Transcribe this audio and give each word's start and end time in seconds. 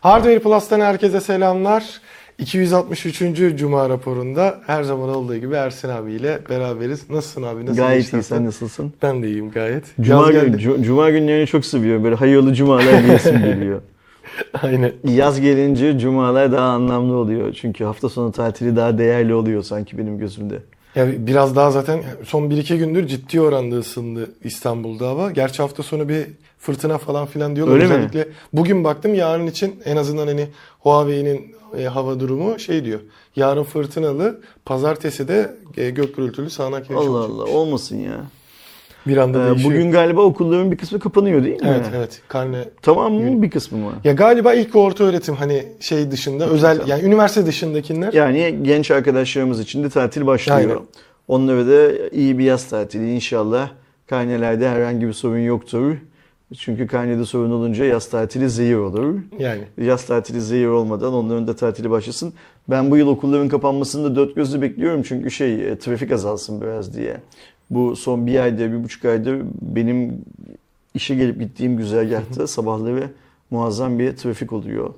Hardware 0.00 0.38
Plus'tan 0.38 0.80
herkese 0.80 1.20
selamlar. 1.20 2.00
263. 2.38 3.56
Cuma 3.56 3.88
raporunda 3.88 4.60
her 4.66 4.82
zaman 4.82 5.08
olduğu 5.08 5.36
gibi 5.36 5.54
Ersin 5.54 5.88
abiyle 5.88 6.38
beraberiz. 6.50 7.10
Nasılsın 7.10 7.42
abi? 7.42 7.66
Nasıl 7.66 7.76
Gayet 7.76 8.12
iyi. 8.12 8.22
Sen 8.22 8.46
nasılsın? 8.46 8.92
Ben 9.02 9.22
de 9.22 9.28
iyiyim 9.28 9.50
gayet. 9.50 9.84
Cuma, 10.00 10.32
Yaz 10.32 10.44
gün, 10.44 10.82
Cuma 10.82 11.10
günlerini 11.10 11.46
çok 11.46 11.64
seviyorum. 11.64 12.04
Böyle 12.04 12.14
hayırlı 12.14 12.54
cumalar 12.54 13.06
diyesim 13.06 13.38
geliyor. 13.44 13.80
Aynen. 14.62 14.92
Yaz 15.04 15.40
gelince 15.40 15.98
cumalar 15.98 16.52
daha 16.52 16.66
anlamlı 16.68 17.14
oluyor. 17.16 17.52
Çünkü 17.52 17.84
hafta 17.84 18.08
sonu 18.08 18.32
tatili 18.32 18.76
daha 18.76 18.98
değerli 18.98 19.34
oluyor 19.34 19.62
sanki 19.62 19.98
benim 19.98 20.18
gözümde. 20.18 20.58
Ya 20.94 21.26
biraz 21.26 21.56
daha 21.56 21.70
zaten 21.70 22.02
son 22.24 22.42
1-2 22.42 22.76
gündür 22.76 23.06
ciddi 23.06 23.40
oranda 23.40 23.76
ısındı 23.76 24.30
İstanbul'da 24.44 25.08
hava. 25.08 25.30
Gerçi 25.30 25.62
hafta 25.62 25.82
sonu 25.82 26.08
bir 26.08 26.26
fırtına 26.58 26.98
falan 26.98 27.26
filan 27.26 27.56
diyorlar. 27.56 27.74
Öyle 27.74 27.86
mi? 27.86 27.94
Özellikle 27.94 28.28
bugün 28.52 28.84
baktım 28.84 29.14
yarın 29.14 29.46
için 29.46 29.80
en 29.84 29.96
azından 29.96 30.26
hani 30.26 30.48
Huawei'nin 30.80 31.54
e, 31.78 31.84
hava 31.84 32.20
durumu 32.20 32.58
şey 32.58 32.84
diyor. 32.84 33.00
Yarın 33.36 33.64
fırtınalı, 33.64 34.40
pazartesi 34.64 35.28
de 35.28 35.56
e, 35.76 35.90
gök 35.90 36.16
gürültülü 36.16 36.50
sağanak 36.50 36.90
yağış 36.90 37.06
Allah 37.06 37.18
olacak. 37.18 37.30
Allah 37.30 37.58
olmasın 37.58 37.96
ya. 37.96 38.20
Bir 39.06 39.16
anda 39.16 39.46
Ee, 39.46 39.50
değişiyor. 39.50 39.74
bugün 39.74 39.90
galiba 39.92 40.20
okulların 40.22 40.72
bir 40.72 40.76
kısmı 40.76 40.98
kapanıyor 40.98 41.44
değil 41.44 41.62
mi? 41.62 41.68
Evet 41.70 41.86
evet 41.96 42.22
karne 42.28 42.64
Tamam 42.82 43.12
mı 43.14 43.42
bir 43.42 43.50
kısmı 43.50 43.78
mı? 43.78 43.92
Ya 44.04 44.12
galiba 44.12 44.54
ilk 44.54 44.76
orta 44.76 45.04
öğretim 45.04 45.34
hani 45.34 45.64
şey 45.80 46.10
dışında 46.10 46.46
özel 46.46 46.86
yani 46.88 47.02
üniversite 47.02 47.46
dışındakiler 47.46 48.12
Yani 48.12 48.58
genç 48.62 48.90
arkadaşlarımız 48.90 49.60
için 49.60 49.84
de 49.84 49.88
tatil 49.88 50.26
başlıyor. 50.26 50.58
Aynen. 50.58 50.78
Onlara 51.28 51.66
da 51.66 52.08
iyi 52.12 52.38
bir 52.38 52.44
yaz 52.44 52.68
tatili 52.68 53.14
inşallah. 53.14 53.70
Karnelerde 54.06 54.68
herhangi 54.68 55.06
bir 55.06 55.12
sorun 55.12 55.38
yoktur. 55.38 55.94
Çünkü 56.58 56.86
karnede 56.86 57.24
sorun 57.24 57.50
olunca 57.50 57.84
yaz 57.84 58.10
tatili 58.10 58.50
zehir 58.50 58.74
olur. 58.74 59.14
yani 59.38 59.62
Yaz 59.78 60.04
tatili 60.06 60.40
zehir 60.40 60.66
olmadan 60.66 61.12
onların 61.14 61.46
da 61.46 61.56
tatili 61.56 61.90
başlasın. 61.90 62.32
Ben 62.70 62.90
bu 62.90 62.96
yıl 62.96 63.08
okulların 63.08 63.48
kapanmasını 63.48 64.04
da 64.10 64.16
dört 64.16 64.36
gözle 64.36 64.62
bekliyorum 64.62 65.02
çünkü 65.02 65.30
şey 65.30 65.68
e, 65.68 65.78
trafik 65.78 66.12
azalsın 66.12 66.60
biraz 66.60 66.96
diye. 66.96 67.16
Bu 67.70 67.96
son 67.96 68.26
bir 68.26 68.40
ayda, 68.40 68.72
bir 68.72 68.84
buçuk 68.84 69.04
ayda 69.04 69.36
benim 69.62 70.18
işe 70.94 71.14
gelip 71.14 71.40
gittiğim 71.40 71.76
güzergahta 71.76 72.46
sabahları 72.46 73.10
muazzam 73.50 73.98
bir 73.98 74.16
trafik 74.16 74.52
oluyor. 74.52 74.94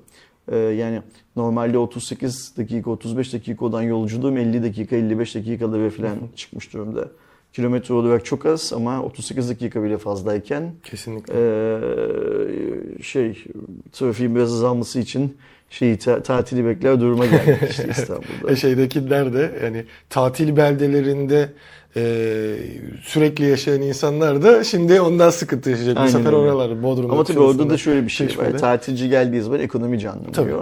Ee, 0.53 0.57
yani 0.57 1.03
normalde 1.37 1.79
38 1.79 2.57
dakika, 2.57 2.91
35 2.91 3.33
dakika 3.33 3.65
olan 3.65 3.83
yolculuğum 3.83 4.39
50 4.39 4.63
dakika, 4.63 4.97
55 4.97 5.35
dakikalara 5.35 5.91
falan 5.91 6.17
çıkmış 6.37 6.73
durumda. 6.73 7.09
Kilometre 7.53 7.95
olarak 7.95 8.25
çok 8.25 8.47
az 8.47 8.73
ama 8.73 9.03
38 9.03 9.51
dakika 9.51 9.83
bile 9.83 9.99
fazlayken 9.99 10.71
kesinlikle. 10.85 11.35
ee, 11.37 13.03
şey 13.03 13.45
trafiğin 13.93 14.35
biraz 14.35 14.53
azalması 14.53 14.99
için 14.99 15.37
şeyi 15.71 15.97
ta- 15.99 16.23
tatili 16.23 16.65
bekler 16.67 17.01
duruma 17.01 17.27
geldik 17.27 17.71
işte 17.71 17.89
İstanbul'da. 17.91 18.53
E 18.53 18.57
şeydekiler 18.57 19.33
de 19.33 19.61
yani 19.65 19.85
tatil 20.11 20.57
beldelerinde 20.57 21.49
e, 21.97 22.57
sürekli 23.03 23.45
yaşayan 23.45 23.83
insanlar 23.83 24.43
da 24.43 24.65
şimdi 24.65 25.01
ondan 25.01 25.31
sıkıntı 25.31 25.71
yaşayacak. 25.71 25.97
Bu 25.97 26.01
Aynen 26.01 26.13
sefer 26.13 26.27
öyle. 26.27 26.37
oralar 26.37 26.83
Bodrum'da. 26.83 27.13
Ama 27.13 27.25
tabii 27.25 27.39
orada 27.39 27.71
da 27.71 27.77
şöyle 27.79 28.05
bir 28.05 28.11
şey 28.11 28.27
var. 28.27 28.59
Tatilci 28.59 29.09
geldiği 29.09 29.43
zaman 29.43 29.61
ekonomi 29.61 29.99
canlanıyor. 29.99 30.33
Tabii. 30.33 30.53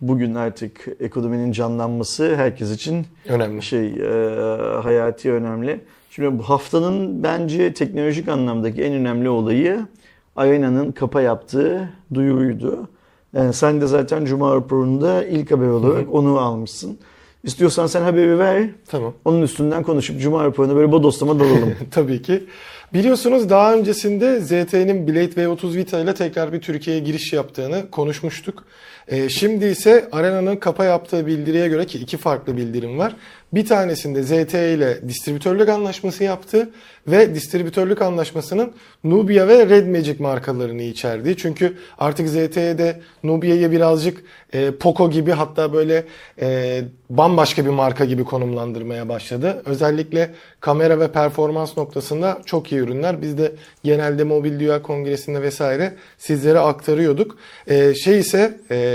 Bugün 0.00 0.34
artık 0.34 0.86
ekonominin 1.00 1.52
canlanması 1.52 2.36
herkes 2.36 2.72
için 2.72 3.06
önemli. 3.28 3.62
şey 3.62 3.86
e, 3.86 4.08
hayati 4.82 5.32
önemli. 5.32 5.80
Şimdi 6.10 6.38
bu 6.38 6.42
haftanın 6.42 7.22
bence 7.22 7.74
teknolojik 7.74 8.28
anlamdaki 8.28 8.82
en 8.82 8.92
önemli 8.92 9.28
olayı 9.28 9.86
Arena'nın 10.36 10.92
kapa 10.92 11.20
yaptığı 11.20 11.88
duyuruydu. 12.14 12.88
Yani 13.32 13.52
sen 13.52 13.80
de 13.80 13.86
zaten 13.86 14.24
Cuma 14.24 14.54
raporunda 14.54 15.24
ilk 15.24 15.50
haber 15.50 15.66
olarak 15.66 16.14
onu 16.14 16.38
almışsın. 16.38 16.98
İstiyorsan 17.44 17.86
sen 17.86 18.02
haberi 18.02 18.38
ver. 18.38 18.68
Tamam. 18.86 19.14
Onun 19.24 19.42
üstünden 19.42 19.82
konuşup 19.82 20.20
Cuma 20.20 20.44
raporuna 20.44 20.76
böyle 20.76 20.92
bodoslama 20.92 21.40
dalalım. 21.40 21.74
Tabii 21.90 22.22
ki. 22.22 22.44
Biliyorsunuz 22.94 23.50
daha 23.50 23.74
öncesinde 23.74 24.40
ZTE'nin 24.40 25.08
Blade 25.08 25.24
V30 25.24 25.76
Vita 25.76 26.00
ile 26.00 26.14
tekrar 26.14 26.52
bir 26.52 26.60
Türkiye'ye 26.60 27.02
giriş 27.02 27.32
yaptığını 27.32 27.90
konuşmuştuk. 27.90 28.64
Ee, 29.08 29.28
şimdi 29.28 29.66
ise 29.66 30.08
Arena'nın 30.12 30.56
kapa 30.56 30.84
yaptığı 30.84 31.26
bildiriye 31.26 31.68
göre 31.68 31.86
ki 31.86 31.98
iki 31.98 32.16
farklı 32.16 32.56
bildirim 32.56 32.98
var. 32.98 33.16
Bir 33.54 33.66
tanesinde 33.66 34.22
ZTE 34.22 34.74
ile 34.74 35.08
distribütörlük 35.08 35.68
anlaşması 35.68 36.24
yaptı 36.24 36.70
ve 37.08 37.34
distribütörlük 37.34 38.02
anlaşmasının 38.02 38.72
Nubia 39.04 39.48
ve 39.48 39.68
Red 39.68 39.86
Magic 39.86 40.16
markalarını 40.18 40.82
içerdiği. 40.82 41.36
Çünkü 41.36 41.76
artık 41.98 42.28
ZTE'de 42.28 43.00
Nubia'yı 43.22 43.72
birazcık 43.72 44.24
e, 44.52 44.70
Poco 44.70 45.10
gibi 45.10 45.30
hatta 45.30 45.72
böyle 45.72 46.04
e, 46.40 46.80
bambaşka 47.10 47.64
bir 47.64 47.70
marka 47.70 48.04
gibi 48.04 48.24
konumlandırmaya 48.24 49.08
başladı. 49.08 49.62
Özellikle 49.64 50.30
kamera 50.60 51.00
ve 51.00 51.12
performans 51.12 51.76
noktasında 51.76 52.42
çok 52.46 52.72
iyi 52.72 52.80
ürünler. 52.80 53.22
Biz 53.22 53.38
de 53.38 53.52
genelde 53.84 54.24
Mobil 54.24 54.60
Dünya 54.60 54.82
Kongresi'nde 54.82 55.42
vesaire 55.42 55.94
sizlere 56.18 56.58
aktarıyorduk. 56.58 57.36
E, 57.66 57.94
şey 57.94 58.18
ise 58.18 58.58
e, 58.70 58.93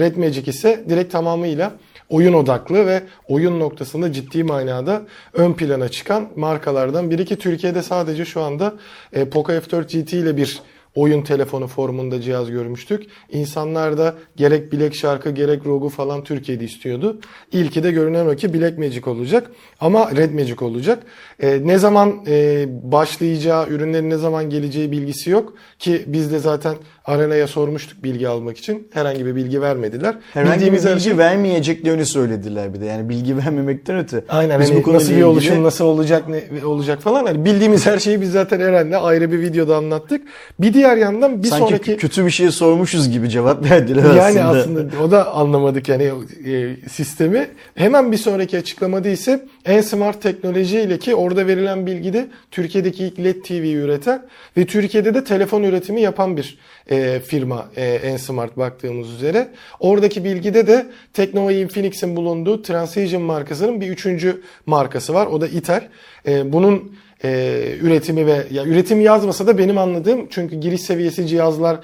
Red 0.00 0.16
Magic 0.16 0.50
ise 0.50 0.84
direkt 0.88 1.12
tamamıyla 1.12 1.72
oyun 2.08 2.32
odaklı 2.32 2.86
ve 2.86 3.02
oyun 3.28 3.60
noktasında 3.60 4.12
ciddi 4.12 4.44
manada 4.44 5.02
ön 5.32 5.52
plana 5.52 5.88
çıkan 5.88 6.28
markalardan 6.36 7.10
biri 7.10 7.24
ki 7.24 7.36
Türkiye'de 7.36 7.82
sadece 7.82 8.24
şu 8.24 8.40
anda 8.40 8.74
e, 9.12 9.28
Poco 9.28 9.52
F4 9.52 9.82
GT 9.82 10.12
ile 10.12 10.36
bir 10.36 10.60
oyun 10.98 11.22
telefonu 11.22 11.66
formunda 11.66 12.20
cihaz 12.20 12.50
görmüştük. 12.50 13.02
İnsanlar 13.30 13.98
da 13.98 14.14
gerek 14.36 14.72
Black 14.72 14.94
Shark'ı 14.94 15.30
gerek 15.30 15.66
Rogue'u 15.66 15.88
falan 15.88 16.24
Türkiye'de 16.24 16.64
istiyordu. 16.64 17.20
İlki 17.52 17.82
de 17.82 17.90
görünen 17.92 18.26
o 18.26 18.36
ki 18.36 18.54
Black 18.54 18.78
Magic 18.78 19.10
olacak 19.10 19.50
ama 19.80 20.10
Red 20.16 20.32
Magic 20.34 20.64
olacak. 20.64 20.98
E, 21.42 21.60
ne 21.66 21.78
zaman 21.78 22.14
e, 22.26 22.66
başlayacağı, 22.92 23.68
ürünlerin 23.68 24.10
ne 24.10 24.16
zaman 24.16 24.50
geleceği 24.50 24.92
bilgisi 24.92 25.30
yok 25.30 25.54
ki 25.78 26.02
biz 26.06 26.32
de 26.32 26.38
zaten 26.38 26.74
Arena'ya 27.04 27.46
sormuştuk 27.46 28.02
bilgi 28.04 28.28
almak 28.28 28.58
için. 28.58 28.88
Herhangi 28.92 29.26
bir 29.26 29.34
bilgi 29.36 29.60
vermediler. 29.62 30.16
Herhangi 30.34 30.50
bir 30.50 30.56
Bildiğimiz 30.56 30.84
her 30.84 30.92
bilgi 30.94 31.04
şey- 31.04 31.18
vermeyeceklerini 31.18 32.06
söylediler 32.06 32.74
bir 32.74 32.80
de. 32.80 32.86
Yani 32.86 33.08
bilgi 33.08 33.36
vermemekten 33.36 33.98
öte. 33.98 34.24
Aynen 34.28 34.60
Biz 34.60 34.70
hani 34.70 34.84
bu 34.84 34.92
nasıl 34.92 35.08
bir 35.08 35.12
ilgili- 35.12 35.24
oluşum 35.26 35.62
nasıl 35.64 35.84
olacak 35.84 36.22
ne 36.28 36.64
olacak 36.66 37.00
falan 37.00 37.26
hani 37.26 37.44
bildiğimiz 37.44 37.86
her 37.86 37.98
şeyi 37.98 38.20
biz 38.20 38.32
zaten 38.32 38.60
Eren'le 38.60 38.92
ayrı 38.92 39.32
bir 39.32 39.40
videoda 39.40 39.76
anlattık. 39.76 40.22
Bir 40.60 40.74
diğer 40.74 40.87
yandan 40.96 41.42
bir 41.42 41.48
Sanki 41.48 41.64
sonraki 41.64 41.96
kötü 41.96 42.26
bir 42.26 42.30
şey 42.30 42.50
sormuşuz 42.50 43.10
gibi 43.10 43.28
cevap 43.30 43.64
verdiler 43.70 44.14
yani 44.14 44.42
aslında. 44.42 44.60
aslında. 44.60 45.02
o 45.02 45.10
da 45.10 45.34
anlamadık 45.34 45.88
yani 45.88 46.12
e, 46.46 46.76
sistemi. 46.88 47.48
Hemen 47.74 48.12
bir 48.12 48.16
sonraki 48.16 48.58
açıklamada 48.58 49.08
ise 49.08 49.44
en 49.64 49.80
smart 49.80 50.22
teknoloji 50.22 50.80
ile 50.80 50.98
ki 50.98 51.14
orada 51.14 51.46
verilen 51.46 51.86
bilgide 51.86 52.26
Türkiye'deki 52.50 53.04
ilk 53.04 53.18
LED 53.18 53.42
TV 53.42 53.52
üreten 53.52 54.22
ve 54.56 54.66
Türkiye'de 54.66 55.14
de 55.14 55.24
telefon 55.24 55.62
üretimi 55.62 56.00
yapan 56.00 56.36
bir 56.36 56.58
e, 56.90 57.20
firma 57.20 57.68
e, 57.76 57.84
en 57.84 58.16
smart 58.16 58.56
baktığımız 58.56 59.10
üzere. 59.10 59.48
Oradaki 59.80 60.24
bilgide 60.24 60.66
de 60.66 60.86
Teknova 61.12 61.52
Infinix'in 61.52 62.16
bulunduğu 62.16 62.62
Transition 62.62 63.22
markasının 63.22 63.80
bir 63.80 63.88
üçüncü 63.88 64.42
markası 64.66 65.14
var. 65.14 65.26
O 65.26 65.40
da 65.40 65.48
Itel. 65.48 65.88
E, 66.26 66.52
bunun 66.52 66.92
e, 67.24 67.76
üretimi 67.80 68.26
ve 68.26 68.46
ya 68.50 68.64
üretim 68.64 69.00
yazmasa 69.00 69.46
da 69.46 69.58
benim 69.58 69.78
anladığım 69.78 70.26
çünkü 70.30 70.56
giriş 70.56 70.80
seviyesi 70.80 71.26
cihazlara 71.26 71.80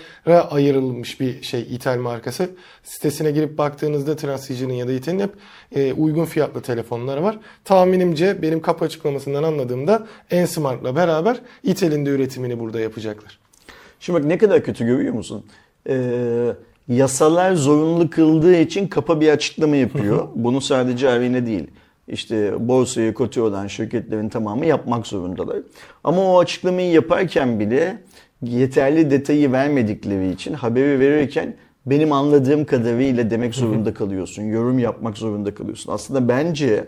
ayrılmış 0.51 1.21
bir 1.21 1.43
şey 1.43 1.61
Itel 1.61 1.99
markası. 1.99 2.51
Sitesine 2.83 3.31
girip 3.31 3.59
baktığınızda 3.59 4.17
Transition'ın 4.17 4.73
ya 4.73 4.89
da 4.89 4.93
Itel'in 4.93 5.21
hep 5.21 5.31
e, 5.77 5.93
uygun 5.93 6.25
fiyatlı 6.25 6.61
telefonları 6.61 7.23
var. 7.23 7.39
Tahminimce 7.65 8.43
benim 8.43 8.63
kapı 8.63 8.85
açıklamasından 8.85 9.43
anladığımda 9.43 10.07
Ensmart'la 10.31 10.97
beraber 10.97 11.37
Itel'in 11.63 12.07
de 12.07 12.11
üretimini 12.11 12.61
burada 12.61 12.81
yapacaklar. 12.81 13.39
Şimdi 14.01 14.19
bak 14.19 14.27
ne 14.27 14.39
kadar 14.39 14.65
kötü 14.65 14.87
görüyor 14.87 15.15
musun? 15.15 15.45
Ee, 15.89 16.53
yasalar 16.89 17.55
zorunlu 17.55 18.11
kıldığı 18.11 18.57
için 18.57 18.89
kapa 18.89 19.21
bir 19.21 19.29
açıklama 19.29 19.77
yapıyor. 19.77 20.29
Bunu 20.35 20.61
sadece 20.61 21.11
Arena 21.11 21.47
değil. 21.47 21.67
İşte 22.09 22.69
borsaya 22.69 23.15
kote 23.15 23.43
olan 23.43 23.67
şirketlerin 23.67 24.29
tamamı 24.29 24.67
yapmak 24.67 25.07
zorundalar. 25.07 25.57
Ama 26.05 26.33
o 26.33 26.39
açıklamayı 26.39 26.91
yaparken 26.91 27.61
bile 27.61 27.99
yeterli 28.43 29.11
detayı 29.11 29.53
vermedikleri 29.53 30.31
için 30.33 30.53
haberi 30.55 31.01
verirken 31.01 31.55
benim 31.87 32.13
anladığım 32.13 32.65
kadarıyla 32.65 33.31
demek 33.31 33.55
zorunda 33.55 33.95
kalıyorsun. 33.95 34.43
Yorum 34.43 34.79
yapmak 34.79 35.19
zorunda 35.19 35.55
kalıyorsun. 35.55 35.93
Aslında 35.93 36.29
bence 36.29 36.85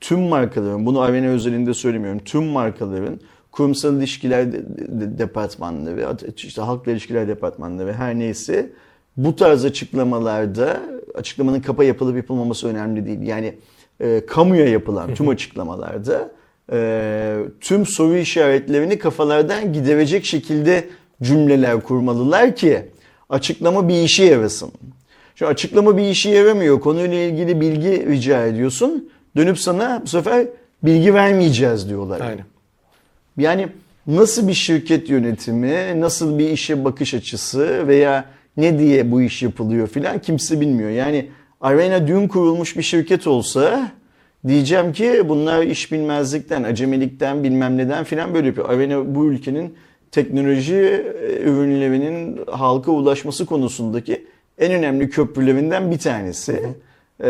tüm 0.00 0.20
markaların, 0.20 0.86
bunu 0.86 1.00
Arena 1.00 1.26
özelinde 1.26 1.74
söylemiyorum, 1.74 2.20
tüm 2.24 2.44
markaların 2.44 3.20
kurumsal 3.52 3.96
ilişkiler 3.96 4.52
de- 4.52 4.62
de- 5.00 5.18
departmanları, 5.18 6.16
işte 6.36 6.62
halkla 6.62 6.92
ilişkiler 6.92 7.28
departmanları 7.28 7.86
ve 7.86 7.92
her 7.92 8.18
neyse 8.18 8.70
bu 9.16 9.36
tarz 9.36 9.64
açıklamalarda 9.64 10.80
açıklamanın 11.14 11.60
kapa 11.60 11.84
yapılıp 11.84 12.16
yapılmaması 12.16 12.68
önemli 12.68 13.06
değil. 13.06 13.22
Yani 13.22 13.54
e, 14.00 14.26
kamuya 14.26 14.68
yapılan 14.68 15.14
tüm 15.14 15.28
açıklamalarda 15.28 16.30
e, 16.72 17.36
tüm 17.60 17.86
soru 17.86 18.16
işaretlerini 18.16 18.98
kafalardan 18.98 19.72
giderecek 19.72 20.24
şekilde 20.24 20.88
cümleler 21.22 21.80
kurmalılar 21.80 22.56
ki 22.56 22.92
Açıklama 23.32 23.88
bir 23.88 24.02
işe 24.02 24.24
yarasın. 24.24 24.72
Şu 25.34 25.46
açıklama 25.46 25.96
bir 25.96 26.02
işe 26.02 26.30
yaramıyor. 26.30 26.80
Konuyla 26.80 27.16
ilgili 27.16 27.60
bilgi 27.60 28.06
rica 28.06 28.46
ediyorsun. 28.46 29.10
Dönüp 29.36 29.58
sana 29.58 30.02
bu 30.04 30.06
sefer 30.06 30.46
bilgi 30.82 31.14
vermeyeceğiz 31.14 31.88
diyorlar. 31.88 32.20
Aynen. 32.20 32.44
Yani 33.38 33.68
nasıl 34.06 34.48
bir 34.48 34.54
şirket 34.54 35.10
yönetimi, 35.10 36.00
nasıl 36.00 36.38
bir 36.38 36.50
işe 36.50 36.84
bakış 36.84 37.14
açısı 37.14 37.88
veya 37.88 38.24
ne 38.56 38.78
diye 38.78 39.10
bu 39.10 39.22
iş 39.22 39.42
yapılıyor 39.42 39.88
filan 39.88 40.18
kimse 40.18 40.60
bilmiyor. 40.60 40.90
Yani 40.90 41.28
Arena 41.62 42.06
dün 42.06 42.28
kurulmuş 42.28 42.76
bir 42.76 42.82
şirket 42.82 43.26
olsa 43.26 43.90
diyeceğim 44.48 44.92
ki 44.92 45.28
bunlar 45.28 45.62
iş 45.62 45.92
bilmezlikten, 45.92 46.62
acemilikten 46.62 47.44
bilmem 47.44 47.76
neden 47.76 48.04
filan 48.04 48.34
böyle 48.34 48.46
yapıyor. 48.46 48.68
Arena 48.68 49.14
bu 49.14 49.26
ülkenin 49.26 49.74
teknoloji 50.10 50.74
e, 50.74 51.42
ürünlerinin 51.42 52.40
halka 52.50 52.92
ulaşması 52.92 53.46
konusundaki 53.46 54.26
en 54.58 54.72
önemli 54.72 55.10
köprülerinden 55.10 55.90
bir 55.90 55.98
tanesi. 55.98 56.62
Ee, 57.20 57.28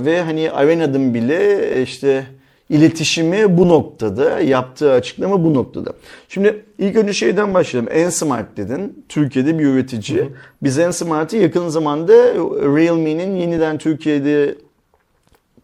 ve 0.00 0.22
hani 0.22 0.50
Arena'nın 0.50 1.14
bile 1.14 1.82
işte 1.82 2.24
iletişimi 2.70 3.58
bu 3.58 3.68
noktada, 3.68 4.40
yaptığı 4.40 4.92
açıklama 4.92 5.44
bu 5.44 5.54
noktada. 5.54 5.92
Şimdi 6.28 6.64
ilk 6.78 6.96
önce 6.96 7.12
şeyden 7.12 7.54
başlayalım. 7.54 7.92
Ensmart 7.92 8.56
dedin. 8.56 9.04
Türkiye'de 9.08 9.58
bir 9.58 9.64
üretici. 9.64 10.28
Biz 10.62 10.78
Ensmart'ı 10.78 11.36
yakın 11.36 11.68
zamanda 11.68 12.12
Realme'nin 12.76 13.36
yeniden 13.36 13.78
Türkiye'de 13.78 14.54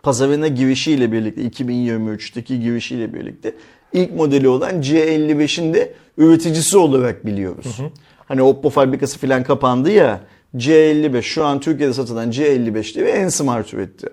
pazarına 0.02 0.48
girişiyle 0.48 1.12
birlikte 1.12 1.42
2023'teki 1.42 2.60
girişiyle 2.60 3.14
birlikte 3.14 3.54
ilk 3.92 4.14
modeli 4.14 4.48
olan 4.48 4.80
C55'in 4.80 5.74
de 5.74 5.94
üreticisi 6.18 6.78
olarak 6.78 7.26
biliyoruz. 7.26 7.78
Hani 8.28 8.42
Oppo 8.42 8.70
fabrikası 8.70 9.18
falan 9.18 9.42
kapandı 9.42 9.90
ya 9.90 10.20
C55 10.56 11.22
şu 11.22 11.44
an 11.44 11.60
Türkiye'de 11.60 11.92
satılan 11.92 12.30
C55'li 12.30 13.04
ve 13.04 13.10
Ensmart 13.10 13.74
üretti. 13.74 14.06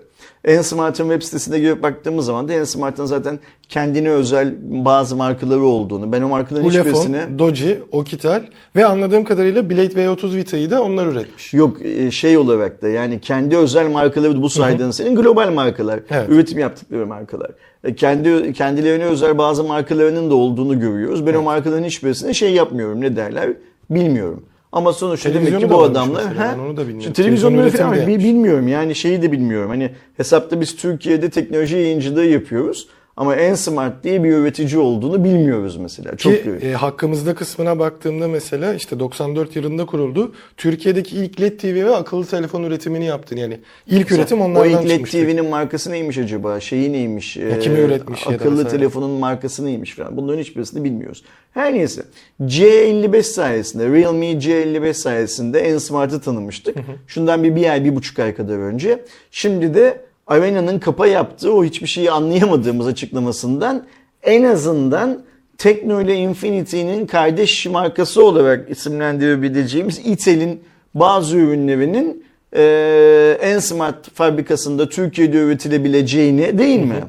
Ensmart'ın 0.44 1.04
web 1.04 1.22
sitesine 1.22 1.58
girip 1.58 1.82
baktığımız 1.82 2.26
zaman 2.26 2.48
da 2.48 2.52
Ensmart'ın 2.52 3.04
zaten 3.04 3.38
kendine 3.68 4.10
özel 4.10 4.54
bazı 4.62 5.16
markaları 5.16 5.62
olduğunu, 5.62 6.12
ben 6.12 6.22
o 6.22 6.28
markaların 6.28 6.68
hiçbirisine 6.68 7.16
Ulefone, 7.16 7.38
Doji, 7.38 7.82
Okitel 7.92 8.42
ve 8.76 8.86
anladığım 8.86 9.24
kadarıyla 9.24 9.70
Blade 9.70 9.86
V30 9.86 10.36
Vita'yı 10.36 10.70
da 10.70 10.82
onlar 10.82 11.06
üretmiş. 11.06 11.54
Yok 11.54 11.76
e, 11.84 12.10
şey 12.10 12.38
olarak 12.38 12.82
da 12.82 12.88
yani 12.88 13.20
kendi 13.20 13.56
özel 13.56 13.90
markaları 13.90 14.42
bu 14.42 14.50
saydığın 14.50 14.90
senin 14.90 15.16
global 15.16 15.52
markalar. 15.52 16.00
Evet. 16.10 16.28
Üretim 16.30 16.58
yaptıkları 16.58 17.06
markalar. 17.06 17.50
E, 17.84 17.94
Kendi 17.94 18.52
kendilerine 18.52 19.04
özel 19.04 19.38
bazı 19.38 19.64
markalarının 19.64 20.30
da 20.30 20.34
olduğunu 20.34 20.80
görüyoruz. 20.80 21.26
Ben 21.26 21.34
o 21.34 21.42
markaların 21.42 21.84
hiçbirisine 21.84 22.34
şey 22.34 22.52
yapmıyorum 22.52 23.00
ne 23.00 23.16
derler 23.16 23.52
bilmiyorum. 23.90 24.44
Ama 24.74 24.92
sonuçta 24.92 25.28
demek 25.28 25.48
Televizyonu 25.48 25.72
ki 25.72 25.78
bu 25.78 25.82
adamlar 25.82 26.24
ben 26.40 26.58
onu 26.58 26.76
da 26.76 26.80
bilmiyorum. 26.80 27.02
Şimdi 27.02 27.12
televizyonları 27.12 27.70
Televizyon 27.70 28.06
falan 28.06 28.18
bilmiyorum 28.18 28.68
yani 28.68 28.94
şeyi 28.94 29.22
de 29.22 29.32
bilmiyorum. 29.32 29.70
Hani 29.70 29.90
hesapta 30.16 30.60
biz 30.60 30.76
Türkiye'de 30.76 31.30
teknoloji 31.30 31.76
yayıncılığı 31.76 32.24
yapıyoruz. 32.24 32.88
Ama 33.16 33.36
Ensmart 33.36 34.04
diye 34.04 34.24
bir 34.24 34.32
üretici 34.32 34.78
olduğunu 34.78 35.24
bilmiyoruz 35.24 35.76
mesela. 35.76 36.16
Çok 36.16 36.32
Ki 36.32 36.50
e, 36.62 36.72
hakkımızda 36.72 37.34
kısmına 37.34 37.78
baktığımda 37.78 38.28
mesela 38.28 38.74
işte 38.74 38.98
94 39.00 39.56
yılında 39.56 39.86
kuruldu. 39.86 40.32
Türkiye'deki 40.56 41.16
ilk 41.16 41.40
LED 41.40 41.58
TV 41.58 41.66
ve 41.74 41.96
akıllı 41.96 42.26
telefon 42.26 42.62
üretimini 42.62 43.04
yaptın. 43.04 43.36
Yani 43.36 43.60
ilk 43.86 44.12
üretim 44.12 44.40
o 44.40 44.44
onlardan 44.44 44.70
ilk 44.70 44.84
LED 44.84 44.90
çıkmıştı. 44.90 45.18
TV'nin 45.18 45.46
markası 45.48 45.90
neymiş 45.90 46.18
acaba? 46.18 46.60
Şeyi 46.60 46.92
neymiş? 46.92 47.36
Ya 47.36 47.58
kimi 47.58 47.78
Ee, 47.78 47.82
üretmiş 47.82 48.26
ya 48.26 48.32
da 48.32 48.36
Akıllı 48.36 48.52
vesaire. 48.58 48.68
telefonun 48.68 49.10
markası 49.10 49.64
neymiş 49.64 49.94
falan. 49.94 50.16
Bunların 50.16 50.40
hiçbirisini 50.40 50.84
bilmiyoruz. 50.84 51.24
Her 51.54 51.74
neyse. 51.74 52.02
C55 52.42 53.22
sayesinde, 53.22 53.88
Realme 53.88 54.26
C55 54.32 54.94
sayesinde 54.94 55.60
Ensmart'ı 55.60 56.20
tanımıştık. 56.20 56.76
Şundan 57.06 57.44
bir, 57.44 57.56
bir 57.56 57.70
ay, 57.70 57.84
bir 57.84 57.96
buçuk 57.96 58.18
ay 58.18 58.34
kadar 58.34 58.58
önce. 58.58 59.04
Şimdi 59.30 59.74
de 59.74 60.04
Arena'nın 60.26 60.78
kapa 60.78 61.06
yaptığı 61.06 61.54
o 61.54 61.64
hiçbir 61.64 61.86
şeyi 61.86 62.10
anlayamadığımız 62.10 62.86
açıklamasından 62.86 63.84
en 64.22 64.44
azından 64.44 65.22
Tekno 65.58 66.00
ile 66.00 66.14
Infinity'nin 66.14 67.06
kardeş 67.06 67.66
markası 67.66 68.24
olarak 68.24 68.70
isimlendirebileceğimiz 68.70 70.06
Intel'in 70.06 70.60
bazı 70.94 71.36
ürünlerinin 71.36 72.24
e, 72.56 73.38
Ensmart 73.42 74.10
fabrikasında 74.14 74.88
Türkiye'de 74.88 75.36
üretilebileceğini 75.36 76.58
değil 76.58 76.80
mi? 76.80 77.04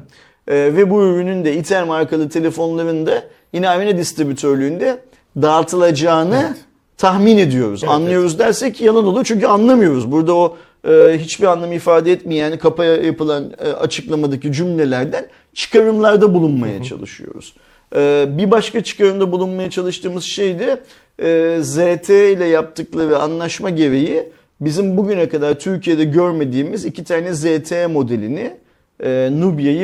E, 0.48 0.54
ve 0.54 0.90
bu 0.90 1.02
ürünün 1.02 1.44
de 1.44 1.56
Itel 1.56 1.86
markalı 1.86 2.28
telefonların 2.28 3.06
da 3.06 3.22
yine 3.52 3.68
Avena 3.68 3.98
distribütörlüğünde 3.98 4.98
dağıtılacağını 5.42 6.56
tahmin 6.96 7.38
ediyoruz. 7.38 7.80
Evet, 7.84 7.94
Anlıyoruz 7.94 8.38
dersek 8.38 8.80
yalan 8.80 9.04
olur 9.04 9.24
çünkü 9.24 9.46
anlamıyoruz. 9.46 10.12
Burada 10.12 10.34
o 10.34 10.56
e, 10.86 11.18
hiçbir 11.18 11.46
anlam 11.46 11.72
ifade 11.72 12.12
etmeyen 12.12 12.58
kapaya 12.58 12.96
yapılan 12.96 13.52
e, 13.58 13.68
açıklamadaki 13.68 14.52
cümlelerden 14.52 15.26
çıkarımlarda 15.54 16.34
bulunmaya 16.34 16.82
çalışıyoruz. 16.82 17.54
E, 17.96 18.26
bir 18.28 18.50
başka 18.50 18.84
çıkarımda 18.84 19.32
bulunmaya 19.32 19.70
çalıştığımız 19.70 20.24
şey 20.24 20.58
de 20.58 20.82
e, 21.22 21.58
ZT 21.62 22.10
ile 22.10 22.44
yaptıkları 22.44 23.18
anlaşma 23.18 23.70
gereği 23.70 24.22
bizim 24.60 24.96
bugüne 24.96 25.28
kadar 25.28 25.58
Türkiye'de 25.58 26.04
görmediğimiz 26.04 26.84
iki 26.84 27.04
tane 27.04 27.34
ZT 27.34 27.72
modelini 27.90 28.56
e, 29.00 29.30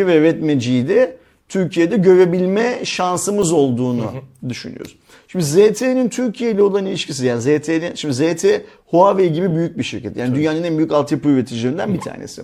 ve 0.06 0.20
Redmi 0.20 0.60
de 0.60 1.16
Türkiye'de 1.48 1.96
görebilme 1.96 2.84
şansımız 2.84 3.52
olduğunu 3.52 4.12
düşünüyoruz. 4.48 4.96
Şimdi 5.32 5.44
ZTE'nin 5.44 6.08
Türkiye 6.08 6.50
ile 6.50 6.62
olan 6.62 6.86
ilişkisi 6.86 7.26
yani 7.26 7.40
ZTE'nin 7.40 7.94
şimdi 7.94 8.14
ZTE 8.14 8.64
Huawei 8.86 9.32
gibi 9.32 9.54
büyük 9.56 9.78
bir 9.78 9.82
şirket. 9.82 10.16
Yani 10.16 10.34
dünyanın 10.34 10.62
en 10.62 10.76
büyük 10.78 10.92
altyapı 10.92 11.28
üreticilerinden 11.28 11.94
bir 11.94 12.00
tanesi. 12.00 12.42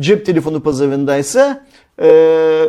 Cep 0.00 0.26
telefonu 0.26 0.62
pazarındaysa 0.62 1.64
e, 2.02 2.08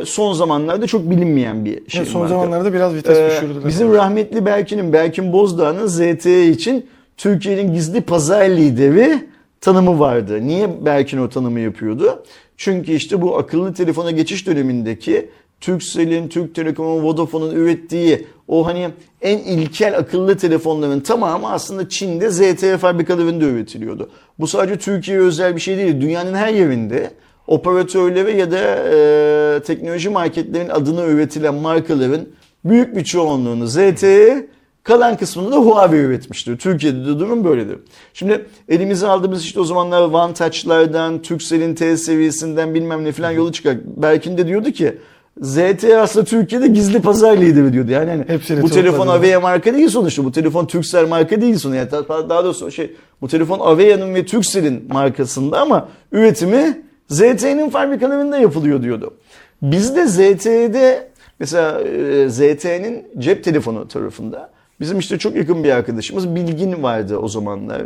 son 0.06 0.34
zamanlarda 0.34 0.88
çok 0.88 1.10
bilinmeyen 1.10 1.66
bir 1.66 1.90
şey. 1.90 2.02
Evet, 2.02 2.12
son 2.12 2.22
marka. 2.22 2.34
zamanlarda 2.36 2.74
biraz 2.74 2.94
vites 2.96 3.18
Ee, 3.18 3.30
düşürdüler. 3.32 3.68
bizim 3.68 3.94
rahmetli 3.94 4.46
Berkin'in, 4.46 4.94
Berkin 4.94 5.34
Bozdağ'ın 5.34 5.88
ZTE 5.88 6.48
için 6.48 6.86
Türkiye'nin 7.18 7.74
gizli 7.74 8.02
pazar 8.02 8.50
lideri 8.50 9.28
tanımı 9.62 10.00
vardı. 10.00 10.48
Niye 10.48 10.86
Berkin 10.86 11.18
o 11.18 11.30
tanımı 11.30 11.60
yapıyordu? 11.60 12.24
Çünkü 12.58 12.92
işte 12.92 13.22
bu 13.22 13.38
akıllı 13.38 13.74
telefona 13.74 14.12
geçiş 14.12 14.48
dönemindeki 14.48 15.30
Turkcell'in, 15.62 16.28
Türk 16.28 16.56
Telekom'un, 16.56 17.04
Vodafone'un 17.04 17.56
ürettiği 17.56 18.28
o 18.48 18.66
hani 18.66 18.90
en 19.22 19.38
ilkel 19.38 19.98
akıllı 19.98 20.38
telefonların 20.38 21.00
tamamı 21.00 21.52
aslında 21.52 21.90
Çin'de 21.90 22.31
ZTE 22.31 22.78
fabrikalarında 22.78 23.46
üretiliyordu. 23.46 24.10
Bu 24.39 24.48
sadece 24.48 24.80
Türkiye'ye 24.80 25.24
özel 25.24 25.56
bir 25.56 25.62
şey 25.62 25.77
değil. 25.77 26.01
Dünyanın 26.01 26.34
her 26.34 26.53
yerinde 26.53 27.12
operatörlere 27.48 28.32
ya 28.32 28.51
da 28.51 28.58
e, 28.58 29.62
teknoloji 29.63 30.10
marketlerin 30.10 30.70
adına 30.70 31.06
üretilen 31.06 31.56
markaların 31.56 32.27
büyük 32.65 32.96
bir 32.96 33.03
çoğunluğunu 33.03 33.68
ZTE 33.68 34.48
kalan 34.84 35.18
kısmını 35.18 35.51
da 35.51 35.56
Huawei 35.56 36.00
üretmiştir. 36.00 36.58
Türkiye'de 36.58 37.00
de 37.00 37.20
durum 37.20 37.44
böyledir. 37.44 37.77
Şimdi 38.13 38.46
elimize 38.70 39.08
aldığımız 39.08 39.44
işte 39.44 39.60
o 39.60 39.63
zamanlar 39.63 40.01
Vantage'lardan, 40.01 41.22
Turkcell'in 41.22 41.75
T 41.75 41.98
seviyesinden 41.98 42.75
bilmem 42.75 43.03
ne 43.03 43.12
falan 43.12 43.32
yolu 43.32 43.51
çıkar. 43.51 43.77
Berkin 43.86 44.38
de 44.38 44.48
diyordu 44.48 44.72
ki 44.72 44.98
ZTE 45.40 45.98
aslında 45.98 46.26
Türkiye'de 46.26 46.68
gizli 46.68 47.02
pazar 47.02 47.38
lideri 47.38 47.74
diyordu. 47.74 47.92
Yani 47.92 48.10
hani 48.10 48.24
Hepsini 48.28 48.62
bu 48.62 48.70
telefon. 48.70 49.08
Avea 49.08 49.40
marka 49.40 49.74
değil 49.74 49.90
sonuçta. 49.90 50.24
Bu 50.24 50.32
telefon 50.32 50.66
Turkcell 50.66 51.08
marka 51.08 51.42
değil 51.42 51.58
sonuçta. 51.58 51.80
Yani 51.80 51.92
daha 52.10 52.30
daha 52.30 52.44
doğrusu 52.44 52.72
şey 52.72 52.96
bu 53.22 53.28
telefon 53.28 53.60
Avea'nın 53.60 54.16
ve 54.16 54.26
Turkcell'in 54.26 54.88
markasında 54.94 55.62
ama 55.62 55.90
üretimi 56.12 56.82
ZTE'nin 57.08 57.70
fabrikalarında 57.70 58.38
yapılıyor 58.38 58.84
diyordu. 58.84 59.14
Bizde 59.62 60.08
ZTE'de 60.08 61.10
mesela 61.40 61.82
e, 61.82 62.30
ZTE'nin 62.30 63.08
cep 63.18 63.44
telefonu 63.44 63.88
tarafında 63.88 64.50
bizim 64.82 65.00
işte 65.00 65.18
çok 65.18 65.36
yakın 65.36 65.64
bir 65.64 65.70
arkadaşımız 65.70 66.36
Bilgin 66.36 66.84
vardı 66.84 67.18
o 67.18 67.28
zamanlar 67.28 67.82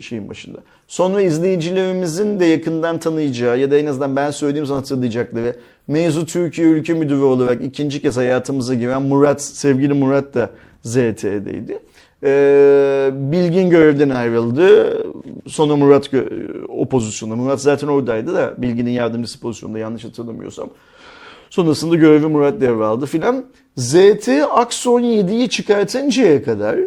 şeyin 0.00 0.28
başında. 0.28 0.58
Sonra 0.88 1.20
izleyicilerimizin 1.20 2.40
de 2.40 2.44
yakından 2.44 2.98
tanıyacağı 2.98 3.58
ya 3.58 3.70
da 3.70 3.78
en 3.78 3.86
azından 3.86 4.16
ben 4.16 4.30
söylediğim 4.30 4.66
zaman 4.66 4.80
hatırlayacakları 4.80 5.56
Mevzu 5.88 6.26
Türkiye 6.26 6.68
Ülke 6.68 6.94
Müdürü 6.94 7.22
olarak 7.22 7.64
ikinci 7.64 8.02
kez 8.02 8.16
hayatımıza 8.16 8.74
giren 8.74 9.02
Murat, 9.02 9.42
sevgili 9.42 9.92
Murat 9.92 10.34
da 10.34 10.50
ZTE'deydi. 10.82 11.78
Ee, 12.22 13.10
Bilgin 13.14 13.70
görevden 13.70 14.10
ayrıldı. 14.10 14.98
Sonra 15.46 15.76
Murat 15.76 16.10
o 16.68 16.88
pozisyonda. 16.88 17.36
Murat 17.36 17.60
zaten 17.60 17.88
oradaydı 17.88 18.34
da 18.34 18.54
Bilgin'in 18.58 18.90
yardımcısı 18.90 19.40
pozisyonunda 19.40 19.78
yanlış 19.78 20.04
hatırlamıyorsam. 20.04 20.68
Sonrasında 21.50 21.96
görevi 21.96 22.26
Murat 22.26 22.60
devraldı 22.60 23.06
filan. 23.06 23.44
ZT 23.76 24.28
Axon 24.50 25.02
7'yi 25.02 25.48
çıkartıncaya 25.48 26.44
kadar 26.44 26.78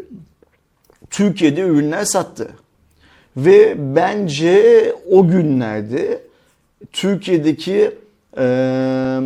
Türkiye'de 1.10 1.62
ürünler 1.62 2.05
sattı. 2.05 2.48
Ve 3.38 3.75
bence 3.96 4.96
o 5.12 5.27
günlerde 5.27 6.22
Türkiye'deki 6.91 7.91
eee 8.38 9.19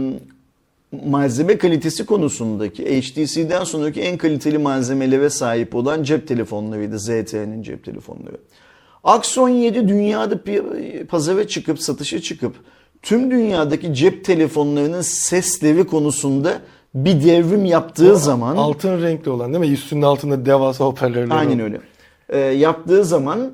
malzeme 1.05 1.57
kalitesi 1.57 2.05
konusundaki 2.05 3.01
HTC'den 3.01 3.63
sonraki 3.63 4.01
en 4.01 4.17
kaliteli 4.17 4.57
malzemelere 4.57 5.29
sahip 5.29 5.75
olan 5.75 6.03
cep 6.03 6.27
telefonlarıydı 6.27 6.99
ZTE'nin 6.99 7.63
cep 7.63 7.85
telefonları. 7.85 8.37
Axon 9.03 9.49
7 9.49 9.87
dünyada 9.87 10.39
pazara 11.07 11.47
çıkıp 11.47 11.79
satışa 11.79 12.21
çıkıp 12.21 12.55
tüm 13.01 13.31
dünyadaki 13.31 13.93
cep 13.93 14.25
telefonlarının 14.25 15.01
sesleri 15.01 15.87
konusunda 15.87 16.61
bir 16.95 17.23
devrim 17.23 17.65
yaptığı 17.65 18.17
zaman 18.17 18.57
Altın 18.57 19.01
renkli 19.01 19.31
olan 19.31 19.53
değil 19.53 19.65
mi? 19.65 19.71
Üstünün 19.73 20.01
altında 20.01 20.45
devasa 20.45 20.85
hoparlörler 20.85 21.35
Aynen 21.35 21.59
öyle. 21.59 21.81
Ee, 22.29 22.37
yaptığı 22.39 23.05
zaman 23.05 23.51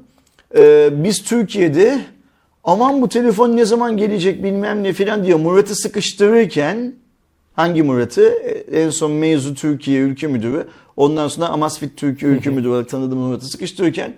e, 0.57 0.89
biz 1.03 1.23
Türkiye'de 1.23 2.01
aman 2.63 3.01
bu 3.01 3.09
telefon 3.09 3.57
ne 3.57 3.65
zaman 3.65 3.97
gelecek 3.97 4.43
bilmem 4.43 4.83
ne 4.83 4.93
filan 4.93 5.23
diye 5.23 5.35
Murat'ı 5.35 5.75
sıkıştırırken 5.75 6.95
hangi 7.53 7.83
Murat'ı? 7.83 8.23
E, 8.23 8.81
En 8.81 8.89
son 8.89 9.11
Mevzu 9.11 9.55
Türkiye 9.55 10.01
Ülke 10.01 10.27
Müdürü 10.27 10.67
ondan 10.97 11.27
sonra 11.27 11.47
Amasfit 11.47 11.97
Türkiye 11.97 12.31
Ülke 12.31 12.49
Müdürü 12.49 12.69
olarak 12.69 12.89
tanıdığım 12.89 13.19
Murat'ı 13.19 13.45
sıkıştırırken 13.45 14.13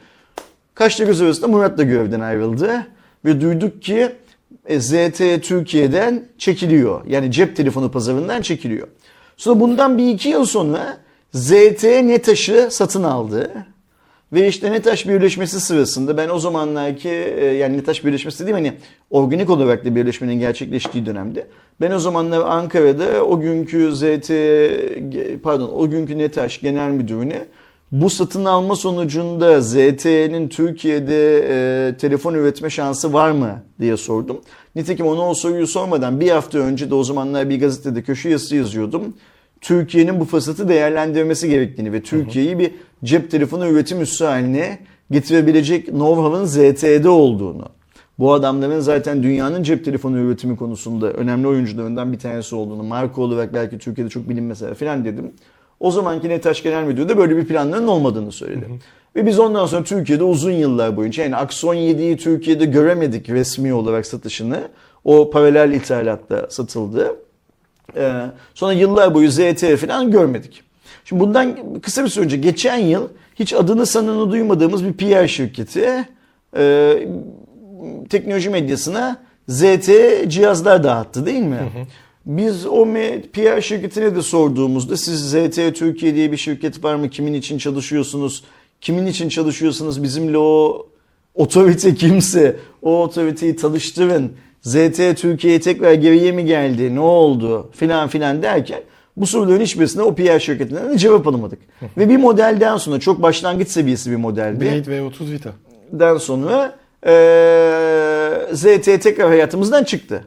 kaçta 0.75 1.03
göz 1.03 1.21
arasında 1.21 1.47
Murat 1.47 1.77
da 1.77 1.83
görevden 1.83 2.19
ayrıldı. 2.19 2.87
Ve 3.25 3.41
duyduk 3.41 3.81
ki 3.81 4.11
e, 4.65 4.79
ZTE 4.79 5.41
Türkiye'den 5.41 6.27
çekiliyor. 6.37 7.05
Yani 7.07 7.31
cep 7.31 7.55
telefonu 7.55 7.91
pazarından 7.91 8.41
çekiliyor. 8.41 8.87
Sonra 9.37 9.59
bundan 9.59 9.97
bir 9.97 10.09
iki 10.09 10.29
yıl 10.29 10.45
sonra 10.45 10.97
ZTE 11.33 12.07
NETAŞ'ı 12.07 12.67
satın 12.71 13.03
aldı. 13.03 13.65
Ve 14.33 14.47
işte 14.47 14.71
NETAŞ 14.71 15.07
birleşmesi 15.07 15.59
sırasında 15.59 16.17
ben 16.17 16.29
o 16.29 16.39
zamanlarki 16.39 17.09
e, 17.09 17.45
yani 17.45 17.77
NETAŞ 17.77 18.05
birleşmesi 18.05 18.45
değil 18.45 18.53
hani 18.53 18.73
organik 19.09 19.49
olarak 19.49 19.85
da 19.85 19.95
birleşmenin 19.95 20.39
gerçekleştiği 20.39 21.05
dönemde 21.05 21.47
ben 21.81 21.91
o 21.91 21.99
zamanlar 21.99 22.41
Ankara'da 22.41 23.25
o 23.25 23.39
günkü 23.39 23.95
ZTE 23.95 25.37
pardon 25.43 25.71
o 25.75 25.89
günkü 25.89 26.17
NETAŞ 26.17 26.61
genel 26.61 26.89
müdürüne 26.89 27.45
bu 27.91 28.09
satın 28.09 28.45
alma 28.45 28.75
sonucunda 28.75 29.61
ZTE'nin 29.61 30.47
Türkiye'de 30.47 31.47
e, 31.49 31.97
telefon 31.97 32.33
üretme 32.33 32.69
şansı 32.69 33.13
var 33.13 33.31
mı 33.31 33.63
diye 33.79 33.97
sordum. 33.97 34.41
Nitekim 34.75 35.07
ona 35.07 35.29
o 35.29 35.33
soruyu 35.33 35.67
sormadan 35.67 36.19
bir 36.19 36.29
hafta 36.29 36.57
önce 36.57 36.89
de 36.89 36.95
o 36.95 37.03
zamanlar 37.03 37.49
bir 37.49 37.59
gazetede 37.59 38.03
köşe 38.03 38.29
yazısı 38.29 38.55
yazıyordum. 38.55 39.13
Türkiye'nin 39.61 40.19
bu 40.19 40.25
fırsatı 40.25 40.69
değerlendirmesi 40.69 41.49
gerektiğini 41.49 41.93
ve 41.93 42.01
Türkiye'yi 42.01 42.59
bir 42.59 42.71
cep 43.03 43.31
telefonu 43.31 43.67
üretim 43.67 44.01
üssü 44.01 44.25
haline 44.25 44.79
getirebilecek 45.11 45.87
know-how'ın 45.87 46.45
ZTE'de 46.45 47.09
olduğunu. 47.09 47.65
Bu 48.19 48.33
adamların 48.33 48.79
zaten 48.79 49.23
dünyanın 49.23 49.63
cep 49.63 49.85
telefonu 49.85 50.19
üretimi 50.19 50.55
konusunda 50.55 51.13
önemli 51.13 51.47
oyuncularından 51.47 52.13
bir 52.13 52.19
tanesi 52.19 52.55
olduğunu, 52.55 52.83
marka 52.83 53.21
olarak 53.21 53.53
belki 53.53 53.77
Türkiye'de 53.77 54.09
çok 54.09 54.29
bilinmese 54.29 54.73
falan 54.73 55.05
dedim. 55.05 55.31
O 55.81 55.91
zamanki 55.91 56.29
NETAŞ 56.29 56.63
Genel 56.63 56.83
Müdürü 56.83 57.09
de 57.09 57.17
böyle 57.17 57.37
bir 57.37 57.45
planların 57.45 57.87
olmadığını 57.87 58.31
söyledi. 58.31 58.65
Ve 59.15 59.25
biz 59.25 59.39
ondan 59.39 59.65
sonra 59.65 59.83
Türkiye'de 59.83 60.23
uzun 60.23 60.51
yıllar 60.51 60.97
boyunca 60.97 61.23
yani 61.23 61.35
Axon 61.35 61.75
7'yi 61.75 62.17
Türkiye'de 62.17 62.65
göremedik 62.65 63.29
resmi 63.29 63.73
olarak 63.73 64.05
satışını. 64.05 64.59
O 65.03 65.31
paralel 65.31 65.71
ithalatta 65.71 66.47
satıldı. 66.49 67.15
Ee, 67.97 68.11
sonra 68.53 68.73
yıllar 68.73 69.13
boyu 69.13 69.31
ZTE 69.31 69.77
falan 69.77 70.11
görmedik. 70.11 70.63
Şimdi 71.05 71.19
bundan 71.19 71.57
kısa 71.81 72.03
bir 72.03 72.09
süre 72.09 72.25
önce 72.25 72.37
geçen 72.37 72.77
yıl 72.77 73.07
hiç 73.35 73.53
adını 73.53 73.85
sanını 73.85 74.31
duymadığımız 74.31 74.85
bir 74.85 74.93
PR 74.93 75.27
şirketi 75.27 76.05
e, 76.57 76.93
teknoloji 78.09 78.49
medyasına 78.49 79.17
ZTE 79.47 80.29
cihazlar 80.29 80.83
dağıttı 80.83 81.25
değil 81.25 81.43
mi? 81.43 81.59
Biz 82.25 82.65
o 82.65 82.87
PR 83.33 83.61
şirketine 83.61 84.15
de 84.15 84.21
sorduğumuzda 84.21 84.97
siz 84.97 85.29
ZTE 85.29 85.73
Türkiye 85.73 86.15
diye 86.15 86.31
bir 86.31 86.37
şirket 86.37 86.83
var 86.83 86.95
mı? 86.95 87.09
Kimin 87.09 87.33
için 87.33 87.57
çalışıyorsunuz? 87.57 88.43
Kimin 88.81 89.05
için 89.05 89.29
çalışıyorsunuz? 89.29 90.03
Bizimle 90.03 90.37
o 90.37 90.87
otorite 91.35 91.95
kimse 91.95 92.55
o 92.81 93.01
otoriteyi 93.03 93.55
tanıştırın. 93.55 94.31
ZTE 94.61 95.15
Türkiye'ye 95.15 95.59
tekrar 95.59 95.93
geriye 95.93 96.31
mi 96.31 96.45
geldi? 96.45 96.95
Ne 96.95 96.99
oldu? 96.99 97.69
Filan 97.75 98.07
filan 98.07 98.41
derken 98.41 98.81
bu 99.17 99.27
soruların 99.27 99.61
hiçbirisine 99.61 100.01
o 100.01 100.15
PR 100.15 100.39
şirketinden 100.39 100.89
de 100.89 100.97
cevap 100.97 101.27
alamadık. 101.27 101.59
Ve 101.97 102.09
bir 102.09 102.17
modelden 102.17 102.77
sonra 102.77 102.99
çok 102.99 103.21
başlangıç 103.21 103.67
seviyesi 103.67 104.11
bir 104.11 104.15
modeldi. 104.15 104.61
Blade 104.61 104.97
V30 104.97 105.31
Vita. 105.31 105.49
Den 105.91 106.17
sonra 106.17 106.75
eee 107.05 108.55
ZTE 108.55 108.99
tekrar 108.99 109.27
hayatımızdan 109.27 109.83
çıktı. 109.83 110.23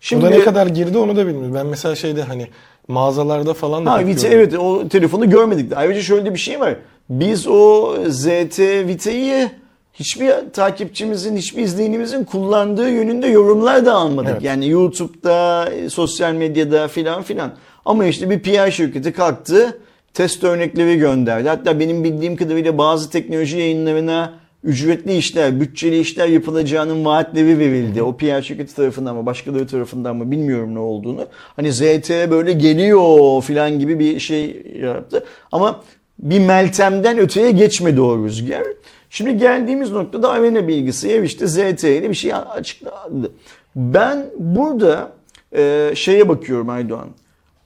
Şimdi 0.00 0.26
o 0.26 0.30
da 0.30 0.30
ne 0.30 0.40
kadar 0.40 0.66
girdi 0.66 0.98
onu 0.98 1.16
da 1.16 1.26
bilmiyorum. 1.26 1.54
Ben 1.54 1.66
mesela 1.66 1.94
şeyde 1.94 2.22
hani 2.22 2.46
mağazalarda 2.88 3.54
falan 3.54 3.86
da 3.86 3.92
Ha 3.92 4.02
görmedim. 4.02 4.30
evet 4.32 4.58
o 4.58 4.88
telefonu 4.88 5.30
görmedik. 5.30 5.72
Ayrıca 5.76 6.02
şöyle 6.02 6.34
bir 6.34 6.38
şey 6.38 6.60
var. 6.60 6.74
Biz 7.10 7.46
o 7.46 7.94
ZT 8.08 8.58
Vita'yı 8.60 9.50
hiçbir 9.94 10.32
takipçimizin, 10.52 11.36
hiçbir 11.36 11.62
izleyenimizin 11.62 12.24
kullandığı 12.24 12.90
yönünde 12.90 13.26
yorumlar 13.26 13.86
da 13.86 13.94
almadık. 13.94 14.30
Evet. 14.32 14.42
Yani 14.42 14.68
YouTube'da, 14.68 15.68
sosyal 15.90 16.32
medyada 16.32 16.88
filan 16.88 17.22
filan. 17.22 17.52
Ama 17.84 18.04
işte 18.06 18.30
bir 18.30 18.38
PR 18.42 18.70
şirketi 18.70 19.12
kalktı, 19.12 19.78
test 20.14 20.44
örnekleri 20.44 20.98
gönderdi. 20.98 21.48
Hatta 21.48 21.80
benim 21.80 22.04
bildiğim 22.04 22.36
kadarıyla 22.36 22.78
bazı 22.78 23.10
teknoloji 23.10 23.58
yayınlarına 23.58 24.32
ücretli 24.64 25.16
işler, 25.16 25.60
bütçeli 25.60 25.98
işler 25.98 26.28
yapılacağının 26.28 27.04
vaatleri 27.04 27.58
verildi. 27.58 28.02
O 28.02 28.16
PR 28.16 28.42
şirketi 28.42 28.74
tarafından 28.74 29.16
mı, 29.16 29.26
başkaları 29.26 29.66
tarafından 29.66 30.16
mı 30.16 30.30
bilmiyorum 30.30 30.74
ne 30.74 30.78
olduğunu. 30.78 31.26
Hani 31.56 31.72
ZTE 31.72 32.30
böyle 32.30 32.52
geliyor 32.52 33.42
filan 33.42 33.78
gibi 33.78 33.98
bir 33.98 34.20
şey 34.20 34.62
yaptı. 34.82 35.24
Ama 35.52 35.80
bir 36.18 36.38
Meltem'den 36.38 37.18
öteye 37.18 37.50
geçmedi 37.50 38.00
o 38.00 38.24
rüzgar. 38.24 38.62
Şimdi 39.10 39.38
geldiğimiz 39.38 39.90
noktada 39.92 40.30
Arena 40.30 40.68
bilgisayar 40.68 41.22
işte 41.22 41.46
ZTE 41.46 41.96
ile 41.96 42.10
bir 42.10 42.14
şey 42.14 42.34
açıkladı. 42.34 43.32
Ben 43.76 44.26
burada 44.38 45.12
e, 45.56 45.92
şeye 45.94 46.28
bakıyorum 46.28 46.68
Aydoğan. 46.68 47.08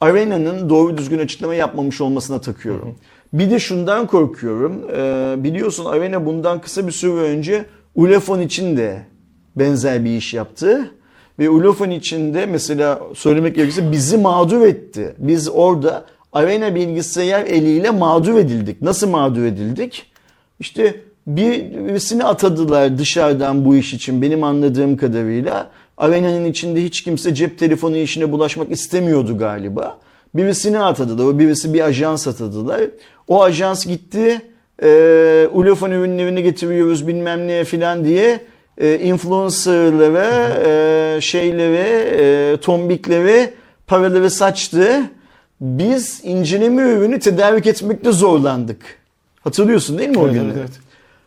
Arena'nın 0.00 0.70
doğru 0.70 0.98
düzgün 0.98 1.18
açıklama 1.18 1.54
yapmamış 1.54 2.00
olmasına 2.00 2.40
takıyorum. 2.40 2.98
Bir 3.32 3.50
de 3.50 3.58
şundan 3.58 4.06
korkuyorum. 4.06 4.82
Ee, 4.96 5.34
biliyorsun 5.44 5.84
Arena 5.84 6.26
bundan 6.26 6.60
kısa 6.60 6.86
bir 6.86 6.92
süre 6.92 7.12
önce 7.12 7.64
Ulefon 7.94 8.40
için 8.40 8.76
de 8.76 9.02
benzer 9.56 10.04
bir 10.04 10.16
iş 10.16 10.34
yaptı. 10.34 10.90
Ve 11.38 11.50
Ulefon 11.50 11.90
için 11.90 12.34
de 12.34 12.46
mesela 12.46 13.00
söylemek 13.14 13.56
gerekirse 13.56 13.92
bizi 13.92 14.18
mağdur 14.18 14.60
etti. 14.60 15.14
Biz 15.18 15.48
orada 15.48 16.04
Arena 16.32 16.74
bilgisayar 16.74 17.46
eliyle 17.46 17.90
mağdur 17.90 18.34
edildik. 18.34 18.82
Nasıl 18.82 19.08
mağdur 19.08 19.42
edildik? 19.44 20.06
İşte 20.60 21.00
birisini 21.26 22.24
atadılar 22.24 22.98
dışarıdan 22.98 23.64
bu 23.64 23.76
iş 23.76 23.94
için 23.94 24.22
benim 24.22 24.44
anladığım 24.44 24.96
kadarıyla. 24.96 25.70
Arena'nın 25.96 26.44
içinde 26.44 26.84
hiç 26.84 27.02
kimse 27.02 27.34
cep 27.34 27.58
telefonu 27.58 27.96
işine 27.96 28.32
bulaşmak 28.32 28.70
istemiyordu 28.70 29.38
galiba. 29.38 29.98
Birisini 30.34 30.78
atadılar. 30.78 31.24
O 31.24 31.38
birisi 31.38 31.74
bir 31.74 31.80
ajans 31.80 32.26
atadılar. 32.28 32.80
O 33.28 33.42
ajans 33.42 33.86
gitti. 33.86 34.40
E, 34.82 35.48
Ulefon 35.52 35.90
ürünlerini 35.90 36.42
getiriyoruz 36.42 37.06
bilmem 37.06 37.46
ne 37.48 37.64
filan 37.64 38.04
diye 38.04 38.40
e, 38.78 38.98
influencerlara, 38.98 40.48
e, 41.16 41.20
şeylere, 41.20 42.08
e, 42.52 42.56
tombiklere 42.56 43.50
paraları 43.86 44.30
saçtı. 44.30 45.02
Biz 45.60 46.20
inceleme 46.24 46.82
ürünü 46.82 47.18
tedarik 47.20 47.66
etmekte 47.66 48.12
zorlandık. 48.12 48.78
Hatırlıyorsun 49.40 49.98
değil 49.98 50.10
mi 50.10 50.18
o 50.18 50.24
Evet, 50.24 50.34
günü? 50.34 50.44
evet, 50.44 50.56
evet. 50.60 50.70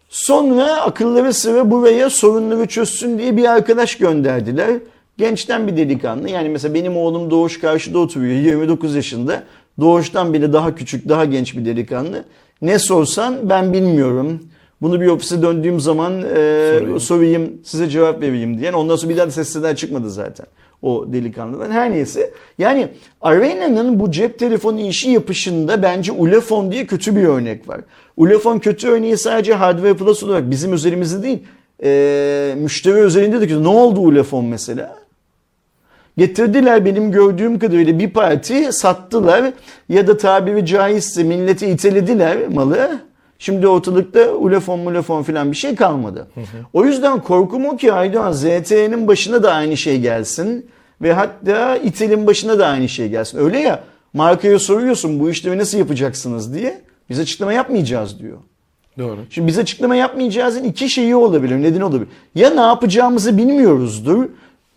Sonra 0.09 0.81
akılları 0.81 1.33
sıra 1.33 1.71
buraya 1.71 2.09
sorunları 2.09 2.65
çözsün 2.65 3.17
diye 3.17 3.37
bir 3.37 3.45
arkadaş 3.45 3.97
gönderdiler. 3.97 4.71
Gençten 5.17 5.67
bir 5.67 5.77
delikanlı. 5.77 6.29
Yani 6.29 6.49
mesela 6.49 6.73
benim 6.73 6.97
oğlum 6.97 7.31
Doğuş 7.31 7.59
karşıda 7.59 7.99
oturuyor. 7.99 8.33
29 8.35 8.95
yaşında. 8.95 9.43
Doğuştan 9.79 10.33
bile 10.33 10.53
daha 10.53 10.75
küçük, 10.75 11.09
daha 11.09 11.25
genç 11.25 11.57
bir 11.57 11.65
delikanlı. 11.65 12.23
Ne 12.61 12.79
sorsan 12.79 13.49
ben 13.49 13.73
bilmiyorum. 13.73 14.39
Bunu 14.81 15.01
bir 15.01 15.07
ofise 15.07 15.41
döndüğüm 15.41 15.79
zaman 15.79 16.21
e, 16.21 16.25
Sorayım. 16.25 16.99
sorayım, 16.99 17.51
size 17.63 17.89
cevap 17.89 18.21
vereyim 18.21 18.59
diyen. 18.59 18.73
Ondan 18.73 18.95
sonra 18.95 19.09
bir 19.13 19.17
daha 19.17 19.27
da 19.27 19.31
sesler 19.31 19.75
çıkmadı 19.75 20.09
zaten 20.09 20.45
o 20.81 21.05
delikanlıdan. 21.13 21.71
Her 21.71 21.91
neyse. 21.91 22.31
Yani 22.57 22.87
Arena'nın 23.21 23.99
bu 23.99 24.11
cep 24.11 24.39
telefonu 24.39 24.79
işi 24.79 25.09
yapışında 25.11 25.83
bence 25.83 26.11
Ulefone 26.11 26.71
diye 26.71 26.85
kötü 26.85 27.15
bir 27.15 27.23
örnek 27.23 27.69
var. 27.69 27.81
Ulefone 28.17 28.59
kötü 28.59 28.87
örneği 28.87 29.17
sadece 29.17 29.53
Hardware 29.53 29.93
Plus 29.93 30.23
olarak 30.23 30.51
bizim 30.51 30.73
üzerimizde 30.73 31.23
değil. 31.23 31.39
E, 31.83 32.53
müşteri 32.57 32.95
özelinde 32.95 33.41
de 33.41 33.47
kötü. 33.47 33.63
Ne 33.63 33.67
oldu 33.67 33.99
Ulefone 33.99 34.47
mesela? 34.47 35.04
Getirdiler 36.17 36.85
benim 36.85 37.11
gördüğüm 37.11 37.59
kadarıyla 37.59 37.99
bir 37.99 38.09
parti 38.09 38.73
sattılar 38.73 39.53
ya 39.89 40.07
da 40.07 40.17
tabiri 40.17 40.65
caizse 40.65 41.23
milleti 41.23 41.67
itelediler 41.67 42.47
malı. 42.47 42.99
Şimdi 43.39 43.67
ortalıkta 43.67 44.31
ulefon 44.31 44.79
mulefon 44.79 45.23
filan 45.23 45.51
bir 45.51 45.57
şey 45.57 45.75
kalmadı. 45.75 46.27
O 46.73 46.85
yüzden 46.85 47.19
korkum 47.21 47.65
o 47.65 47.77
ki 47.77 47.93
Aydoğan 47.93 48.31
ZTE'nin 48.31 49.07
başına 49.07 49.43
da 49.43 49.53
aynı 49.53 49.77
şey 49.77 49.99
gelsin. 49.99 50.69
Ve 51.01 51.13
hatta 51.13 51.77
İtel'in 51.77 52.27
başına 52.27 52.59
da 52.59 52.67
aynı 52.67 52.89
şey 52.89 53.09
gelsin. 53.09 53.37
Öyle 53.37 53.59
ya 53.59 53.83
markaya 54.13 54.59
soruyorsun 54.59 55.19
bu 55.19 55.29
işlemi 55.29 55.57
nasıl 55.57 55.77
yapacaksınız 55.77 56.53
diye. 56.53 56.81
Biz 57.09 57.19
açıklama 57.19 57.53
yapmayacağız 57.53 58.19
diyor. 58.19 58.37
Doğru. 58.97 59.17
Şimdi 59.29 59.47
biz 59.47 59.57
açıklama 59.57 59.95
yapmayacağızın 59.95 60.63
iki 60.63 60.89
şeyi 60.89 61.15
olabilir, 61.15 61.61
nedeni 61.61 61.83
olabilir. 61.83 62.07
Ya 62.35 62.49
ne 62.49 62.61
yapacağımızı 62.61 63.37
bilmiyoruzdur 63.37 64.25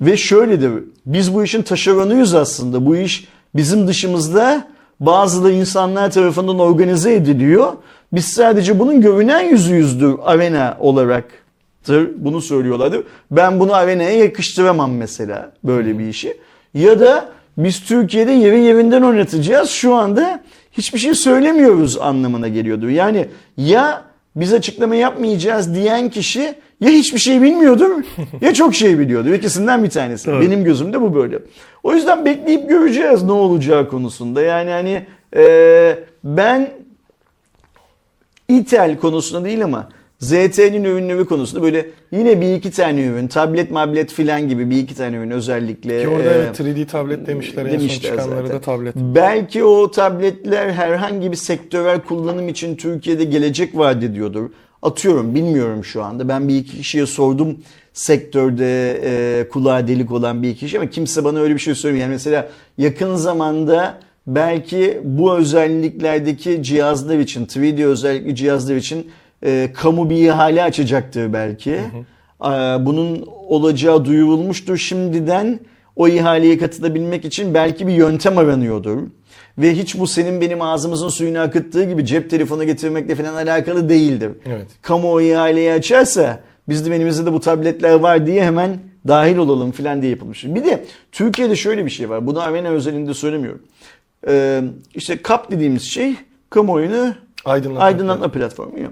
ve 0.00 0.16
şöyledir. 0.16 0.72
Biz 1.06 1.34
bu 1.34 1.44
işin 1.44 1.62
taşeronuyuz 1.62 2.34
aslında. 2.34 2.86
Bu 2.86 2.96
iş 2.96 3.28
bizim 3.54 3.88
dışımızda 3.88 4.68
bazı 5.00 5.50
insanlar 5.50 6.10
tarafından 6.10 6.58
organize 6.58 7.14
ediliyor. 7.14 7.72
Biz 8.12 8.24
sadece 8.24 8.78
bunun 8.78 9.00
görünen 9.00 9.42
yüzüyüzdür 9.42 10.14
arena 10.24 10.76
olaraktır. 10.80 12.10
Bunu 12.16 12.40
söylüyorlardır. 12.40 13.02
Ben 13.30 13.60
bunu 13.60 13.74
arenaya 13.74 14.18
yakıştıramam 14.18 14.92
mesela 14.92 15.52
böyle 15.64 15.98
bir 15.98 16.08
işi. 16.08 16.36
Ya 16.74 17.00
da 17.00 17.28
biz 17.58 17.84
Türkiye'de 17.84 18.32
yeri 18.32 18.60
yerinden 18.60 19.02
oynatacağız. 19.02 19.70
Şu 19.70 19.94
anda 19.94 20.42
hiçbir 20.72 20.98
şey 20.98 21.14
söylemiyoruz 21.14 21.98
anlamına 21.98 22.48
geliyordur. 22.48 22.88
Yani 22.88 23.28
ya 23.56 24.02
biz 24.36 24.52
açıklama 24.52 24.94
yapmayacağız 24.94 25.74
diyen 25.74 26.10
kişi 26.10 26.54
ya 26.80 26.90
hiçbir 26.90 27.18
şey 27.18 27.42
bilmiyordur 27.42 27.90
ya 28.40 28.54
çok 28.54 28.74
şey 28.74 28.98
biliyordur. 28.98 29.32
İkisinden 29.32 29.84
bir 29.84 29.90
tanesi. 29.90 30.24
Tabii. 30.24 30.46
Benim 30.46 30.64
gözümde 30.64 31.00
bu 31.00 31.14
böyle. 31.14 31.38
O 31.82 31.94
yüzden 31.94 32.24
bekleyip 32.24 32.68
göreceğiz 32.68 33.22
ne 33.22 33.32
olacağı 33.32 33.88
konusunda. 33.88 34.42
Yani 34.42 34.70
hani 34.70 35.06
e, 35.36 35.98
ben 36.24 36.70
İtel 38.48 38.98
konusunda 38.98 39.44
değil 39.44 39.64
ama 39.64 39.88
ZT'nin 40.20 40.84
ürünleri 40.84 41.24
konusunda 41.24 41.62
böyle 41.62 41.86
yine 42.12 42.40
bir 42.40 42.54
iki 42.54 42.70
tane 42.70 43.02
ürün, 43.02 43.28
tablet 43.28 43.70
mablet 43.70 44.12
filan 44.12 44.48
gibi 44.48 44.70
bir 44.70 44.76
iki 44.76 44.94
tane 44.94 45.16
ürün 45.16 45.30
özellikle. 45.30 46.02
Ki 46.02 46.08
orada 46.08 46.30
e, 46.30 46.34
evet 46.34 46.60
3D 46.60 46.86
tablet 46.86 47.26
demişler 47.26 47.66
en 47.66 47.70
son 47.70 47.78
demişler 47.78 48.10
çıkanları 48.10 48.46
zaten. 48.46 48.56
da 48.56 48.60
tablet. 48.60 48.96
Belki 48.96 49.64
o 49.64 49.90
tabletler 49.90 50.70
herhangi 50.70 51.30
bir 51.32 51.36
sektörel 51.36 52.00
kullanım 52.00 52.48
için 52.48 52.76
Türkiye'de 52.76 53.24
gelecek 53.24 53.76
vaat 53.76 54.02
ediyordur. 54.02 54.50
Atıyorum 54.82 55.34
bilmiyorum 55.34 55.84
şu 55.84 56.02
anda. 56.02 56.28
Ben 56.28 56.48
bir 56.48 56.56
iki 56.56 56.76
kişiye 56.76 57.06
sordum 57.06 57.58
sektörde 57.92 59.00
e, 59.04 59.48
kulağa 59.48 59.88
delik 59.88 60.12
olan 60.12 60.42
bir 60.42 60.48
iki 60.48 60.60
kişi 60.60 60.78
ama 60.78 60.90
kimse 60.90 61.24
bana 61.24 61.38
öyle 61.38 61.54
bir 61.54 61.60
şey 61.60 61.74
söylemiyor. 61.74 62.04
Yani 62.04 62.12
mesela 62.12 62.48
yakın 62.78 63.14
zamanda 63.14 64.00
belki 64.26 65.00
bu 65.04 65.36
özelliklerdeki 65.36 66.62
cihazlar 66.62 67.18
için 67.18 67.46
3D 67.46 67.84
özellikli 67.84 68.36
cihazlar 68.36 68.76
için 68.76 69.10
e, 69.44 69.70
kamu 69.74 70.10
bir 70.10 70.16
ihale 70.16 70.62
açacaktır 70.62 71.32
belki. 71.32 71.80
Aa, 72.40 72.86
Bunun 72.86 73.24
olacağı 73.26 74.04
duyurulmuştur 74.04 74.76
şimdiden. 74.76 75.60
O 75.96 76.08
ihaleye 76.08 76.58
katılabilmek 76.58 77.24
için 77.24 77.54
belki 77.54 77.86
bir 77.86 77.92
yöntem 77.92 78.38
aranıyordur. 78.38 78.98
Ve 79.58 79.74
hiç 79.74 79.98
bu 79.98 80.06
senin 80.06 80.40
benim 80.40 80.62
ağzımızın 80.62 81.08
suyunu 81.08 81.38
akıttığı 81.40 81.84
gibi 81.84 82.04
cep 82.06 82.30
telefonu 82.30 82.64
getirmekle 82.64 83.14
falan 83.14 83.34
alakalı 83.34 83.88
değildir. 83.88 84.30
Evet. 84.46 84.66
Kamu 84.82 85.12
o 85.12 85.20
ihaleyi 85.20 85.72
açarsa 85.72 86.40
biz 86.68 86.86
de 86.90 86.96
elimizde 86.96 87.26
de 87.26 87.32
bu 87.32 87.40
tabletler 87.40 87.94
var 87.94 88.26
diye 88.26 88.44
hemen 88.44 88.78
dahil 89.08 89.36
olalım 89.36 89.70
falan 89.70 90.02
diye 90.02 90.10
yapılmış. 90.10 90.44
Bir 90.44 90.64
de 90.64 90.84
Türkiye'de 91.12 91.56
şöyle 91.56 91.84
bir 91.84 91.90
şey 91.90 92.10
var. 92.10 92.26
Bunu 92.26 92.40
Avena 92.42 92.68
özelinde 92.68 93.14
söylemiyorum. 93.14 93.62
Ee, 94.28 94.62
işte 94.94 95.22
KAP 95.22 95.50
dediğimiz 95.50 95.82
şey 95.82 96.14
kamuoyunu 96.50 97.14
Aydınlatma. 97.44 97.84
aydınlatma 97.84 98.28
platformu. 98.28 98.78
ya. 98.78 98.90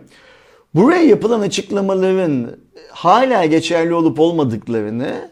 Buraya 0.74 1.02
yapılan 1.02 1.40
açıklamaların 1.40 2.56
hala 2.90 3.44
geçerli 3.44 3.94
olup 3.94 4.20
olmadıklarını 4.20 5.30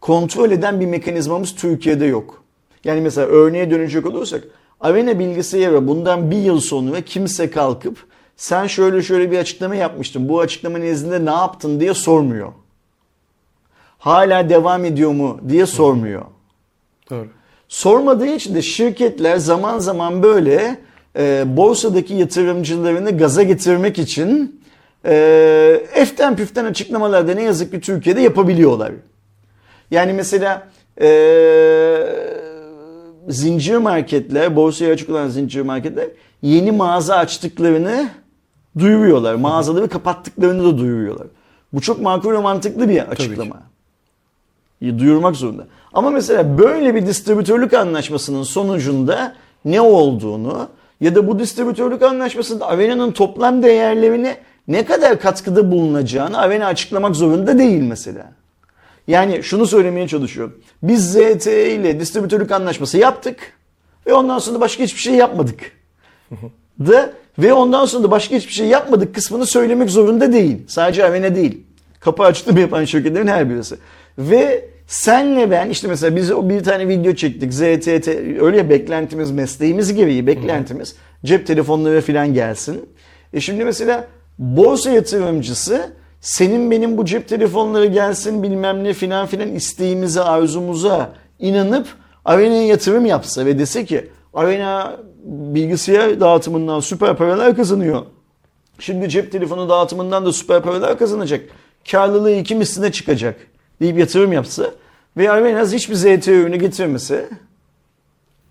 kontrol 0.00 0.50
eden 0.50 0.80
bir 0.80 0.86
mekanizmamız 0.86 1.54
Türkiye'de 1.54 2.04
yok. 2.06 2.42
Yani 2.84 3.00
mesela 3.00 3.26
örneğe 3.26 3.70
dönecek 3.70 4.06
olursak 4.06 4.44
Avena 4.80 5.18
bilgisayarı 5.18 5.88
bundan 5.88 6.30
bir 6.30 6.36
yıl 6.36 6.60
sonra 6.60 7.00
kimse 7.00 7.50
kalkıp 7.50 8.06
sen 8.36 8.66
şöyle 8.66 9.02
şöyle 9.02 9.30
bir 9.30 9.38
açıklama 9.38 9.74
yapmıştın 9.74 10.28
bu 10.28 10.40
açıklama 10.40 10.78
nezdinde 10.78 11.24
ne 11.24 11.30
yaptın 11.30 11.80
diye 11.80 11.94
sormuyor. 11.94 12.52
Hala 13.98 14.48
devam 14.48 14.84
ediyor 14.84 15.10
mu 15.10 15.40
diye 15.48 15.66
sormuyor. 15.66 16.24
Doğru. 17.10 17.28
Sormadığı 17.68 18.26
için 18.26 18.54
de 18.54 18.62
şirketler 18.62 19.36
zaman 19.36 19.78
zaman 19.78 20.22
böyle 20.22 20.78
e, 21.18 21.56
borsadaki 21.56 22.14
yatırımcılarını 22.14 23.18
gaza 23.18 23.42
getirmek 23.42 23.98
için 23.98 24.60
e, 25.04 25.14
eften 25.94 26.36
püften 26.36 26.64
açıklamalar 26.64 27.28
da 27.28 27.34
ne 27.34 27.42
yazık 27.42 27.72
ki 27.72 27.80
Türkiye'de 27.80 28.20
yapabiliyorlar. 28.20 28.92
Yani 29.90 30.12
mesela 30.12 30.68
e, 31.00 31.08
zincir 33.28 33.76
marketler, 33.76 34.56
borsaya 34.56 34.92
açık 34.92 35.10
olan 35.10 35.28
zincir 35.28 35.60
marketler 35.60 36.08
yeni 36.42 36.72
mağaza 36.72 37.16
açtıklarını 37.16 38.08
duyuruyorlar. 38.78 39.34
Mağazaları 39.34 39.88
kapattıklarını 39.88 40.64
da 40.64 40.78
duyuruyorlar. 40.78 41.26
Bu 41.72 41.80
çok 41.80 42.00
makul 42.00 42.32
ve 42.32 42.38
mantıklı 42.38 42.88
bir 42.88 42.98
açıklama 42.98 43.62
duyurmak 44.82 45.36
zorunda. 45.36 45.66
Ama 45.92 46.10
mesela 46.10 46.58
böyle 46.58 46.94
bir 46.94 47.06
distribütörlük 47.06 47.74
anlaşmasının 47.74 48.42
sonucunda 48.42 49.34
ne 49.64 49.80
olduğunu 49.80 50.68
ya 51.00 51.14
da 51.14 51.26
bu 51.26 51.38
distribütörlük 51.38 52.02
anlaşmasında 52.02 52.68
Avena'nın 52.68 53.12
toplam 53.12 53.62
değerlerine 53.62 54.36
ne 54.68 54.84
kadar 54.84 55.20
katkıda 55.20 55.70
bulunacağını 55.70 56.40
Avena 56.40 56.66
açıklamak 56.66 57.16
zorunda 57.16 57.58
değil 57.58 57.82
mesela. 57.82 58.32
Yani 59.06 59.42
şunu 59.42 59.66
söylemeye 59.66 60.08
çalışıyorum. 60.08 60.60
Biz 60.82 61.12
ZTE 61.12 61.74
ile 61.74 62.00
distribütörlük 62.00 62.50
anlaşması 62.50 62.98
yaptık 62.98 63.52
ve 64.06 64.14
ondan 64.14 64.38
sonra 64.38 64.60
başka 64.60 64.84
hiçbir 64.84 65.00
şey 65.00 65.14
yapmadık. 65.14 65.72
da 66.80 67.12
ve 67.38 67.52
ondan 67.52 67.84
sonra 67.84 68.04
da 68.04 68.10
başka 68.10 68.36
hiçbir 68.36 68.52
şey 68.52 68.66
yapmadık 68.66 69.14
kısmını 69.14 69.46
söylemek 69.46 69.90
zorunda 69.90 70.32
değil. 70.32 70.58
Sadece 70.68 71.04
Avena 71.04 71.34
değil. 71.34 71.62
Kapı 72.00 72.22
açtım 72.22 72.58
yapan 72.58 72.84
şirketlerin 72.84 73.26
her 73.26 73.50
birisi. 73.50 73.76
Ve 74.18 74.68
senle 74.90 75.50
ben 75.50 75.70
işte 75.70 75.88
mesela 75.88 76.16
biz 76.16 76.30
o 76.30 76.48
bir 76.48 76.64
tane 76.64 76.88
video 76.88 77.14
çektik. 77.14 77.52
ZTT 77.54 78.08
öyle 78.40 78.56
ya 78.56 78.70
beklentimiz 78.70 79.30
mesleğimiz 79.30 79.94
gereği 79.94 80.26
beklentimiz 80.26 80.96
cep 81.24 81.46
telefonları 81.46 82.00
falan 82.00 82.34
gelsin. 82.34 82.88
E 83.32 83.40
şimdi 83.40 83.64
mesela 83.64 84.06
borsa 84.38 84.90
yatırımcısı 84.90 85.92
senin 86.20 86.70
benim 86.70 86.98
bu 86.98 87.04
cep 87.04 87.28
telefonları 87.28 87.86
gelsin 87.86 88.42
bilmem 88.42 88.84
ne 88.84 88.92
filan 88.92 89.26
filan 89.26 89.54
isteğimize 89.54 90.20
arzumuza 90.20 91.12
inanıp 91.38 91.86
Arena'ya 92.24 92.66
yatırım 92.66 93.06
yapsa 93.06 93.46
ve 93.46 93.58
dese 93.58 93.84
ki 93.84 94.08
Arena 94.34 94.96
bilgisayar 95.24 96.20
dağıtımından 96.20 96.80
süper 96.80 97.16
paralar 97.16 97.56
kazanıyor. 97.56 98.02
Şimdi 98.78 99.08
cep 99.08 99.32
telefonu 99.32 99.68
dağıtımından 99.68 100.26
da 100.26 100.32
süper 100.32 100.62
paralar 100.62 100.98
kazanacak. 100.98 101.40
Karlılığı 101.90 102.32
iki 102.32 102.54
misline 102.54 102.92
çıkacak 102.92 103.36
deyip 103.80 103.98
yatırım 103.98 104.32
yapsa 104.32 104.70
ve 105.16 105.30
Arvenaz 105.30 105.72
hiçbir 105.72 105.94
ZT 105.94 106.28
ürünü 106.28 106.56
getirmese 106.56 107.28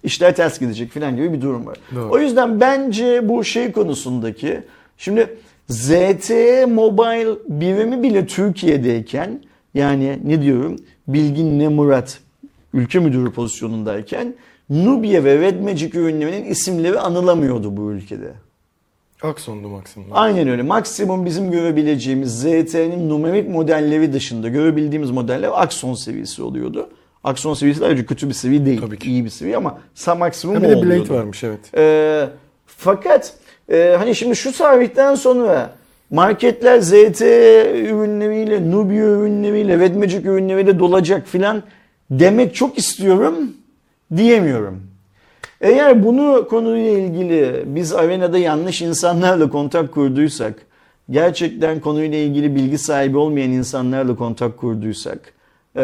işler 0.04 0.36
ters 0.36 0.60
gidecek 0.60 0.92
falan 0.92 1.15
gibi 1.15 1.34
bir 1.34 1.42
durum 1.42 1.65
var. 1.65 1.78
Doğru. 1.96 2.12
O 2.12 2.20
yüzden 2.20 2.60
bence 2.60 3.30
bu 3.30 3.44
şey 3.44 3.72
konusundaki 3.72 4.62
şimdi 4.98 5.38
ZTE 5.70 6.65
Mobile 6.65 7.38
birimi 7.48 8.04
bile 8.04 8.28
Türkiye'deyken 8.28 9.42
yani 9.74 10.20
ne 10.24 10.42
diyorum 10.42 10.76
Bilgin 11.08 11.60
ne 11.60 11.68
Murat 11.68 12.20
ülke 12.74 13.00
müdürü 13.00 13.32
pozisyonundayken 13.32 14.34
Nubia 14.70 15.24
ve 15.24 15.39
Red 15.39 15.62
Magic 15.62 16.00
ürünlerinin 16.00 16.46
isimleri 16.46 17.00
anılamıyordu 17.00 17.78
bu 17.78 17.92
ülkede. 17.92 18.34
Akson'du 19.23 19.67
maksimum. 19.69 20.08
Aynen 20.12 20.47
öyle. 20.47 20.62
Maksimum 20.62 21.25
bizim 21.25 21.51
görebileceğimiz 21.51 22.39
ZT'nin 22.39 23.10
numerik 23.10 23.49
modelleri 23.49 24.13
dışında 24.13 24.49
görebildiğimiz 24.49 25.12
modeller 25.12 25.49
Axon 25.53 25.93
seviyesi 25.93 26.43
oluyordu. 26.43 26.89
Axon 27.23 27.53
seviyesi 27.53 27.86
ayrıca 27.86 28.05
kötü 28.05 28.29
bir 28.29 28.34
seviye 28.34 28.65
değil. 28.65 28.82
Tabii 28.82 28.99
ki. 28.99 29.10
iyi 29.10 29.25
bir 29.25 29.29
seviye 29.29 29.58
ama 29.58 29.79
sa 29.95 30.15
maksimum 30.15 30.55
Ha, 30.55 30.62
bir 30.62 30.69
de. 30.69 30.82
Blade 30.82 31.10
varmış 31.10 31.43
evet. 31.43 31.60
Ee, 31.77 32.29
fakat 32.65 33.34
e, 33.71 33.95
hani 33.99 34.15
şimdi 34.15 34.36
şu 34.36 34.58
tarihten 34.58 35.15
sonra 35.15 35.73
marketler 36.10 36.79
ZT 36.79 37.21
ürünleriyle, 37.21 38.71
Nubia 38.71 38.95
ürünleriyle, 38.95 39.79
Red 39.79 39.95
Magic 39.95 40.21
ürünleriyle 40.21 40.79
dolacak 40.79 41.27
filan 41.27 41.63
demek 42.12 42.55
çok 42.55 42.77
istiyorum 42.77 43.36
diyemiyorum. 44.17 44.88
Eğer 45.62 46.04
bunu 46.04 46.48
konuyla 46.50 46.91
ilgili 46.91 47.63
biz 47.65 47.93
Arena'da 47.93 48.38
yanlış 48.38 48.82
insanlarla 48.82 49.50
kontak 49.50 49.91
kurduysak, 49.91 50.54
gerçekten 51.10 51.80
konuyla 51.80 52.17
ilgili 52.17 52.56
bilgi 52.56 52.78
sahibi 52.78 53.17
olmayan 53.17 53.52
insanlarla 53.52 54.15
kontak 54.15 54.58
kurduysak, 54.58 55.34
eee, 55.76 55.84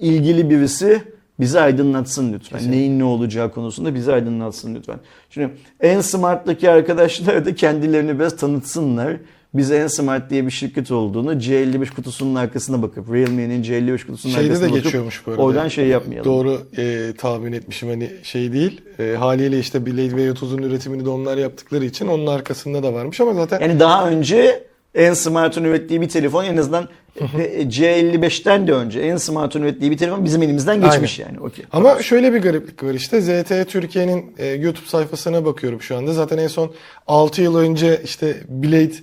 ilgili 0.00 0.50
birisi 0.50 1.02
bizi 1.40 1.60
aydınlatsın 1.60 2.32
lütfen. 2.32 2.58
Kesinlikle. 2.58 2.80
Neyin 2.80 2.98
ne 2.98 3.04
olacağı 3.04 3.50
konusunda 3.52 3.94
bizi 3.94 4.12
aydınlatsın 4.12 4.74
lütfen. 4.74 4.98
Şimdi 5.30 5.50
en 5.80 6.00
smart'taki 6.00 6.70
arkadaşlar 6.70 7.44
da 7.44 7.54
kendilerini 7.54 8.18
biraz 8.18 8.36
tanıtsınlar. 8.36 9.16
Biz 9.54 9.70
Ensmart 9.70 10.30
diye 10.30 10.46
bir 10.46 10.50
şirket 10.50 10.90
olduğunu 10.90 11.32
C55 11.32 11.90
kutusunun 11.94 12.34
arkasına 12.34 12.82
bakıp 12.82 13.12
Realme'nin 13.12 13.62
C55 13.62 14.06
kutusunun 14.06 14.34
Şeyde 14.34 14.46
arkasına 14.46 14.66
de 14.66 14.70
bakıp 14.70 14.84
geçiyormuş 14.84 15.22
arada. 15.26 15.42
oradan 15.42 15.68
şey 15.68 15.86
yapmayalım. 15.86 16.24
Doğru 16.24 16.60
e, 16.78 17.12
tahmin 17.18 17.52
etmişim 17.52 17.88
hani 17.88 18.10
şey 18.22 18.52
değil. 18.52 18.80
E, 18.98 19.14
haliyle 19.18 19.58
işte 19.58 19.86
Blade 19.86 20.06
V30'un 20.06 20.62
üretimini 20.62 21.04
de 21.04 21.08
onlar 21.08 21.36
yaptıkları 21.36 21.84
için 21.84 22.08
onun 22.08 22.26
arkasında 22.26 22.82
da 22.82 22.94
varmış 22.94 23.20
ama 23.20 23.34
zaten 23.34 23.60
Yani 23.60 23.80
daha 23.80 24.08
önce 24.10 24.64
Ensmart'ın 24.94 25.64
ürettiği 25.64 26.00
bir 26.00 26.08
telefon 26.08 26.44
en 26.44 26.56
azından 26.56 26.88
e, 27.20 27.62
C55'ten 27.62 28.66
de 28.66 28.72
önce 28.72 29.00
Ensmart'ın 29.00 29.62
ürettiği 29.62 29.90
bir 29.90 29.96
telefon 29.96 30.24
bizim 30.24 30.42
elimizden 30.42 30.80
geçmiş 30.80 31.18
yani. 31.18 31.40
Okey. 31.40 31.64
Ama 31.72 32.02
şöyle 32.02 32.32
bir 32.32 32.42
gariplik 32.42 32.82
var 32.82 32.94
işte 32.94 33.20
ZTE 33.20 33.64
Türkiye'nin 33.64 34.34
e, 34.38 34.46
YouTube 34.46 34.86
sayfasına 34.86 35.44
bakıyorum 35.44 35.82
şu 35.82 35.96
anda. 35.96 36.12
Zaten 36.12 36.38
en 36.38 36.48
son 36.48 36.72
6 37.06 37.42
yıl 37.42 37.56
önce 37.56 38.00
işte 38.04 38.36
Blade 38.48 38.94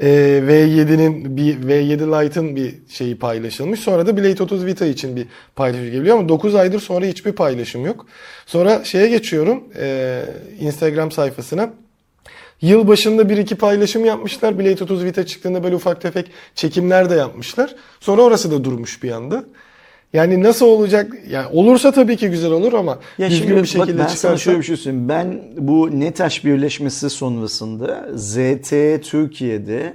e, 0.00 0.08
V7'nin 0.48 1.36
bir 1.36 1.58
V7 1.58 2.24
Lite'ın 2.24 2.56
bir 2.56 2.74
şeyi 2.88 3.18
paylaşılmış. 3.18 3.80
Sonra 3.80 4.06
da 4.06 4.16
Blade 4.16 4.42
30 4.42 4.66
Vita 4.66 4.86
için 4.86 5.16
bir 5.16 5.26
paylaşım 5.56 5.90
geliyor 5.90 6.18
ama 6.18 6.28
9 6.28 6.54
aydır 6.54 6.80
sonra 6.80 7.06
hiçbir 7.06 7.32
paylaşım 7.32 7.86
yok. 7.86 8.06
Sonra 8.46 8.84
şeye 8.84 9.08
geçiyorum 9.08 9.64
e, 9.80 10.22
Instagram 10.60 11.12
sayfasına. 11.12 11.70
Yıl 12.62 12.88
başında 12.88 13.28
bir 13.28 13.36
iki 13.36 13.54
paylaşım 13.54 14.04
yapmışlar. 14.04 14.58
Blade 14.58 14.84
30 14.84 15.04
Vita 15.04 15.26
çıktığında 15.26 15.64
böyle 15.64 15.74
ufak 15.74 16.00
tefek 16.00 16.30
çekimler 16.54 17.10
de 17.10 17.14
yapmışlar. 17.14 17.74
Sonra 18.00 18.22
orası 18.22 18.50
da 18.50 18.64
durmuş 18.64 19.02
bir 19.02 19.10
anda. 19.10 19.44
Yani 20.12 20.42
nasıl 20.42 20.66
olacak? 20.66 21.12
Yani 21.30 21.46
olursa 21.52 21.92
tabii 21.92 22.16
ki 22.16 22.28
güzel 22.28 22.50
olur 22.50 22.72
ama 22.72 22.98
Ya 23.18 23.30
düzgün 23.30 23.46
şimdi 23.46 23.62
bir 23.62 23.66
şekilde 23.66 23.98
bak 23.98 23.98
ben 23.98 24.06
sana 24.06 24.16
çıkarsa 24.16 24.36
şöyle 24.36 24.58
bir 24.58 24.62
şey 24.62 24.76
söyleyeyim. 24.76 25.08
Ben 25.08 25.42
bu 25.58 26.00
NETAŞ 26.00 26.44
birleşmesi 26.44 27.10
sonrasında 27.10 28.08
ZTE 28.14 29.00
Türkiye'de 29.00 29.94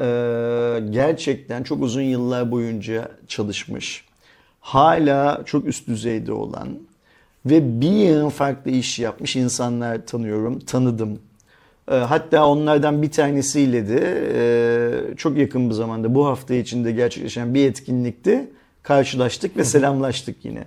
e, 0.00 0.10
gerçekten 0.90 1.62
çok 1.62 1.82
uzun 1.82 2.02
yıllar 2.02 2.50
boyunca 2.50 3.08
çalışmış. 3.28 4.04
Hala 4.60 5.42
çok 5.46 5.66
üst 5.66 5.88
düzeyde 5.88 6.32
olan 6.32 6.68
ve 7.46 7.80
bir 7.80 7.90
yığın 7.90 8.28
farklı 8.28 8.70
iş 8.70 8.98
yapmış 8.98 9.36
insanlar 9.36 10.06
tanıyorum, 10.06 10.58
tanıdım. 10.58 11.18
E, 11.90 11.94
Hatta 11.94 12.46
onlardan 12.46 13.02
bir 13.02 13.10
tanesiyle 13.10 13.88
de 13.88 14.30
e, 14.34 15.16
çok 15.16 15.36
yakın 15.36 15.70
bir 15.70 15.74
zamanda 15.74 16.14
bu 16.14 16.26
hafta 16.26 16.54
içinde 16.54 16.92
gerçekleşen 16.92 17.54
bir 17.54 17.66
etkinlikte 17.66 18.50
karşılaştık 18.82 19.56
ve 19.56 19.64
selamlaştık 19.64 20.44
yine. 20.44 20.64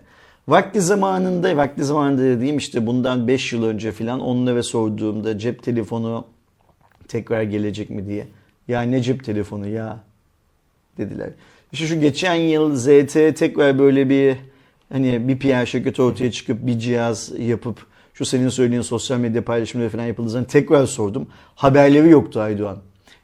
Vakti 0.48 0.82
zamanında, 0.82 1.58
vakti 1.58 1.84
zamanında 1.84 2.22
dediğim 2.22 2.58
işte 2.58 2.88
bundan 2.88 3.28
5 3.28 3.54
yıl 3.54 3.64
önce 3.64 3.92
falan 3.92 4.20
onlara 4.20 4.64
sorduğumda 4.64 5.40
cep 5.40 5.64
telefonu 5.64 6.26
tekrar 7.08 7.42
gelecek 7.44 7.90
mi 7.90 8.08
diye. 8.08 8.28
Ya 8.68 8.82
ne 8.82 9.02
cep 9.02 9.24
telefonu 9.24 9.68
ya 9.68 10.00
dediler. 10.98 11.30
İşte 11.72 11.88
şu 11.88 12.00
geçen 12.00 12.36
yıl 12.36 12.76
ZTE 12.76 13.34
tekrar 13.34 13.80
böyle 13.80 14.10
bir 14.10 14.36
hani 14.92 15.28
bir 15.28 15.40
PR 15.40 15.66
şirketi 15.66 16.02
ortaya 16.02 16.32
çıkıp 16.32 16.66
bir 16.68 16.80
cihaz 16.80 17.32
yapıp 17.40 17.86
şu 18.18 18.26
senin 18.26 18.50
söylediğin 18.50 18.82
sosyal 18.82 19.18
medya 19.18 19.46
paylaşımları 19.46 19.90
falan 19.90 20.06
yapıldığı 20.06 20.30
zaman 20.30 20.48
tekrar 20.48 20.86
sordum. 20.86 21.28
Haberleri 21.56 22.10
yoktu 22.10 22.40
Aydoğan. 22.40 22.78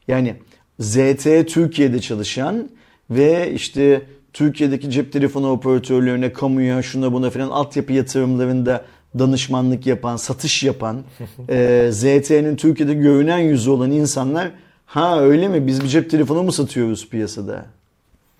Yani 0.07 0.35
ZTE 0.79 1.45
Türkiye'de 1.45 1.99
çalışan 1.99 2.69
ve 3.09 3.51
işte 3.53 4.01
Türkiye'deki 4.33 4.91
cep 4.91 5.13
telefonu 5.13 5.51
operatörlerine, 5.51 6.33
kamuya, 6.33 6.81
şuna 6.81 7.13
buna 7.13 7.29
falan 7.29 7.49
altyapı 7.49 7.93
yatırımlarında 7.93 8.85
danışmanlık 9.19 9.87
yapan, 9.87 10.17
satış 10.17 10.63
yapan, 10.63 11.03
e, 11.49 11.89
ZTE'nin 11.91 12.55
Türkiye'de 12.55 12.93
görünen 12.93 13.39
yüzü 13.39 13.69
olan 13.69 13.91
insanlar 13.91 14.51
ha 14.85 15.21
öyle 15.21 15.47
mi 15.47 15.67
biz 15.67 15.83
bir 15.83 15.87
cep 15.87 16.09
telefonu 16.09 16.43
mu 16.43 16.51
satıyoruz 16.51 17.09
piyasada 17.09 17.65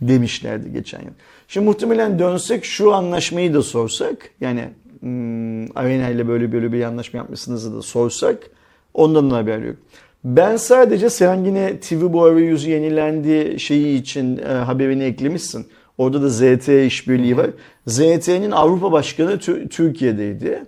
demişlerdi 0.02 0.74
geçen 0.74 1.00
yıl. 1.00 1.14
Şimdi 1.48 1.66
muhtemelen 1.66 2.20
dönsek 2.20 2.66
şu 2.66 2.94
anlaşmayı 2.94 3.54
da 3.54 3.62
sorsak 3.62 4.30
yani 4.42 4.70
hmm, 5.04 5.78
Arena 5.78 6.10
ile 6.10 6.28
böyle 6.28 6.52
böyle 6.52 6.72
bir 6.72 6.84
anlaşma 6.84 7.18
yapmışsınız 7.18 7.76
da 7.76 7.82
sorsak 7.82 8.38
ondan 8.94 9.32
da 9.32 9.38
haber 9.38 9.60
yok. 9.60 9.76
Ben 10.24 10.58
sadece 10.58 11.10
sen 11.10 11.44
yine 11.44 11.80
TV 11.80 12.14
bu 12.14 12.24
arayüzü 12.24 12.70
yenilendi 12.70 13.60
şeyi 13.60 14.02
için 14.02 14.38
e, 14.38 14.44
haberini 14.44 15.04
eklemişsin. 15.04 15.68
Orada 15.98 16.22
da 16.22 16.30
ZTE 16.30 16.86
işbirliği 16.86 17.38
var. 17.38 17.50
ZTE'nin 17.88 18.52
Avrupa 18.52 18.92
Başkanı 18.92 19.32
Tü- 19.32 19.70
Türkiye'deydi. 19.70 20.64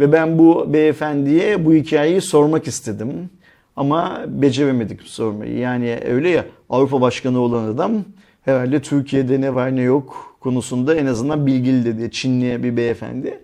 Ve 0.00 0.12
ben 0.12 0.38
bu 0.38 0.72
beyefendiye 0.72 1.64
bu 1.64 1.74
hikayeyi 1.74 2.20
sormak 2.20 2.66
istedim. 2.66 3.30
Ama 3.76 4.24
beceremedik 4.28 5.02
sormayı. 5.02 5.58
Yani 5.58 5.98
öyle 6.08 6.28
ya 6.28 6.44
Avrupa 6.70 7.00
Başkanı 7.00 7.40
olan 7.40 7.64
adam 7.64 8.04
herhalde 8.44 8.82
Türkiye'de 8.82 9.40
ne 9.40 9.54
var 9.54 9.76
ne 9.76 9.82
yok 9.82 10.36
konusunda 10.40 10.94
en 10.94 11.06
azından 11.06 11.46
bilgili 11.46 11.84
dedi. 11.84 12.10
Çinli 12.10 12.62
bir 12.62 12.76
beyefendi. 12.76 13.38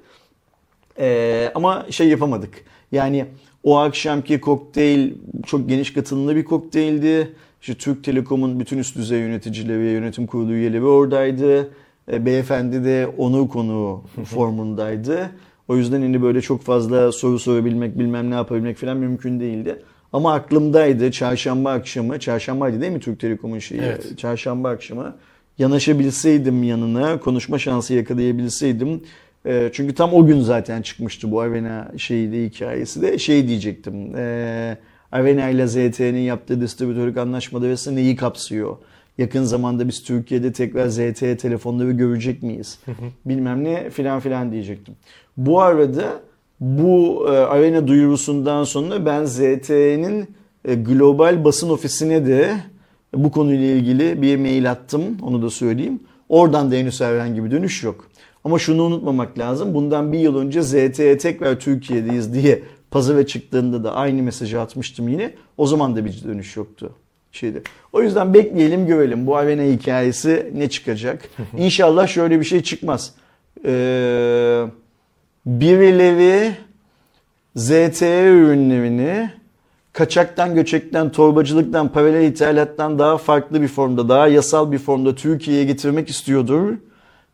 Ee, 0.98 1.52
ama 1.54 1.86
şey 1.90 2.08
yapamadık. 2.08 2.64
Yani 2.92 3.26
o 3.64 3.78
akşamki 3.78 4.40
kokteyl 4.40 5.12
çok 5.46 5.68
geniş 5.68 5.92
katılımlı 5.92 6.36
bir 6.36 6.44
kokteyldi. 6.44 7.32
İşte 7.60 7.74
Türk 7.74 8.04
Telekom'un 8.04 8.60
bütün 8.60 8.78
üst 8.78 8.96
düzey 8.96 9.20
yöneticileri 9.20 9.92
yönetim 9.92 10.26
kurulu 10.26 10.52
üyeleri 10.52 10.84
oradaydı. 10.84 11.70
E, 12.12 12.26
beyefendi 12.26 12.84
de 12.84 13.06
onur 13.18 13.48
konuğu 13.48 14.02
formundaydı. 14.24 15.30
O 15.68 15.76
yüzden 15.76 16.02
hani 16.02 16.22
böyle 16.22 16.40
çok 16.40 16.62
fazla 16.62 17.12
soru 17.12 17.38
sorabilmek, 17.38 17.98
bilmem 17.98 18.30
ne 18.30 18.34
yapabilmek 18.34 18.76
falan 18.76 18.96
mümkün 18.96 19.40
değildi. 19.40 19.82
Ama 20.12 20.34
aklımdaydı 20.34 21.10
çarşamba 21.10 21.72
akşamı, 21.72 22.20
çarşambaydı 22.20 22.80
değil 22.80 22.92
mi 22.92 23.00
Türk 23.00 23.20
Telekom'un 23.20 23.58
şeyi? 23.58 23.80
Evet. 23.80 24.18
Çarşamba 24.18 24.68
akşamı 24.68 25.16
yanaşabilseydim 25.58 26.62
yanına, 26.62 27.20
konuşma 27.20 27.58
şansı 27.58 27.94
yakalayabilseydim. 27.94 29.02
E, 29.46 29.70
çünkü 29.72 29.94
tam 29.94 30.14
o 30.14 30.26
gün 30.26 30.40
zaten 30.40 30.82
çıkmıştı 30.82 31.30
bu 31.30 31.40
Avena 31.40 31.92
şeyi 31.96 32.32
de 32.32 32.44
hikayesi 32.44 33.02
de 33.02 33.18
şey 33.18 33.48
diyecektim. 33.48 34.16
E, 34.16 34.76
Avena 35.12 35.48
ile 35.48 35.66
ZTE'nin 35.66 36.20
yaptığı 36.20 36.60
distribütörlük 36.60 37.16
anlaşmaları 37.16 37.68
arasında 37.68 37.94
neyi 37.94 38.16
kapsıyor? 38.16 38.76
Yakın 39.18 39.42
zamanda 39.42 39.88
biz 39.88 40.02
Türkiye'de 40.02 40.52
tekrar 40.52 40.88
ZTE 40.88 41.36
telefonları 41.36 41.92
görecek 41.92 42.42
miyiz? 42.42 42.78
Bilmem 43.26 43.64
ne 43.64 43.90
filan 43.90 44.20
filan 44.20 44.52
diyecektim. 44.52 44.94
Bu 45.36 45.60
arada 45.60 46.20
bu 46.60 47.26
e, 47.28 47.30
Arena 47.30 47.86
duyurusundan 47.86 48.64
sonra 48.64 49.06
ben 49.06 49.24
ZTE'nin 49.24 50.28
e, 50.64 50.74
global 50.74 51.44
basın 51.44 51.70
ofisine 51.70 52.26
de 52.26 52.56
bu 53.14 53.30
konuyla 53.30 53.66
ilgili 53.66 54.22
bir 54.22 54.36
mail 54.36 54.70
attım. 54.70 55.02
Onu 55.22 55.42
da 55.42 55.50
söyleyeyim. 55.50 56.00
Oradan 56.28 56.70
da 56.70 56.74
henüz 56.74 57.00
herhangi 57.00 57.44
bir 57.44 57.50
dönüş 57.50 57.82
yok. 57.82 58.08
Ama 58.44 58.58
şunu 58.58 58.82
unutmamak 58.82 59.38
lazım. 59.38 59.74
Bundan 59.74 60.12
bir 60.12 60.18
yıl 60.18 60.36
önce 60.36 60.62
ZTE 60.62 61.18
tekrar 61.18 61.60
Türkiye'deyiz 61.60 62.34
diye 62.34 62.62
pazara 62.90 63.26
çıktığında 63.26 63.84
da 63.84 63.94
aynı 63.94 64.22
mesajı 64.22 64.60
atmıştım 64.60 65.08
yine. 65.08 65.34
O 65.56 65.66
zaman 65.66 65.96
da 65.96 66.04
bir 66.04 66.24
dönüş 66.24 66.56
yoktu. 66.56 66.92
Şeydi. 67.32 67.62
O 67.92 68.02
yüzden 68.02 68.34
bekleyelim 68.34 68.86
görelim 68.86 69.26
bu 69.26 69.36
Avena 69.36 69.62
hikayesi 69.62 70.52
ne 70.54 70.70
çıkacak. 70.70 71.28
İnşallah 71.56 72.06
şöyle 72.06 72.40
bir 72.40 72.44
şey 72.44 72.62
çıkmaz. 72.62 73.14
Ee, 73.64 74.64
birileri 75.46 76.52
ZTE 77.56 78.28
ürünlerini 78.28 79.30
kaçaktan, 79.92 80.54
göçekten, 80.54 81.12
torbacılıktan, 81.12 81.88
paralel 81.88 82.28
ithalattan 82.28 82.98
daha 82.98 83.18
farklı 83.18 83.62
bir 83.62 83.68
formda, 83.68 84.08
daha 84.08 84.28
yasal 84.28 84.72
bir 84.72 84.78
formda 84.78 85.14
Türkiye'ye 85.14 85.64
getirmek 85.64 86.08
istiyordur. 86.08 86.74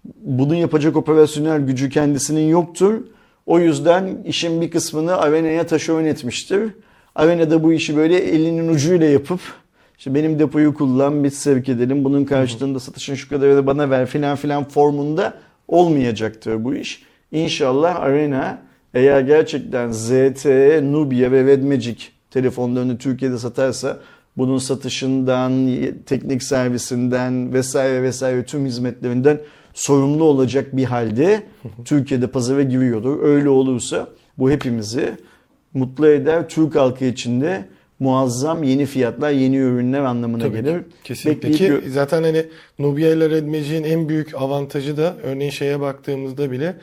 Bunun 0.05 0.55
yapacak 0.55 0.97
operasyonel 0.97 1.61
gücü 1.61 1.91
kendisinin 1.91 2.49
yoktur. 2.49 3.01
O 3.47 3.59
yüzden 3.59 4.19
işin 4.25 4.61
bir 4.61 4.71
kısmını 4.71 5.17
Arena'ya 5.17 5.67
taşeron 5.67 6.05
etmiştir. 6.05 6.71
Arena 7.15 7.51
da 7.51 7.63
bu 7.63 7.73
işi 7.73 7.97
böyle 7.97 8.17
elinin 8.17 8.69
ucuyla 8.69 9.07
yapıp 9.07 9.41
işte 9.99 10.15
benim 10.15 10.39
depoyu 10.39 10.75
kullan 10.75 11.25
biz 11.25 11.35
sevk 11.35 11.69
edelim. 11.69 12.05
Bunun 12.05 12.25
karşılığında 12.25 12.81
satışın 12.81 13.15
şu 13.15 13.29
kadarı 13.29 13.57
da 13.57 13.67
bana 13.67 13.91
ver 13.91 14.07
filan 14.07 14.37
filan 14.37 14.65
formunda 14.65 15.35
olmayacaktır 15.69 16.65
bu 16.65 16.75
iş. 16.75 17.03
İnşallah 17.33 18.01
Arena 18.01 18.59
eğer 18.95 19.21
gerçekten 19.21 19.93
ZTE, 19.93 20.81
Nubia 20.83 21.31
ve 21.31 21.45
Redmagic 21.45 22.05
telefonlarını 22.31 22.99
Türkiye'de 22.99 23.39
satarsa 23.39 24.01
bunun 24.37 24.59
satışından, 24.59 25.69
teknik 26.07 26.43
servisinden 26.43 27.53
vesaire 27.53 28.03
vesaire 28.03 28.45
tüm 28.45 28.67
hizmetlerinden 28.67 29.41
sorumlu 29.75 30.25
olacak 30.25 30.77
bir 30.77 30.85
halde 30.85 31.43
Türkiye'de 31.85 32.27
pazara 32.27 32.63
giriyordur. 32.63 33.23
Öyle 33.23 33.49
olursa 33.49 34.09
bu 34.39 34.51
hepimizi 34.51 35.17
mutlu 35.75 36.09
eder. 36.09 36.49
Türk 36.49 36.75
halkı 36.75 37.05
için 37.05 37.41
de 37.41 37.69
muazzam 38.01 38.63
yeni 38.63 38.87
fiyatlar, 38.87 39.31
yeni 39.31 39.57
ürünler 39.57 40.01
anlamına 40.01 40.43
Tabii 40.43 40.57
ki, 40.57 40.65
gelir. 40.65 40.83
Kesinlikle 41.05 41.49
Bekleyip 41.49 41.85
ki 41.85 41.91
zaten 41.91 42.23
hani 42.23 42.47
Nubia 42.79 43.09
ile 43.09 43.31
Red 43.31 43.47
Magic'in 43.47 43.85
en 43.85 44.09
büyük 44.09 44.35
avantajı 44.35 44.97
da 44.97 45.17
örneğin 45.23 45.51
şeye 45.51 45.81
baktığımızda 45.81 46.51
bile 46.51 46.77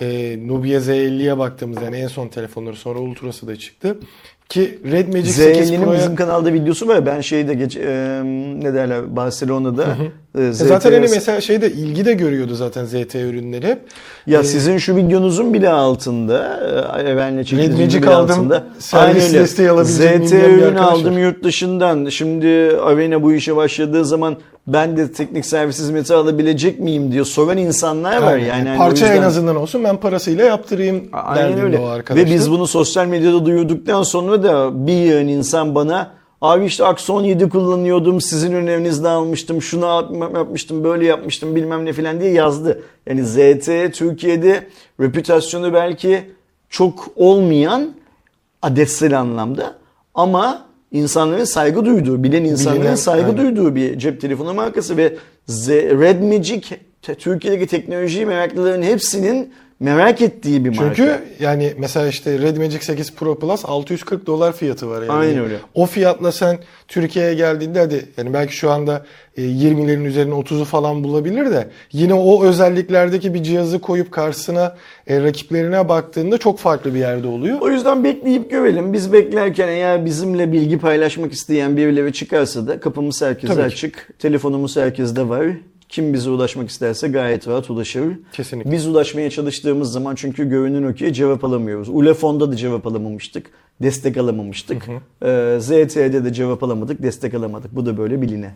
e, 0.00 0.38
Nubia 0.48 0.78
Z50'ye 0.78 1.38
baktığımızda 1.38 1.84
yani 1.84 1.96
en 1.96 2.08
son 2.08 2.28
telefonları 2.28 2.76
sonra 2.76 2.98
Ultra'sı 2.98 3.46
da 3.46 3.56
çıktı. 3.56 3.98
Ki 4.48 4.78
Red 4.90 5.08
Magic 5.08 5.32
8 5.32 5.70
Z50'nin 5.70 5.82
Pro'ya 5.82 5.98
bizim 5.98 6.16
kanalda 6.16 6.52
videosu 6.52 6.88
var. 6.88 7.06
Ben 7.06 7.20
şeyde 7.20 7.54
geç 7.54 7.76
e, 7.76 8.22
ne 8.62 8.74
derler 8.74 9.16
Barcelona'da 9.16 9.96
e, 10.38 10.42
E 10.46 10.52
zaten 10.52 10.92
hani 10.92 11.00
mesela 11.10 11.40
şeyde 11.40 11.70
ilgi 11.70 12.04
de 12.04 12.12
görüyordu 12.12 12.54
zaten 12.54 12.84
ZT 12.84 13.14
ürünleri 13.14 13.66
hep. 13.66 13.78
Ya 14.26 14.40
Ee, 14.40 14.44
sizin 14.44 14.78
şu 14.78 14.96
videonuzun 14.96 15.54
bile 15.54 15.68
altında, 15.70 16.38
e, 16.98 17.04
Red 17.04 17.78
Magic 17.80 18.02
bile 18.02 18.10
aldım, 18.10 18.30
altında. 18.38 18.64
servis 18.78 19.32
desteği 19.34 19.70
alabileceğim 19.70 20.26
ZT 20.26 20.32
bilmeyen 20.32 20.50
bir 20.56 20.62
ürün 20.62 20.76
arkadaş 20.76 20.92
aldım 21.00 21.18
yurt 21.18 21.44
dışından. 21.44 22.08
Şimdi 22.08 22.76
Avena 22.76 23.22
bu 23.22 23.32
işe 23.32 23.56
başladığı 23.56 24.04
zaman 24.04 24.36
ben 24.66 24.96
de 24.96 25.12
teknik 25.12 25.46
servis 25.46 25.78
hizmeti 25.78 26.14
alabilecek 26.14 26.80
miyim 26.80 27.12
diyor 27.12 27.24
soran 27.24 27.56
insanlar 27.58 28.22
var. 28.22 28.32
Aynen. 28.32 28.46
Yani 28.46 28.70
o 28.74 28.78
Parça 28.78 29.06
en 29.06 29.12
yüzden- 29.12 29.26
azından 29.26 29.56
olsun 29.56 29.84
ben 29.84 29.96
parasıyla 29.96 30.44
yaptırayım 30.44 31.08
Aynen 31.12 31.60
öyle. 31.60 31.78
o 31.78 31.86
arkadaşlar. 31.86 32.26
Ve 32.30 32.34
biz 32.34 32.50
bunu 32.50 32.66
sosyal 32.66 33.06
medyada 33.06 33.46
duyurduktan 33.46 34.02
sonra 34.02 34.42
da 34.42 34.86
bir 34.86 34.92
yığın 34.92 35.28
insan 35.28 35.74
bana 35.74 36.10
Abi 36.42 36.64
işte 36.64 36.84
Axon 36.84 37.24
7 37.24 37.48
kullanıyordum, 37.48 38.20
sizin 38.20 38.52
önerinizde 38.52 39.08
almıştım, 39.08 39.62
şunu 39.62 39.84
yap- 39.84 40.34
yapmıştım, 40.34 40.84
böyle 40.84 41.06
yapmıştım 41.06 41.56
bilmem 41.56 41.84
ne 41.84 41.92
filan 41.92 42.20
diye 42.20 42.32
yazdı. 42.32 42.82
Yani 43.06 43.24
ZT 43.24 43.92
Türkiye'de 43.94 44.66
reputasyonu 45.00 45.72
belki 45.74 46.20
çok 46.68 47.08
olmayan 47.16 47.94
adetsel 48.62 49.20
anlamda 49.20 49.74
ama 50.14 50.66
insanların 50.92 51.44
saygı 51.44 51.84
duyduğu, 51.84 52.22
bilen 52.22 52.44
insanların 52.44 52.82
Bilinen, 52.82 52.94
saygı 52.94 53.26
aynen. 53.26 53.36
duyduğu 53.36 53.74
bir 53.74 53.98
cep 53.98 54.20
telefonu 54.20 54.54
markası 54.54 54.96
ve 54.96 55.16
Z- 55.48 56.00
Red 56.00 56.22
Magic 56.22 56.62
Türkiye'deki 57.18 57.66
teknoloji 57.66 58.26
meraklıların 58.26 58.82
hepsinin 58.82 59.52
merak 59.82 60.22
ettiği 60.22 60.64
bir 60.64 60.76
marka. 60.76 60.94
Çünkü 60.94 61.22
yani 61.40 61.72
mesela 61.78 62.06
işte 62.06 62.38
Red 62.38 62.56
Magic 62.56 62.80
8 62.80 63.14
Pro 63.14 63.38
Plus 63.38 63.64
640 63.64 64.26
dolar 64.26 64.52
fiyatı 64.52 64.90
var 64.90 65.02
yani. 65.02 65.12
Aynen 65.12 65.38
öyle. 65.38 65.56
O 65.74 65.86
fiyatla 65.86 66.32
sen 66.32 66.58
Türkiye'ye 66.88 67.34
geldiğinde 67.34 67.78
hadi 67.78 68.06
yani 68.16 68.34
belki 68.34 68.56
şu 68.56 68.70
anda 68.70 69.06
e, 69.36 69.42
20'lerin 69.42 70.04
üzerine 70.04 70.34
30'u 70.34 70.64
falan 70.64 71.04
bulabilir 71.04 71.50
de 71.50 71.68
yine 71.92 72.14
o 72.14 72.44
özelliklerdeki 72.44 73.34
bir 73.34 73.42
cihazı 73.42 73.78
koyup 73.78 74.12
karşısına 74.12 74.76
e, 75.06 75.22
rakiplerine 75.22 75.88
baktığında 75.88 76.38
çok 76.38 76.58
farklı 76.58 76.94
bir 76.94 76.98
yerde 76.98 77.26
oluyor. 77.26 77.60
O 77.60 77.68
yüzden 77.68 78.04
bekleyip 78.04 78.50
görelim. 78.50 78.92
Biz 78.92 79.12
beklerken 79.12 79.68
eğer 79.68 80.04
bizimle 80.04 80.52
bilgi 80.52 80.78
paylaşmak 80.78 81.32
isteyen 81.32 81.76
birileri 81.76 82.12
çıkarsa 82.12 82.66
da 82.66 82.80
kapımız 82.80 83.22
herkese 83.22 83.54
Tabii 83.54 83.68
ki. 83.68 83.74
açık. 83.74 84.08
Telefonumuz 84.18 84.76
herkeste 84.76 85.28
var. 85.28 85.46
Kim 85.92 86.12
bize 86.12 86.30
ulaşmak 86.30 86.70
isterse 86.70 87.08
gayet 87.08 87.48
rahat 87.48 87.70
ulaşır. 87.70 88.18
Kesinlikle. 88.32 88.72
Biz 88.72 88.86
ulaşmaya 88.86 89.30
çalıştığımız 89.30 89.92
zaman 89.92 90.14
çünkü 90.14 90.48
görünen 90.48 90.82
o 90.82 90.94
ki 90.94 91.12
cevap 91.12 91.44
alamıyoruz. 91.44 91.88
Ulefon'da 91.88 92.52
da 92.52 92.56
cevap 92.56 92.86
alamamıştık. 92.86 93.46
Destek 93.82 94.16
alamamıştık. 94.16 94.88
Ee, 95.24 95.56
ZTE'de 95.60 96.24
de 96.24 96.32
cevap 96.32 96.62
alamadık. 96.62 97.02
Destek 97.02 97.34
alamadık. 97.34 97.76
Bu 97.76 97.86
da 97.86 97.98
böyle 97.98 98.22
biline. 98.22 98.50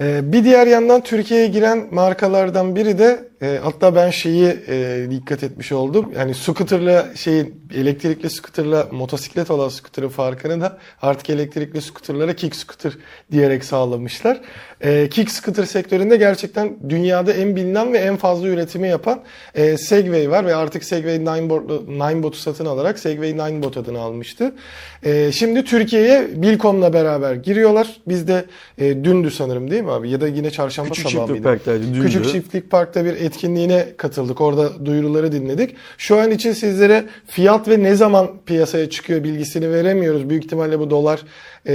Ee, 0.00 0.32
bir 0.32 0.44
diğer 0.44 0.66
yandan 0.66 1.00
Türkiye'ye 1.00 1.46
giren 1.46 1.88
markalardan 1.90 2.76
biri 2.76 2.98
de 2.98 3.28
e, 3.44 3.58
hatta 3.62 3.94
ben 3.94 4.10
şeyi 4.10 4.56
e, 4.68 5.06
dikkat 5.10 5.42
etmiş 5.42 5.72
oldum. 5.72 6.12
Yani 6.18 6.34
scooterla 6.34 7.06
şeyin 7.14 7.64
elektrikli 7.74 8.30
scooterla 8.30 8.88
motosiklet 8.92 9.50
olan 9.50 9.68
scooter'ın 9.68 10.08
farkını 10.08 10.60
da 10.60 10.78
artık 11.02 11.30
elektrikli 11.30 11.82
scooterlara 11.82 12.36
kick 12.36 12.56
scooter 12.56 12.92
diyerek 13.32 13.64
sağlamışlar. 13.64 14.40
E, 14.80 15.08
kick 15.08 15.30
scooter 15.30 15.64
sektöründe 15.64 16.16
gerçekten 16.16 16.76
dünyada 16.88 17.32
en 17.32 17.56
bilinen 17.56 17.92
ve 17.92 17.98
en 17.98 18.16
fazla 18.16 18.48
üretimi 18.48 18.88
yapan 18.88 19.20
e, 19.54 19.76
Segway 19.76 20.30
var 20.30 20.46
ve 20.46 20.54
artık 20.54 20.84
Segway 20.84 21.18
Ninebot'u 21.20 21.84
Ninebot'u 21.88 22.38
satın 22.38 22.66
alarak 22.66 22.98
Segway 22.98 23.32
Ninebot 23.32 23.76
adını 23.76 24.00
almıştı. 24.00 24.54
E, 25.02 25.32
şimdi 25.32 25.64
Türkiye'ye 25.64 26.28
Bilkom'la 26.42 26.92
beraber 26.92 27.34
giriyorlar. 27.34 27.96
Biz 28.08 28.28
de 28.28 28.44
e, 28.78 29.04
dündü 29.04 29.30
sanırım 29.30 29.70
değil 29.70 29.82
mi 29.82 29.90
abi? 29.90 30.10
Ya 30.10 30.20
da 30.20 30.28
yine 30.28 30.50
çarşamba 30.50 30.90
Küçük 30.90 31.10
sabahı 31.10 31.26
Çiftlik 31.26 31.44
mıydı? 31.44 31.56
Park'taydı, 31.56 31.94
dündü. 31.94 32.06
Küçük 32.06 32.28
Çiftlik 32.28 32.70
Park'ta 32.70 33.04
bir 33.04 33.14
etkinliğine 33.34 33.86
katıldık. 33.96 34.40
Orada 34.40 34.86
duyuruları 34.86 35.32
dinledik. 35.32 35.76
Şu 35.98 36.18
an 36.20 36.30
için 36.30 36.52
sizlere 36.52 37.04
fiyat 37.26 37.68
ve 37.68 37.82
ne 37.82 37.94
zaman 37.94 38.30
piyasaya 38.46 38.90
çıkıyor 38.90 39.24
bilgisini 39.24 39.70
veremiyoruz. 39.70 40.30
Büyük 40.30 40.44
ihtimalle 40.44 40.78
bu 40.78 40.90
dolar 40.90 41.20
e, 41.66 41.72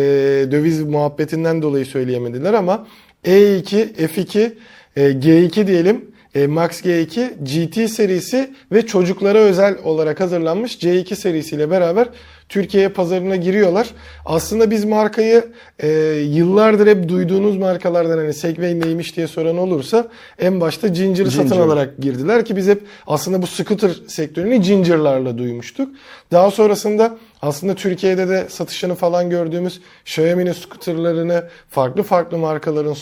döviz 0.52 0.84
muhabbetinden 0.84 1.62
dolayı 1.62 1.86
söyleyemediler 1.86 2.54
ama 2.54 2.88
E2, 3.26 3.93
F2, 3.93 4.52
e, 4.95 5.02
G2 5.02 5.67
diyelim. 5.67 6.12
E, 6.36 6.48
Max 6.48 6.82
G2 6.82 7.30
GT 7.44 7.92
serisi 7.92 8.54
ve 8.72 8.86
çocuklara 8.86 9.38
özel 9.38 9.78
olarak 9.84 10.20
hazırlanmış 10.20 10.76
C2 10.76 11.15
serisiyle 11.15 11.72
beraber 11.72 12.08
Türkiye 12.50 12.89
pazarına 12.89 13.36
giriyorlar. 13.36 13.88
Aslında 14.26 14.72
biz 14.72 14.86
markayı 14.86 15.46
e, 15.80 15.88
yıllardır 16.28 16.88
hep 16.88 17.10
duyduğunuz 17.10 17.58
markalardan 17.58 18.18
hani 18.18 18.34
Segway 18.34 18.80
neymiş 18.80 19.15
diye 19.15 19.28
soran 19.28 19.58
olursa 19.58 20.08
en 20.39 20.62
başta 20.62 20.88
Ginger'ı 20.88 21.32
satın 21.32 21.50
Ginger. 21.50 21.65
alarak 21.65 21.98
girdiler 21.98 22.46
ki 22.46 22.56
biz 22.56 22.68
hep 22.68 22.82
aslında 23.08 23.42
bu 23.42 23.48
scooter 23.48 23.92
sektörünü 24.08 24.58
Ginger'larla 24.58 25.38
duymuştuk. 25.38 25.89
Daha 26.32 26.52
sonrasında 26.52 27.18
aslında 27.41 27.75
Türkiye'de 27.75 28.30
de 28.30 28.49
satışını 28.49 28.95
falan 28.95 29.30
gördüğümüz 29.30 29.82
Xiaomi'nin 30.06 30.54
scooterlarını, 30.54 31.49
farklı 31.69 32.04
farklı 32.04 32.38
markaların 32.38 32.95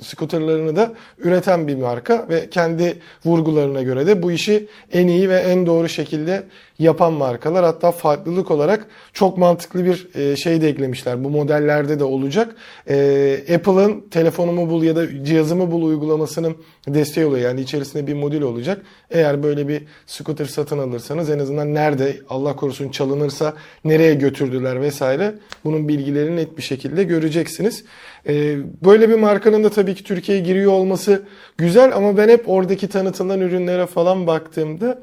scooterlarını 0.00 0.76
da 0.76 0.92
üreten 1.18 1.68
bir 1.68 1.76
marka 1.76 2.26
ve 2.28 2.50
kendi 2.50 2.98
vurgularına 3.24 3.82
göre 3.82 4.06
de 4.06 4.22
bu 4.22 4.32
işi 4.32 4.68
en 4.92 5.06
iyi 5.06 5.28
ve 5.28 5.36
en 5.36 5.66
doğru 5.66 5.88
şekilde 5.88 6.42
yapan 6.78 7.12
markalar. 7.12 7.64
Hatta 7.64 7.92
farklılık 7.92 8.50
olarak 8.50 8.86
çok 9.12 9.38
mantıklı 9.38 9.84
bir 9.84 10.08
e, 10.14 10.36
şey 10.36 10.60
de 10.60 10.68
eklemişler. 10.68 11.24
Bu 11.24 11.30
modellerde 11.30 12.00
de 12.00 12.04
olacak. 12.04 12.56
E, 12.88 12.96
Apple'ın 13.54 14.00
telefonumu 14.10 14.70
bul 14.70 14.82
ya 14.82 14.96
da 14.96 15.24
cihazımı 15.24 15.70
bul 15.70 15.82
uygulamasının 15.82 16.56
desteği 16.88 17.26
oluyor. 17.26 17.48
Yani 17.48 17.60
içerisinde 17.60 18.06
bir 18.06 18.14
modül 18.14 18.42
olacak. 18.42 18.82
Eğer 19.10 19.42
böyle 19.42 19.68
bir 19.68 19.82
scooter 20.06 20.44
satın 20.44 20.78
alırsanız 20.78 21.30
en 21.30 21.38
azından 21.38 21.74
nerede 21.74 22.16
Allah 22.28 22.56
korusun 22.56 22.88
çalınırsa 22.88 23.54
nereye 23.84 24.14
götürdüler 24.14 24.80
vesaire 24.80 25.34
bunun 25.64 25.88
bilgilerini 25.88 26.36
net 26.36 26.56
bir 26.56 26.62
şekilde 26.62 27.04
göreceksiniz. 27.04 27.84
E, 28.28 28.56
böyle 28.84 29.08
bir 29.08 29.14
markanın 29.14 29.64
da 29.64 29.70
tabii 29.70 29.94
ki 29.94 30.04
Türkiye'ye 30.04 30.44
giriyor 30.44 30.72
olması 30.72 31.22
güzel 31.58 31.96
ama 31.96 32.16
ben 32.16 32.28
hep 32.28 32.48
oradaki 32.48 32.88
tanıtılan 32.88 33.40
ürünlere 33.40 33.86
falan 33.86 34.26
baktığımda 34.26 35.02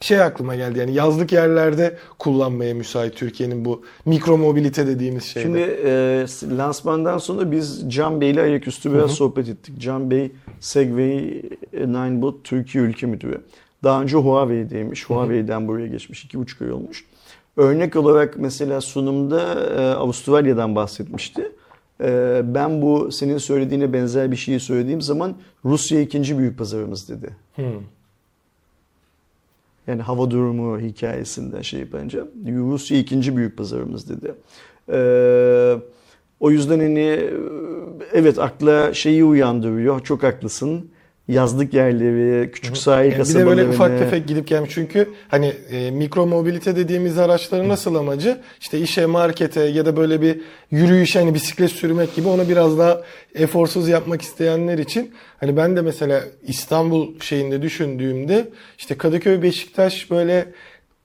şey 0.00 0.22
aklıma 0.22 0.54
geldi 0.54 0.78
yani 0.78 0.94
yazlık 0.94 1.32
yerlerde 1.32 1.96
kullanmaya 2.18 2.74
müsait 2.74 3.16
Türkiye'nin 3.16 3.64
bu 3.64 3.82
mikro 4.04 4.38
mobilite 4.38 4.86
dediğimiz 4.86 5.24
şeyde. 5.24 5.46
Şimdi 5.46 5.58
e, 5.58 6.56
lansmandan 6.56 7.18
sonra 7.18 7.52
biz 7.52 7.84
Can 7.88 8.20
Bey 8.20 8.30
ile 8.30 8.42
ayaküstü 8.42 8.92
biraz 8.92 9.10
sohbet 9.10 9.48
ettik. 9.48 9.78
Can 9.78 10.10
Bey 10.10 10.32
Segway 10.60 11.42
Ninebot 11.72 12.44
Türkiye 12.44 12.84
Ülke 12.84 13.06
Müdürü. 13.06 13.40
Daha 13.84 14.02
önce 14.02 14.16
Huawei'deymiş. 14.16 15.10
Huawei'den 15.10 15.68
buraya 15.68 15.86
geçmiş. 15.86 16.24
iki 16.24 16.38
buçuk 16.38 16.62
ay 16.62 16.72
olmuş. 16.72 17.04
Örnek 17.56 17.96
olarak 17.96 18.36
mesela 18.38 18.80
sunumda 18.80 19.54
e, 19.64 19.94
Avustralya'dan 19.94 20.74
bahsetmişti. 20.74 21.52
E, 22.00 22.40
ben 22.44 22.82
bu 22.82 23.12
senin 23.12 23.38
söylediğine 23.38 23.92
benzer 23.92 24.30
bir 24.30 24.36
şeyi 24.36 24.60
söylediğim 24.60 25.00
zaman 25.00 25.34
Rusya 25.64 26.00
ikinci 26.00 26.38
büyük 26.38 26.58
pazarımız 26.58 27.08
dedi. 27.08 27.36
Hmm. 27.54 27.64
Yani 29.86 30.02
hava 30.02 30.30
durumu 30.30 30.80
hikayesinden 30.80 31.62
şey 31.62 31.80
yapınca 31.80 32.26
Rusya 32.46 32.98
ikinci 32.98 33.36
büyük 33.36 33.56
pazarımız 33.56 34.08
dedi. 34.08 34.34
Ee, 34.88 35.76
o 36.40 36.50
yüzden 36.50 36.78
hani 36.78 37.30
evet 38.12 38.38
akla 38.38 38.94
şeyi 38.94 39.24
uyandırıyor. 39.24 40.00
Çok 40.04 40.22
haklısın. 40.22 40.90
Yazlık 41.28 41.74
yerleri, 41.74 42.50
küçük 42.50 42.76
sahil 42.76 43.12
Yani 43.12 43.28
bir 43.28 43.34
de 43.34 43.46
böyle 43.46 43.68
ufak 43.68 43.98
tefek 43.98 44.28
gidip 44.28 44.48
gelmiş. 44.48 44.70
Çünkü 44.74 45.08
hani 45.28 45.52
e, 45.70 45.90
mikro 45.90 46.26
mobilite 46.26 46.76
dediğimiz 46.76 47.18
araçların 47.18 47.68
nasıl 47.68 47.94
amacı? 47.94 48.40
İşte 48.60 48.78
işe, 48.78 49.06
markete 49.06 49.62
ya 49.64 49.86
da 49.86 49.96
böyle 49.96 50.20
bir 50.20 50.40
yürüyüş 50.70 51.16
hani 51.16 51.34
bisiklet 51.34 51.70
sürmek 51.70 52.14
gibi 52.14 52.28
onu 52.28 52.48
biraz 52.48 52.78
daha 52.78 53.02
eforsuz 53.34 53.88
yapmak 53.88 54.22
isteyenler 54.22 54.78
için. 54.78 55.10
Hani 55.40 55.56
ben 55.56 55.76
de 55.76 55.80
mesela 55.80 56.20
İstanbul 56.42 57.20
şeyinde 57.20 57.62
düşündüğümde 57.62 58.48
işte 58.78 58.98
Kadıköy, 58.98 59.42
Beşiktaş 59.42 60.10
böyle 60.10 60.46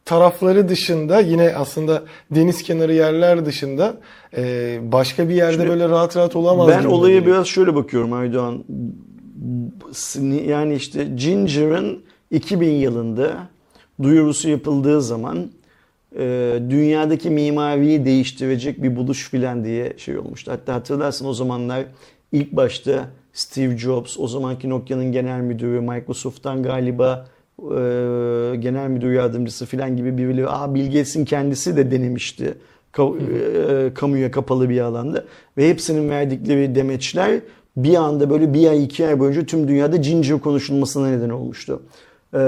tarafları 0.06 0.70
dışında 0.70 1.20
yine 1.20 1.54
aslında 1.56 2.04
deniz 2.32 2.64
kenarı 2.64 2.94
yerler 2.94 3.46
dışında 3.46 3.98
e, 4.38 4.80
başka 4.82 5.30
bir 5.30 5.36
yerde 5.36 5.54
Şimdi 5.54 5.70
böyle 5.70 5.90
rahat 5.90 6.18
rahat 6.18 6.36
olamaz. 6.36 6.68
Ben 6.68 6.84
olaya 6.84 7.20
geliyor. 7.20 7.36
biraz 7.36 7.48
şöyle 7.48 7.76
bakıyorum 7.76 8.14
Aydoğan. 8.14 8.64
Yani 10.48 10.76
işte 10.76 11.04
Ginger'ın 11.04 12.04
2000 12.32 12.72
yılında 12.72 13.48
duyurusu 14.04 14.50
yapıldığı 14.50 15.02
zaman 15.02 15.52
e, 16.18 16.60
dünyadaki 16.70 17.30
mimariyi 17.30 18.06
değiştirecek 18.06 18.84
bir 18.84 18.96
buluş 18.96 19.30
filan 19.30 19.66
diye 19.66 19.94
şey 19.98 20.18
olmuştu. 20.18 20.52
Hatta 20.52 20.74
hatırlarsın 20.74 21.26
o 21.26 21.34
zamanlar 21.34 21.86
ilk 22.32 22.52
başta 22.52 23.08
Steve 23.34 23.78
Jobs, 23.78 24.20
o 24.20 24.28
zamanki 24.28 24.70
Nokia'nın 24.70 25.12
genel 25.12 25.42
müdürü, 25.42 25.82
Microsoft'tan 25.82 26.64
galiba 26.64 27.28
e, 27.60 27.66
genel 28.60 28.88
müdür 28.88 29.12
yardımcısı 29.12 29.66
filan 29.66 29.98
gibi 29.98 30.18
birileri, 30.18 30.48
aa 30.48 30.76
Bill 30.76 30.86
Gates'in 30.86 31.26
kendisi 31.26 31.78
de 31.78 31.92
denemişti 31.92 32.54
ka- 32.94 33.18
e, 33.88 33.94
kamuya 33.94 34.32
kapalı 34.32 34.70
bir 34.70 34.82
alanda 34.82 35.26
ve 35.58 35.70
hepsinin 35.70 36.10
verdikleri 36.10 36.76
demeçler 36.76 37.40
bir 37.78 37.96
anda 37.96 38.30
böyle 38.30 38.54
bir 38.54 38.68
ay 38.70 38.84
iki 38.84 39.08
ay 39.08 39.20
boyunca 39.20 39.46
tüm 39.46 39.68
dünyada 39.68 39.96
Ginger 39.98 40.40
konuşulmasına 40.40 41.08
neden 41.10 41.30
olmuştu. 41.30 41.82
Ee, 42.34 42.40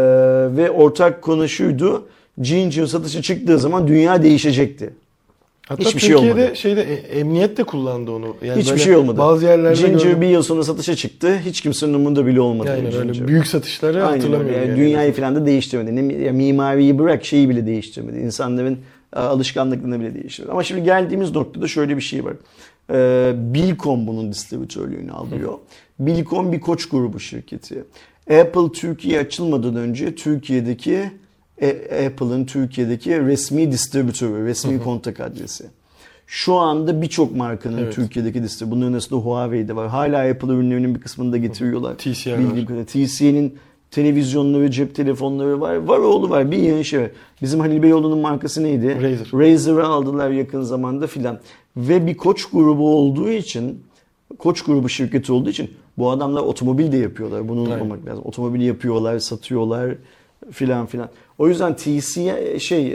ve 0.58 0.72
ortak 0.72 1.22
konu 1.22 1.50
şuydu. 1.50 2.06
Ginger 2.42 2.86
satışı 2.86 3.22
çıktığı 3.22 3.60
zaman 3.60 3.88
dünya 3.88 4.24
değişecekti. 4.24 4.94
Hatta 5.68 5.84
Hiçbir 5.84 6.00
şey 6.00 6.10
Türkiye'de 6.10 6.42
olmadı. 6.42 6.56
şeyde 6.56 6.82
e, 6.82 7.20
emniyet 7.20 7.58
de 7.58 7.64
kullandı 7.64 8.12
onu. 8.12 8.36
Yani 8.46 8.62
Hiçbir 8.62 8.78
şey 8.78 8.96
olmadı. 8.96 9.18
Bazı 9.18 9.46
yerlerde 9.46 9.82
Ginger 9.82 10.04
gördüm. 10.06 10.22
bir 10.22 10.28
yıl 10.28 10.44
sonra 10.44 10.64
satışa 10.64 10.96
çıktı. 10.96 11.40
Hiç 11.46 11.62
kimsenin 11.62 11.94
umurunda 11.94 12.26
bile 12.26 12.42
olmadı. 12.42 12.68
yani 12.70 12.82
Ginger. 12.90 13.08
böyle 13.08 13.28
büyük 13.28 13.48
satışları 13.48 14.06
Aynen 14.06 14.18
hatırlamıyorum. 14.18 14.56
Yani 14.60 14.70
yani. 14.70 14.80
dünyayı 14.80 15.14
falan 15.14 15.36
da 15.36 15.46
değiştirmedi. 15.46 15.96
Ne, 15.96 16.32
mimariyi 16.32 17.00
bırak 17.00 17.26
şeyi 17.26 17.50
bile 17.50 17.66
değiştirmedi. 17.66 18.20
İnsanların 18.20 18.78
alışkanlıklarını 19.14 20.00
bile 20.00 20.14
değiştirmedi. 20.16 20.52
Ama 20.52 20.64
şimdi 20.64 20.84
geldiğimiz 20.84 21.32
noktada 21.36 21.68
şöyle 21.68 21.98
bir 21.98 22.02
şey 22.02 22.26
var. 22.26 22.34
Ee, 22.90 23.34
Bilcom 23.36 24.08
bunun 24.08 24.32
distribütörlüğünü 24.32 25.12
alıyor. 25.12 25.54
Bilcom 26.00 26.52
bir 26.52 26.60
koç 26.60 26.90
grubu 26.90 27.20
şirketi. 27.20 27.84
Apple 28.30 28.72
Türkiye 28.74 29.20
açılmadan 29.20 29.76
önce 29.76 30.16
Türkiye'deki 30.16 31.12
e, 31.62 32.06
Apple'ın 32.08 32.46
Türkiye'deki 32.46 33.20
resmi 33.26 33.72
distribütörü, 33.72 34.46
resmi 34.46 34.84
kontak 34.84 35.20
adresi. 35.20 35.66
Şu 36.28 36.54
anda 36.56 37.02
birçok 37.02 37.36
markanın 37.36 37.78
Evet. 37.78 37.94
Türkiye'deki 37.94 38.44
distribütörü. 38.44 38.82
Bunun 38.82 38.94
arasında 38.94 39.20
Huawei 39.20 39.68
de 39.68 39.76
var. 39.76 39.88
Hala 39.88 40.30
Apple 40.30 40.48
ürünlerinin 40.48 40.96
bir 40.96 41.02
kısmını 41.02 41.32
da 41.32 41.38
getiriyorlar. 41.38 41.98
TCL. 41.98 42.86
TCL'in 42.86 43.58
televizyonları, 43.92 44.72
cep 44.72 44.96
telefonları 44.96 45.62
var. 45.62 45.76
Var 45.76 45.98
oğlu 46.00 46.30
var. 46.30 46.52
Bir 46.52 46.58
yığın 46.58 46.82
şey 46.82 47.02
var. 47.02 47.10
Bizim 47.42 47.60
Halil 47.60 47.84
Beyoğlu'nun 47.84 48.20
markası 48.20 48.64
neydi? 48.64 48.96
Razer. 48.96 49.28
Razer'ı 49.34 49.88
aldılar 49.88 50.30
yakın 50.30 50.62
zamanda 50.62 51.08
filan. 51.08 51.40
Ve 51.78 52.08
bir 52.08 52.18
koç 52.18 52.46
grubu 52.46 52.96
olduğu 52.96 53.30
için, 53.30 53.84
koç 54.40 54.62
grubu 54.62 54.90
şirketi 54.90 55.32
olduğu 55.34 55.50
için 55.50 55.72
bu 55.98 56.10
adamlar 56.12 56.42
otomobil 56.42 56.92
de 56.92 56.98
yapıyorlar. 56.98 57.50
Bunu 57.50 57.62
unutmamak 57.62 58.06
lazım. 58.06 58.24
Otomobil 58.26 58.62
yapıyorlar, 58.62 59.20
satıyorlar 59.20 59.96
filan 60.52 60.86
filan. 60.86 61.10
O 61.38 61.48
yüzden 61.48 61.76
TCL 61.76 62.60
şey 62.60 62.88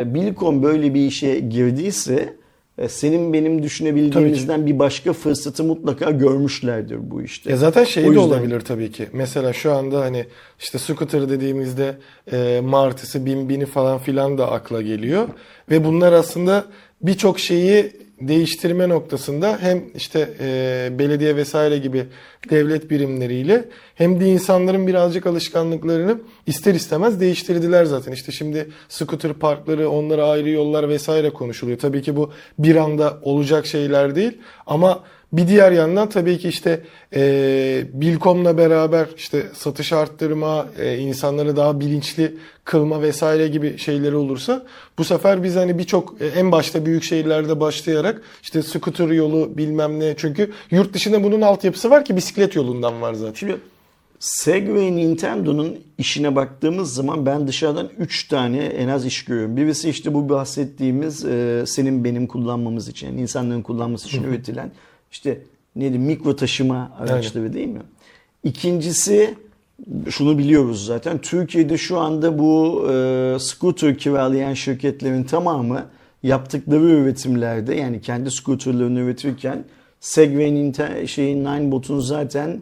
e, 0.00 0.14
Bilcom 0.14 0.62
böyle 0.62 0.94
bir 0.94 1.06
işe 1.06 1.38
girdiyse 1.40 2.36
e, 2.78 2.88
senin 2.88 3.32
benim 3.32 3.62
düşünebildiğimizden 3.62 4.66
bir 4.66 4.78
başka 4.78 5.12
fırsatı 5.12 5.64
mutlaka 5.64 6.10
görmüşlerdir 6.10 7.10
bu 7.10 7.22
işte. 7.22 7.50
Ya 7.50 7.56
zaten 7.56 7.84
şey 7.84 8.02
O 8.02 8.06
de 8.06 8.08
yüzden- 8.08 8.22
olabilir 8.22 8.60
tabii 8.60 8.92
ki. 8.92 9.08
Mesela 9.12 9.52
şu 9.52 9.72
anda 9.72 10.00
hani 10.00 10.26
işte 10.60 10.78
scooter 10.78 11.28
dediğimizde 11.28 11.96
e, 12.32 12.60
Martı'sı, 12.64 13.26
bin 13.26 13.48
bini 13.48 13.66
falan 13.66 13.98
filan 13.98 14.38
da 14.38 14.50
akla 14.50 14.82
geliyor. 14.82 15.28
Ve 15.70 15.84
bunlar 15.84 16.12
aslında 16.12 16.64
birçok 17.02 17.38
şeyi 17.38 17.92
değiştirme 18.28 18.88
noktasında 18.88 19.58
hem 19.60 19.84
işte 19.94 20.28
e, 20.40 20.88
belediye 20.98 21.36
vesaire 21.36 21.78
gibi 21.78 22.06
devlet 22.50 22.90
birimleriyle 22.90 23.64
hem 23.94 24.20
de 24.20 24.26
insanların 24.26 24.86
birazcık 24.86 25.26
alışkanlıklarını 25.26 26.20
ister 26.46 26.74
istemez 26.74 27.20
değiştirdiler 27.20 27.84
zaten. 27.84 28.12
İşte 28.12 28.32
şimdi 28.32 28.68
scooter 28.88 29.32
parkları, 29.32 29.90
onlara 29.90 30.28
ayrı 30.28 30.50
yollar 30.50 30.88
vesaire 30.88 31.30
konuşuluyor. 31.30 31.78
Tabii 31.78 32.02
ki 32.02 32.16
bu 32.16 32.32
bir 32.58 32.76
anda 32.76 33.18
olacak 33.22 33.66
şeyler 33.66 34.14
değil 34.14 34.38
ama 34.66 35.04
bir 35.32 35.48
diğer 35.48 35.72
yandan 35.72 36.08
tabii 36.08 36.38
ki 36.38 36.48
işte 36.48 36.80
e, 37.14 37.84
Bilkom'la 37.92 38.58
beraber 38.58 39.06
işte 39.16 39.46
satış 39.54 39.92
arttırma, 39.92 40.66
e, 40.78 40.98
insanları 40.98 41.56
daha 41.56 41.80
bilinçli 41.80 42.34
kılma 42.64 43.02
vesaire 43.02 43.48
gibi 43.48 43.78
şeyleri 43.78 44.16
olursa 44.16 44.66
bu 44.98 45.04
sefer 45.04 45.42
biz 45.42 45.56
hani 45.56 45.78
birçok 45.78 46.20
e, 46.20 46.26
en 46.26 46.52
başta 46.52 46.86
büyük 46.86 47.02
şehirlerde 47.02 47.60
başlayarak 47.60 48.22
işte 48.42 48.62
scooter 48.62 49.08
yolu 49.08 49.58
bilmem 49.58 50.00
ne 50.00 50.14
çünkü 50.16 50.52
yurt 50.70 50.94
dışında 50.94 51.24
bunun 51.24 51.40
altyapısı 51.40 51.90
var 51.90 52.04
ki 52.04 52.16
bisiklet 52.16 52.56
yolundan 52.56 53.02
var 53.02 53.14
zaten. 53.14 53.34
Şimdi 53.34 53.56
Sega 54.22 54.74
ve 54.74 54.96
Nintendo'nun 54.96 55.78
işine 55.98 56.36
baktığımız 56.36 56.94
zaman 56.94 57.26
ben 57.26 57.48
dışarıdan 57.48 57.88
3 57.98 58.28
tane 58.28 58.58
en 58.58 58.88
az 58.88 59.06
iş 59.06 59.24
görüyorum. 59.24 59.56
Birisi 59.56 59.90
işte 59.90 60.14
bu 60.14 60.28
bahsettiğimiz 60.28 61.24
e, 61.24 61.64
senin 61.66 62.04
benim 62.04 62.26
kullanmamız 62.26 62.88
için, 62.88 63.06
yani 63.06 63.20
insanların 63.20 63.62
kullanması 63.62 64.08
için 64.08 64.22
üretilen 64.22 64.72
işte 65.12 65.40
neydi 65.76 65.98
mikro 65.98 66.36
taşıma 66.36 66.92
araçları 66.98 67.52
değil 67.52 67.68
mi? 67.68 67.82
İkincisi 68.44 69.34
şunu 70.08 70.38
biliyoruz 70.38 70.86
zaten. 70.86 71.18
Türkiye'de 71.18 71.78
şu 71.78 71.98
anda 71.98 72.38
bu 72.38 72.86
e, 72.92 73.36
scooter 73.38 73.98
kiralayan 73.98 74.54
şirketlerin 74.54 75.24
tamamı 75.24 75.86
yaptıkları 76.22 76.84
üretimlerde 76.84 77.74
yani 77.74 78.00
kendi 78.00 78.30
scooterlarını 78.30 79.00
üretirken 79.00 79.64
Segway'in 80.00 81.06
şeyin 81.06 81.44
Ninebot'un 81.44 81.98
zaten 81.98 82.60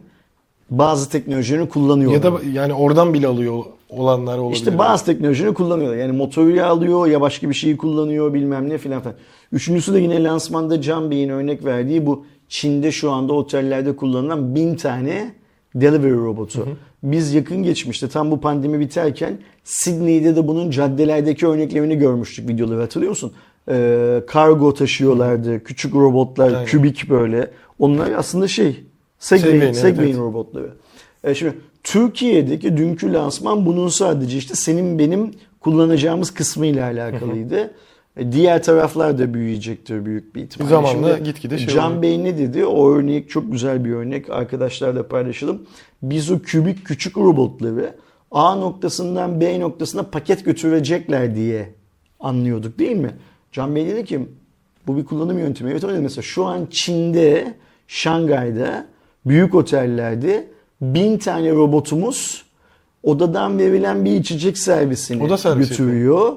bazı 0.69 1.09
teknolojilerini 1.09 1.69
kullanıyorlar. 1.69 2.17
Ya 2.17 2.23
da 2.23 2.59
yani 2.59 2.73
oradan 2.73 3.13
bile 3.13 3.27
alıyor 3.27 3.63
olanlar 3.89 4.37
olabilir. 4.37 4.55
İşte 4.55 4.77
bazı 4.77 5.05
teknolojileri 5.05 5.53
kullanıyorlar. 5.53 5.97
Yani 5.97 6.11
motoru 6.11 6.63
alıyor 6.63 7.07
ya 7.07 7.21
başka 7.21 7.49
bir 7.49 7.53
şeyi 7.53 7.77
kullanıyor 7.77 8.33
bilmem 8.33 8.69
ne 8.69 8.77
filan 8.77 9.01
filan. 9.01 9.15
Üçüncüsü 9.51 9.93
de 9.93 9.99
yine 9.99 10.23
lansmanda 10.23 10.81
Can 10.81 11.11
Bey'in 11.11 11.29
örnek 11.29 11.65
verdiği 11.65 12.05
bu 12.05 12.25
Çin'de 12.51 12.91
şu 12.91 13.11
anda 13.11 13.33
otellerde 13.33 13.95
kullanılan 13.95 14.55
bin 14.55 14.75
tane 14.75 15.31
delivery 15.75 16.13
robotu. 16.13 16.67
Biz 17.03 17.33
yakın 17.33 17.63
geçmişte 17.63 18.09
tam 18.09 18.31
bu 18.31 18.41
pandemi 18.41 18.79
biterken 18.79 19.37
Sydney'de 19.63 20.35
de 20.35 20.47
bunun 20.47 20.71
caddelerdeki 20.71 21.47
örneklerini 21.47 21.97
görmüştük 21.97 22.49
videoları 22.49 22.79
hatırlıyor 22.81 23.09
musun? 23.09 23.33
Ee, 23.69 24.23
kargo 24.27 24.73
taşıyorlardı. 24.73 25.63
Küçük 25.63 25.95
robotlar, 25.95 26.47
Aynen. 26.47 26.65
kübik 26.65 27.09
böyle. 27.09 27.51
Onlar 27.79 28.11
aslında 28.11 28.47
şey 28.47 28.83
Segway, 29.19 29.51
Segway'in, 29.51 29.61
evet, 29.61 29.77
Segway'in 29.77 30.09
evet. 30.09 30.19
robotları. 30.19 30.71
E 31.23 31.35
şimdi 31.35 31.57
Türkiye'deki 31.83 32.77
dünkü 32.77 33.13
lansman 33.13 33.65
bunun 33.65 33.87
sadece 33.87 34.37
işte 34.37 34.55
senin 34.55 34.99
benim 34.99 35.31
kullanacağımız 35.59 36.31
kısmı 36.31 36.65
ile 36.65 36.83
alakalıydı. 36.83 37.59
E, 37.59 37.71
Diğer 38.31 38.63
taraflar 38.63 39.19
da 39.19 39.33
büyüyecektir 39.33 40.05
büyük 40.05 40.35
bir 40.35 40.43
ihtimalle. 40.43 40.69
Zamanla 40.69 41.17
gitgide 41.17 41.57
şey 41.57 41.67
Can 41.67 41.87
oluyor. 41.87 42.01
Bey 42.01 42.23
ne 42.23 42.37
dedi? 42.37 42.65
O 42.65 42.91
örnek 42.91 43.29
çok 43.29 43.51
güzel 43.51 43.85
bir 43.85 43.91
örnek. 43.91 44.29
Arkadaşlarla 44.29 45.07
paylaşalım. 45.07 45.61
Biz 46.03 46.31
o 46.31 46.39
kübik 46.39 46.85
küçük 46.85 47.17
robotları 47.17 47.95
A 48.31 48.55
noktasından 48.55 49.41
B 49.41 49.59
noktasına 49.59 50.03
paket 50.03 50.45
götürecekler 50.45 51.35
diye 51.35 51.73
anlıyorduk 52.19 52.79
değil 52.79 52.97
mi? 52.97 53.11
Can 53.51 53.75
Bey 53.75 53.87
dedi 53.87 54.05
ki 54.05 54.27
bu 54.87 54.97
bir 54.97 55.05
kullanım 55.05 55.39
yöntemi. 55.39 55.71
Evet 55.71 55.83
öyle 55.83 55.99
mesela 55.99 56.21
şu 56.21 56.45
an 56.45 56.67
Çin'de, 56.69 57.53
Şangay'da 57.87 58.87
büyük 59.25 59.55
otellerde 59.55 60.47
bin 60.81 61.17
tane 61.17 61.51
robotumuz 61.51 62.45
odadan 63.03 63.59
verilen 63.59 64.05
bir 64.05 64.11
içecek 64.11 64.57
servisini 64.57 65.23
Oda 65.23 65.37
servisi 65.37 65.69
götürüyor. 65.69 66.33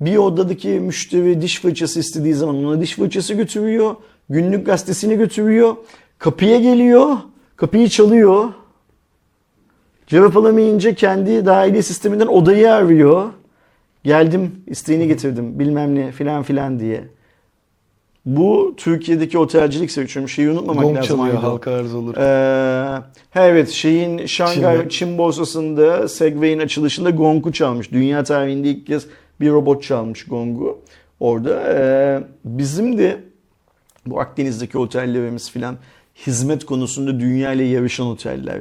Bir 0.00 0.16
odadaki 0.16 0.68
müşteri 0.68 1.42
diş 1.42 1.60
fırçası 1.60 2.00
istediği 2.00 2.34
zaman 2.34 2.64
ona 2.64 2.80
diş 2.80 2.94
fırçası 2.94 3.34
götürüyor. 3.34 3.94
Günlük 4.30 4.66
gazetesini 4.66 5.16
götürüyor. 5.16 5.76
Kapıya 6.18 6.60
geliyor. 6.60 7.16
Kapıyı 7.56 7.88
çalıyor. 7.88 8.44
Cevap 10.06 10.36
alamayınca 10.36 10.94
kendi 10.94 11.46
dahiliye 11.46 11.82
sisteminden 11.82 12.26
odayı 12.26 12.72
arıyor. 12.72 13.28
Geldim 14.04 14.52
isteğini 14.66 15.08
getirdim 15.08 15.58
bilmem 15.58 15.94
ne 15.94 16.12
filan 16.12 16.42
filan 16.42 16.80
diye. 16.80 17.04
Bu 18.26 18.74
Türkiye'deki 18.76 19.38
otelcilik 19.38 19.90
sektörü 19.90 20.28
şeyi 20.28 20.50
unutmamak 20.50 20.84
Gong 20.84 20.96
lazım. 20.96 21.20
Aydo. 21.20 21.42
halka 21.42 21.70
arz 21.72 21.94
olur. 21.94 22.14
Ee, 22.16 23.02
evet 23.34 23.68
şeyin 23.68 24.26
Şangay 24.26 24.76
Çin'de. 24.76 24.88
Çin 24.88 25.18
borsasında 25.18 26.08
Segway'in 26.08 26.58
açılışında 26.58 27.10
Gong'u 27.10 27.52
çalmış. 27.52 27.92
Dünya 27.92 28.24
tarihinde 28.24 28.68
ilk 28.68 28.86
kez 28.86 29.06
bir 29.40 29.50
robot 29.50 29.82
çalmış 29.82 30.24
Gong'u 30.24 30.78
orada. 31.20 32.28
Bizim 32.44 32.98
de 32.98 33.20
bu 34.06 34.20
Akdeniz'deki 34.20 34.78
otellerimiz 34.78 35.50
filan 35.50 35.76
hizmet 36.26 36.66
konusunda 36.66 37.20
dünya 37.20 37.52
ile 37.52 37.64
yarışan 37.64 38.06
oteller. 38.06 38.60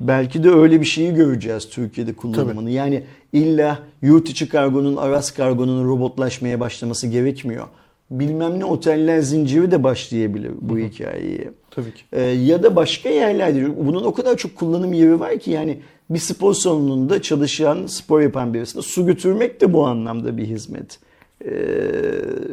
Belki 0.00 0.44
de 0.44 0.50
öyle 0.50 0.80
bir 0.80 0.86
şeyi 0.86 1.14
göreceğiz 1.14 1.68
Türkiye'de 1.68 2.12
kullanımını. 2.12 2.70
Yani 2.70 3.04
illa 3.32 3.78
yurt 4.02 4.28
içi 4.28 4.48
kargonun, 4.48 4.96
Aras 4.96 5.30
kargonun 5.30 5.88
robotlaşmaya 5.88 6.60
başlaması 6.60 7.06
gerekmiyor. 7.06 7.66
Bilmem 8.10 8.58
ne 8.58 8.64
oteller 8.64 9.20
zinciri 9.20 9.70
de 9.70 9.84
başlayabilir 9.84 10.52
bu 10.60 10.78
hikayeye. 10.78 11.50
Tabii 11.70 11.94
ki. 11.94 12.02
Ee, 12.12 12.20
ya 12.22 12.62
da 12.62 12.76
başka 12.76 13.08
yerlerde 13.08 13.86
bunun 13.86 14.04
o 14.04 14.14
kadar 14.14 14.36
çok 14.36 14.56
kullanım 14.56 14.92
yeri 14.92 15.20
var 15.20 15.38
ki 15.38 15.50
yani 15.50 15.78
bir 16.10 16.18
spor 16.18 16.54
salonunda 16.54 17.22
çalışan, 17.22 17.86
spor 17.86 18.20
yapan 18.20 18.54
birisine 18.54 18.82
su 18.82 19.06
götürmek 19.06 19.60
de 19.60 19.72
bu 19.72 19.86
anlamda 19.86 20.36
bir 20.36 20.46
hizmet. 20.46 20.98
Ee, 21.44 21.50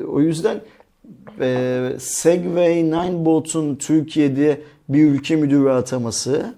o 0.08 0.22
yüzden 0.22 0.62
e, 1.40 1.92
Segway 2.00 2.84
Ninebot'un 2.84 3.76
Türkiye'de 3.76 4.62
bir 4.90 5.12
ülke 5.12 5.36
müdürü 5.36 5.70
ataması, 5.70 6.56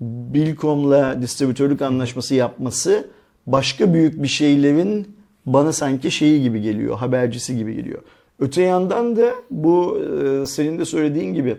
Bilkom'la 0.00 1.22
distribütörlük 1.22 1.82
anlaşması 1.82 2.34
yapması 2.34 3.08
başka 3.46 3.94
büyük 3.94 4.22
bir 4.22 4.28
şeylerin 4.28 5.16
bana 5.46 5.72
sanki 5.72 6.10
şeyi 6.10 6.42
gibi 6.42 6.62
geliyor, 6.62 6.96
habercisi 6.96 7.56
gibi 7.56 7.74
geliyor. 7.74 8.02
Öte 8.38 8.62
yandan 8.62 9.16
da 9.16 9.34
bu 9.50 9.98
e, 9.98 10.46
senin 10.46 10.78
de 10.78 10.84
söylediğin 10.84 11.34
gibi 11.34 11.56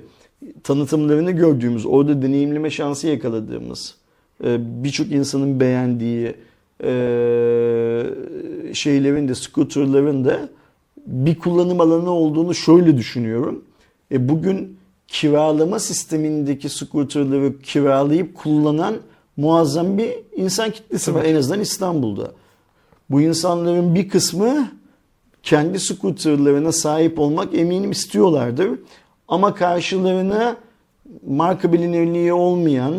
tanıtımlarını 0.63 1.31
gördüğümüz, 1.31 1.85
orada 1.85 2.21
deneyimleme 2.21 2.69
şansı 2.69 3.07
yakaladığımız, 3.07 3.95
e, 3.95 4.00
birçok 4.43 5.11
insanın 5.11 5.59
beğendiği 5.59 6.35
e, 6.83 6.93
şeylerin 8.73 9.27
de, 9.27 9.35
scooterların 9.35 10.25
da 10.25 10.49
bir 11.07 11.39
kullanım 11.39 11.81
alanı 11.81 12.09
olduğunu 12.09 12.53
şöyle 12.53 12.97
düşünüyorum. 12.97 13.63
E, 14.11 14.29
bugün 14.29 14.77
kiralama 15.07 15.79
sistemindeki 15.79 16.69
scooterları 16.69 17.59
kiralayıp 17.59 18.35
kullanan 18.35 18.95
muazzam 19.37 19.97
bir 19.97 20.13
insan 20.35 20.71
kitlesi 20.71 21.15
var 21.15 21.25
en 21.25 21.35
azından 21.35 21.59
İstanbul'da. 21.59 22.31
Bu 23.09 23.21
insanların 23.21 23.95
bir 23.95 24.09
kısmı 24.09 24.71
kendi 25.43 25.79
scooterlarına 25.79 26.71
sahip 26.71 27.19
olmak 27.19 27.55
eminim 27.55 27.91
istiyorlardır. 27.91 28.69
Ama 29.27 29.53
karşılarına 29.53 30.55
marka 31.27 31.73
bilinirliği 31.73 32.33
olmayan, 32.33 32.93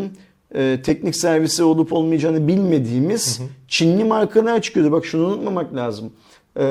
e, 0.54 0.82
teknik 0.82 1.16
servisi 1.16 1.62
olup 1.62 1.92
olmayacağını 1.92 2.48
bilmediğimiz 2.48 3.40
hı 3.40 3.44
hı. 3.44 3.48
Çinli 3.68 4.04
markalar 4.04 4.62
çıkıyordu. 4.62 4.92
Bak 4.92 5.06
şunu 5.06 5.26
unutmamak 5.26 5.74
lazım. 5.74 6.12
E, 6.58 6.64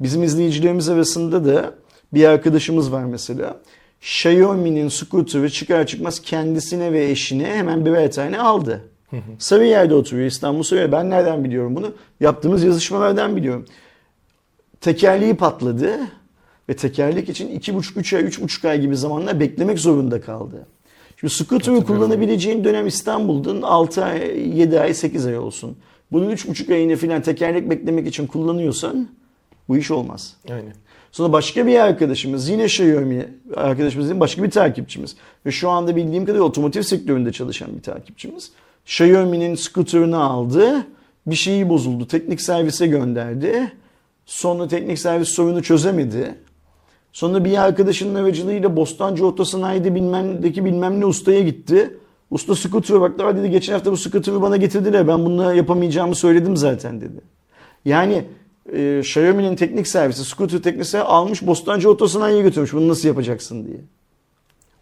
bizim 0.00 0.22
izleyicilerimiz 0.22 0.88
arasında 0.88 1.44
da 1.44 1.74
bir 2.14 2.24
arkadaşımız 2.24 2.92
var 2.92 3.04
mesela. 3.04 3.60
Xiaomi'nin 4.00 4.88
scooter'ı 4.88 5.50
çıkar 5.50 5.86
çıkmaz 5.86 6.20
kendisine 6.20 6.92
ve 6.92 7.10
eşine 7.10 7.46
hemen 7.46 7.86
birer 7.86 8.12
tane 8.12 8.40
aldı. 8.40 8.80
Sarıyer'de 9.38 9.94
oturuyor 9.94 10.26
İstanbul 10.26 10.62
Sarıyer. 10.62 10.92
Ben 10.92 11.10
nereden 11.10 11.44
biliyorum 11.44 11.76
bunu? 11.76 11.92
Yaptığımız 12.20 12.64
yazışmalardan 12.64 13.36
biliyorum. 13.36 13.64
Tekerleği 14.80 15.36
patladı 15.36 15.98
ve 16.68 16.76
tekerlek 16.76 17.28
için 17.28 17.60
2,5-3 17.60 18.16
ay, 18.16 18.22
3,5 18.22 18.68
ay 18.68 18.80
gibi 18.80 18.96
zamanlar 18.96 19.40
beklemek 19.40 19.78
zorunda 19.78 20.20
kaldı. 20.20 20.66
Şimdi 21.22 21.34
scooter'ı 21.34 21.84
kullanabileceğin 21.84 22.64
dönem 22.64 22.86
İstanbul'dan 22.86 23.62
6 23.62 24.04
ay, 24.04 24.58
7 24.58 24.80
ay, 24.80 24.94
8 24.94 25.26
ay 25.26 25.38
olsun. 25.38 25.76
Bunun 26.12 26.30
3,5 26.30 26.74
ayını 26.74 26.96
filan 26.96 27.22
tekerlek 27.22 27.70
beklemek 27.70 28.06
için 28.06 28.26
kullanıyorsan 28.26 29.08
bu 29.68 29.76
iş 29.76 29.90
olmaz. 29.90 30.36
Aynen. 30.50 30.74
Sonra 31.12 31.32
başka 31.32 31.66
bir 31.66 31.78
arkadaşımız 31.78 32.48
yine 32.48 32.64
Xiaomi 32.64 33.28
arkadaşımız 33.56 34.08
değil 34.08 34.20
başka 34.20 34.42
bir 34.42 34.50
takipçimiz. 34.50 35.16
Ve 35.46 35.50
şu 35.50 35.70
anda 35.70 35.96
bildiğim 35.96 36.24
kadarıyla 36.24 36.44
otomotiv 36.44 36.82
sektöründe 36.82 37.32
çalışan 37.32 37.76
bir 37.76 37.82
takipçimiz. 37.82 38.52
Xiaomi'nin 38.84 39.54
scooter'ını 39.54 40.22
aldı. 40.22 40.86
Bir 41.26 41.36
şeyi 41.36 41.68
bozuldu. 41.68 42.06
Teknik 42.06 42.40
servise 42.40 42.86
gönderdi. 42.86 43.72
Sonra 44.26 44.68
teknik 44.68 44.98
servis 44.98 45.28
sorunu 45.28 45.62
çözemedi. 45.62 46.34
Sonra 47.12 47.44
bir 47.44 47.64
arkadaşının 47.64 48.14
aracılığıyla 48.14 48.76
Bostancı 48.76 49.26
Otosanayi'de 49.26 49.94
bilmemdeki 49.94 50.64
bilmem 50.64 51.00
ne 51.00 51.06
ustaya 51.06 51.40
gitti. 51.40 51.96
Usta 52.30 52.54
scooter'a 52.54 53.00
baktı. 53.00 53.24
dedi 53.36 53.50
geçen 53.50 53.72
hafta 53.72 53.92
bu 53.92 53.96
scooter'ı 53.96 54.42
bana 54.42 54.56
getirdiler. 54.56 55.08
Ben 55.08 55.24
bunu 55.24 55.54
yapamayacağımı 55.54 56.14
söyledim 56.14 56.56
zaten 56.56 57.00
dedi. 57.00 57.20
Yani 57.84 58.24
e, 58.72 58.98
Xiaomi'nin 58.98 59.56
teknik 59.56 59.88
servisi, 59.88 60.24
scooter 60.24 60.58
teknik 60.58 60.94
almış 60.94 61.46
Bostancı 61.46 61.90
Otosanayi'ye 61.90 62.42
götürmüş. 62.42 62.72
Bunu 62.72 62.88
nasıl 62.88 63.08
yapacaksın 63.08 63.66
diye. 63.66 63.76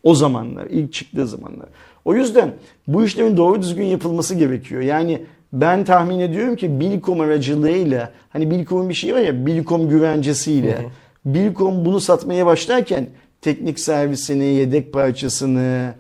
O 0.03 0.15
zamanlar, 0.15 0.67
ilk 0.67 0.93
çıktığı 0.93 1.27
zamanlar. 1.27 1.69
O 2.05 2.15
yüzden 2.15 2.55
bu 2.87 3.05
işlemin 3.05 3.37
doğru 3.37 3.63
düzgün 3.63 3.85
yapılması 3.85 4.35
gerekiyor. 4.35 4.83
Yani 4.83 5.23
ben 5.53 5.85
tahmin 5.85 6.21
ediyorum 6.21 6.57
ki 6.57 6.81
Bilkom 6.81 7.21
aracılığıyla 7.21 8.13
hani 8.31 8.51
Bilkom'un 8.51 8.89
bir 8.89 8.95
şeyi 8.95 9.15
var 9.15 9.21
ya 9.21 9.47
Bilkom 9.47 9.89
güvencesiyle 9.89 10.79
hı 10.79 10.83
hı. 10.83 10.91
Bilkom 11.25 11.85
bunu 11.85 12.01
satmaya 12.01 12.47
başlarken 12.47 13.07
teknik 13.41 13.81
servisini, 13.81 14.45
yedek 14.45 14.93
parçasını 14.93 15.95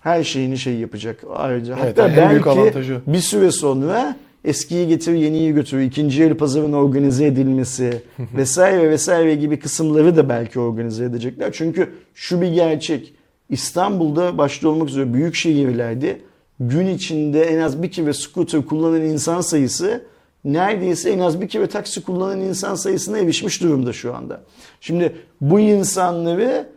her 0.00 0.24
şeyini 0.24 0.58
şey 0.58 0.74
yapacak 0.74 1.24
ayrıca. 1.34 1.76
Evet, 1.82 1.98
Hatta 1.98 2.08
yani 2.08 2.16
belki 2.16 3.00
bir 3.06 3.18
süre 3.18 3.50
sonra 3.50 4.16
eskiyi 4.44 4.88
getir 4.88 5.12
yeniyi 5.12 5.52
götür, 5.52 5.80
ikinci 5.80 6.22
el 6.22 6.34
pazarın 6.34 6.72
organize 6.72 7.26
edilmesi 7.26 8.02
vesaire 8.36 8.90
vesaire 8.90 9.34
gibi 9.34 9.58
kısımları 9.58 10.16
da 10.16 10.28
belki 10.28 10.60
organize 10.60 11.04
edecekler. 11.04 11.52
Çünkü 11.52 11.92
şu 12.14 12.40
bir 12.40 12.48
gerçek. 12.48 13.14
İstanbul'da 13.48 14.38
başta 14.38 14.68
olmak 14.68 14.88
üzere 14.88 15.14
büyük 15.14 15.34
şehirlerde 15.34 16.20
gün 16.60 16.86
içinde 16.86 17.42
en 17.42 17.58
az 17.58 17.82
bir 17.82 17.90
kere 17.90 18.12
scooter 18.12 18.64
kullanan 18.64 19.00
insan 19.00 19.40
sayısı 19.40 20.04
neredeyse 20.46 21.10
en 21.10 21.18
az 21.18 21.40
bir 21.40 21.48
kere 21.48 21.66
taksi 21.66 22.02
kullanan 22.02 22.40
insan 22.40 22.74
sayısına 22.74 23.18
erişmiş 23.18 23.62
durumda 23.62 23.92
şu 23.92 24.14
anda. 24.14 24.40
Şimdi 24.80 25.12
bu 25.40 25.60
insanları 25.60 26.68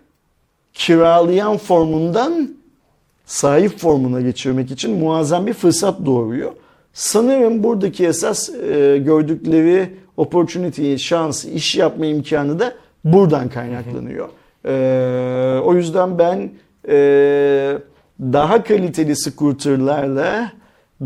kiralayan 0.74 1.58
formundan 1.58 2.56
sahip 3.26 3.78
formuna 3.78 4.22
geçirmek 4.22 4.72
için 4.72 4.98
muazzam 5.00 5.48
bir 5.48 5.54
fırsat 5.54 6.06
doğuruyor. 6.06 6.52
Sanırım 6.94 7.64
buradaki 7.64 8.06
esas 8.06 8.50
e, 8.50 8.98
gördükleri 9.06 9.90
opportunity, 10.18 10.96
şans, 10.96 11.46
iş 11.46 11.76
yapma 11.76 12.06
imkanı 12.06 12.60
da 12.60 12.74
buradan 13.04 13.50
kaynaklanıyor. 13.50 14.30
E, 14.66 15.60
o 15.60 15.76
yüzden 15.76 16.20
ben 16.20 16.52
e, 16.90 17.78
daha 18.22 18.64
kaliteli 18.64 19.16
scooterlarla, 19.16 20.52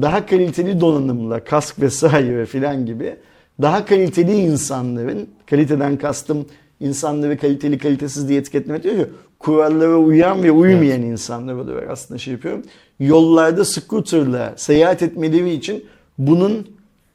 daha 0.02 0.26
kaliteli 0.26 0.82
donanımla, 0.82 1.44
kask 1.44 1.82
vesaire 1.82 2.46
filan 2.46 2.86
gibi 2.86 3.16
daha 3.62 3.86
kaliteli 3.86 4.36
insanların, 4.36 5.28
kaliteden 5.46 5.98
kastım 5.98 6.46
insanları 6.80 7.38
kaliteli 7.38 7.78
kalitesiz 7.78 8.30
diye 8.30 8.40
etiketlemek 8.40 8.84
diyor 8.84 8.96
ki 8.96 9.06
kurallara 9.40 9.98
uyan 9.98 10.44
ve 10.44 10.52
uymayan 10.52 11.02
evet. 11.02 11.12
insanlar 11.12 11.54
olarak 11.54 11.90
aslında 11.90 12.18
şey 12.18 12.34
yapıyorum. 12.34 12.64
Yollarda 13.00 13.66
scooterla 13.66 14.54
seyahat 14.56 15.02
etmeleri 15.02 15.54
için 15.54 15.86
bunun 16.18 16.68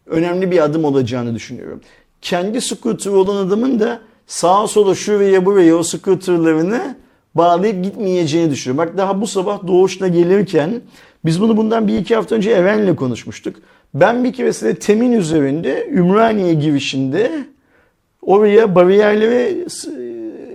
önemli 0.07 0.51
bir 0.51 0.65
adım 0.65 0.85
olacağını 0.85 1.35
düşünüyorum. 1.35 1.81
Kendi 2.23 2.61
scooter 2.61 3.11
olan 3.11 3.47
adamın 3.47 3.81
da 3.81 4.01
sağa 4.27 4.67
sola 4.67 4.95
şuraya 4.95 5.47
buraya 5.47 5.77
o 5.77 5.83
scooterlarını 5.83 6.97
bağlayıp 7.35 7.85
gitmeyeceğini 7.85 8.51
düşünüyorum. 8.51 8.89
Bak 8.89 8.99
daha 8.99 9.21
bu 9.21 9.27
sabah 9.27 9.67
doğuşla 9.67 10.09
gelirken 10.09 10.81
biz 11.25 11.41
bunu 11.41 11.57
bundan 11.57 11.89
bir 11.89 11.99
iki 11.99 12.15
hafta 12.15 12.35
önce 12.35 12.51
Eren'le 12.51 12.95
konuşmuştuk. 12.97 13.57
Ben 13.95 14.25
bir 14.25 14.33
keresinde 14.33 14.75
Temin 14.75 15.13
üzerinde 15.13 15.89
Ümraniye 15.93 16.55
girişinde 16.55 17.31
oraya 18.23 18.75
bariyerlere 18.75 19.55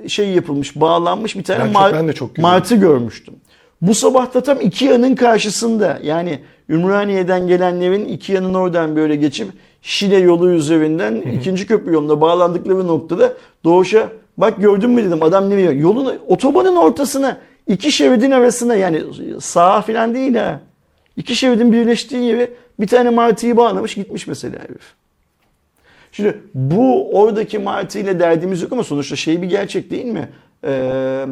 şey 0.08 0.30
yapılmış, 0.30 0.76
bağlanmış 0.76 1.36
bir 1.36 1.44
tane 1.44 1.64
ben 1.64 1.74
mar- 1.74 1.94
ben 1.94 2.08
de 2.08 2.14
çok 2.14 2.38
martı 2.38 2.76
görmüştüm. 2.76 3.34
Bu 3.82 3.96
sabah 3.96 4.34
da 4.34 4.42
tam 4.44 4.62
iki 4.62 4.86
yanın 4.86 5.16
karşısında 5.16 6.00
yani 6.04 6.40
Ümraniye'den 6.70 7.48
gelenlerin 7.48 8.06
iki 8.06 8.34
yanın 8.34 8.54
oradan 8.54 8.96
böyle 8.96 9.16
geçip 9.16 9.48
Şile 9.82 10.18
yolu 10.18 10.50
üzerinden 10.50 11.16
ikinci 11.16 11.68
köprü 11.68 11.94
yoluna 11.94 12.22
bağlandıkları 12.22 12.88
noktada 12.88 13.34
doğuşa 13.64 14.10
bak 14.38 14.62
gördün 14.62 14.90
mü? 14.90 15.04
dedim. 15.04 15.24
Adam 15.24 15.50
nereye? 15.50 15.72
Yolun 15.72 16.14
otobanın 16.28 16.76
ortasına 16.76 17.38
iki 17.68 17.92
şeridin 17.92 18.32
arasına 18.32 18.76
yani 18.76 19.02
sağa 19.40 19.82
falan 19.82 20.16
değil 20.16 20.36
ha 20.36 20.60
iki 21.18 21.36
şeridin 21.36 21.72
birleştiği 21.72 22.24
yere 22.24 22.50
bir 22.80 22.88
tane 22.88 23.10
martıyı 23.10 23.58
bağlamış 23.58 23.96
gitmiş 23.96 24.28
mesela 24.28 24.60
herif. 24.60 24.94
Şimdi 26.14 26.38
bu 26.54 27.12
oradaki 27.20 27.60
Martı 27.60 28.00
ile 28.00 28.20
derdimiz 28.20 28.62
yok 28.62 28.72
ama 28.72 28.84
sonuçta 28.84 29.16
şey 29.16 29.42
bir 29.42 29.48
gerçek 29.48 29.92
değil 29.92 30.06
mi? 30.06 30.30
Ee, 30.68 31.26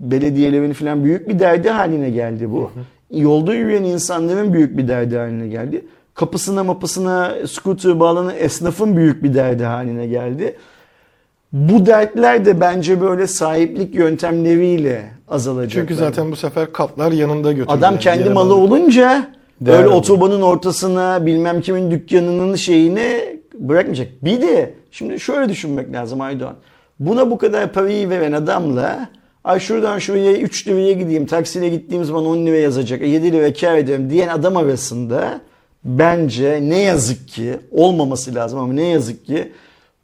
belediyelerin 0.00 0.72
falan 0.72 1.04
büyük 1.04 1.28
bir 1.28 1.38
derdi 1.38 1.70
haline 1.70 2.10
geldi 2.10 2.50
bu. 2.50 2.70
Yolda 3.10 3.54
yürüyen 3.54 3.82
insanların 3.82 4.52
büyük 4.52 4.78
bir 4.78 4.88
derdi 4.88 5.16
haline 5.16 5.48
geldi. 5.48 5.84
Kapısına 6.14 6.64
mapısına 6.64 7.34
scooter 7.46 8.00
bağlanan 8.00 8.34
esnafın 8.38 8.96
büyük 8.96 9.22
bir 9.22 9.34
derdi 9.34 9.64
haline 9.64 10.06
geldi. 10.06 10.56
Bu 11.52 11.86
dertler 11.86 12.44
de 12.44 12.60
bence 12.60 13.00
böyle 13.00 13.26
sahiplik 13.26 13.94
yöntemleriyle 13.94 15.10
azalacak. 15.30 15.72
Çünkü 15.72 15.94
zaten 15.94 16.32
bu 16.32 16.36
sefer 16.36 16.72
katlar 16.72 17.12
yanında 17.12 17.52
götürüyor. 17.52 17.78
Adam 17.78 17.98
kendi 17.98 18.30
malı 18.30 18.54
olunca 18.54 19.28
Değerli. 19.60 19.78
böyle 19.78 19.88
otobanın 19.88 20.42
ortasına 20.42 21.26
bilmem 21.26 21.60
kimin 21.60 21.90
dükkanının 21.90 22.54
şeyine 22.54 23.36
bırakmayacak. 23.54 24.08
Bir 24.22 24.42
de 24.42 24.74
şimdi 24.90 25.20
şöyle 25.20 25.48
düşünmek 25.48 25.92
lazım 25.92 26.20
Aydoğan. 26.20 26.54
Buna 27.00 27.30
bu 27.30 27.38
kadar 27.38 27.72
parayı 27.72 28.10
veren 28.10 28.32
adamla 28.32 29.08
ay 29.44 29.60
şuradan 29.60 29.98
şuraya 29.98 30.32
3 30.32 30.68
liraya 30.68 30.92
gideyim 30.92 31.26
taksiyle 31.26 31.68
gittiğim 31.68 32.04
zaman 32.04 32.26
10 32.26 32.46
lira 32.46 32.56
yazacak 32.56 33.02
7 33.02 33.32
lira 33.32 33.52
kar 33.52 33.76
ediyorum 33.76 34.10
diyen 34.10 34.28
adam 34.28 34.56
arasında 34.56 35.40
bence 35.84 36.58
ne 36.62 36.78
yazık 36.78 37.28
ki 37.28 37.56
olmaması 37.70 38.34
lazım 38.34 38.58
ama 38.58 38.72
ne 38.72 38.86
yazık 38.86 39.26
ki 39.26 39.52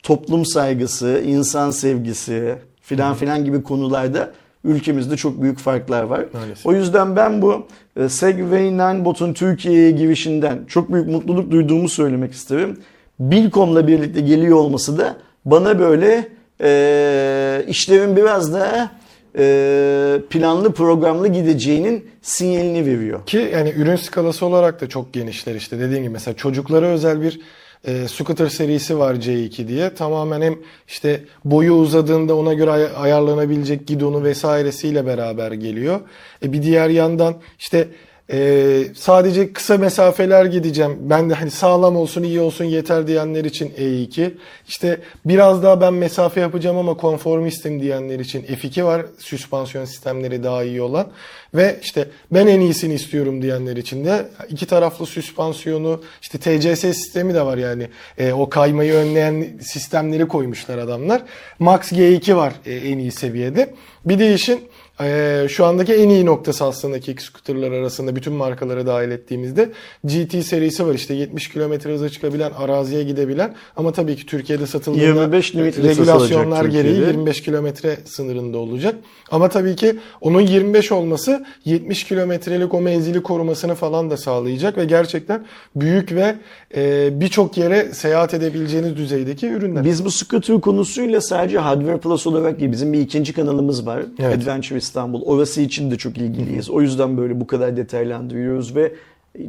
toplum 0.02 0.46
saygısı, 0.46 1.22
insan 1.26 1.70
sevgisi 1.70 2.54
filan 2.80 3.14
filan 3.14 3.44
gibi 3.44 3.62
konularda 3.62 4.32
ülkemizde 4.64 5.16
çok 5.16 5.42
büyük 5.42 5.58
farklar 5.58 6.02
var. 6.02 6.24
Maalesef. 6.32 6.66
O 6.66 6.72
yüzden 6.72 7.16
ben 7.16 7.42
bu 7.42 7.66
e, 7.96 8.08
Segway 8.08 8.72
Ninebot'un 8.72 9.32
Türkiye'ye 9.32 9.90
girişinden 9.90 10.58
çok 10.68 10.92
büyük 10.92 11.08
mutluluk 11.08 11.50
duyduğumu 11.50 11.88
söylemek 11.88 12.32
isterim. 12.32 12.78
Bilkom'la 13.20 13.88
birlikte 13.88 14.20
geliyor 14.20 14.56
olması 14.56 14.98
da 14.98 15.16
bana 15.44 15.78
böyle 15.78 16.28
e, 16.60 17.64
işlerin 17.68 18.16
biraz 18.16 18.54
daha 18.54 18.90
e, 19.38 20.20
planlı 20.30 20.72
programlı 20.72 21.28
gideceğinin 21.28 22.04
sinyalini 22.22 22.86
veriyor. 22.86 23.26
Ki 23.26 23.50
yani 23.52 23.72
ürün 23.76 23.96
skalası 23.96 24.46
olarak 24.46 24.80
da 24.80 24.88
çok 24.88 25.12
genişler 25.12 25.54
işte 25.54 25.80
dediğim 25.80 26.02
gibi 26.02 26.12
mesela 26.12 26.36
çocuklara 26.36 26.86
özel 26.86 27.22
bir 27.22 27.40
e, 27.86 28.08
scooter 28.08 28.48
serisi 28.48 28.98
var 28.98 29.14
C2 29.14 29.68
diye. 29.68 29.94
Tamamen 29.94 30.40
hem 30.40 30.58
işte 30.88 31.20
boyu 31.44 31.72
uzadığında 31.74 32.36
ona 32.36 32.54
göre 32.54 32.70
ay- 32.70 32.88
ayarlanabilecek 32.96 33.86
gidonu 33.86 34.24
vesairesiyle 34.24 35.06
beraber 35.06 35.52
geliyor. 35.52 36.00
E, 36.42 36.52
bir 36.52 36.62
diğer 36.62 36.88
yandan 36.88 37.34
işte 37.58 37.88
e, 38.32 38.84
sadece 38.94 39.52
kısa 39.52 39.78
mesafeler 39.78 40.44
gideceğim. 40.44 40.96
Ben 41.00 41.30
de 41.30 41.34
hani 41.34 41.50
sağlam 41.50 41.96
olsun 41.96 42.22
iyi 42.22 42.40
olsun 42.40 42.64
yeter 42.64 43.06
diyenler 43.06 43.44
için 43.44 43.70
E2. 43.70 44.30
İşte 44.68 45.00
biraz 45.24 45.62
daha 45.62 45.80
ben 45.80 45.94
mesafe 45.94 46.40
yapacağım 46.40 46.76
ama 46.76 46.94
konformistim 46.96 47.80
diyenler 47.80 48.18
için 48.18 48.42
F2 48.42 48.84
var. 48.84 49.06
Süspansiyon 49.18 49.84
sistemleri 49.84 50.42
daha 50.42 50.64
iyi 50.64 50.82
olan. 50.82 51.06
Ve 51.54 51.78
işte 51.82 52.08
ben 52.30 52.46
en 52.46 52.60
iyisini 52.60 52.94
istiyorum 52.94 53.42
diyenler 53.42 53.76
için 53.76 54.04
de 54.04 54.28
iki 54.48 54.66
taraflı 54.66 55.06
süspansiyonu 55.06 56.02
işte 56.22 56.38
TCS 56.38 56.80
sistemi 56.80 57.34
de 57.34 57.42
var 57.42 57.58
yani. 57.58 57.88
E, 58.18 58.32
o 58.32 58.48
kaymayı 58.48 58.94
önleyen 58.94 59.46
sistemleri 59.60 60.28
koymuşlar 60.28 60.78
adamlar. 60.78 61.22
Max 61.58 61.92
G2 61.92 62.36
var 62.36 62.52
e, 62.66 62.74
en 62.74 62.98
iyi 62.98 63.12
seviyede. 63.12 63.74
Bir 64.04 64.18
de 64.18 64.34
işin 64.34 64.60
ee, 65.00 65.46
şu 65.48 65.64
andaki 65.64 65.92
en 65.94 66.08
iyi 66.08 66.26
noktası 66.26 66.64
aslında 66.64 67.00
kick 67.00 67.22
scooterlar 67.22 67.72
arasında 67.72 68.16
bütün 68.16 68.32
markaları 68.32 68.86
dahil 68.86 69.10
ettiğimizde 69.10 69.70
GT 70.04 70.44
serisi 70.44 70.86
var 70.86 70.94
işte 70.94 71.14
70 71.14 71.48
km 71.48 71.72
hıza 71.88 72.08
çıkabilen 72.08 72.50
araziye 72.50 73.02
gidebilen 73.02 73.54
ama 73.76 73.92
tabii 73.92 74.16
ki 74.16 74.26
Türkiye'de 74.26 74.66
satıldığında 74.66 75.04
25 75.04 75.56
limitli 75.56 75.88
regülasyonlar 75.88 76.64
gereği 76.64 76.82
Türkiye'de. 76.82 77.10
25 77.10 77.42
kilometre 77.42 77.96
sınırında 78.04 78.58
olacak. 78.58 78.94
Ama 79.30 79.48
tabii 79.48 79.76
ki 79.76 79.96
onun 80.20 80.40
25 80.40 80.92
olması 80.92 81.44
70 81.64 82.04
kilometrelik 82.04 82.74
o 82.74 82.80
menzili 82.80 83.22
korumasını 83.22 83.74
falan 83.74 84.10
da 84.10 84.16
sağlayacak 84.16 84.78
ve 84.78 84.84
gerçekten 84.84 85.44
büyük 85.76 86.12
ve 86.12 86.34
e, 86.76 87.08
birçok 87.20 87.56
yere 87.56 87.92
seyahat 87.92 88.34
edebileceğiniz 88.34 88.96
düzeydeki 88.96 89.46
ürünler. 89.46 89.84
Biz 89.84 90.04
bu 90.04 90.10
scooter 90.10 90.60
konusuyla 90.60 91.20
sadece 91.20 91.58
Hardware 91.58 91.98
Plus 91.98 92.26
olarak 92.26 92.60
değil, 92.60 92.72
bizim 92.72 92.92
bir 92.92 93.00
ikinci 93.00 93.32
kanalımız 93.32 93.86
var. 93.86 94.02
Evet. 94.18 94.38
Adventure 94.38 94.83
İstanbul. 94.84 95.22
Orası 95.22 95.60
için 95.60 95.90
de 95.90 95.96
çok 95.98 96.18
ilgiliyiz. 96.18 96.70
O 96.70 96.80
yüzden 96.80 97.16
böyle 97.16 97.40
bu 97.40 97.46
kadar 97.46 97.76
detaylandırıyoruz 97.76 98.76
ve 98.76 98.92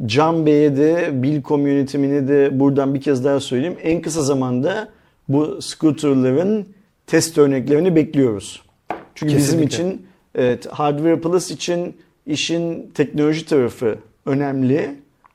Can 0.06 0.46
Bey'e 0.46 0.76
de, 0.76 1.10
Bil 1.22 1.42
Community'mine 1.42 2.28
de 2.28 2.60
buradan 2.60 2.94
bir 2.94 3.00
kez 3.00 3.24
daha 3.24 3.40
söyleyeyim. 3.40 3.76
En 3.82 4.02
kısa 4.02 4.22
zamanda 4.22 4.88
bu 5.28 5.62
scooterların 5.62 6.66
test 7.06 7.38
örneklerini 7.38 7.96
bekliyoruz. 7.96 8.62
Çünkü 9.14 9.36
bizim 9.36 9.60
Kesinlikle. 9.60 9.94
için 9.94 10.06
evet, 10.34 10.66
Hardware 10.66 11.20
Plus 11.20 11.50
için 11.50 11.96
işin 12.26 12.90
teknoloji 12.94 13.46
tarafı 13.46 13.98
önemli. 14.26 14.94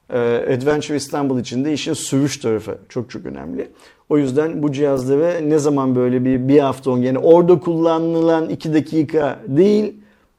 Ee, 0.10 0.18
Adventure 0.58 0.98
İstanbul 0.98 1.40
için 1.40 1.66
de 1.66 1.74
işin 1.74 1.94
sürüş 1.94 2.38
tarafı 2.38 2.78
çok 2.90 3.10
çok 3.10 3.26
önemli. 3.26 3.68
O 4.12 4.18
yüzden 4.18 4.64
bu 4.64 4.72
cihazları 4.72 5.50
ne 5.50 5.58
zaman 5.58 5.96
böyle 5.96 6.26
bir 6.26 6.48
bir 6.48 6.60
hafta 6.60 6.92
on 6.92 6.98
yani 6.98 7.20
orada 7.20 7.60
kullanılan 7.60 8.50
iki 8.50 8.74
dakika 8.74 9.40
değil 9.48 9.94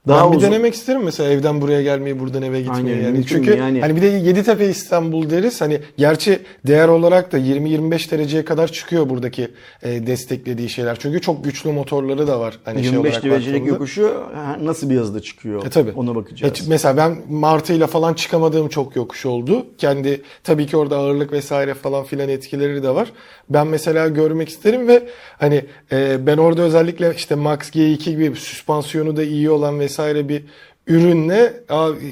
daha 0.09 0.25
ben 0.25 0.33
bir 0.33 0.37
uzun. 0.37 0.51
denemek 0.51 0.75
isterim 0.75 1.03
mesela 1.03 1.31
evden 1.31 1.61
buraya 1.61 1.83
gelmeyi, 1.83 2.21
buradan 2.21 2.43
eve 2.43 2.61
gitmeyi. 2.61 2.97
Aynen, 2.97 3.05
yani 3.05 3.27
çünkü 3.27 3.57
yani. 3.57 3.81
hani 3.81 3.97
bir 3.97 4.03
de 4.03 4.07
Yeditepe 4.07 4.69
İstanbul 4.69 5.31
deriz. 5.31 5.61
Hani 5.61 5.81
gerçi 5.97 6.39
değer 6.67 6.89
olarak 6.89 7.33
da 7.33 7.39
20-25 7.39 8.11
dereceye 8.11 8.45
kadar 8.45 8.73
çıkıyor 8.73 9.09
buradaki 9.09 9.49
e, 9.83 10.07
desteklediği 10.07 10.69
şeyler. 10.69 10.99
Çünkü 10.99 11.21
çok 11.21 11.45
güçlü 11.45 11.73
motorları 11.73 12.27
da 12.27 12.41
var. 12.41 12.59
Hani 12.65 12.85
şey 12.85 12.93
25 12.93 13.11
olarak 13.11 13.25
derecelik 13.25 13.67
yokuşu 13.67 14.13
nasıl 14.61 14.91
bir 14.91 14.97
hızda 14.97 15.21
çıkıyor? 15.21 15.67
E 15.67 15.71
tabii. 15.71 15.93
Ona 15.97 16.15
bakacağız. 16.15 16.61
E, 16.61 16.65
mesela 16.69 16.97
ben 16.97 17.17
martıyla 17.29 17.87
falan 17.87 18.15
çıkamadığım 18.15 18.69
çok 18.69 18.97
yokuş 18.97 19.27
oldu. 19.27 19.67
Kendi 19.79 20.23
tabii 20.45 20.67
ki 20.67 20.77
orada 20.77 20.97
ağırlık 20.97 21.33
vesaire 21.33 21.75
falan 21.75 22.05
filan 22.05 22.29
etkileri 22.29 22.83
de 22.83 22.95
var. 22.95 23.13
Ben 23.51 23.67
mesela 23.67 24.09
görmek 24.09 24.49
isterim 24.49 24.89
ve 24.89 25.03
hani 25.39 25.65
e, 25.93 26.27
ben 26.27 26.39
orada 26.39 26.63
özellikle 26.63 27.15
işte 27.17 27.35
Max 27.35 27.59
G2 27.59 28.11
gibi 28.11 28.31
bir 28.31 28.37
süspansiyonu 28.37 29.17
da 29.17 29.23
iyi 29.23 29.51
olan 29.51 29.75
vesaire 29.93 30.29
bir 30.29 30.45
ürünle 30.87 31.53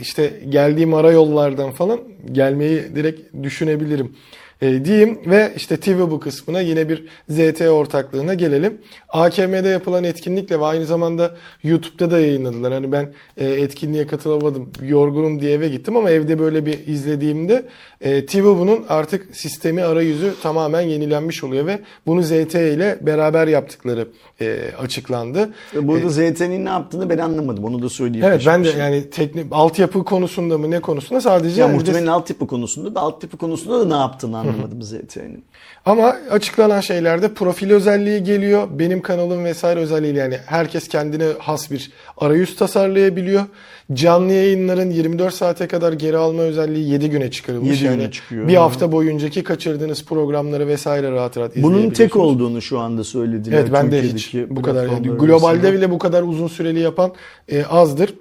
işte 0.00 0.32
geldiğim 0.48 0.94
ara 0.94 1.12
yollardan 1.12 1.70
falan 1.70 2.00
gelmeyi 2.32 2.96
direkt 2.96 3.42
düşünebilirim. 3.42 4.16
E, 4.62 4.84
diyeyim 4.84 5.18
ve 5.26 5.52
işte 5.56 5.76
TV 5.76 6.10
bu 6.10 6.20
kısmına 6.20 6.60
yine 6.60 6.88
bir 6.88 7.04
ZT 7.28 7.60
ortaklığına 7.60 8.34
gelelim. 8.34 8.78
AKM'de 9.08 9.68
yapılan 9.68 10.04
etkinlikle 10.04 10.60
ve 10.60 10.64
aynı 10.64 10.86
zamanda 10.86 11.36
YouTube'da 11.62 12.10
da 12.10 12.20
yayınladılar. 12.20 12.72
Hani 12.72 12.92
ben 12.92 13.12
e, 13.36 13.46
etkinliğe 13.46 14.06
katılamadım, 14.06 14.70
yorgunum 14.82 15.40
diye 15.40 15.52
eve 15.52 15.68
gittim 15.68 15.96
ama 15.96 16.10
evde 16.10 16.38
böyle 16.38 16.66
bir 16.66 16.86
izlediğimde 16.86 17.64
e, 18.04 18.26
bunun 18.44 18.84
artık 18.88 19.36
sistemi 19.36 19.82
arayüzü 19.82 20.34
tamamen 20.42 20.80
yenilenmiş 20.80 21.44
oluyor 21.44 21.66
ve 21.66 21.78
bunu 22.06 22.22
ZT 22.22 22.54
ile 22.54 22.98
beraber 23.00 23.46
yaptıkları 23.46 24.08
e, 24.40 24.58
açıklandı. 24.78 25.50
Burada 25.74 26.08
ZT'nin 26.08 26.64
ne 26.64 26.68
yaptığını 26.68 27.10
ben 27.10 27.18
anlamadım. 27.18 27.64
Onu 27.64 27.82
da 27.82 27.88
söyleyeyim. 27.88 28.26
Evet 28.28 28.42
ben 28.46 28.60
de 28.60 28.68
peşin. 28.68 28.78
yani 28.78 29.10
teknik 29.10 29.46
altyapı 29.50 30.04
konusunda 30.04 30.58
mı 30.58 30.70
ne 30.70 30.80
konusunda 30.80 31.20
sadece 31.20 31.60
ya 31.60 31.66
evde- 31.66 31.74
muhtemelen 31.74 32.06
altyapı 32.06 32.46
konusunda 32.46 32.94
da 32.94 33.00
altyapı 33.00 33.36
konusunda 33.36 33.80
da 33.80 33.96
ne 33.96 34.00
yaptığını 34.00 34.38
anlamadım 34.38 34.82
ZT'nin. 34.82 35.44
Ama 35.86 36.16
açıklanan 36.30 36.80
şeylerde 36.80 37.34
profil 37.34 37.70
özelliği 37.70 38.24
geliyor. 38.24 38.68
Benim 38.70 39.02
kanalım 39.02 39.44
vesaire 39.44 39.80
özelliği 39.80 40.14
yani 40.14 40.38
herkes 40.46 40.88
kendine 40.88 41.26
has 41.38 41.70
bir 41.70 41.90
arayüz 42.16 42.56
tasarlayabiliyor. 42.56 43.42
Canlı 43.92 44.32
yayınların 44.32 44.90
24 44.90 45.34
saate 45.34 45.68
kadar 45.68 45.92
geri 45.92 46.16
alma 46.16 46.42
özelliği 46.42 46.90
7 46.90 47.10
güne 47.10 47.30
çıkarılmış. 47.30 47.70
7 47.70 47.80
güne 47.82 47.89
yani 47.90 48.12
çıkıyor. 48.12 48.48
Bir 48.48 48.54
hafta 48.54 48.92
boyuncaki 48.92 49.44
kaçırdığınız 49.44 50.04
programları 50.04 50.66
vesaire 50.66 51.10
rahat 51.10 51.36
rahat 51.36 51.56
Bunun 51.56 51.90
tek 51.90 52.16
olduğunu 52.16 52.62
şu 52.62 52.78
anda 52.78 53.04
söylediler. 53.04 53.58
Evet 53.58 53.72
ben 53.72 53.92
de 53.92 54.02
hiç 54.02 54.34
bu 54.50 54.62
kadar 54.62 54.86
yani 54.88 55.08
globalde 55.08 55.48
arasında. 55.48 55.72
bile 55.72 55.90
bu 55.90 55.98
kadar 55.98 56.22
uzun 56.22 56.48
süreli 56.48 56.80
yapan 56.80 57.12
e, 57.48 57.64
azdır. 57.64 58.14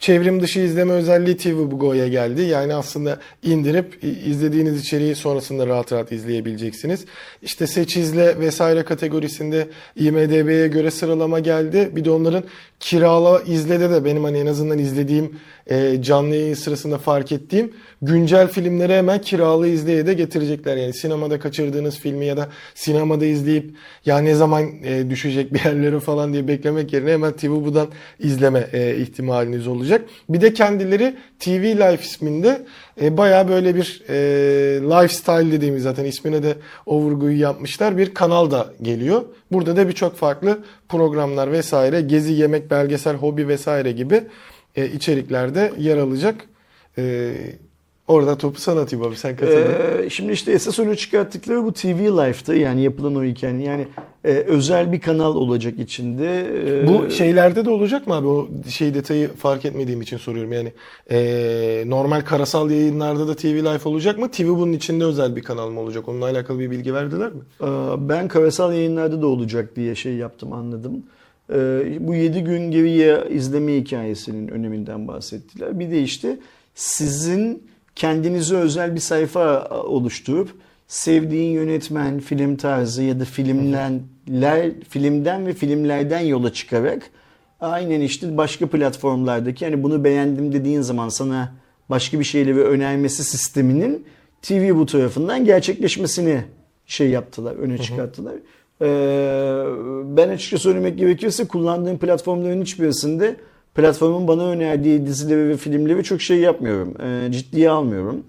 Çevrim 0.00 0.42
dışı 0.42 0.60
izleme 0.60 0.92
özelliği 0.92 1.36
TV 1.36 1.70
Go'ya 1.70 2.08
geldi. 2.08 2.42
Yani 2.42 2.74
aslında 2.74 3.18
indirip 3.42 4.04
izlediğiniz 4.26 4.80
içeriği 4.80 5.14
sonrasında 5.14 5.66
rahat 5.66 5.92
rahat 5.92 6.12
izleyebileceksiniz. 6.12 7.04
İşte 7.42 7.66
seç 7.66 7.96
izle 7.96 8.40
vesaire 8.40 8.82
kategorisinde 8.82 9.68
IMDB'ye 9.96 10.68
göre 10.68 10.90
sıralama 10.90 11.38
geldi. 11.38 11.90
Bir 11.96 12.04
de 12.04 12.10
onların 12.10 12.44
kirala 12.80 13.40
izlede 13.40 13.90
de 13.90 14.04
benim 14.04 14.24
hani 14.24 14.38
en 14.38 14.46
azından 14.46 14.78
izlediğim 14.78 15.36
e, 15.66 16.02
canlı 16.02 16.34
yayın 16.34 16.54
sırasında 16.54 16.98
fark 16.98 17.32
ettiğim 17.32 17.72
güncel 18.02 18.48
filmleri 18.48 18.94
hemen 18.94 19.20
kiralı 19.20 19.68
izleye 19.68 20.06
de 20.06 20.14
getirecekler. 20.14 20.76
Yani 20.76 20.94
sinemada 20.94 21.38
kaçırdığınız 21.38 21.98
filmi 21.98 22.26
ya 22.26 22.36
da 22.36 22.48
sinemada 22.74 23.24
izleyip 23.24 23.74
ya 24.06 24.18
ne 24.18 24.34
zaman 24.34 24.64
e, 24.84 25.10
düşecek 25.10 25.54
bir 25.54 25.64
yerlere 25.64 26.00
falan 26.00 26.32
diye 26.32 26.48
beklemek 26.48 26.92
yerine 26.92 27.12
hemen 27.12 27.32
TV'den 27.32 27.86
izleme 28.18 28.68
e, 28.72 28.96
ihtimaliniz 28.96 29.66
olacak. 29.66 30.04
Bir 30.28 30.40
de 30.40 30.52
kendileri 30.52 31.16
TV 31.38 31.50
Life 31.50 32.04
isminde 32.04 32.62
e, 33.02 33.16
bayağı 33.16 33.48
böyle 33.48 33.74
bir 33.74 34.02
e, 34.08 34.14
lifestyle 34.82 35.52
dediğimiz 35.52 35.82
zaten 35.82 36.04
ismine 36.04 36.42
de 36.42 36.54
o 36.86 37.00
vurguyu 37.00 37.40
yapmışlar. 37.40 37.98
Bir 37.98 38.14
kanal 38.14 38.50
da 38.50 38.72
geliyor. 38.82 39.22
Burada 39.52 39.76
da 39.76 39.88
birçok 39.88 40.16
farklı 40.16 40.58
programlar 40.88 41.52
vesaire, 41.52 42.00
gezi, 42.00 42.32
yemek, 42.32 42.70
belgesel, 42.70 43.16
hobi 43.16 43.48
vesaire 43.48 43.92
gibi 43.92 44.22
e, 44.76 44.86
içeriklerde 44.86 45.72
yer 45.78 45.96
alacak. 45.96 46.44
E, 46.98 47.32
orada 48.10 48.38
topu 48.38 48.60
sana 48.60 48.80
atayım 48.80 49.06
abi 49.06 49.16
sen 49.16 49.36
katıl. 49.36 49.52
Ee, 49.52 50.10
şimdi 50.10 50.32
işte 50.32 50.52
esas 50.52 50.78
öne 50.78 50.96
çıkarttıkları 50.96 51.64
bu 51.64 51.72
TV 51.72 51.86
Life'tı 51.88 52.54
yani 52.54 52.82
yapılan 52.82 53.14
o 53.16 53.24
hikaye. 53.24 53.62
Yani 53.62 53.86
e, 54.24 54.28
özel 54.30 54.92
bir 54.92 55.00
kanal 55.00 55.34
olacak 55.34 55.78
içinde. 55.78 56.46
Ee, 56.66 56.88
Bu 56.88 57.10
şeylerde 57.10 57.64
de 57.64 57.70
olacak 57.70 58.06
mı 58.06 58.14
abi? 58.14 58.26
O 58.26 58.48
şey 58.68 58.94
detayı 58.94 59.28
fark 59.28 59.64
etmediğim 59.64 60.00
için 60.00 60.16
soruyorum. 60.16 60.52
Yani 60.52 60.72
e, 61.10 61.84
normal 61.86 62.20
karasal 62.20 62.70
yayınlarda 62.70 63.28
da 63.28 63.34
TV 63.34 63.46
Life 63.46 63.88
olacak 63.88 64.18
mı? 64.18 64.30
TV 64.30 64.46
bunun 64.48 64.72
içinde 64.72 65.04
özel 65.04 65.36
bir 65.36 65.42
kanal 65.42 65.70
mı 65.70 65.80
olacak? 65.80 66.08
Onunla 66.08 66.24
alakalı 66.24 66.58
bir 66.58 66.70
bilgi 66.70 66.94
verdiler 66.94 67.32
mi? 67.32 67.40
Ee, 67.62 67.66
Ben 68.08 68.28
karasal 68.28 68.72
yayınlarda 68.72 69.22
da 69.22 69.26
olacak 69.26 69.76
diye 69.76 69.94
şey 69.94 70.14
yaptım 70.14 70.52
anladım. 70.52 70.92
Ee, 71.52 71.82
Bu 72.00 72.14
7 72.14 72.44
gün 72.44 72.70
geriye 72.70 73.24
izleme 73.30 73.76
hikayesinin 73.76 74.48
öneminden 74.48 75.08
bahsettiler. 75.08 75.78
Bir 75.80 75.90
de 75.90 76.02
işte 76.02 76.38
sizin 76.74 77.69
kendinize 77.96 78.56
özel 78.56 78.94
bir 78.94 79.00
sayfa 79.00 79.68
oluşturup 79.68 80.50
sevdiğin 80.88 81.52
yönetmen, 81.52 82.20
film 82.20 82.56
tarzı 82.56 83.02
ya 83.02 83.20
da 83.20 83.24
filmler, 83.24 83.92
filmden 84.88 85.46
ve 85.46 85.52
filmlerden 85.52 86.20
yola 86.20 86.52
çıkarak 86.52 87.10
aynen 87.60 88.00
işte 88.00 88.36
başka 88.36 88.66
platformlardaki 88.66 89.64
hani 89.64 89.82
bunu 89.82 90.04
beğendim 90.04 90.52
dediğin 90.52 90.80
zaman 90.80 91.08
sana 91.08 91.52
başka 91.90 92.18
bir 92.18 92.24
şeyleri 92.24 92.60
önermesi 92.60 93.24
sisteminin 93.24 94.06
TV 94.42 94.74
bu 94.74 94.86
tarafından 94.86 95.44
gerçekleşmesini 95.44 96.44
şey 96.86 97.10
yaptılar, 97.10 97.56
öne 97.56 97.78
çıkarttılar. 97.78 98.34
Ee, 98.82 98.86
ben 100.16 100.28
açıkça 100.28 100.58
söylemek 100.58 100.98
gerekirse 100.98 101.48
kullandığım 101.48 101.98
platformların 101.98 102.62
hiçbirisinde 102.62 103.36
platformun 103.74 104.28
bana 104.28 104.46
önerdiği 104.46 105.06
dizileri 105.06 105.48
ve 105.48 105.56
filmleri 105.56 106.04
çok 106.04 106.22
şey 106.22 106.38
yapmıyorum. 106.38 106.94
Ee, 107.02 107.32
ciddiye 107.32 107.70
almıyorum. 107.70 108.24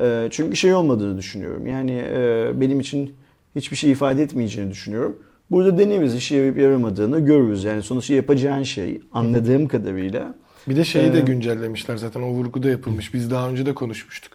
Ee, 0.00 0.28
çünkü 0.30 0.56
şey 0.56 0.74
olmadığını 0.74 1.18
düşünüyorum. 1.18 1.66
Yani 1.66 1.92
e, 1.92 2.50
benim 2.54 2.80
için 2.80 3.14
hiçbir 3.56 3.76
şey 3.76 3.90
ifade 3.90 4.22
etmeyeceğini 4.22 4.70
düşünüyorum. 4.70 5.16
Burada 5.50 5.78
deneyimiz 5.78 6.14
işe 6.14 6.36
yarayıp 6.36 6.58
yaramadığını 6.58 7.20
görürüz. 7.20 7.64
Yani 7.64 7.82
sonuçta 7.82 8.14
yapacağın 8.14 8.62
şey 8.62 9.00
anladığım 9.12 9.68
kadarıyla 9.68 10.34
Bir 10.68 10.76
de 10.76 10.84
şeyi 10.84 11.12
de 11.12 11.18
Ee, 11.18 11.20
güncellemişler 11.20 11.96
zaten 11.96 12.22
o 12.22 12.28
vurgu 12.28 12.62
da 12.62 12.70
yapılmış. 12.70 13.14
Biz 13.14 13.30
daha 13.30 13.50
önce 13.50 13.66
de 13.66 13.74
konuşmuştuk. 13.74 14.32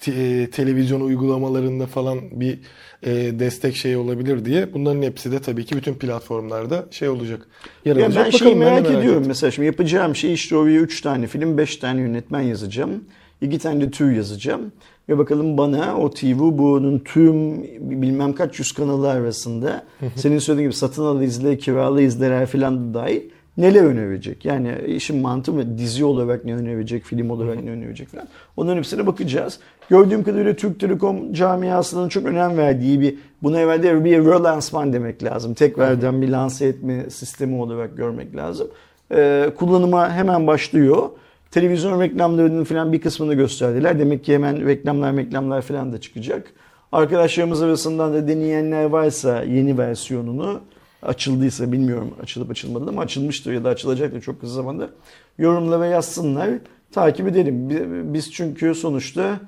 Te- 0.00 0.12
e, 0.12 0.50
televizyon 0.50 1.00
uygulamalarında 1.00 1.86
falan 1.86 2.18
bir 2.32 2.58
e, 3.02 3.10
destek 3.38 3.76
şey 3.76 3.96
olabilir 3.96 4.44
diye. 4.44 4.74
Bunların 4.74 5.02
hepsi 5.02 5.32
de 5.32 5.38
tabii 5.40 5.64
ki 5.64 5.76
bütün 5.76 5.94
platformlarda 5.94 6.86
şey 6.90 7.08
olacak. 7.08 7.46
Yer 7.84 7.96
Ya 7.96 8.06
ben 8.16 8.30
şeyi 8.30 8.32
Bakalım, 8.32 8.60
de 8.60 8.64
merak, 8.64 8.86
ediyorum 8.86 9.08
ettim. 9.18 9.24
mesela 9.28 9.50
şimdi 9.50 9.66
yapacağım 9.66 10.16
şey 10.16 10.32
işte 10.34 10.56
oraya 10.56 10.80
3 10.80 11.00
tane 11.00 11.26
film 11.26 11.58
5 11.58 11.76
tane 11.76 12.00
yönetmen 12.00 12.40
yazacağım. 12.40 13.04
2 13.42 13.58
tane 13.58 13.80
de 13.80 13.90
tür 13.90 14.12
yazacağım. 14.12 14.72
Ve 15.08 15.18
bakalım 15.18 15.58
bana 15.58 15.98
o 15.98 16.10
TV 16.10 16.38
bunun 16.38 16.98
tüm 16.98 17.62
bilmem 18.02 18.32
kaç 18.32 18.58
yüz 18.58 18.72
kanalı 18.72 19.10
arasında 19.10 19.84
senin 20.16 20.38
söylediğin 20.38 20.70
gibi 20.70 20.76
satın 20.78 21.02
al 21.04 21.22
izle, 21.22 21.58
kiralı 21.58 22.02
izleler 22.02 22.46
falan 22.46 22.94
da 22.94 22.98
dahil 23.00 23.20
neler 23.58 23.84
önerecek? 23.84 24.44
Yani 24.44 24.74
işin 24.86 25.22
mantığı 25.22 25.52
mı? 25.52 25.78
Dizi 25.78 26.04
olarak 26.04 26.44
ne 26.44 26.54
önerecek, 26.54 27.04
film 27.04 27.30
olarak 27.30 27.64
ne 27.64 27.70
önerecek 27.70 28.08
falan. 28.08 28.28
Onların 28.56 28.76
hepsine 28.76 29.06
bakacağız. 29.06 29.58
Gördüğüm 29.90 30.24
kadarıyla 30.24 30.56
Türk 30.56 30.80
Telekom 30.80 31.32
camiasının 31.32 32.08
çok 32.08 32.24
önem 32.24 32.56
verdiği 32.56 33.00
bir, 33.00 33.14
buna 33.42 33.60
evvelde 33.60 34.04
bir 34.04 34.18
relansman 34.18 34.92
demek 34.92 35.24
lazım. 35.24 35.54
Tekrardan 35.54 36.22
bir 36.22 36.28
lanse 36.28 36.66
etme 36.66 37.10
sistemi 37.10 37.62
olarak 37.62 37.96
görmek 37.96 38.36
lazım. 38.36 38.68
Ee, 39.12 39.50
kullanıma 39.56 40.12
hemen 40.12 40.46
başlıyor. 40.46 41.08
Televizyon 41.50 42.00
reklamlarının 42.00 42.64
falan 42.64 42.92
bir 42.92 43.00
kısmını 43.00 43.34
gösterdiler. 43.34 43.98
Demek 43.98 44.24
ki 44.24 44.34
hemen 44.34 44.66
reklamlar 44.66 45.16
reklamlar 45.16 45.62
falan 45.62 45.92
da 45.92 46.00
çıkacak. 46.00 46.52
Arkadaşlarımız 46.92 47.62
arasından 47.62 48.14
da 48.14 48.28
deneyenler 48.28 48.84
varsa 48.84 49.42
yeni 49.42 49.78
versiyonunu 49.78 50.60
açıldıysa 51.04 51.72
bilmiyorum 51.72 52.10
açılıp 52.22 52.50
açılmadı 52.50 52.84
ama 52.88 53.02
açılmıştır 53.02 53.52
ya 53.52 53.64
da 53.64 53.68
açılacaktır 53.68 54.20
çok 54.20 54.40
kısa 54.40 54.52
zamanda. 54.54 54.90
Yorumlara 55.38 55.86
yazsınlar. 55.86 56.50
Takip 56.92 57.28
edelim. 57.28 57.70
Bi- 57.70 58.14
Biz 58.14 58.32
çünkü 58.32 58.74
sonuçta 58.74 59.40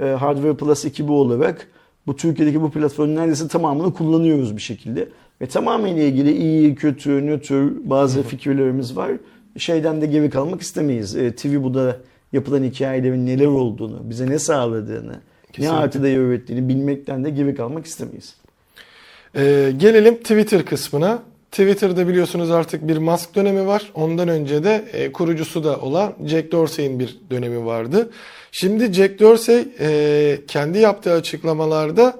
e, 0.00 0.04
Hardware 0.04 0.54
Plus 0.54 0.84
ekibi 0.84 1.12
olarak 1.12 1.66
bu 2.06 2.16
Türkiye'deki 2.16 2.62
bu 2.62 2.70
platformun 2.70 3.16
neredeyse 3.16 3.48
tamamını 3.48 3.94
kullanıyoruz 3.94 4.56
bir 4.56 4.62
şekilde. 4.62 5.08
Ve 5.40 5.46
tamamıyla 5.46 6.02
ilgili 6.02 6.32
iyi, 6.36 6.74
kötü, 6.74 7.26
nötr 7.26 7.90
bazı 7.90 8.22
fikirlerimiz 8.22 8.96
var. 8.96 9.12
Şeyden 9.58 10.00
de 10.00 10.06
geri 10.06 10.30
kalmak 10.30 10.60
istemeyiz. 10.60 11.16
E, 11.16 11.34
TV 11.36 11.62
Bu'da 11.62 11.96
yapılan 12.32 12.62
hikayelerin 12.64 13.26
neler 13.26 13.46
olduğunu, 13.46 14.00
bize 14.10 14.26
ne 14.30 14.38
sağladığını, 14.38 15.14
Kesinlikle. 15.52 15.74
ne 15.74 15.78
artı 15.78 16.02
değer 16.02 16.18
ürettiğini 16.18 16.68
bilmekten 16.68 17.24
de 17.24 17.30
geri 17.30 17.54
kalmak 17.54 17.86
istemeyiz. 17.86 18.34
Ee, 19.36 19.72
gelelim 19.76 20.16
Twitter 20.16 20.64
kısmına. 20.64 21.22
Twitter'da 21.50 22.08
biliyorsunuz 22.08 22.50
artık 22.50 22.88
bir 22.88 22.96
Musk 22.96 23.34
dönemi 23.34 23.66
var. 23.66 23.90
Ondan 23.94 24.28
önce 24.28 24.64
de 24.64 24.84
e, 24.92 25.12
kurucusu 25.12 25.64
da 25.64 25.80
olan 25.80 26.14
Jack 26.26 26.52
Dorsey'in 26.52 26.98
bir 26.98 27.18
dönemi 27.30 27.66
vardı. 27.66 28.10
Şimdi 28.52 28.92
Jack 28.92 29.20
Dorsey 29.20 29.64
e, 29.80 30.38
kendi 30.48 30.78
yaptığı 30.78 31.12
açıklamalarda 31.12 32.18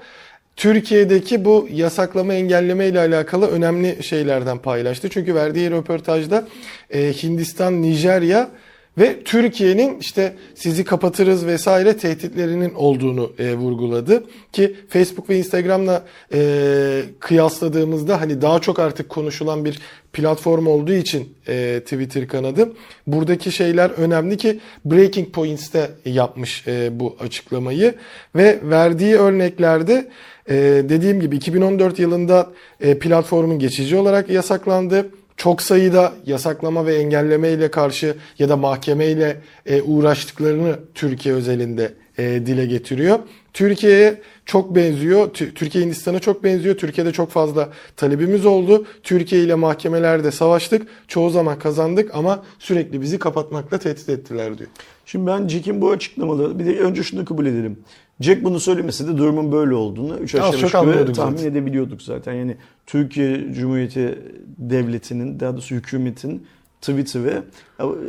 Türkiye'deki 0.56 1.44
bu 1.44 1.68
yasaklama 1.72 2.34
engelleme 2.34 2.86
ile 2.86 2.98
alakalı 2.98 3.46
önemli 3.46 4.02
şeylerden 4.02 4.58
paylaştı. 4.58 5.08
Çünkü 5.08 5.34
verdiği 5.34 5.70
röportajda 5.70 6.48
e, 6.90 7.12
Hindistan, 7.12 7.82
Nijerya 7.82 8.50
ve 8.99 9.22
Türkiye'nin 9.24 9.99
işte 9.99 10.34
sizi 10.55 10.84
kapatırız 10.84 11.47
vesaire 11.47 11.97
tehditlerinin 11.97 12.74
olduğunu 12.74 13.32
e, 13.38 13.55
vurguladı. 13.55 14.24
Ki 14.53 14.76
Facebook 14.88 15.30
ve 15.30 15.38
Instagram'la 15.38 16.05
e, 16.34 17.03
kıyasladığımızda 17.20 18.20
hani 18.20 18.43
daha 18.43 18.59
çok 18.61 18.78
artık 18.78 19.09
konuşulan 19.09 19.64
bir 19.64 19.80
platform 20.12 20.66
olduğu 20.66 20.93
için 20.93 21.34
e, 21.49 21.80
Twitter 21.84 22.28
kanadı. 22.28 22.72
Buradaki 23.07 23.53
şeyler 23.53 23.90
önemli 23.90 24.36
ki 24.36 24.61
Breaking 24.84 25.32
Points'te 25.32 25.90
yapmış 26.05 26.68
e, 26.68 27.01
bu 27.01 27.16
açıklamayı 27.20 27.95
ve 28.36 28.61
verdiği 28.62 29.14
örneklerde 29.16 30.09
e, 30.49 30.55
dediğim 30.88 31.20
gibi 31.20 31.36
2014 31.36 31.99
yılında 31.99 32.51
e, 32.80 32.99
platformun 32.99 33.59
geçici 33.59 33.97
olarak 33.97 34.30
yasaklandı 34.30 35.11
çok 35.43 35.62
sayıda 35.62 36.12
yasaklama 36.26 36.86
ve 36.86 36.95
engelleme 36.95 37.51
ile 37.51 37.70
karşı 37.70 38.16
ya 38.38 38.49
da 38.49 38.57
mahkeme 38.57 39.07
ile 39.07 39.40
e, 39.66 39.82
uğraştıklarını 39.82 40.78
Türkiye 40.95 41.34
özelinde 41.34 41.93
e, 42.18 42.24
dile 42.24 42.66
getiriyor. 42.66 43.18
Türkiye'ye 43.53 44.20
çok 44.47 44.76
benziyor. 44.76 45.28
Tü- 45.28 45.55
Türkiye 45.55 45.84
Hindistan'a 45.84 46.18
çok 46.18 46.45
benziyor. 46.45 46.76
Türkiye'de 46.76 47.12
çok 47.12 47.30
fazla 47.30 47.68
talebimiz 47.97 48.47
oldu. 48.47 48.86
Türkiye 49.03 49.43
ile 49.43 49.55
mahkemelerde 49.55 50.30
savaştık. 50.30 50.88
Çoğu 51.09 51.30
zaman 51.30 51.59
kazandık 51.59 52.14
ama 52.14 52.43
sürekli 52.59 53.01
bizi 53.01 53.18
kapatmakla 53.18 53.78
tehdit 53.78 54.09
ettiler 54.09 54.59
diyor. 54.59 54.70
Şimdi 55.07 55.26
ben 55.26 55.49
Jack'in 55.49 55.80
bu 55.80 55.90
açıklamaları 55.90 56.59
bir 56.59 56.66
de 56.66 56.78
önce 56.78 57.03
şunu 57.03 57.24
kabul 57.24 57.47
edelim. 57.47 57.78
Jack 58.20 58.44
bunu 58.44 58.60
söylemese 58.60 59.06
de 59.06 59.18
durumun 59.18 59.52
böyle 59.52 59.74
olduğunu 59.74 60.18
3 60.18 60.34
Az 60.34 60.40
aşağı 60.40 60.52
çok 60.52 60.62
beş 60.62 60.62
yukarı 60.62 60.82
anlıyorduk 60.82 61.14
tahmin 61.14 61.36
zaten. 61.36 61.50
edebiliyorduk 61.50 62.02
zaten. 62.02 62.32
Yani 62.32 62.56
Türkiye 62.86 63.52
Cumhuriyeti 63.52 64.18
Devleti'nin 64.58 65.40
daha 65.40 65.52
doğrusu 65.52 65.74
hükümetin 65.74 66.46
Twitter'ı 66.80 67.42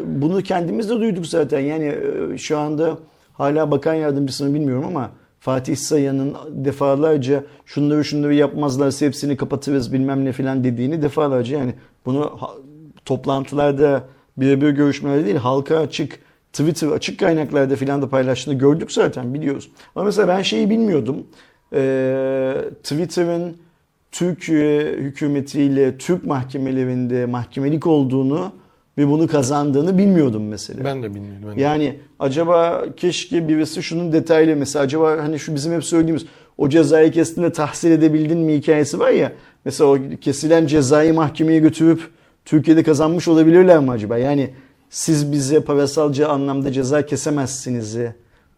bunu 0.05 0.41
kendimiz 0.41 0.89
de 0.89 0.99
duyduk 0.99 1.27
zaten. 1.27 1.59
Yani 1.59 1.95
e, 2.33 2.37
şu 2.37 2.57
anda 2.57 2.97
hala 3.33 3.71
bakan 3.71 3.93
yardımcısını 3.93 4.53
bilmiyorum 4.53 4.85
ama 4.87 5.09
Fatih 5.39 5.75
Saya'nın 5.75 6.35
defalarca 6.49 7.43
şunları 7.65 8.05
şunları 8.05 8.33
yapmazlarsa 8.33 9.05
hepsini 9.05 9.37
kapatırız 9.37 9.93
bilmem 9.93 10.25
ne 10.25 10.31
filan 10.31 10.63
dediğini 10.63 11.01
defalarca 11.01 11.57
yani 11.57 11.73
bunu 12.05 12.39
toplantılarda 13.05 14.03
birebir 14.37 14.69
görüşmelerde 14.69 15.25
değil 15.25 15.35
halka 15.35 15.77
açık 15.77 16.19
Twitter 16.53 16.87
açık 16.87 17.19
kaynaklarda 17.19 17.75
filan 17.75 18.01
da 18.01 18.09
paylaştığını 18.09 18.53
gördük 18.53 18.91
zaten 18.91 19.33
biliyoruz. 19.33 19.69
Ama 19.95 20.05
mesela 20.05 20.27
ben 20.27 20.41
şeyi 20.41 20.69
bilmiyordum. 20.69 21.27
Ee, 21.73 22.55
Twitter'ın 22.83 23.57
Türkiye 24.11 24.81
hükümetiyle 24.81 25.97
Türk 25.97 26.25
mahkemelerinde 26.25 27.25
mahkemelik 27.25 27.87
olduğunu 27.87 28.51
ve 28.97 29.07
bunu 29.07 29.27
kazandığını 29.27 29.97
bilmiyordum 29.97 30.47
mesela. 30.47 30.83
Ben 30.83 31.03
de 31.03 31.15
bilmiyorum. 31.15 31.43
Ben 31.49 31.57
de. 31.57 31.61
Yani 31.61 31.99
acaba 32.19 32.85
keşke 32.97 33.47
birisi 33.47 33.83
şunun 33.83 34.13
detaylı 34.13 34.55
mesela 34.55 34.85
acaba 34.85 35.17
hani 35.23 35.39
şu 35.39 35.55
bizim 35.55 35.73
hep 35.73 35.83
söylediğimiz 35.83 36.25
o 36.57 36.69
cezayı 36.69 37.11
kestiğinde 37.11 37.51
tahsil 37.51 37.91
edebildin 37.91 38.37
mi 38.37 38.53
hikayesi 38.53 38.99
var 38.99 39.09
ya 39.09 39.31
mesela 39.65 39.89
o 39.89 39.97
kesilen 40.21 40.67
cezayı 40.67 41.13
mahkemeye 41.13 41.59
götürüp 41.59 42.01
Türkiye'de 42.45 42.83
kazanmış 42.83 43.27
olabilirler 43.27 43.79
mi 43.79 43.91
acaba? 43.91 44.17
Yani 44.17 44.49
siz 44.93 45.31
bize 45.31 45.59
parasalca 45.59 46.27
anlamda 46.27 46.71
ceza 46.71 47.05
kesemezsiniz. 47.05 47.97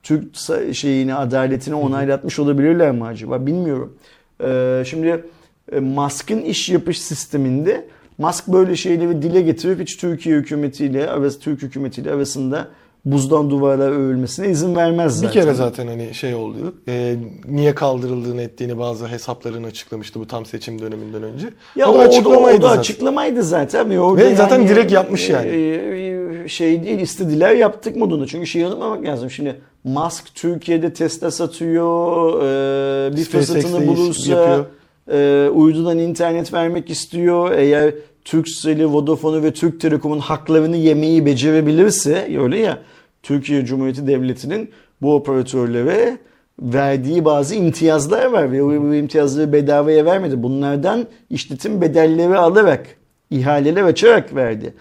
Türk 0.04 0.36
şeyini 0.74 1.16
adaletini 1.16 1.76
onaylatmış 1.76 2.40
olabilirler 2.40 2.92
mi 2.92 3.06
acaba? 3.06 3.46
Bilmiyorum. 3.46 3.98
Ee, 4.44 4.84
şimdi 4.86 5.24
e, 5.72 5.80
Musk'ın 5.80 6.42
iş 6.42 6.70
yapış 6.70 7.02
sisteminde 7.02 7.88
Musk 8.18 8.48
böyle 8.48 8.76
şeyleri 8.76 9.22
dile 9.22 9.42
getirip 9.42 9.80
hiç 9.80 9.98
Türkiye 9.98 10.38
hükümetiyle 10.38 11.10
Türk 11.40 11.62
hükümetiyle 11.62 12.12
arasında 12.12 12.68
buzdan 13.06 13.50
duvarlar 13.50 13.90
örülmesine 13.92 14.50
izin 14.50 14.76
vermez 14.76 15.22
Bir 15.22 15.28
zaten. 15.28 15.42
kere 15.42 15.54
zaten 15.54 15.88
hani 15.88 16.14
şey 16.14 16.36
oldu. 16.36 16.74
e, 16.88 17.16
niye 17.48 17.76
kaldırıldığını 17.76 18.42
ettiğini 18.42 18.78
bazı 18.80 19.08
hesaplarını 19.08 19.68
açıklamıştı 19.68 20.20
bu 20.20 20.28
tam 20.28 20.46
seçim 20.46 20.82
döneminden 20.82 21.24
önce. 21.24 21.50
Ya 21.76 21.92
o 21.92 21.96
da 21.96 22.00
açıklamaydı 22.00 22.58
o 22.58 22.62
da 22.62 22.68
zaten. 22.68 22.80
açıklamaydı 22.80 23.44
zaten. 23.44 23.90
Ve, 23.90 24.00
orada 24.00 24.22
Ve 24.26 24.36
zaten 24.36 24.68
direkt 24.68 24.92
yapmış 24.92 25.30
yani. 25.30 25.48
e, 25.48 26.48
şey 26.48 26.84
değil 26.84 27.00
istediler 27.00 27.56
yaptık 27.56 27.96
modunda. 27.96 28.28
Çünkü 28.28 28.48
şey 28.48 28.64
unutmamak 28.64 29.04
lazım. 29.06 29.32
Şimdi 29.32 29.56
Musk 29.84 30.36
Türkiye'de 30.36 30.94
Tesla 30.94 31.32
satıyor. 31.32 32.34
e, 32.42 33.16
bir 33.16 33.22
SpaceX'te 33.24 33.54
fırsatını 33.62 33.88
bulursa 33.88 34.32
yapıyor. 34.32 34.66
e, 35.12 35.50
uydudan 35.50 36.00
internet 36.00 36.54
vermek 36.54 36.90
istiyor. 36.90 37.52
Eğer 37.52 37.94
Turkcell'i, 38.26 38.88
Vodafone'u 38.94 39.44
ve 39.44 39.52
Türk 39.54 39.82
Telekom'un 39.82 40.20
haklarını 40.20 40.78
yemeyi 40.78 41.26
becerebilirse 41.26 42.38
öyle 42.42 42.60
ya 42.60 42.78
Türkiye 43.26 43.66
Cumhuriyeti 43.66 44.08
Devleti'nin 44.08 44.70
bu 45.02 45.16
operatörlere 45.16 46.18
verdiği 46.62 47.26
bazı 47.26 47.56
imtiyazlar 47.56 48.26
var 48.26 48.52
ve 48.52 48.64
bu 48.64 48.96
imtiyazları 48.96 49.54
bedavaya 49.54 50.06
vermedi. 50.06 50.44
Bunlardan 50.44 51.06
işletim 51.30 51.82
bedelleri 51.82 52.38
alarak, 52.38 52.88
ihaleler 53.30 53.84
açarak 53.84 54.36
verdi. 54.36 54.74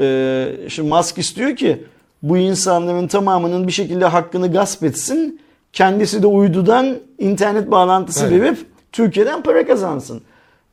Ee, 0.00 0.48
şimdi 0.68 0.88
Musk 0.88 1.18
istiyor 1.18 1.56
ki 1.56 1.84
bu 2.22 2.36
insanların 2.36 3.06
tamamının 3.06 3.66
bir 3.66 3.72
şekilde 3.72 4.04
hakkını 4.04 4.52
gasp 4.52 4.84
etsin. 4.84 5.40
Kendisi 5.72 6.22
de 6.22 6.26
uydudan 6.26 6.96
internet 7.18 7.70
bağlantısı 7.70 8.26
Evet. 8.26 8.42
verip 8.42 8.58
Türkiye'den 8.92 9.42
para 9.42 9.66
kazansın. 9.66 10.22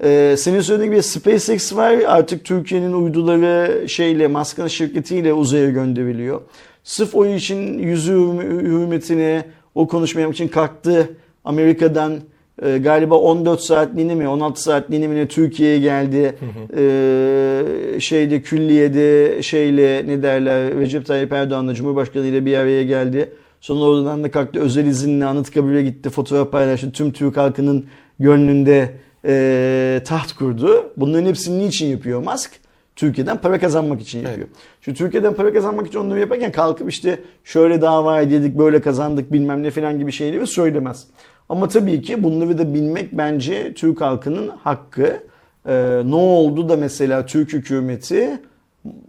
Ee, 0.04 0.36
senin 0.38 0.62
söylediğin 0.62 0.92
gibi 0.92 1.04
SpaceX 1.04 1.76
var. 1.76 1.92
Artık 2.08 2.46
Türkiye'nin 2.46 2.94
uyduları 2.94 3.86
şeyle, 3.90 4.28
Musk'ın 4.28 4.68
şirketiyle 4.68 5.34
uzaya 5.34 5.70
gönderiliyor. 5.70 6.42
Sırf 6.84 7.16
o 7.16 7.26
için 7.26 7.80
yüzü 7.80 8.14
hürmetine 8.14 9.46
o 9.76 9.88
konuşmaya 9.88 10.30
için 10.30 10.48
kalktı. 10.48 11.18
Amerika'dan 11.46 12.20
e, 12.62 12.78
galiba 12.78 13.16
14 13.16 13.62
saatliğine 13.62 14.16
mi 14.16 14.28
16 14.28 14.64
saatliğine 14.64 15.08
mi 15.08 15.28
Türkiye'ye 15.28 15.80
geldi. 15.80 16.36
Ee, 16.78 18.00
şeyde 18.00 18.42
külliyede 18.42 19.42
şeyle 19.44 20.04
ne 20.08 20.24
derler 20.24 20.76
Recep 20.76 21.06
Tayyip 21.06 21.34
Erdoğan'la 21.34 21.74
Cumhurbaşkanı 21.74 22.26
ile 22.26 22.46
bir 22.46 22.58
araya 22.58 22.84
geldi. 22.84 23.30
Sonra 23.62 23.84
oradan 23.84 24.24
da 24.24 24.32
kalktı 24.32 24.60
özel 24.60 24.86
izinle 24.86 25.26
Anıtkabir'e 25.26 25.84
gitti. 25.84 26.10
Fotoğraf 26.10 26.52
paylaştı. 26.52 26.92
Tüm 26.92 27.12
Türk 27.12 27.38
halkının 27.38 27.86
gönlünde 28.20 28.94
e, 29.26 30.02
taht 30.06 30.34
kurdu. 30.34 30.92
Bunların 30.98 31.26
hepsini 31.26 31.68
niçin 31.68 31.88
yapıyor 31.88 32.24
Musk? 32.24 32.52
Türkiye'den 32.96 33.38
para 33.38 33.60
kazanmak 33.60 34.02
için 34.02 34.20
yapıyor. 34.20 34.38
Evet. 34.38 34.58
Şu 34.82 34.94
Türkiye'den 34.94 35.34
para 35.34 35.54
kazanmak 35.54 35.88
için 35.88 36.00
onları 36.00 36.20
yaparken 36.20 36.52
kalkıp 36.52 36.90
işte 36.90 37.20
şöyle 37.44 37.82
dava 37.82 38.22
edildik, 38.22 38.58
böyle 38.58 38.82
kazandık 38.82 39.34
bilmem 39.34 39.64
ne 39.64 39.72
falan 39.72 40.00
gibi 40.00 40.12
şeyleri 40.12 40.48
söylemez. 40.48 41.08
Ama 41.50 41.68
tabii 41.68 42.02
ki 42.02 42.24
bunları 42.24 42.58
da 42.58 42.74
bilmek 42.74 43.18
bence 43.18 43.74
Türk 43.74 44.02
halkının 44.02 44.48
hakkı. 44.48 45.20
Ee, 45.68 46.02
ne 46.06 46.16
oldu 46.16 46.70
da 46.70 46.76
mesela 46.76 47.26
Türk 47.26 47.54
hükümeti 47.54 48.40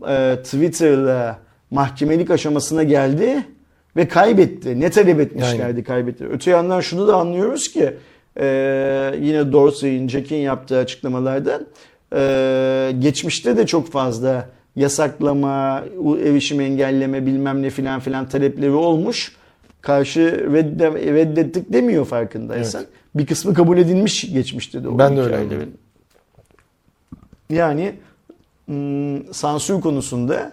e, 0.08 0.36
Twitter'la 0.42 1.38
mahkemelik 1.70 2.30
aşamasına 2.30 2.82
geldi 2.82 3.44
ve 3.96 4.08
kaybetti. 4.08 4.80
Ne 4.80 4.90
talep 4.90 5.20
etmişlerdi 5.20 5.84
kaybetti. 5.84 6.26
Öte 6.26 6.50
yandan 6.50 6.80
şunu 6.80 7.08
da 7.08 7.16
anlıyoruz 7.16 7.68
ki 7.68 7.94
e, 8.40 8.46
yine 9.20 9.52
Dorsey'in, 9.52 10.08
Jack'in 10.08 10.36
yaptığı 10.36 10.78
açıklamalardan 10.78 11.66
e, 12.14 12.92
geçmişte 12.98 13.56
de 13.56 13.66
çok 13.66 13.92
fazla 13.92 14.48
yasaklama, 14.76 15.84
erişim 16.22 16.60
engelleme 16.60 17.26
bilmem 17.26 17.62
ne 17.62 17.70
filan 17.70 18.00
filan 18.00 18.28
talepleri 18.28 18.70
olmuş. 18.70 19.36
Karşı 19.80 20.48
redde, 20.52 20.92
reddettik 20.92 21.72
demiyor 21.72 22.04
farkındaysan. 22.04 22.80
Evet. 22.80 22.90
Bir 23.14 23.26
kısmı 23.26 23.54
kabul 23.54 23.78
edilmiş 23.78 24.32
geçmişte 24.32 24.84
de. 24.84 24.88
o 24.88 24.98
Ben 24.98 25.16
de 25.16 25.20
öyle 25.20 25.36
anladım. 25.36 25.70
Yani 27.50 27.94
sansür 29.32 29.80
konusunda 29.80 30.52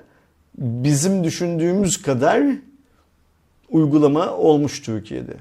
bizim 0.57 1.23
düşündüğümüz 1.23 2.01
kadar 2.01 2.43
uygulama 3.69 4.31
olmuş 4.31 4.81
Türkiye'de. 4.81 5.33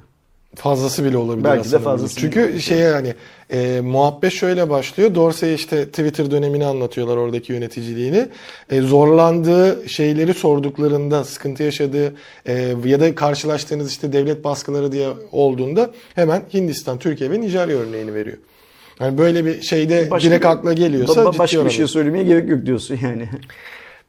Fazlası 0.55 1.05
bile 1.05 1.17
olabilir 1.17 1.45
Belki 1.45 1.57
de 1.57 1.61
aslında. 1.61 1.83
fazlası 1.83 2.17
bile 2.17 2.21
Çünkü 2.21 2.61
şey 2.61 2.79
yani 2.79 3.15
e, 3.51 3.81
muhabbet 3.81 4.33
şöyle 4.33 4.71
başlıyor. 4.71 5.15
Dorsey 5.15 5.55
işte 5.55 5.87
Twitter 5.87 6.31
dönemini 6.31 6.67
anlatıyorlar 6.67 7.17
oradaki 7.17 7.53
yöneticiliğini. 7.53 8.29
E, 8.71 8.81
zorlandığı 8.81 9.89
şeyleri 9.89 10.35
sorduklarında 10.35 11.25
sıkıntı 11.25 11.63
yaşadığı 11.63 12.15
e, 12.47 12.75
ya 12.85 13.01
da 13.01 13.15
karşılaştığınız 13.15 13.91
işte 13.91 14.13
devlet 14.13 14.45
baskıları 14.45 14.93
diye 14.93 15.09
olduğunda 15.33 15.91
hemen 16.15 16.43
Hindistan, 16.55 16.99
Türkiye 16.99 17.31
ve 17.31 17.41
Nijerya 17.41 17.77
örneğini 17.77 18.15
veriyor. 18.15 18.37
Yani 19.01 19.19
böyle 19.19 19.45
bir 19.45 19.63
şeyde 19.63 20.11
Başka 20.11 20.29
direkt 20.29 20.47
akla 20.47 20.73
geliyorsa 20.73 21.21
ba- 21.23 21.39
başka 21.39 21.65
bir 21.65 21.71
şey 21.71 21.87
söylemeye 21.87 22.25
gerek 22.25 22.49
yok 22.49 22.67
diyorsun 22.67 22.99
yani. 23.03 23.29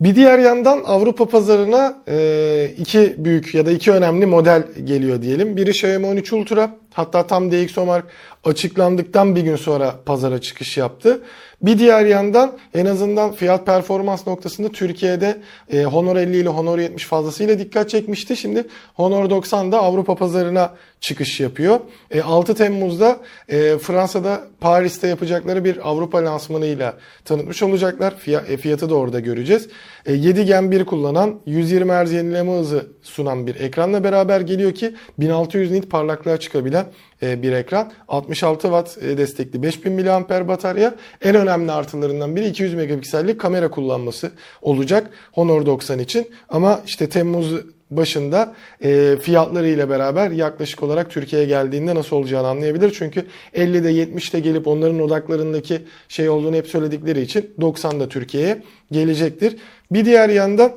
Bir 0.02 0.16
diğer 0.16 0.40
yandan 0.40 0.82
Avrupa 0.86 1.26
pazarına 1.26 2.04
e, 2.08 2.68
iki 2.78 3.16
büyük 3.18 3.56
ya 3.56 3.66
da 3.66 3.72
iki 3.72 3.92
önemli 3.92 4.26
model 4.26 4.64
geliyor 4.84 5.22
diyelim. 5.22 5.58
Biri 5.58 5.70
Xiaomi 5.70 6.08
13 6.08 6.34
Ultra. 6.34 6.81
Hatta 6.94 7.28
tam 7.28 7.52
DxOMark 7.52 8.06
açıklandıktan 8.44 9.36
bir 9.36 9.42
gün 9.42 9.56
sonra 9.56 9.96
pazara 10.06 10.42
çıkış 10.42 10.78
yaptı. 10.78 11.22
Bir 11.62 11.80
diğer 11.80 12.06
yandan 12.06 12.58
en 12.74 12.86
azından 12.86 13.32
fiyat 13.32 13.66
performans 13.66 14.28
noktasında 14.28 14.70
Türkiye'de 14.70 15.42
e, 15.74 15.84
Honor 15.84 16.16
50 16.16 16.38
ile 16.38 16.50
Honor 16.50 16.80
70 16.80 17.06
fazlasıyla 17.06 17.60
dikkat 17.60 17.90
çekmişti. 17.90 18.38
Şimdi 18.38 18.68
Honor 18.94 19.30
90 19.30 19.72
da 19.72 19.80
Avrupa 19.82 20.16
pazarına 20.16 20.74
çıkış 21.00 21.40
yapıyor. 21.40 21.80
E, 22.12 22.22
6 22.22 22.56
Temmuz'da 22.56 23.18
e, 23.50 23.78
Fransa'da 23.78 24.42
Paris'te 24.60 25.08
yapacakları 25.08 25.66
bir 25.66 25.90
Avrupa 25.90 26.26
lansmanıyla 26.26 26.98
tanıtmış 27.26 27.64
olacaklar. 27.64 28.14
Fiya- 28.26 28.48
e, 28.48 28.58
Fiyatı 28.58 28.90
da 28.90 28.96
orada 28.96 29.20
göreceğiz. 29.20 29.68
E, 30.06 30.14
7 30.14 30.46
Gen 30.46 30.72
1 30.72 30.86
kullanan 30.86 31.40
120 31.46 31.92
Hz 31.92 32.12
yenileme 32.12 32.60
hızı 32.60 32.88
sunan 33.02 33.48
bir 33.48 33.56
ekranla 33.56 34.04
beraber 34.04 34.42
geliyor 34.42 34.72
ki 34.72 34.96
1600 35.20 35.72
nit 35.72 35.90
parlaklığa 35.90 36.38
çıkabilen 36.38 36.81
e, 37.24 37.42
bir 37.42 37.52
ekran. 37.52 37.92
66 38.08 38.62
Watt 38.62 38.98
e, 39.04 39.18
destekli 39.18 39.64
5000 39.64 39.94
mAh 39.94 40.48
batarya. 40.48 40.96
En 41.22 41.36
önemli 41.36 41.72
artılarından 41.72 42.36
biri 42.36 42.48
200 42.48 42.74
megapiksellik 42.74 43.40
kamera 43.40 43.72
kullanması 43.72 44.32
olacak 44.62 45.10
Honor 45.32 45.66
90 45.66 46.00
için. 46.00 46.28
Ama 46.50 46.82
işte 46.86 47.10
Temmuz 47.10 47.54
başında 47.92 48.54
e, 48.84 49.18
fiyatları 49.22 49.68
ile 49.68 49.90
beraber 49.90 50.32
yaklaşık 50.32 50.84
olarak 50.84 51.12
Türkiye'ye 51.12 51.48
geldiğinde 51.48 51.96
nasıl 51.96 52.16
olacağını 52.16 52.48
anlayabilir. 52.48 52.96
Çünkü 52.98 53.26
50'de 53.56 53.92
70'te 53.92 54.40
gelip 54.40 54.68
onların 54.68 55.00
odaklarındaki 55.00 55.82
şey 56.08 56.30
olduğunu 56.30 56.56
hep 56.56 56.68
söyledikleri 56.68 57.22
için 57.22 57.54
90 57.62 58.00
da 58.00 58.10
Türkiye'ye 58.10 58.62
gelecektir. 58.92 59.58
Bir 59.92 60.06
diğer 60.06 60.30
yanda 60.30 60.74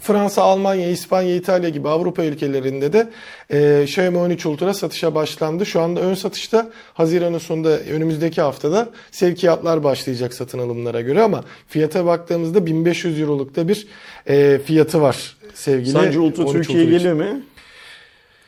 Fransa, 0.00 0.42
Almanya, 0.42 0.90
İspanya, 0.90 1.34
İtalya 1.34 1.68
gibi 1.68 1.88
Avrupa 1.88 2.24
ülkelerinde 2.24 2.92
de 2.92 3.10
e, 3.50 3.82
Xiaomi 3.84 4.18
13 4.18 4.46
Ultra 4.46 4.74
satışa 4.74 5.14
başlandı. 5.14 5.66
Şu 5.66 5.80
anda 5.80 6.00
ön 6.00 6.14
satışta 6.14 6.70
Haziran'ın 6.94 7.38
sonunda 7.38 7.78
önümüzdeki 7.80 8.40
haftada 8.40 8.88
sevkiyatlar 9.10 9.84
başlayacak 9.84 10.34
satın 10.34 10.58
alımlara 10.58 11.00
göre 11.00 11.22
ama 11.22 11.44
fiyata 11.68 12.06
baktığımızda 12.06 12.66
1500 12.66 13.20
Eurolukta 13.20 13.68
bir 13.68 13.86
e, 14.28 14.60
fiyatı 14.64 15.02
var 15.02 15.36
sevgili. 15.54 15.92
Sence 15.92 16.18
Ultra 16.18 16.42
13 16.42 16.52
Türkiye'ye 16.52 16.90
geliyor 16.90 17.14
mu? 17.14 17.40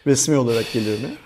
Resmi 0.07 0.37
olarak 0.37 0.73
geliyor 0.73 0.99
mu? 0.99 1.26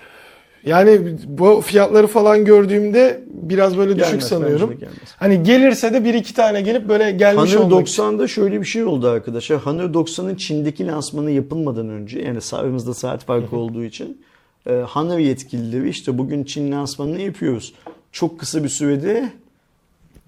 Yani 0.64 1.16
bu 1.26 1.60
fiyatları 1.60 2.06
falan 2.06 2.44
gördüğümde 2.44 3.24
biraz 3.32 3.78
böyle 3.78 3.96
düşük 3.96 4.10
Gelmez, 4.10 4.28
sanıyorum. 4.28 4.70
de 4.70 4.74
gelmez. 4.74 5.14
Hani 5.16 5.42
gelirse 5.42 5.92
de 5.92 6.04
bir 6.04 6.14
iki 6.14 6.34
tane 6.34 6.60
gelip 6.60 6.88
böyle 6.88 7.10
gelmiş 7.10 7.54
Honor 7.54 7.64
olmak 7.64 7.88
için. 7.88 8.02
90'da 8.02 8.28
şöyle 8.28 8.60
bir 8.60 8.66
şey 8.66 8.84
oldu 8.84 9.08
arkadaşlar. 9.08 9.58
Honor 9.58 9.84
90'ın 9.84 10.34
Çin'deki 10.34 10.86
lansmanı 10.86 11.30
yapılmadan 11.30 11.88
önce 11.88 12.20
yani 12.20 12.38
aramızda 12.52 12.94
saat 12.94 13.24
farkı 13.24 13.56
olduğu 13.56 13.84
için 13.84 14.22
e, 14.66 14.72
Honor 14.72 15.18
yetkilileri 15.18 15.88
işte 15.88 16.18
bugün 16.18 16.44
Çin 16.44 16.72
lansmanını 16.72 17.20
yapıyoruz. 17.20 17.74
Çok 18.12 18.40
kısa 18.40 18.64
bir 18.64 18.68
sürede 18.68 19.32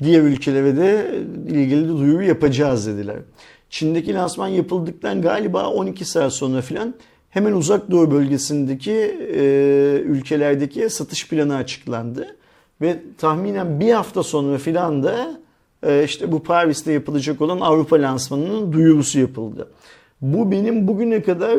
diğer 0.03 0.23
ülkelere 0.23 0.77
de 0.77 1.15
ilgili 1.49 1.89
duyuru 1.89 2.23
yapacağız 2.23 2.87
dediler. 2.87 3.17
Çin'deki 3.71 4.15
lansman 4.15 4.49
yapıldıktan 4.49 5.23
galiba 5.23 5.69
12 5.69 6.05
saat 6.05 6.33
sonra 6.33 6.61
filan 6.61 6.95
hemen 7.33 7.53
uzak 7.53 7.91
doğu 7.91 8.11
bölgesindeki 8.11 8.93
e, 9.35 9.43
ülkelerdeki 10.05 10.91
satış 10.91 11.29
planı 11.29 11.57
açıklandı. 11.57 12.37
Ve 12.81 12.97
tahminen 13.19 13.81
bir 13.81 13.93
hafta 13.93 14.23
sonra 14.23 14.59
filan 14.59 15.03
da 15.03 15.41
e, 15.83 16.05
işte 16.05 16.33
bu 16.33 16.43
Paris'te 16.43 16.93
yapılacak 16.93 17.41
olan 17.41 17.61
Avrupa 17.61 17.97
lansmanının 17.97 18.73
duyurusu 18.73 19.21
yapıldı. 19.21 19.69
Bu 20.21 20.51
benim 20.51 20.89
bugüne 20.89 21.23
kadar 21.23 21.59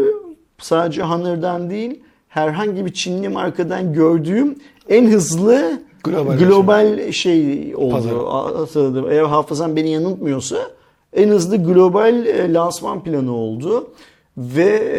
sadece 0.57 1.01
Honor'dan 1.01 1.69
değil 1.69 1.99
herhangi 2.29 2.85
bir 2.85 2.93
Çinli 2.93 3.29
markadan 3.29 3.93
gördüğüm 3.93 4.55
en 4.89 5.05
hızlı 5.05 5.81
Global 6.03 6.37
global, 6.37 7.11
şey 7.11 7.73
oldu. 7.75 7.91
Pazar. 7.91 8.13
Hatırladım. 8.57 9.11
Eğer 9.11 9.23
hafızam 9.23 9.75
beni 9.75 9.89
yanıltmıyorsa 9.89 10.57
en 11.13 11.29
hızlı 11.29 11.57
global 11.57 12.25
e, 12.25 12.53
lansman 12.53 13.03
planı 13.03 13.35
oldu. 13.35 13.87
Ve 14.37 14.93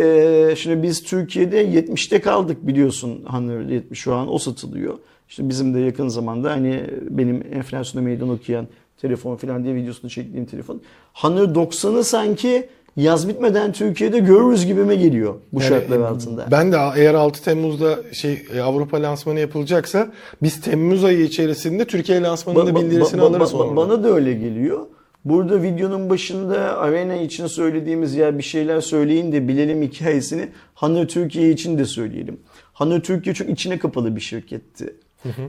e, 0.50 0.56
şimdi 0.56 0.82
biz 0.82 1.02
Türkiye'de 1.02 1.64
70'te 1.64 2.20
kaldık 2.20 2.66
biliyorsun 2.66 3.20
Honor 3.26 3.60
70 3.60 3.98
şu 3.98 4.14
an 4.14 4.32
o 4.34 4.38
satılıyor. 4.38 4.94
İşte 5.28 5.48
bizim 5.48 5.74
de 5.74 5.80
yakın 5.80 6.08
zamanda 6.08 6.50
hani 6.50 6.80
benim 7.10 7.44
enflasyona 7.52 8.04
meydan 8.04 8.28
okuyan 8.28 8.66
telefon 9.00 9.36
falan 9.36 9.64
diye 9.64 9.74
videosunu 9.74 10.10
çektiğim 10.10 10.46
telefon. 10.46 10.80
Honor 11.14 11.48
90'ı 11.48 12.04
sanki 12.04 12.68
yaz 12.96 13.28
bitmeden 13.28 13.72
Türkiye'de 13.72 14.18
görürüz 14.18 14.66
gibime 14.66 14.96
geliyor 14.96 15.34
bu 15.52 15.60
Yani 15.60 15.68
şartlar 15.68 16.00
altında. 16.00 16.46
Ben 16.50 16.72
de 16.72 16.76
eğer 16.96 17.14
6 17.14 17.44
Temmuz'da 17.44 17.98
şey 18.12 18.42
e, 18.54 18.60
Avrupa 18.60 19.02
lansmanı 19.02 19.40
yapılacaksa 19.40 20.12
biz 20.42 20.60
Temmuz 20.60 21.04
ayı 21.04 21.20
içerisinde 21.22 21.84
Türkiye 21.84 22.22
lansmanının 22.22 22.66
Ba- 22.66 22.72
ba- 22.72 22.84
bildirisini 22.84 23.20
ba- 23.20 23.24
alırız 23.24 23.48
ba- 23.48 23.52
sonra. 23.52 23.76
Bana 23.76 24.04
da 24.04 24.08
öyle 24.14 24.32
geliyor. 24.32 24.80
Burada 25.24 25.62
videonun 25.62 26.10
başında 26.10 26.78
arena 26.78 27.14
için 27.14 27.46
söylediğimiz 27.46 28.14
ya 28.14 28.38
bir 28.38 28.42
şeyler 28.42 28.80
söyleyin 28.80 29.32
de 29.32 29.48
bilelim 29.48 29.82
hikayesini 29.82 30.48
Hanö 30.74 31.06
Türkiye 31.06 31.50
için 31.50 31.78
de 31.78 31.84
söyleyelim. 31.84 32.40
Hanö 32.72 33.00
Türkiye 33.02 33.34
çok 33.34 33.48
içine 33.48 33.78
kapalı 33.78 34.16
bir 34.16 34.20
şirketti. 34.20 34.96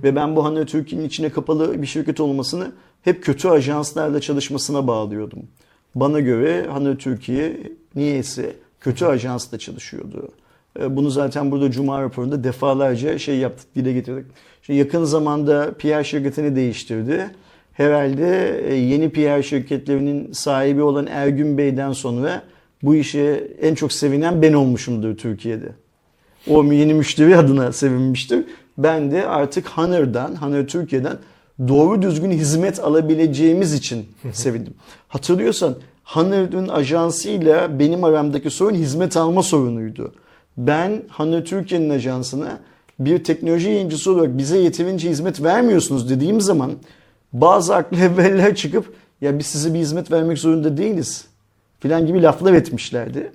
Ve 0.04 0.16
ben 0.16 0.36
bu 0.36 0.46
Hanö 0.46 0.66
Türkiye'nin 0.66 1.08
içine 1.08 1.30
kapalı 1.30 1.82
bir 1.82 1.88
şirket 1.88 2.20
olmasını 2.20 2.72
hep 3.02 3.24
kötü 3.24 3.48
ajanslarla 3.48 4.22
çalışmasına 4.22 4.88
bağlıyordum. 4.88 5.40
Bana 5.96 6.20
göre 6.20 6.68
Hanö 6.72 6.98
Türkiye 6.98 7.58
niyeyse 7.96 8.56
kötü 8.80 9.06
ajansla 9.06 9.60
çalışıyordu. 9.60 10.30
E, 10.80 10.96
Bunu 10.96 11.10
zaten 11.10 11.52
burada 11.52 11.72
Cuma 11.72 12.02
raporunda 12.02 12.44
defalarca 12.44 13.18
şey 13.20 13.38
yaptık, 13.38 13.76
dile 13.76 13.94
getirdik. 13.94 14.26
Şimdi 14.62 14.80
yakın 14.80 15.04
zamanda 15.04 15.74
PR 15.80 16.04
şirketini 16.04 16.56
değiştirdi. 16.56 17.30
Herhalde 17.76 18.62
e, 18.70 18.76
yeni 18.76 19.10
PR 19.10 19.42
şirketlerinin 19.42 20.32
sahibi 20.32 20.82
olan 20.82 21.08
Ergün 21.08 21.58
Bey'den 21.58 21.92
sonra 21.92 22.44
bu 22.84 22.96
işe 22.96 23.48
en 23.62 23.76
çok 23.76 23.94
sevinen 23.94 24.42
ben 24.42 24.54
olmuşumdur 24.54 25.18
Türkiye'de. 25.18 25.70
O 26.48 26.64
yeni 26.64 26.94
müşteri 26.94 27.38
adına 27.38 27.72
sevinmiştir. 27.72 28.46
Ben 28.78 29.12
de 29.12 29.28
artık 29.28 29.68
Honor'dan, 29.70 30.36
Honor 30.36 30.68
Türkiye'den 30.68 31.18
doğru 31.68 32.02
düzgün 32.02 32.32
hizmet 32.32 32.80
alabileceğimiz 32.80 33.74
için 33.74 34.06
sevindim. 34.32 34.74
Hatırlıyorsan 35.08 35.76
Honor'un 36.04 36.68
ajansıyla 36.68 37.80
benim 37.80 38.04
aramdaki 38.04 38.50
sorun 38.50 38.76
hizmet 38.76 39.18
alma 39.18 39.44
sorunuydu. 39.44 40.14
Ben 40.58 41.02
Honor 41.10 41.42
Türkiye'nin 41.42 41.90
ajansına 41.90 42.60
bir 43.00 43.24
teknoloji 43.24 43.70
yayıncısı 43.70 44.12
olarak 44.12 44.38
bize 44.38 44.58
yeterince 44.58 45.10
hizmet 45.10 45.44
vermiyorsunuz 45.44 46.10
dediğim 46.10 46.42
zaman 46.42 46.72
bazı 47.42 47.76
aklı 47.76 47.98
evveller 48.02 48.56
çıkıp 48.56 48.94
ya 49.22 49.40
biz 49.40 49.46
size 49.46 49.74
bir 49.74 49.80
hizmet 49.80 50.12
vermek 50.12 50.38
zorunda 50.38 50.78
değiliz 50.78 51.26
filan 51.80 52.06
gibi 52.06 52.22
laflar 52.22 52.54
etmişlerdi. 52.54 53.32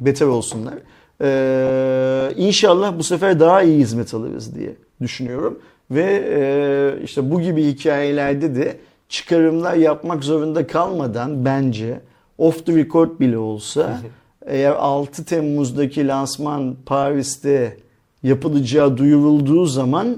Beter 0.00 0.26
olsunlar. 0.26 0.74
Ee, 1.20 2.32
inşallah 2.36 2.98
bu 2.98 3.02
sefer 3.02 3.40
daha 3.40 3.62
iyi 3.62 3.78
hizmet 3.78 4.14
alırız 4.14 4.54
diye 4.54 4.74
düşünüyorum. 5.00 5.58
Ve 5.90 6.24
e, 6.30 7.04
işte 7.04 7.30
bu 7.30 7.40
gibi 7.40 7.66
hikayelerde 7.66 8.54
de 8.54 8.76
çıkarımlar 9.08 9.74
yapmak 9.74 10.24
zorunda 10.24 10.66
kalmadan 10.66 11.44
bence 11.44 12.00
off 12.38 12.66
the 12.66 12.76
record 12.76 13.20
bile 13.20 13.38
olsa 13.38 14.00
eğer 14.46 14.72
6 14.72 15.24
Temmuz'daki 15.24 16.08
lansman 16.08 16.76
Paris'te 16.86 17.76
yapılacağı 18.22 18.96
duyurulduğu 18.96 19.66
zaman 19.66 20.16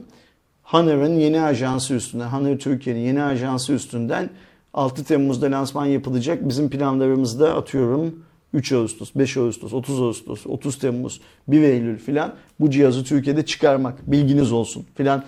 Honor'ın 0.75 1.15
yeni 1.15 1.41
ajansı 1.41 1.95
üstünden, 1.95 2.29
Honor 2.29 2.59
Türkiye'nin 2.59 3.01
yeni 3.01 3.23
ajansı 3.23 3.73
üstünden 3.73 4.31
6 4.75 5.05
Temmuz'da 5.05 5.51
lansman 5.51 5.87
yapılacak. 5.87 6.49
Bizim 6.49 6.71
planlarımızda 6.71 7.57
atıyorum 7.57 8.15
3 8.55 8.73
Ağustos, 8.73 9.11
5 9.15 9.37
Ağustos, 9.37 9.73
30 9.73 10.01
Ağustos, 10.01 10.47
30 10.47 10.79
Temmuz, 10.79 11.21
1 11.49 11.63
Eylül 11.63 11.99
filan 11.99 12.35
bu 12.61 12.71
cihazı 12.71 13.05
Türkiye'de 13.05 13.45
çıkarmak. 13.47 14.11
Bilginiz 14.13 14.53
olsun 14.53 14.87
filan. 14.95 15.25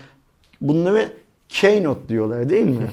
Bunları 0.60 1.08
keynote 1.48 2.08
diyorlar 2.08 2.50
değil 2.50 2.66
mi? 2.66 2.88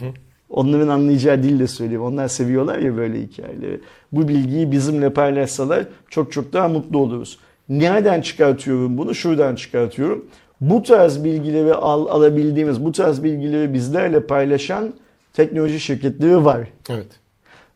Onların 0.49 0.87
anlayacağı 0.87 1.43
dille 1.43 1.67
söyleyeyim. 1.67 2.03
Onlar 2.03 2.27
seviyorlar 2.27 2.79
ya 2.79 2.97
böyle 2.97 3.21
hikayeleri. 3.21 3.81
Bu 4.11 4.27
bilgiyi 4.27 4.71
bizimle 4.71 5.13
paylaşsalar 5.13 5.85
çok 6.09 6.31
çok 6.31 6.53
daha 6.53 6.67
mutlu 6.67 6.97
oluruz. 6.97 7.37
Nereden 7.69 8.21
çıkartıyorum 8.21 8.97
bunu? 8.97 9.15
Şuradan 9.15 9.55
çıkartıyorum. 9.55 10.25
Bu 10.69 10.83
tarz 10.83 11.23
bilgileri 11.23 11.73
al, 11.73 12.07
alabildiğimiz, 12.07 12.85
bu 12.85 12.91
tarz 12.91 13.23
bilgileri 13.23 13.73
bizlerle 13.73 14.19
paylaşan 14.19 14.93
teknoloji 15.33 15.79
şirketleri 15.79 16.45
var. 16.45 16.67
Evet. 16.89 17.07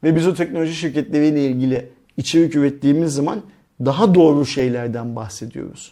Ve 0.03 0.15
biz 0.15 0.27
o 0.27 0.33
teknoloji 0.33 0.75
şirketleriyle 0.75 1.45
ilgili 1.45 1.89
içerik 2.17 2.55
ürettiğimiz 2.55 3.13
zaman 3.13 3.41
daha 3.85 4.15
doğru 4.15 4.45
şeylerden 4.45 5.15
bahsediyoruz. 5.15 5.91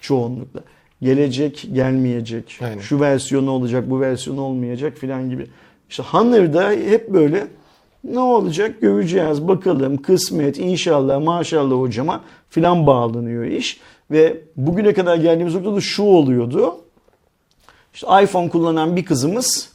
Çoğunlukla. 0.00 0.60
Gelecek, 1.02 1.68
gelmeyecek, 1.72 2.58
Aynen. 2.62 2.80
şu 2.80 3.00
versiyonu 3.00 3.50
olacak, 3.50 3.90
bu 3.90 4.00
versiyonu 4.00 4.40
olmayacak 4.40 4.96
filan 4.96 5.30
gibi. 5.30 5.46
İşte 5.90 6.02
Honor'da 6.02 6.70
hep 6.70 7.12
böyle 7.12 7.46
ne 8.04 8.18
olacak 8.18 8.80
göreceğiz 8.80 9.48
bakalım 9.48 10.02
kısmet 10.02 10.58
inşallah 10.58 11.22
maşallah 11.22 11.76
hocama 11.76 12.20
filan 12.50 12.86
bağlanıyor 12.86 13.44
iş. 13.44 13.80
Ve 14.12 14.40
bugüne 14.56 14.92
kadar 14.92 15.16
geldiğimiz 15.16 15.54
noktada 15.54 15.80
şu 15.80 16.02
oluyordu. 16.02 16.76
İşte 17.94 18.06
iPhone 18.22 18.48
kullanan 18.48 18.96
bir 18.96 19.04
kızımız 19.04 19.72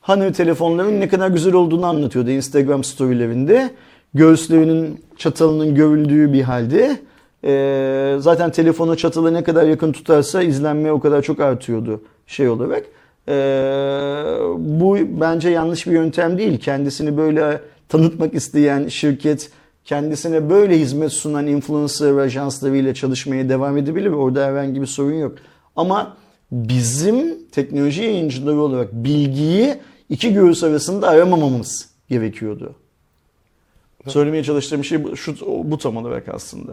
Honor 0.00 0.32
telefonların 0.32 1.00
ne 1.00 1.08
kadar 1.08 1.28
güzel 1.28 1.54
olduğunu 1.54 1.86
anlatıyordu 1.86 2.30
Instagram 2.30 2.84
storylerinde. 2.84 3.70
Göğüslerinin 4.14 5.00
çatalının 5.16 5.74
görüldüğü 5.74 6.32
bir 6.32 6.42
halde. 6.42 6.98
Ee, 7.44 8.16
zaten 8.18 8.50
telefonu 8.50 8.96
çatala 8.96 9.30
ne 9.30 9.44
kadar 9.44 9.64
yakın 9.64 9.92
tutarsa 9.92 10.42
izlenme 10.42 10.92
o 10.92 11.00
kadar 11.00 11.22
çok 11.22 11.40
artıyordu 11.40 12.00
şey 12.26 12.48
olarak. 12.48 12.84
Ee, 13.28 13.32
bu 14.58 14.98
bence 15.20 15.50
yanlış 15.50 15.86
bir 15.86 15.92
yöntem 15.92 16.38
değil. 16.38 16.60
Kendisini 16.60 17.16
böyle 17.16 17.60
tanıtmak 17.88 18.34
isteyen 18.34 18.88
şirket 18.88 19.50
kendisine 19.84 20.50
böyle 20.50 20.78
hizmet 20.78 21.12
sunan 21.12 21.46
influencer 21.46 22.16
ajanslarıyla 22.16 22.94
çalışmaya 22.94 23.48
devam 23.48 23.78
edebilir. 23.78 24.10
Orada 24.10 24.46
herhangi 24.46 24.80
bir 24.80 24.86
sorun 24.86 25.14
yok. 25.14 25.38
Ama 25.76 26.16
bizim 26.52 27.48
teknoloji 27.52 28.02
yayıncıları 28.02 28.60
olarak 28.60 28.92
bilgiyi 28.92 29.74
iki 30.08 30.34
göğüs 30.34 30.64
arasında 30.64 31.08
aramamamız 31.08 31.88
gerekiyordu. 32.08 32.74
Söylemeye 34.08 34.44
çalıştığım 34.44 34.84
şey 34.84 35.04
bu, 35.04 35.16
şu, 35.16 35.36
bu 35.64 35.78
tam 35.78 35.96
olarak 35.96 36.28
aslında. 36.28 36.72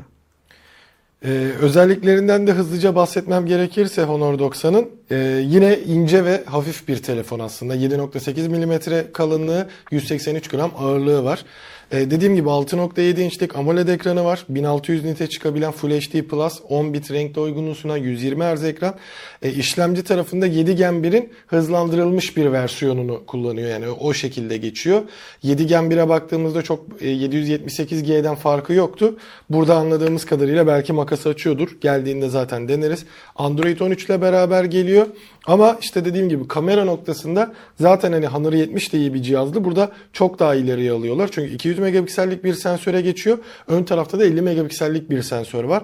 Ee, 1.26 1.52
özelliklerinden 1.62 2.48
de 2.48 2.52
hızlıca 2.52 2.96
bahsetmem 2.96 3.46
gerekirse 3.46 4.04
Honor 4.04 4.34
90'ın 4.34 4.90
e, 5.12 5.16
yine 5.46 5.80
ince 5.80 6.26
ve 6.26 6.44
hafif 6.46 6.88
bir 6.88 7.04
telefon 7.04 7.40
aslında. 7.40 7.76
7.8 7.76 8.50
mm 8.50 9.12
kalınlığı, 9.14 9.68
183 9.92 10.48
gram 10.48 10.72
ağırlığı 10.78 11.24
var. 11.24 11.46
Ee, 11.92 12.12
dediğim 12.12 12.36
gibi 12.36 12.50
6.7 12.50 13.22
inçlik 13.22 13.56
AMOLED 13.56 13.88
ekranı 13.88 14.24
var. 14.26 14.46
1600 14.50 15.06
nite 15.06 15.28
çıkabilen 15.28 15.72
Full 15.72 15.90
HD 15.90 16.22
Plus, 16.22 16.60
10 16.70 16.94
bit 16.94 17.12
renk 17.12 17.36
doygunluğu 17.36 17.76
sunan 17.76 17.98
120 17.98 18.44
Hz 18.44 18.64
ekran. 18.64 18.96
E, 19.42 19.52
işlemci 19.52 20.04
tarafında 20.04 20.46
7 20.46 20.76
Gen 20.76 20.94
1'in 20.94 21.30
hızlandırılmış 21.48 22.38
bir 22.38 22.52
versiyonunu 22.52 23.26
kullanıyor. 23.26 23.70
Yani 23.70 23.90
o 23.90 24.14
şekilde 24.14 24.58
geçiyor. 24.58 25.02
7 25.44 25.68
Gen 25.68 25.84
1'e 25.84 26.10
baktığımızda 26.10 26.62
çok 26.62 26.86
e, 27.02 27.08
778G'den 27.08 28.36
farkı 28.36 28.74
yoktu. 28.74 29.18
Burada 29.50 29.76
anladığımız 29.76 30.26
kadarıyla 30.26 30.68
belki 30.68 30.94
makası 30.94 31.30
açıyordur. 31.30 31.78
Geldiğinde 31.82 32.30
zaten 32.30 32.68
deneriz. 32.68 33.06
Android 33.36 33.80
13 33.80 34.06
ile 34.06 34.22
beraber 34.22 34.64
geliyor. 34.64 35.08
Ama 35.46 35.78
işte 35.82 36.06
dediğim 36.06 36.30
gibi 36.30 36.48
kamera 36.48 36.86
noktasında 36.86 37.54
zaten 37.80 38.12
hani 38.12 38.28
Honor 38.28 38.54
70 38.54 38.94
de 38.94 38.98
iyi 38.98 39.14
bir 39.14 39.22
cihazdı. 39.22 39.64
Burada 39.64 39.92
çok 40.14 40.40
daha 40.40 40.56
ileriye 40.56 40.92
alıyorlar. 40.92 41.30
Çünkü 41.32 41.54
200 41.54 41.80
megapiksellik 41.80 42.44
bir 42.44 42.54
sensöre 42.54 43.02
geçiyor. 43.02 43.38
Ön 43.68 43.84
tarafta 43.84 44.20
da 44.20 44.26
50 44.26 44.42
megapiksellik 44.42 45.10
bir 45.10 45.22
sensör 45.22 45.64
var. 45.64 45.84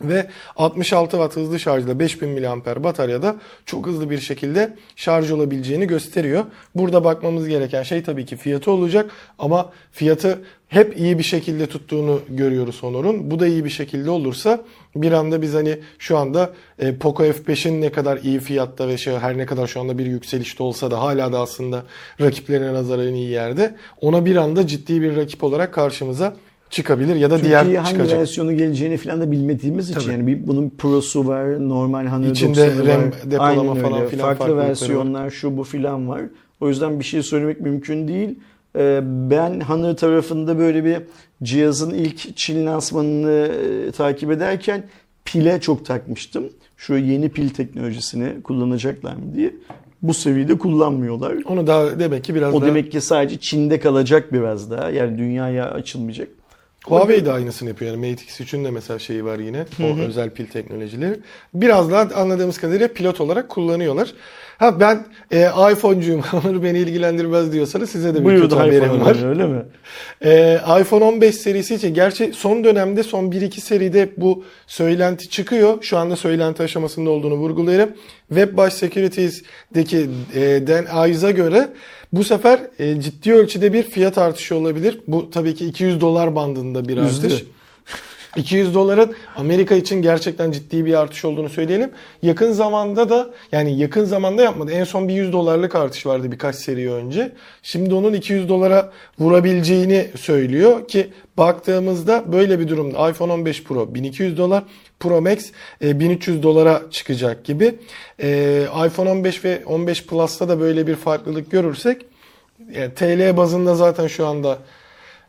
Ve 0.00 0.26
66 0.56 1.10
watt 1.10 1.36
hızlı 1.36 1.60
şarjla 1.60 1.98
5000 1.98 2.28
mAh 2.28 2.84
bataryada 2.84 3.36
çok 3.66 3.86
hızlı 3.86 4.10
bir 4.10 4.18
şekilde 4.18 4.76
şarj 4.96 5.30
olabileceğini 5.30 5.86
gösteriyor. 5.86 6.44
Burada 6.74 7.04
bakmamız 7.04 7.48
gereken 7.48 7.82
şey 7.82 8.02
tabii 8.02 8.26
ki 8.26 8.36
fiyatı 8.36 8.70
olacak 8.70 9.10
ama 9.38 9.72
fiyatı 9.92 10.42
hep 10.68 10.98
iyi 10.98 11.18
bir 11.18 11.22
şekilde 11.22 11.66
tuttuğunu 11.66 12.20
görüyoruz 12.28 12.82
Honor'un. 12.82 13.30
Bu 13.30 13.40
da 13.40 13.46
iyi 13.46 13.64
bir 13.64 13.70
şekilde 13.70 14.10
olursa 14.10 14.64
bir 14.96 15.12
anda 15.12 15.42
biz 15.42 15.54
hani 15.54 15.78
şu 15.98 16.18
anda 16.18 16.52
e, 16.78 16.96
Poco 16.96 17.24
F5'in 17.24 17.80
ne 17.80 17.92
kadar 17.92 18.16
iyi 18.18 18.40
fiyatta 18.40 18.88
ve 18.88 18.98
şey 18.98 19.14
her 19.14 19.38
ne 19.38 19.46
kadar 19.46 19.66
şu 19.66 19.80
anda 19.80 19.98
bir 19.98 20.06
yükselişte 20.06 20.62
olsa 20.62 20.90
da 20.90 21.00
hala 21.00 21.32
da 21.32 21.40
aslında 21.40 21.82
rakiplerine 22.20 22.72
nazaran 22.72 23.14
iyi 23.14 23.30
yerde 23.30 23.76
ona 24.00 24.24
bir 24.24 24.36
anda 24.36 24.66
ciddi 24.66 25.02
bir 25.02 25.16
rakip 25.16 25.44
olarak 25.44 25.74
karşımıza 25.74 26.36
çıkabilir 26.70 27.16
ya 27.16 27.30
da 27.30 27.36
Türkiye'ye 27.36 27.64
diğer 27.64 27.80
hangi 27.80 27.92
çıkacak. 27.92 28.20
versiyonu 28.20 28.56
geleceğini 28.56 28.96
falan 28.96 29.20
da 29.20 29.30
bilmediğimiz 29.30 29.90
için 29.90 30.00
Tabii. 30.00 30.12
yani 30.12 30.26
bir, 30.26 30.46
bunun 30.46 30.72
Pro'su 30.78 31.26
var, 31.26 31.68
normal 31.68 32.06
hani 32.06 32.30
İçinde 32.30 32.66
90'ı 32.66 32.86
RAM 32.86 33.02
var. 33.02 33.12
depolama 33.30 33.72
Aynen 33.72 33.82
falan 33.82 34.06
filan 34.06 34.26
Farklı 34.26 34.38
farklılıkları 34.38 34.68
versiyonlar 34.68 35.30
şu 35.30 35.56
bu 35.56 35.64
filan 35.64 36.08
var. 36.08 36.22
O 36.60 36.68
yüzden 36.68 36.98
bir 36.98 37.04
şey 37.04 37.22
söylemek 37.22 37.60
mümkün 37.60 38.08
değil. 38.08 38.38
Ee, 38.76 39.00
Ben 39.04 39.60
Honor 39.60 39.96
tarafında 39.96 40.58
böyle 40.58 40.84
bir 40.84 40.98
cihazın 41.42 41.90
ilk 41.94 42.36
Çin 42.36 42.66
lansmanını 42.66 43.50
e, 43.88 43.90
takip 43.90 44.30
ederken 44.30 44.84
pile 45.24 45.60
çok 45.60 45.84
takmıştım. 45.84 46.44
Şu 46.76 46.96
yeni 46.96 47.28
pil 47.28 47.48
teknolojisini 47.48 48.42
kullanacaklar 48.42 49.14
mı 49.14 49.34
diye. 49.34 49.54
Bu 50.02 50.14
seviyede 50.14 50.58
kullanmıyorlar. 50.58 51.34
Onu 51.48 51.66
da 51.66 52.00
demek 52.00 52.24
ki 52.24 52.34
biraz 52.34 52.54
O 52.54 52.60
daha 52.60 52.68
demek 52.68 52.92
ki 52.92 53.00
sadece 53.00 53.40
Çin'de 53.40 53.80
kalacak 53.80 54.32
biraz 54.32 54.70
daha. 54.70 54.90
Yani 54.90 55.18
dünyaya 55.18 55.70
açılmayacak. 55.70 56.28
Huawei 56.86 57.24
de 57.24 57.32
aynısını 57.32 57.68
yapıyor. 57.68 57.90
Yani 57.94 58.10
Mate 58.10 58.22
X3'ün 58.24 58.64
de 58.64 58.70
mesela 58.70 58.98
şeyi 58.98 59.24
var 59.24 59.38
yine. 59.38 59.64
O 59.82 59.98
özel 59.98 60.30
pil 60.30 60.46
teknolojileri. 60.46 61.20
Biraz 61.54 61.90
daha 61.90 62.20
anladığımız 62.20 62.58
kadarıyla 62.58 62.88
pilot 62.88 63.20
olarak 63.20 63.48
kullanıyorlar. 63.48 64.12
Ha 64.58 64.80
ben 64.80 65.06
e, 65.30 65.48
iPhone'cuyum. 65.72 66.24
Onları 66.32 66.62
beni 66.62 66.78
ilgilendirmez 66.78 67.52
diyorsanız 67.52 67.90
size 67.90 68.14
de 68.14 68.20
bir 68.20 68.24
Buyurun 68.24 68.42
kötü 68.42 68.54
haberim 68.56 69.00
var. 69.00 69.28
öyle 69.28 69.46
mi? 69.46 69.62
Ee, 70.24 70.60
iPhone 70.80 71.04
15 71.04 71.34
serisi 71.34 71.74
için 71.74 71.94
gerçi 71.94 72.32
son 72.32 72.64
dönemde 72.64 73.02
son 73.02 73.24
1-2 73.24 73.60
seride 73.60 74.08
bu 74.16 74.44
söylenti 74.66 75.30
çıkıyor. 75.30 75.82
Şu 75.82 75.98
anda 75.98 76.16
söylenti 76.16 76.62
aşamasında 76.62 77.10
olduğunu 77.10 77.34
vurgulayalım. 77.34 77.90
WebBush 78.28 78.72
Securities'deki 78.72 80.06
e, 80.34 80.40
Dan 80.66 81.08
Ives'a 81.08 81.30
göre 81.30 81.68
bu 82.12 82.24
sefer 82.24 82.60
e, 82.78 83.00
ciddi 83.00 83.34
ölçüde 83.34 83.72
bir 83.72 83.82
fiyat 83.82 84.18
artışı 84.18 84.56
olabilir. 84.56 85.00
Bu 85.06 85.30
tabii 85.30 85.54
ki 85.54 85.66
200 85.66 86.00
dolar 86.00 86.36
bandında 86.36 86.88
bir 86.88 86.96
Üzdü. 86.96 87.26
artış. 87.26 87.44
200 88.36 88.74
doların 88.74 89.14
Amerika 89.36 89.74
için 89.74 90.02
gerçekten 90.02 90.50
ciddi 90.52 90.84
bir 90.86 90.94
artış 90.94 91.24
olduğunu 91.24 91.48
söyleyelim. 91.48 91.90
Yakın 92.22 92.52
zamanda 92.52 93.10
da 93.10 93.30
yani 93.52 93.78
yakın 93.78 94.04
zamanda 94.04 94.42
yapmadı. 94.42 94.72
En 94.72 94.84
son 94.84 95.08
bir 95.08 95.14
100 95.14 95.32
dolarlık 95.32 95.74
artış 95.74 96.06
vardı 96.06 96.32
birkaç 96.32 96.56
seri 96.56 96.92
önce. 96.92 97.32
Şimdi 97.62 97.94
onun 97.94 98.12
200 98.12 98.48
dolara 98.48 98.92
vurabileceğini 99.18 100.06
söylüyor 100.16 100.88
ki 100.88 101.08
baktığımızda 101.38 102.24
böyle 102.32 102.58
bir 102.58 102.68
durumda 102.68 103.10
iPhone 103.10 103.32
15 103.32 103.64
Pro 103.64 103.94
1200 103.94 104.38
dolar, 104.38 104.64
Pro 105.00 105.20
Max 105.20 105.50
e, 105.82 106.00
1300 106.00 106.42
dolara 106.42 106.82
çıkacak 106.90 107.44
gibi. 107.44 107.74
E, 108.22 108.62
iPhone 108.86 109.10
15 109.10 109.44
ve 109.44 109.62
15 109.66 110.06
Plus'ta 110.06 110.48
da 110.48 110.60
böyle 110.60 110.86
bir 110.86 110.94
farklılık 110.94 111.50
görürsek 111.50 112.06
yani 112.72 112.94
TL 112.94 113.36
bazında 113.36 113.74
zaten 113.74 114.06
şu 114.06 114.26
anda 114.26 114.58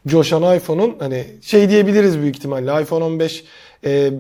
coşan 0.08 0.58
iPhone'un 0.58 0.96
hani 1.00 1.26
şey 1.42 1.70
diyebiliriz 1.70 2.20
büyük 2.20 2.36
ihtimalle 2.36 2.82
iPhone 2.82 3.04
15 3.04 3.44
e, 3.86 4.12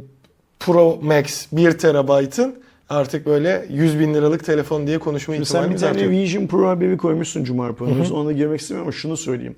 Pro 0.59 0.99
Max 1.01 1.47
1 1.51 1.71
terabaytın 1.77 2.55
artık 2.89 3.25
böyle 3.25 3.65
100 3.69 3.99
bin 3.99 4.13
liralık 4.13 4.45
telefon 4.45 4.87
diye 4.87 4.99
konuşma 4.99 5.35
Sen 5.45 5.73
bir 5.73 5.77
tane. 5.77 6.09
Vision 6.09 6.47
Pro 6.47 6.67
haberi 6.67 6.97
koymuşsun 6.97 7.43
Pro'nun. 7.73 8.09
Ona 8.11 8.31
girmek 8.31 8.61
istemiyorum 8.61 8.87
ama 8.87 8.97
şunu 8.97 9.17
söyleyeyim. 9.17 9.55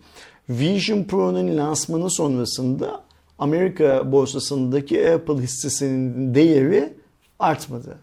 Vision 0.49 1.03
Pro'nun 1.03 1.57
lansmanı 1.57 2.09
sonrasında 2.09 3.03
Amerika 3.39 4.11
borsasındaki 4.11 5.11
Apple 5.11 5.33
hissesinin 5.43 6.35
değeri 6.35 6.93
artmadı. 7.39 7.97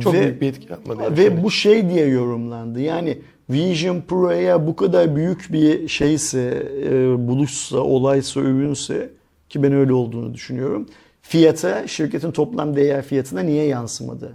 Çok 0.00 0.14
Ve- 0.14 0.20
büyük 0.20 0.40
bir 0.40 0.48
etki 0.48 0.72
yapmadı. 0.72 1.02
yani 1.02 1.16
Ve 1.16 1.22
şöyle. 1.22 1.42
bu 1.42 1.50
şey 1.50 1.90
diye 1.90 2.06
yorumlandı. 2.06 2.80
Yani 2.80 3.18
Vision 3.50 4.00
Pro'ya 4.08 4.66
bu 4.66 4.76
kadar 4.76 5.16
büyük 5.16 5.52
bir 5.52 5.88
şeyse, 5.88 6.68
e, 6.84 7.28
buluşsa, 7.28 7.78
olaysa, 7.78 8.40
ürünse 8.40 9.10
ki 9.48 9.62
ben 9.62 9.72
öyle 9.72 9.92
olduğunu 9.92 10.34
düşünüyorum. 10.34 10.88
Fiyata, 11.22 11.86
şirketin 11.86 12.30
toplam 12.30 12.76
değer 12.76 13.02
fiyatına 13.02 13.40
niye 13.40 13.64
yansımadı? 13.66 14.32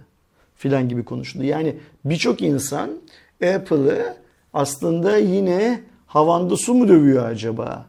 Filan 0.56 0.90
gibi 0.90 1.04
konuşuldu. 1.06 1.44
Yani 1.44 1.76
birçok 2.06 2.42
insan 2.42 2.90
Apple'ı 3.56 4.14
aslında 4.54 5.18
yine 5.18 5.80
havanda 6.06 6.58
su 6.58 6.74
mu 6.74 6.88
dövüyor 6.88 7.26
acaba? 7.26 7.86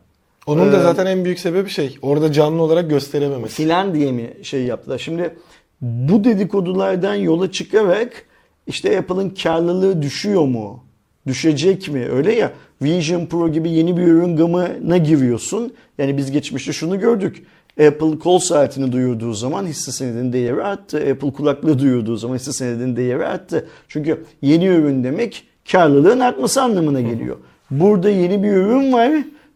Onun 0.46 0.72
da 0.72 0.78
Ee, 0.78 0.82
zaten 0.82 1.06
en 1.06 1.24
büyük 1.24 1.38
sebebi 1.38 1.70
şey 1.70 1.98
orada 2.02 2.32
canlı 2.32 2.62
olarak 2.62 2.90
gösterememesi. 2.90 3.54
filan 3.54 3.94
diye 3.94 4.12
mi 4.12 4.30
şey 4.42 4.62
yaptılar? 4.64 4.98
Şimdi 4.98 5.36
bu 5.80 6.24
dedikodulardan 6.24 7.14
yola 7.14 7.50
çıkarak 7.52 8.24
işte 8.66 8.98
Apple'ın 8.98 9.30
karlılığı 9.30 10.02
düşüyor 10.02 10.44
mu? 10.44 10.84
Düşecek 11.26 11.88
mi? 11.88 12.06
Öyle 12.12 12.34
ya 12.34 12.52
Vision 12.82 13.26
Pro 13.26 13.52
gibi 13.52 13.70
yeni 13.70 13.96
bir 13.96 14.02
ürün 14.02 14.36
gamına 14.36 14.96
giriyorsun. 14.96 15.72
Yani 15.98 16.16
biz 16.16 16.30
geçmişte 16.30 16.72
şunu 16.72 17.00
gördük. 17.00 17.46
Apple 17.86 18.18
kol 18.18 18.38
saatini 18.38 18.92
duyurduğu 18.92 19.32
zaman 19.32 19.66
hisse 19.66 19.92
senedinin 19.92 20.32
değeri 20.32 20.62
arttı. 20.62 20.96
Apple 20.96 21.32
kulaklığı 21.32 21.78
duyurduğu 21.78 22.16
zaman 22.16 22.34
hisse 22.34 22.52
senedinin 22.52 22.96
değeri 22.96 23.26
arttı. 23.26 23.66
Çünkü 23.88 24.24
yeni 24.42 24.66
ürün 24.66 25.04
demek 25.04 25.44
karlılığın 25.72 26.20
artması 26.20 26.62
anlamına 26.62 27.00
geliyor. 27.00 27.36
Burada 27.70 28.10
yeni 28.10 28.42
bir 28.42 28.52
ürün 28.52 28.92
var 28.92 29.12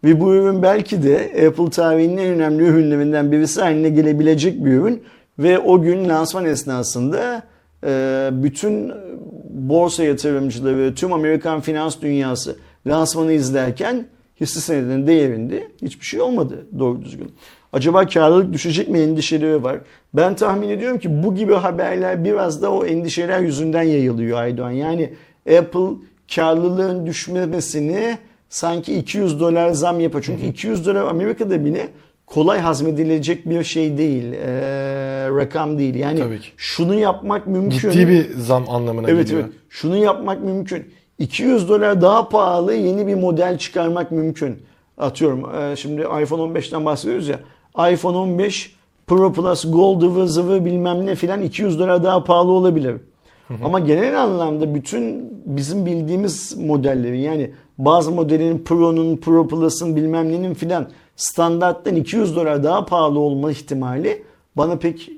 ve 0.06 0.20
bu 0.20 0.34
ürün 0.34 0.62
belki 0.62 1.02
de 1.02 1.46
Apple 1.48 1.70
tarihinin 1.70 2.16
en 2.16 2.26
önemli 2.26 2.62
ürünlerinden 2.62 3.32
birisi 3.32 3.60
haline 3.60 3.88
gelebilecek 3.88 4.64
bir 4.64 4.70
ürün. 4.70 5.02
Ve 5.38 5.58
o 5.58 5.82
gün 5.82 6.08
lansman 6.08 6.44
esnasında 6.44 7.42
e, 7.84 8.28
bütün 8.32 8.92
borsa 9.50 10.04
yatırımcıları, 10.04 10.94
tüm 10.94 11.12
Amerikan 11.12 11.60
finans 11.60 12.00
dünyası 12.00 12.56
lansmanı 12.86 13.32
izlerken 13.32 14.06
hisse 14.40 14.60
senedinin 14.60 15.06
değerinde 15.06 15.68
hiçbir 15.82 16.04
şey 16.04 16.20
olmadı 16.20 16.66
doğru 16.78 17.02
düzgün. 17.02 17.32
Acaba 17.72 18.06
karlılık 18.06 18.52
düşecek 18.52 18.88
mi 18.88 18.98
endişeleri 18.98 19.62
var. 19.62 19.78
Ben 20.14 20.34
tahmin 20.34 20.68
ediyorum 20.68 20.98
ki 20.98 21.22
bu 21.22 21.34
gibi 21.34 21.54
haberler 21.54 22.24
biraz 22.24 22.62
da 22.62 22.72
o 22.72 22.84
endişeler 22.84 23.40
yüzünden 23.40 23.82
yayılıyor 23.82 24.38
Aydoğan. 24.38 24.70
Yani 24.70 25.12
Apple 25.58 25.90
karlılığın 26.34 27.06
düşmemesini 27.06 28.18
sanki 28.48 28.98
200 28.98 29.40
dolar 29.40 29.70
zam 29.70 30.00
yapar. 30.00 30.22
Çünkü 30.22 30.46
200 30.46 30.86
dolar 30.86 31.04
Amerika'da 31.06 31.64
bile 31.64 31.88
kolay 32.26 32.58
hazmedilecek 32.60 33.50
bir 33.50 33.64
şey 33.64 33.98
değil. 33.98 34.32
Ee, 34.32 34.48
rakam 35.30 35.78
değil. 35.78 35.94
Yani 35.94 36.18
Tabii 36.18 36.40
ki. 36.40 36.48
şunu 36.56 36.94
yapmak 36.94 37.46
mümkün. 37.46 37.90
Ciddi 37.90 38.08
bir 38.08 38.30
zam 38.38 38.70
anlamına 38.70 39.10
Evet 39.10 39.26
geliyor. 39.26 39.42
evet. 39.44 39.52
Şunu 39.68 39.96
yapmak 39.96 40.44
mümkün. 40.44 40.84
200 41.18 41.68
dolar 41.68 42.00
daha 42.00 42.28
pahalı 42.28 42.74
yeni 42.74 43.06
bir 43.06 43.14
model 43.14 43.58
çıkarmak 43.58 44.10
mümkün. 44.12 44.58
Atıyorum 44.98 45.54
e, 45.54 45.76
şimdi 45.76 46.00
iPhone 46.02 46.58
15'ten 46.58 46.84
bahsediyoruz 46.84 47.28
ya. 47.28 47.40
iPhone 47.92 48.16
15 48.16 48.76
Pro 49.06 49.32
Plus 49.32 49.72
Gold 49.72 50.02
ıvı 50.02 50.28
zıvı 50.28 50.64
bilmem 50.64 51.06
ne 51.06 51.14
filan 51.14 51.42
200 51.42 51.78
dolar 51.78 52.04
daha 52.04 52.24
pahalı 52.24 52.50
olabilir. 52.50 52.96
Ama 53.64 53.80
genel 53.80 54.22
anlamda 54.22 54.74
bütün 54.74 55.32
bizim 55.46 55.86
bildiğimiz 55.86 56.56
modellerin 56.56 57.18
yani 57.18 57.50
bazı 57.78 58.10
modelin 58.10 58.58
Pro'nun, 58.64 59.16
Pro 59.16 59.48
Plus'ın 59.48 59.96
bilmem 59.96 60.32
nenin 60.32 60.54
filan 60.54 60.90
standarttan 61.16 61.96
200 61.96 62.36
dolar 62.36 62.64
daha 62.64 62.86
pahalı 62.86 63.18
olma 63.18 63.50
ihtimali 63.50 64.22
bana 64.56 64.76
pek 64.76 65.10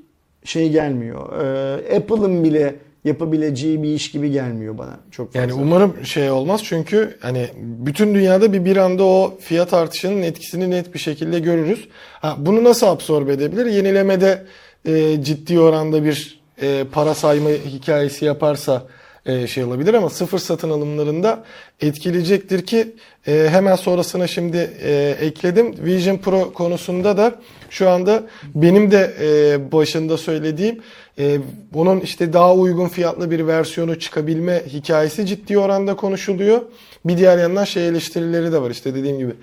şey 0.43 0.69
gelmiyor. 0.69 1.41
Ee, 1.41 1.97
Apple'ın 1.97 2.43
bile 2.43 2.75
yapabileceği 3.03 3.83
bir 3.83 3.89
iş 3.89 4.11
gibi 4.11 4.31
gelmiyor 4.31 4.77
bana 4.77 4.99
çok 5.11 5.27
fazla. 5.27 5.39
Yani 5.39 5.53
umarım 5.53 6.05
şey 6.05 6.31
olmaz 6.31 6.61
çünkü 6.63 7.17
hani 7.19 7.47
bütün 7.57 8.15
dünyada 8.15 8.53
bir 8.53 8.65
bir 8.65 8.77
anda 8.77 9.03
o 9.03 9.33
fiyat 9.39 9.73
artışının 9.73 10.21
etkisini 10.21 10.71
net 10.71 10.93
bir 10.93 10.99
şekilde 10.99 11.39
görürüz. 11.39 11.87
Ha, 12.21 12.35
bunu 12.39 12.63
nasıl 12.63 12.87
absorbe 12.87 13.33
edebilir? 13.33 13.65
Yenilemede 13.65 14.45
e, 14.85 15.23
ciddi 15.23 15.59
oranda 15.59 16.03
bir 16.03 16.38
e, 16.61 16.83
para 16.91 17.13
sayma 17.13 17.49
hikayesi 17.49 18.25
yaparsa 18.25 18.83
e, 19.25 19.47
şey 19.47 19.63
olabilir 19.63 19.93
ama 19.93 20.09
sıfır 20.09 20.39
satın 20.39 20.69
alımlarında 20.69 21.43
etkileyecektir 21.81 22.65
ki 22.65 22.95
e, 23.27 23.47
hemen 23.51 23.75
sonrasına 23.75 24.27
şimdi 24.27 24.71
e, 24.83 25.15
ekledim. 25.21 25.75
Vision 25.85 26.17
Pro 26.17 26.53
konusunda 26.53 27.17
da 27.17 27.35
şu 27.69 27.89
anda 27.89 28.23
benim 28.55 28.91
de 28.91 29.13
e, 29.21 29.71
başında 29.71 30.17
söylediğim 30.17 30.79
e, 31.19 31.37
bunun 31.73 31.99
işte 31.99 32.33
daha 32.33 32.55
uygun 32.55 32.87
fiyatlı 32.87 33.31
bir 33.31 33.47
versiyonu 33.47 33.99
çıkabilme 33.99 34.63
hikayesi 34.67 35.25
ciddi 35.25 35.57
oranda 35.57 35.95
konuşuluyor. 35.95 36.61
Bir 37.05 37.17
diğer 37.17 37.37
yandan 37.37 37.63
şey 37.63 37.87
eleştirileri 37.87 38.51
de 38.51 38.61
var 38.61 38.71
işte 38.71 38.95
dediğim 38.95 39.17
gibi. 39.17 39.33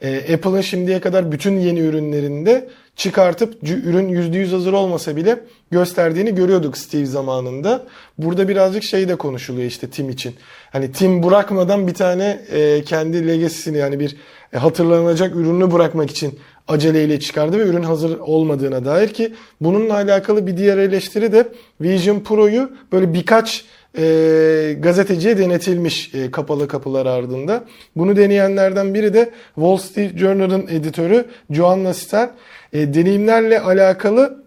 E, 0.00 0.34
Apple'ın 0.34 0.60
şimdiye 0.60 1.00
kadar 1.00 1.32
bütün 1.32 1.58
yeni 1.58 1.80
ürünlerinde 1.80 2.68
çıkartıp 2.96 3.62
ürün 3.62 4.08
%100 4.08 4.50
hazır 4.50 4.72
olmasa 4.72 5.16
bile 5.16 5.40
gösterdiğini 5.70 6.34
görüyorduk 6.34 6.78
Steve 6.78 7.06
zamanında. 7.06 7.86
Burada 8.18 8.48
birazcık 8.48 8.84
şey 8.84 9.08
de 9.08 9.16
konuşuluyor 9.16 9.66
işte 9.66 9.90
Tim 9.90 10.10
için. 10.10 10.34
Hani 10.72 10.92
Tim 10.92 11.22
bırakmadan 11.22 11.86
bir 11.86 11.94
tane 11.94 12.40
e, 12.50 12.82
kendi 12.84 13.28
legacy'sini 13.28 13.78
yani 13.78 14.00
bir 14.00 14.16
e, 14.52 14.58
hatırlanacak 14.58 15.36
ürünü 15.36 15.72
bırakmak 15.72 16.10
için 16.10 16.38
aceleyle 16.68 17.20
çıkardı 17.20 17.58
ve 17.58 17.62
ürün 17.62 17.82
hazır 17.82 18.18
olmadığına 18.18 18.84
dair 18.84 19.08
ki 19.08 19.34
bununla 19.60 19.94
alakalı 19.94 20.46
bir 20.46 20.56
diğer 20.56 20.78
eleştiri 20.78 21.32
de 21.32 21.48
Vision 21.80 22.20
Pro'yu 22.20 22.70
böyle 22.92 23.14
birkaç 23.14 23.64
e, 23.98 24.76
gazeteciye 24.80 25.38
denetilmiş 25.38 26.14
e, 26.14 26.30
kapalı 26.30 26.68
kapılar 26.68 27.06
ardında. 27.06 27.64
Bunu 27.96 28.16
deneyenlerden 28.16 28.94
biri 28.94 29.14
de 29.14 29.30
Wall 29.54 29.76
Street 29.76 30.18
Journal'ın 30.18 30.66
editörü 30.70 31.24
Joanna 31.50 31.94
Stern. 31.94 32.28
E, 32.76 32.94
deneyimlerle 32.94 33.60
alakalı 33.60 34.44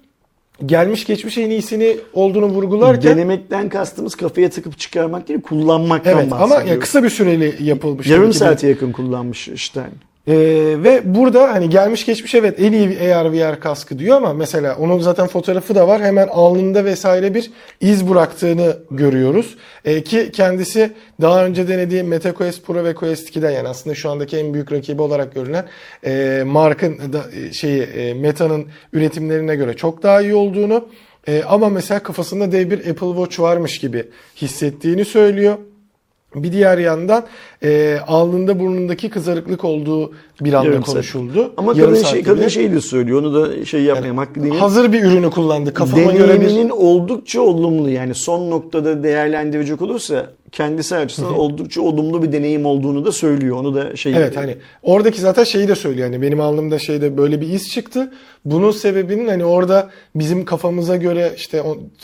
gelmiş 0.66 1.06
geçmiş 1.06 1.38
en 1.38 1.50
iyisini 1.50 1.98
olduğunu 2.14 2.46
vurgularken 2.46 3.18
Denemekten 3.18 3.70
kastımız 3.70 4.16
kafaya 4.16 4.50
takıp 4.50 4.80
çıkarmak 4.80 5.28
değil 5.28 5.42
kullanmaktan 5.42 6.14
evet 6.14 6.34
ama 6.34 6.42
bahsediyoruz. 6.42 6.70
ya 6.70 6.80
kısa 6.80 7.04
bir 7.04 7.10
süreli 7.10 7.56
yapılmış. 7.60 8.08
Yarım 8.08 8.34
saate 8.34 8.68
yakın 8.68 8.92
kullanmış 8.92 9.50
Stein. 9.58 10.09
Ee, 10.30 10.36
ve 10.84 11.02
burada 11.16 11.54
hani 11.54 11.70
gelmiş 11.70 12.06
geçmiş 12.06 12.36
evet 12.36 12.60
en 12.60 12.72
iyi 12.72 13.14
AR 13.14 13.34
VR 13.34 13.60
kaskı 13.60 14.00
diyor 14.00 14.18
ama 14.18 14.34
mesela 14.34 14.76
onun 14.78 15.00
zaten 15.00 15.28
fotoğrafı 15.28 15.76
da 15.76 15.88
var. 15.88 16.02
Hemen 16.02 16.28
alnında 16.28 16.86
vesaire 16.86 17.34
bir 17.34 17.52
iz 17.82 18.10
bıraktığını 18.10 18.78
görüyoruz. 18.92 19.58
Ee, 19.86 20.04
ki 20.04 20.30
kendisi 20.34 20.92
daha 21.22 21.46
önce 21.46 21.68
denediği 21.68 22.04
MetaQuest 22.04 22.66
Pro 22.66 22.84
ve 22.84 22.96
Quest 22.96 23.36
2'den 23.36 23.52
yani 23.52 23.68
aslında 23.68 23.96
şu 23.96 24.10
andaki 24.10 24.38
en 24.38 24.54
büyük 24.54 24.72
rakibi 24.72 25.02
olarak 25.02 25.36
görülen 25.36 25.66
e, 26.06 26.44
Mark'ın 26.46 27.14
da, 27.14 27.24
e, 27.34 27.54
şeyi 27.54 27.82
e, 27.82 28.14
Meta'nın 28.14 28.68
üretimlerine 28.94 29.56
göre 29.56 29.76
çok 29.76 30.04
daha 30.04 30.22
iyi 30.22 30.36
olduğunu 30.36 30.88
e, 31.28 31.44
ama 31.44 31.70
mesela 31.70 32.04
kafasında 32.04 32.52
dev 32.52 32.70
bir 32.70 32.78
Apple 32.78 33.08
Watch 33.08 33.40
varmış 33.40 33.80
gibi 33.80 34.04
hissettiğini 34.36 35.06
söylüyor. 35.06 35.58
Bir 36.36 36.52
diğer 36.52 36.78
yandan 36.78 37.26
e, 37.64 37.98
alnında 38.08 38.60
burnundaki 38.60 39.10
kızarıklık 39.10 39.66
olduğu 39.66 40.14
bir 40.42 40.54
anda 40.54 40.68
Yarım 40.68 40.84
saat. 40.84 40.94
konuşuldu. 40.94 41.54
Ama 41.58 41.74
Yarım 41.76 41.90
kadın 41.90 42.02
saat 42.02 42.12
şey, 42.12 42.24
kadın 42.24 42.40
bile. 42.40 42.50
şey 42.50 42.72
de 42.72 42.82
söylüyor. 42.82 43.22
Onu 43.22 43.34
da 43.34 43.66
şey 43.66 43.82
yapmayayım 43.84 44.18
hakkı 44.18 44.44
değil. 44.44 44.56
hazır 44.56 44.94
bir 44.94 45.04
ürünü 45.04 45.30
kullandı. 45.30 45.74
Kafama 45.74 46.12
göre 46.12 46.34
bir 46.34 46.46
Deneyiminin 46.46 46.70
oldukça 46.70 47.42
olumlu 47.42 47.90
yani 47.90 48.16
son 48.16 48.50
noktada 48.52 49.04
değerlendirecek 49.04 49.82
olursa 49.82 50.30
kendisi 50.52 50.96
açısından 50.96 51.40
oldukça 51.40 51.82
olumlu 51.82 52.24
bir 52.24 52.32
deneyim 52.32 52.66
olduğunu 52.66 53.06
da 53.06 53.12
söylüyor. 53.12 53.58
Onu 53.58 53.76
da 53.76 53.96
şey 53.96 54.14
Evet 54.18 54.38
hani 54.38 54.56
oradaki 54.84 55.22
zaten 55.22 55.44
şeyi 55.44 55.68
de 55.68 55.76
söylüyor. 55.76 56.12
Yani 56.12 56.22
benim 56.22 56.42
alnımda 56.42 56.80
şeyde 56.80 57.18
böyle 57.18 57.42
bir 57.42 57.48
iz 57.48 57.70
çıktı. 57.70 58.12
Bunun 58.46 58.72
sebebinin 58.72 59.28
hani 59.28 59.46
orada 59.46 59.90
bizim 60.16 60.46
kafamıza 60.46 60.96
göre 60.96 61.34
işte 61.36 61.62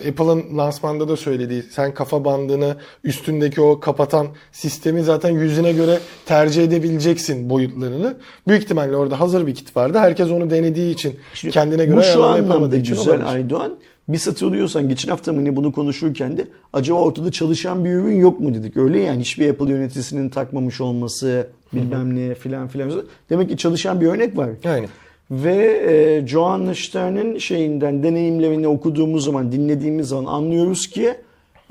Apple'ın 0.09 0.57
lansmanda 0.57 1.07
da 1.07 1.17
söylediği 1.17 1.63
sen 1.63 1.93
kafa 1.93 2.25
bandını 2.25 2.75
üstündeki 3.03 3.61
o 3.61 3.79
kapatan 3.79 4.27
sistemi 4.51 5.03
zaten 5.03 5.35
yüzüne 5.45 5.71
göre 5.71 5.99
tercih 6.25 6.63
edebileceksin 6.63 7.49
boyutlarını. 7.49 8.15
Büyük 8.47 8.63
ihtimalle 8.63 8.95
orada 8.95 9.19
hazır 9.19 9.47
bir 9.47 9.55
kit 9.55 9.77
vardı. 9.77 9.97
Herkes 9.97 10.31
onu 10.31 10.49
denediği 10.49 10.93
için 10.93 11.15
kendine 11.51 11.85
göre 11.85 11.97
Bu 11.97 12.03
şu 12.03 12.23
anlamda 12.23 12.77
güzel 12.77 12.97
olabilir. 12.99 13.25
Aydoğan. 13.25 13.75
Bir 14.07 14.17
satılıyorsan 14.17 14.89
geçen 14.89 15.09
hafta 15.09 15.33
mı 15.33 15.45
ne 15.45 15.55
bunu 15.55 15.71
konuşurken 15.71 16.37
de 16.37 16.47
acaba 16.73 16.99
ortada 16.99 17.31
çalışan 17.31 17.85
bir 17.85 17.89
ürün 17.89 18.19
yok 18.19 18.39
mu 18.39 18.53
dedik. 18.53 18.77
Öyle 18.77 18.99
yani 18.99 19.21
hiçbir 19.21 19.49
Apple 19.49 19.71
yöneticisinin 19.71 20.29
takmamış 20.29 20.81
olması 20.81 21.47
bilmem 21.73 22.15
ne 22.15 22.35
filan 22.35 22.67
filan. 22.67 23.03
Demek 23.29 23.49
ki 23.49 23.57
çalışan 23.57 24.01
bir 24.01 24.07
örnek 24.07 24.37
var. 24.37 24.49
Yani 24.63 24.87
Ve 25.31 25.83
e, 25.87 26.27
Joan 26.27 26.73
Stern'in 26.73 27.37
şeyinden 27.37 28.03
deneyimlerini 28.03 28.67
okuduğumuz 28.67 29.25
zaman 29.25 29.51
dinlediğimiz 29.51 30.07
zaman 30.07 30.33
anlıyoruz 30.33 30.87
ki 30.87 31.15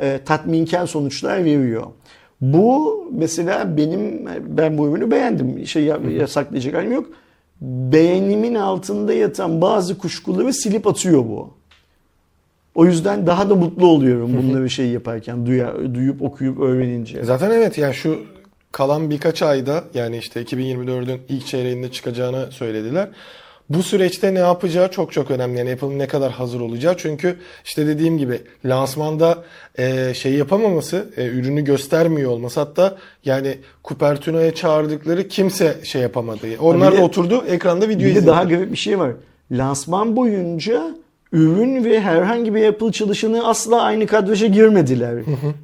e, 0.03 0.20
tatminkar 0.25 0.87
sonuçlar 0.87 1.45
veriyor. 1.45 1.87
Bu 2.41 3.05
mesela 3.12 3.76
benim 3.76 4.26
ben 4.57 4.78
bu 4.78 4.89
ürünü 4.89 5.11
beğendim. 5.11 5.66
Şey 5.66 5.85
ya- 5.85 6.01
yasaklayacak 6.18 6.74
halim 6.74 6.93
yok. 6.93 7.07
Beğenimin 7.61 8.55
altında 8.55 9.14
yatan 9.14 9.61
bazı 9.61 9.99
kuşkuları 9.99 10.53
silip 10.53 10.87
atıyor 10.87 11.18
bu. 11.24 11.51
O 12.74 12.87
yüzden 12.87 13.26
daha 13.26 13.51
da 13.51 13.55
mutlu 13.55 13.87
oluyorum 13.87 14.37
bunları 14.43 14.70
şey 14.70 14.89
yaparken, 14.89 15.47
duya, 15.47 15.74
duyup 15.95 16.22
okuyup 16.22 16.61
öğrenince. 16.61 17.24
Zaten 17.24 17.51
evet 17.51 17.78
yani 17.78 17.95
şu 17.95 18.18
kalan 18.72 19.11
birkaç 19.11 19.43
ayda 19.43 19.85
yani 19.95 20.16
işte 20.16 20.43
2024'ün 20.43 21.20
ilk 21.28 21.47
çeyreğinde 21.47 21.91
çıkacağını 21.91 22.53
söylediler. 22.53 23.09
Bu 23.69 23.83
süreçte 23.83 24.35
ne 24.35 24.39
yapacağı 24.39 24.91
çok 24.91 25.12
çok 25.12 25.31
önemli. 25.31 25.59
Yani 25.59 25.73
Apple'ın 25.73 25.99
ne 25.99 26.07
kadar 26.07 26.33
hazır 26.33 26.61
olacağı. 26.61 26.97
Çünkü 26.97 27.37
işte 27.65 27.87
dediğim 27.87 28.19
gibi 28.19 28.41
lansmanda 28.65 29.45
e, 29.79 30.15
şey 30.15 30.35
yapamaması, 30.35 31.09
e, 31.17 31.27
ürünü 31.27 31.65
göstermiyor 31.65 32.31
olması. 32.31 32.61
Hatta 32.61 32.97
yani 33.25 33.59
Cupertino'ya 33.85 34.55
çağırdıkları 34.55 35.29
kimse 35.29 35.77
şey 35.83 36.03
yapamadı. 36.03 36.47
Onlar 36.61 36.93
de- 36.97 37.03
oturdu 37.03 37.45
ekranda 37.49 37.89
video 37.89 37.99
Bir 38.01 38.05
de 38.05 38.11
izledi. 38.11 38.27
daha 38.27 38.45
garip 38.45 38.73
bir 38.73 38.77
şey 38.77 38.99
var. 38.99 39.12
Lansman 39.53 40.17
boyunca 40.17 40.95
ürün 41.35 41.85
ve 41.85 42.01
herhangi 42.01 42.55
bir 42.55 42.66
Apple 42.66 42.93
çalışanı 42.93 43.47
asla 43.49 43.82
aynı 43.82 44.07
kadraja 44.07 44.47
girmediler. 44.47 45.14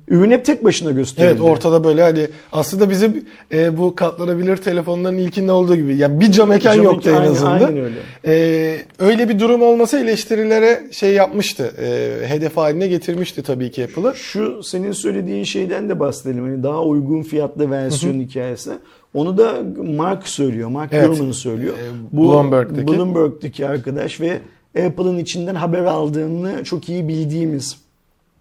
Ürün 0.08 0.30
hep 0.30 0.44
tek 0.44 0.64
başına 0.64 0.90
gösterildi. 0.90 1.30
Evet 1.32 1.40
ortada 1.40 1.84
böyle 1.84 2.02
hani 2.02 2.26
aslında 2.52 2.90
bizim 2.90 3.24
e, 3.52 3.78
bu 3.78 3.94
katlanabilir 3.94 4.56
telefonların 4.56 5.18
ilkinde 5.18 5.52
olduğu 5.52 5.76
gibi 5.76 5.96
yani 5.96 6.20
bir 6.20 6.32
cam 6.32 6.58
Cam 6.58 6.82
yoktu 6.82 7.10
en 7.10 7.30
azından. 7.30 7.52
aynen 7.52 7.76
öyle. 7.76 7.96
E, 8.26 8.76
öyle 8.98 9.28
bir 9.28 9.38
durum 9.38 9.62
olmasa 9.62 9.98
eleştirilere 9.98 10.80
şey 10.90 11.12
yapmıştı. 11.12 11.72
E, 11.82 12.28
hedef 12.28 12.56
haline 12.56 12.86
getirmişti 12.86 13.42
tabii 13.42 13.70
ki 13.70 13.84
Apple'ı. 13.84 14.14
Şu 14.16 14.62
senin 14.62 14.92
söylediğin 14.92 15.44
şeyden 15.44 15.88
de 15.88 16.00
bahsedelim. 16.00 16.44
Hani 16.44 16.62
daha 16.62 16.82
uygun 16.82 17.22
fiyatlı 17.22 17.70
versiyon 17.70 18.20
hikayesi. 18.20 18.70
Onu 19.14 19.38
da 19.38 19.54
Mark 19.96 20.28
söylüyor. 20.28 20.68
Mark 20.68 20.92
Evet. 20.92 21.08
Gurman 21.18 21.32
söylüyor. 21.32 21.74
Ee, 21.78 22.16
Bloomberg'deki. 22.16 22.86
Bloomberg'deki 22.86 23.66
arkadaş 23.66 24.20
ve 24.20 24.38
Apple'ın 24.78 25.18
içinden 25.18 25.54
haber 25.54 25.84
aldığını 25.84 26.64
çok 26.64 26.88
iyi 26.88 27.08
bildiğimiz 27.08 27.76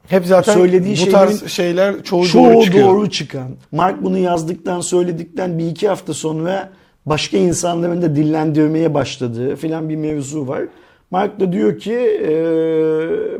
Hep 0.08 0.26
zaten 0.26 0.54
Söylediği 0.54 0.98
bu 1.08 1.12
tarz 1.12 1.48
şeyler 1.48 2.04
çoğu, 2.04 2.28
çoğu 2.28 2.54
doğru 2.54 2.64
çıkıyor. 2.64 2.88
doğru 2.88 3.10
çıkan. 3.10 3.48
Mark 3.72 4.04
bunu 4.04 4.18
yazdıktan 4.18 4.82
söyledikten 4.82 5.60
bir 5.60 5.68
iki 5.68 5.88
hafta 5.88 6.14
sonra 6.14 6.70
başka 7.06 7.38
insanların 7.38 8.02
da 8.02 8.16
dillendirmeye 8.16 8.94
başladığı 8.94 9.56
filan 9.56 9.90
bir 9.90 9.96
mevzu 9.96 10.48
var. 10.48 10.62
Mark 11.12 11.40
da 11.40 11.54
diyor 11.54 11.80
ki 11.80 11.94
e, 11.94 12.34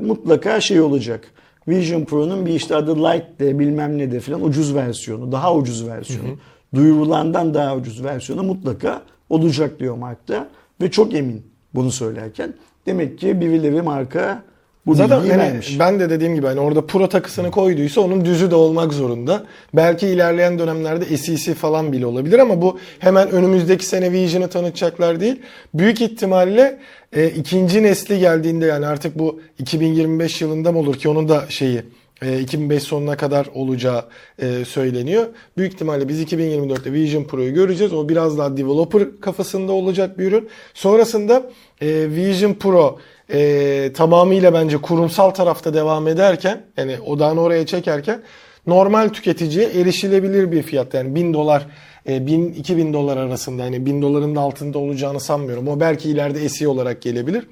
mutlaka 0.02 0.62
şey 0.62 0.82
olacak. 0.82 1.32
Vision 1.68 2.06
Pro'nun 2.06 2.46
bir 2.46 2.54
işte 2.54 2.76
adı 2.76 2.96
Lite 2.96 3.28
de 3.40 3.60
bilmem 3.60 3.98
ne 3.98 4.12
de 4.12 4.20
filan 4.20 4.44
ucuz 4.44 4.76
versiyonu, 4.76 5.32
daha 5.32 5.56
ucuz 5.56 5.88
versiyonu, 5.88 6.30
duyurulandan 6.76 7.54
daha 7.54 7.76
ucuz 7.76 8.04
versiyonu 8.04 8.44
mutlaka 8.44 9.02
olacak 9.30 9.80
diyor 9.80 9.96
Mark 9.98 10.28
da. 10.28 10.48
Ve 10.82 10.92
çok 10.92 11.14
emin 11.14 11.44
bunu 11.76 11.92
söylerken. 11.92 12.54
Demek 12.90 13.20
ki 13.20 13.42
birileri 13.42 13.82
marka 13.82 14.44
bu 14.86 14.96
Zaten 14.96 15.18
bilgiyi 15.18 15.32
hani 15.34 15.44
vermiş. 15.44 15.80
ben 15.80 16.00
de 16.00 16.10
dediğim 16.10 16.36
gibi 16.36 16.48
hani 16.48 16.60
orada 16.60 16.86
pro 16.86 17.10
takısını 17.10 17.52
koyduysa 17.52 18.02
onun 18.02 18.26
düzü 18.26 18.52
de 18.52 18.56
olmak 18.56 18.94
zorunda. 18.94 19.44
Belki 19.74 20.08
ilerleyen 20.08 20.60
dönemlerde 20.60 21.18
SEC 21.18 21.54
falan 21.54 21.92
bile 21.92 22.06
olabilir 22.06 22.40
ama 22.40 22.62
bu 22.62 22.80
hemen 23.00 23.32
önümüzdeki 23.32 23.86
sene 23.86 24.12
Vision'ı 24.12 24.48
tanıtacaklar 24.48 25.20
değil. 25.20 25.40
Büyük 25.74 26.02
ihtimalle 26.02 26.80
e, 27.14 27.28
ikinci 27.30 27.84
nesli 27.84 28.20
geldiğinde 28.20 28.66
yani 28.66 28.88
artık 28.88 29.20
bu 29.20 29.42
2025 29.60 30.42
yılında 30.42 30.72
mı 30.72 30.80
olur 30.80 30.96
ki 30.96 31.10
onun 31.10 31.30
da 31.30 31.46
şeyi 31.50 31.82
2005 32.22 32.84
sonuna 32.84 33.18
kadar 33.18 33.48
olacağı 33.54 34.06
e, 34.40 34.66
söyleniyor. 34.66 35.28
Büyük 35.58 35.74
ihtimalle 35.74 36.08
biz 36.08 36.24
2024'te 36.24 36.94
Vision 36.94 37.24
Pro'yu 37.24 37.54
göreceğiz. 37.54 37.94
O 37.94 38.10
biraz 38.10 38.38
daha 38.38 38.58
developer 38.58 39.04
kafasında 39.22 39.72
olacak 39.72 40.20
bir 40.20 40.26
ürün. 40.26 40.50
Sonrasında 40.74 41.44
e, 41.82 41.88
Vision 42.10 42.54
Pro 42.54 43.00
e, 43.34 43.92
tamamıyla 43.94 44.54
bence 44.54 44.78
kurumsal 44.78 45.30
tarafta 45.30 45.74
devam 45.74 46.08
ederken 46.08 46.62
yani 46.78 47.00
odağını 47.00 47.42
oraya 47.42 47.66
çekerken 47.66 48.22
normal 48.68 49.10
tüketiciye 49.10 49.66
erişilebilir 49.66 50.52
bir 50.52 50.64
fiyat 50.64 50.94
yani 50.94 51.16
1000 51.16 51.34
dolar 51.34 51.66
e, 52.10 52.28
1000 52.28 52.54
2000 52.54 52.94
dolar 52.94 53.18
arasında 53.18 53.64
yani 53.64 53.86
1000 53.86 54.02
doların 54.02 54.36
da 54.36 54.42
altında 54.42 54.78
olacağını 54.80 55.20
sanmıyorum. 55.20 55.68
O 55.68 55.80
belki 55.80 56.10
ileride 56.10 56.50
SE 56.50 56.68
olarak 56.68 57.02
gelebilir 57.02 57.48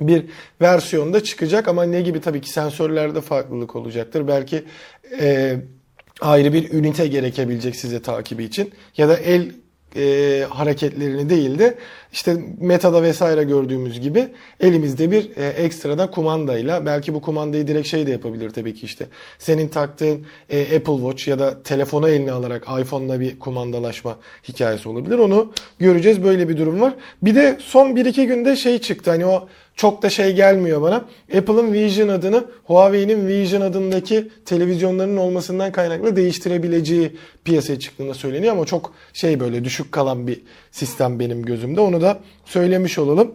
bir 0.00 0.24
versiyonda 0.60 1.24
çıkacak 1.24 1.68
ama 1.68 1.84
ne 1.84 2.00
gibi 2.00 2.20
tabii 2.20 2.40
ki 2.40 2.50
sensörlerde 2.50 3.20
farklılık 3.20 3.76
olacaktır. 3.76 4.28
Belki 4.28 4.64
e, 5.20 5.56
ayrı 6.20 6.52
bir 6.52 6.72
ünite 6.72 7.06
gerekebilecek 7.06 7.76
size 7.76 8.02
takibi 8.02 8.44
için 8.44 8.72
ya 8.96 9.08
da 9.08 9.16
el 9.16 9.50
e, 9.96 10.46
hareketlerini 10.50 11.30
değil 11.30 11.58
de 11.58 11.78
işte 12.12 12.36
metada 12.60 13.02
vesaire 13.02 13.44
gördüğümüz 13.44 14.00
gibi 14.00 14.28
elimizde 14.60 15.10
bir 15.10 15.36
e, 15.36 15.46
ekstradan 15.46 16.10
kumandayla 16.10 16.86
belki 16.86 17.14
bu 17.14 17.20
kumandayı 17.20 17.66
direkt 17.66 17.88
şey 17.88 18.06
de 18.06 18.10
yapabilir 18.10 18.50
tabii 18.50 18.74
ki 18.74 18.86
işte 18.86 19.06
senin 19.38 19.68
taktığın 19.68 20.26
e, 20.50 20.62
Apple 20.62 20.96
Watch 20.96 21.28
ya 21.28 21.38
da 21.38 21.62
telefonu 21.62 22.08
eline 22.08 22.32
alarak 22.32 22.66
iPhone'la 22.80 23.20
bir 23.20 23.38
kumandalaşma 23.38 24.16
hikayesi 24.48 24.88
olabilir. 24.88 25.18
Onu 25.18 25.52
göreceğiz 25.78 26.24
böyle 26.24 26.48
bir 26.48 26.56
durum 26.56 26.80
var. 26.80 26.94
Bir 27.22 27.34
de 27.34 27.56
son 27.60 27.90
1-2 27.90 28.24
günde 28.24 28.56
şey 28.56 28.78
çıktı 28.78 29.10
hani 29.10 29.26
o 29.26 29.48
çok 29.76 30.02
da 30.02 30.10
şey 30.10 30.32
gelmiyor 30.32 30.82
bana. 30.82 31.04
Apple'ın 31.36 31.72
Vision 31.72 32.08
adını 32.08 32.44
Huawei'nin 32.64 33.26
Vision 33.26 33.60
adındaki 33.60 34.28
televizyonlarının 34.44 35.16
olmasından 35.16 35.72
kaynaklı 35.72 36.16
değiştirebileceği 36.16 37.16
piyasaya 37.44 37.78
çıktığında 37.78 38.14
söyleniyor 38.14 38.52
ama 38.52 38.66
çok 38.66 38.94
şey 39.12 39.40
böyle 39.40 39.64
düşük 39.64 39.92
kalan 39.92 40.26
bir 40.26 40.40
sistem 40.70 41.20
benim 41.20 41.42
gözümde. 41.42 41.80
Onu 41.80 42.00
da 42.00 42.18
söylemiş 42.44 42.98
olalım. 42.98 43.34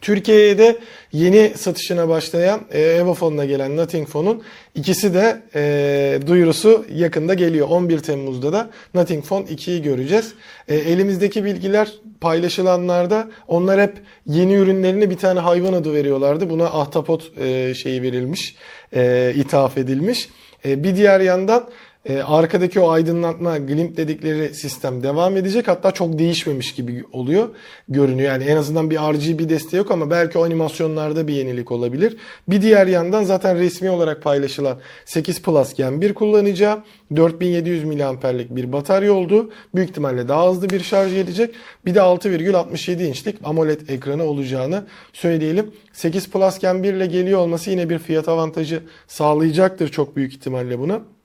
Türkiye'de 0.00 0.78
yeni 1.12 1.52
satışına 1.56 2.08
başlayan 2.08 2.60
e, 2.70 2.80
Evofon'la 2.80 3.44
gelen 3.44 3.76
Nothing 3.76 4.08
Phone'un 4.08 4.42
ikisi 4.74 5.14
de 5.14 5.42
e, 5.54 6.26
duyurusu 6.26 6.86
yakında 6.94 7.34
geliyor. 7.34 7.68
11 7.70 7.98
Temmuz'da 7.98 8.52
da 8.52 8.70
Nothing 8.94 9.24
Phone 9.24 9.44
2'yi 9.44 9.82
göreceğiz. 9.82 10.32
E, 10.68 10.76
elimizdeki 10.76 11.44
bilgiler 11.44 11.92
paylaşılanlarda 12.20 13.28
onlar 13.48 13.80
hep 13.80 13.92
yeni 14.26 14.54
ürünlerini 14.54 15.10
bir 15.10 15.16
tane 15.16 15.40
hayvan 15.40 15.72
adı 15.72 15.94
veriyorlardı. 15.94 16.50
Buna 16.50 16.64
ahtapot 16.64 17.38
e, 17.40 17.74
şeyi 17.74 18.02
verilmiş, 18.02 18.56
e, 18.94 19.32
ithaf 19.36 19.78
edilmiş. 19.78 20.28
E, 20.64 20.84
bir 20.84 20.96
diğer 20.96 21.20
yandan 21.20 21.68
e, 22.08 22.22
arkadaki 22.22 22.80
o 22.80 22.90
aydınlatma 22.90 23.58
glimp 23.58 23.96
dedikleri 23.96 24.54
sistem 24.54 25.02
devam 25.02 25.36
edecek. 25.36 25.68
Hatta 25.68 25.90
çok 25.90 26.18
değişmemiş 26.18 26.74
gibi 26.74 27.04
oluyor, 27.12 27.48
görünüyor. 27.88 28.32
Yani 28.32 28.44
en 28.44 28.56
azından 28.56 28.90
bir 28.90 28.96
RGB 28.96 29.48
desteği 29.48 29.78
yok 29.78 29.90
ama 29.90 30.10
belki 30.10 30.38
o 30.38 30.44
animasyonlarda 30.44 31.28
bir 31.28 31.34
yenilik 31.34 31.72
olabilir. 31.72 32.16
Bir 32.48 32.62
diğer 32.62 32.86
yandan 32.86 33.24
zaten 33.24 33.58
resmi 33.58 33.90
olarak 33.90 34.22
paylaşılan 34.22 34.78
8 35.04 35.42
Plus 35.42 35.74
Gen 35.74 36.00
1 36.00 36.14
kullanacağı 36.14 36.82
4700 37.16 37.84
mAh'lik 37.84 38.56
bir 38.56 38.72
batarya 38.72 39.12
oldu. 39.12 39.50
Büyük 39.74 39.90
ihtimalle 39.90 40.28
daha 40.28 40.50
hızlı 40.50 40.70
bir 40.70 40.80
şarj 40.80 41.12
gelecek. 41.12 41.54
Bir 41.86 41.94
de 41.94 41.98
6,67 41.98 43.04
inçlik 43.04 43.36
AMOLED 43.44 43.88
ekranı 43.88 44.24
olacağını 44.24 44.84
söyleyelim. 45.12 45.70
8 45.92 46.30
Plus 46.30 46.58
Gen 46.58 46.82
1 46.82 46.94
ile 46.94 47.06
geliyor 47.06 47.40
olması 47.40 47.70
yine 47.70 47.90
bir 47.90 47.98
fiyat 47.98 48.28
avantajı 48.28 48.82
sağlayacaktır 49.08 49.88
çok 49.88 50.16
büyük 50.16 50.32
ihtimalle 50.32 50.78
buna. 50.78 51.15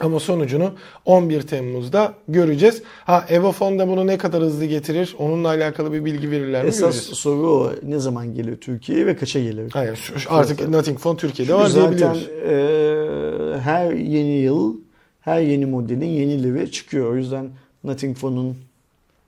Ama 0.00 0.20
sonucunu 0.20 0.72
11 1.04 1.42
Temmuz'da 1.42 2.14
göreceğiz. 2.28 2.82
Ha 3.04 3.24
Evofon 3.28 3.78
da 3.78 3.88
bunu 3.88 4.06
ne 4.06 4.18
kadar 4.18 4.42
hızlı 4.42 4.64
getirir? 4.64 5.14
Onunla 5.18 5.48
alakalı 5.48 5.92
bir 5.92 6.04
bilgi 6.04 6.30
verirler 6.30 6.62
mi 6.62 6.68
Esas 6.68 6.80
göreceğiz. 6.94 7.18
soru 7.18 7.50
o. 7.50 7.72
Ne 7.82 7.98
zaman 7.98 8.34
geliyor 8.34 8.56
Türkiye'ye 8.56 9.06
ve 9.06 9.16
kaça 9.16 9.40
gelir? 9.40 9.70
Hayır, 9.72 9.96
şu- 9.96 10.32
artık 10.32 10.68
Nothing 10.68 10.98
Phone 10.98 11.16
Türkiye'de 11.16 11.52
Çünkü 11.52 11.62
var 11.64 11.66
zaten 11.66 12.14
e, 12.14 13.58
her 13.60 13.92
yeni 13.92 14.38
yıl 14.38 14.76
her 15.20 15.40
yeni 15.40 15.66
modelin 15.66 16.06
yenileri 16.06 16.72
çıkıyor. 16.72 17.12
O 17.12 17.16
yüzden 17.16 17.48
Nothing 17.84 18.16
Phone'un 18.18 18.56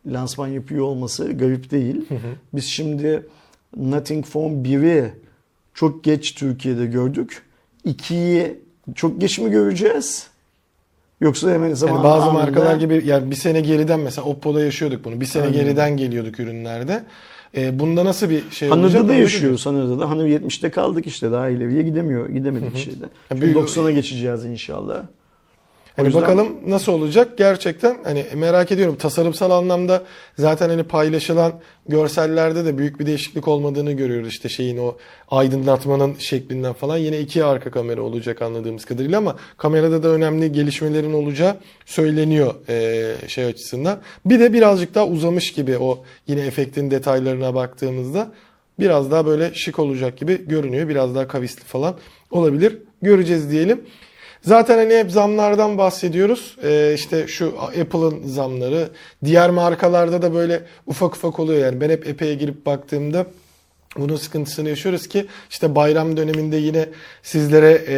lansman 0.06 0.48
yapıyor 0.48 0.84
olması 0.84 1.32
garip 1.32 1.70
değil. 1.70 2.04
Biz 2.54 2.64
şimdi 2.64 3.26
Nothing 3.76 4.26
Phone 4.26 4.52
1'i 4.54 5.12
çok 5.74 6.04
geç 6.04 6.34
Türkiye'de 6.34 6.86
gördük. 6.86 7.42
2'yi 7.86 8.58
çok 8.94 9.20
geç 9.20 9.38
mi 9.38 9.50
göreceğiz? 9.50 10.26
Yoksa 11.20 11.50
hemen 11.50 11.74
zaman 11.74 11.94
Yani 11.94 12.04
bazı 12.04 12.22
anında- 12.26 12.32
markalar 12.42 12.76
gibi 12.76 13.02
yani 13.06 13.30
bir 13.30 13.36
sene 13.36 13.60
geriden 13.60 14.00
mesela 14.00 14.26
Oppo'da 14.26 14.60
yaşıyorduk 14.60 15.04
bunu. 15.04 15.20
Bir 15.20 15.26
sene 15.26 15.42
Aynen. 15.42 15.54
geriden 15.54 15.96
geliyorduk 15.96 16.40
ürünlerde. 16.40 17.02
Ee, 17.56 17.78
bunda 17.78 18.04
nasıl 18.04 18.30
bir 18.30 18.42
şey 18.50 18.70
olacak? 18.72 18.84
Hanır'da 18.94 19.08
da 19.08 19.12
onu 19.12 19.20
yaşıyoruz. 19.20 19.66
Hanır'da 19.66 19.98
da. 20.00 20.10
Hanır 20.10 20.26
70'te 20.26 20.70
kaldık 20.70 21.06
işte. 21.06 21.32
Daha 21.32 21.48
ileriye 21.48 21.82
gidemiyor. 21.82 22.28
Gidemedik 22.28 22.76
şeyde. 22.76 23.04
Şimdi 23.28 23.42
büyük- 23.42 23.56
90'a 23.56 23.90
geçeceğiz 23.90 24.44
inşallah. 24.44 25.02
Hani 25.96 26.06
yüzden- 26.06 26.22
bakalım 26.22 26.48
nasıl 26.66 26.92
olacak 26.92 27.38
gerçekten 27.38 27.96
hani 28.04 28.24
merak 28.34 28.72
ediyorum 28.72 28.96
tasarımsal 28.96 29.50
anlamda 29.50 30.02
zaten 30.38 30.68
hani 30.68 30.82
paylaşılan 30.82 31.52
görsellerde 31.88 32.64
de 32.64 32.78
büyük 32.78 33.00
bir 33.00 33.06
değişiklik 33.06 33.48
olmadığını 33.48 33.92
görüyoruz 33.92 34.28
işte 34.28 34.48
şeyin 34.48 34.78
o 34.78 34.96
aydınlatmanın 35.30 36.14
şeklinden 36.18 36.72
falan 36.72 36.96
yine 36.96 37.20
iki 37.20 37.44
arka 37.44 37.70
kamera 37.70 38.02
olacak 38.02 38.42
anladığımız 38.42 38.84
kadarıyla 38.84 39.18
ama 39.18 39.36
kamerada 39.56 40.02
da 40.02 40.08
önemli 40.08 40.52
gelişmelerin 40.52 41.12
olacağı 41.12 41.56
söyleniyor 41.86 42.54
eee, 42.68 43.14
şey 43.28 43.44
açısından. 43.44 43.98
Bir 44.24 44.40
de 44.40 44.52
birazcık 44.52 44.94
daha 44.94 45.06
uzamış 45.06 45.52
gibi 45.52 45.78
o 45.78 46.04
yine 46.26 46.40
efektin 46.46 46.90
detaylarına 46.90 47.54
baktığımızda 47.54 48.32
biraz 48.80 49.10
daha 49.10 49.26
böyle 49.26 49.54
şık 49.54 49.78
olacak 49.78 50.16
gibi 50.18 50.48
görünüyor. 50.48 50.88
Biraz 50.88 51.14
daha 51.14 51.28
kavisli 51.28 51.64
falan 51.64 51.94
olabilir. 52.30 52.78
Göreceğiz 53.02 53.50
diyelim. 53.50 53.80
Zaten 54.46 54.78
hani 54.78 54.94
hep 54.94 55.10
zamlardan 55.10 55.78
bahsediyoruz. 55.78 56.56
Ee, 56.62 56.92
işte 56.94 57.26
şu 57.26 57.54
Apple'ın 57.60 58.22
zamları. 58.26 58.88
Diğer 59.24 59.50
markalarda 59.50 60.22
da 60.22 60.34
böyle 60.34 60.62
ufak 60.86 61.16
ufak 61.16 61.40
oluyor 61.40 61.60
yani. 61.60 61.80
Ben 61.80 61.90
hep 61.90 62.06
Apple'e 62.08 62.34
girip 62.34 62.66
baktığımda 62.66 63.26
bunun 63.98 64.16
sıkıntısını 64.16 64.68
yaşıyoruz 64.68 65.08
ki 65.08 65.26
işte 65.50 65.74
bayram 65.74 66.16
döneminde 66.16 66.56
yine 66.56 66.88
sizlere 67.22 67.84
e, 67.88 67.96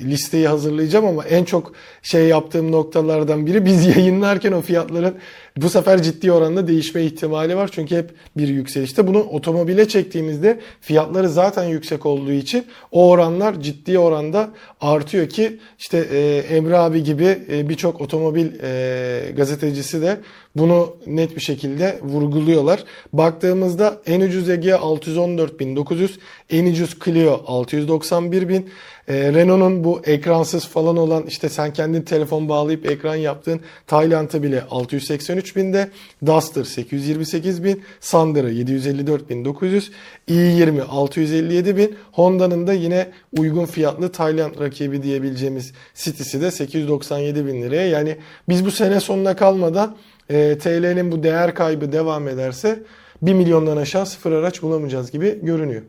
listeyi 0.00 0.48
hazırlayacağım 0.48 1.06
ama 1.06 1.24
en 1.24 1.44
çok 1.44 1.72
şey 2.02 2.26
yaptığım 2.26 2.72
noktalardan 2.72 3.46
biri 3.46 3.64
biz 3.64 3.86
yayınlarken 3.96 4.52
o 4.52 4.60
fiyatların 4.60 5.14
bu 5.56 5.70
sefer 5.70 6.02
ciddi 6.02 6.32
oranda 6.32 6.68
değişme 6.68 7.02
ihtimali 7.02 7.56
var. 7.56 7.70
Çünkü 7.72 7.96
hep 7.96 8.10
bir 8.36 8.48
yükselişte. 8.48 9.06
Bunu 9.06 9.18
otomobile 9.18 9.88
çektiğimizde 9.88 10.60
fiyatları 10.80 11.28
zaten 11.28 11.64
yüksek 11.64 12.06
olduğu 12.06 12.32
için 12.32 12.64
o 12.92 13.10
oranlar 13.10 13.60
ciddi 13.60 13.98
oranda 13.98 14.50
artıyor 14.80 15.28
ki 15.28 15.58
işte 15.78 15.98
e, 15.98 16.38
Emre 16.56 16.76
abi 16.76 17.04
gibi 17.04 17.38
e, 17.50 17.68
birçok 17.68 18.00
otomobil 18.00 18.46
e, 18.62 19.32
gazetecisi 19.36 20.02
de 20.02 20.20
bunu 20.56 20.96
net 21.06 21.36
bir 21.36 21.40
şekilde 21.40 21.98
vurguluyorlar. 22.02 22.84
Baktığımızda 23.12 24.00
en 24.06 24.20
ucuz 24.20 24.48
Egea 24.48 24.76
614.900, 24.76 26.10
en 26.50 26.66
ucuz 26.66 26.96
Clio 27.04 27.32
691.000. 27.32 28.62
E, 29.08 29.32
Renault'un 29.32 29.84
bu 29.84 30.00
ekransız 30.04 30.66
falan 30.66 30.96
olan 30.96 31.24
işte 31.26 31.48
sen 31.48 31.72
kendin 31.72 32.02
telefon 32.02 32.48
bağlayıp 32.48 32.86
ekran 32.86 33.14
yaptığın 33.14 33.60
Tayland'ı 33.86 34.42
bile 34.42 34.58
683.000'de, 34.70 35.88
Duster 36.26 36.62
828.000, 36.62 37.78
Sandero 38.00 38.48
754.900, 38.48 39.90
i20 40.28 40.80
657.000, 40.80 41.90
Honda'nın 42.12 42.66
da 42.66 42.72
yine 42.72 43.08
uygun 43.38 43.66
fiyatlı 43.66 44.12
Tayland 44.12 44.60
rakibi 44.60 45.02
diyebileceğimiz 45.02 45.72
City'si 45.94 46.40
de 46.40 46.46
897.000 46.46 47.62
liraya. 47.62 47.88
Yani 47.88 48.16
biz 48.48 48.64
bu 48.64 48.70
sene 48.70 49.00
sonuna 49.00 49.36
kalmadan 49.36 49.96
e, 50.30 50.58
TL'nin 50.58 51.12
bu 51.12 51.22
değer 51.22 51.54
kaybı 51.54 51.92
devam 51.92 52.28
ederse 52.28 52.82
1 53.22 53.34
milyondan 53.34 53.76
aşağı 53.76 54.06
sıfır 54.06 54.32
araç 54.32 54.62
bulamayacağız 54.62 55.10
gibi 55.10 55.38
görünüyor. 55.42 55.82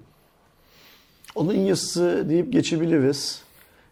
Onun 1.37 1.53
yazısı 1.53 2.25
deyip 2.29 2.53
geçebiliriz. 2.53 3.41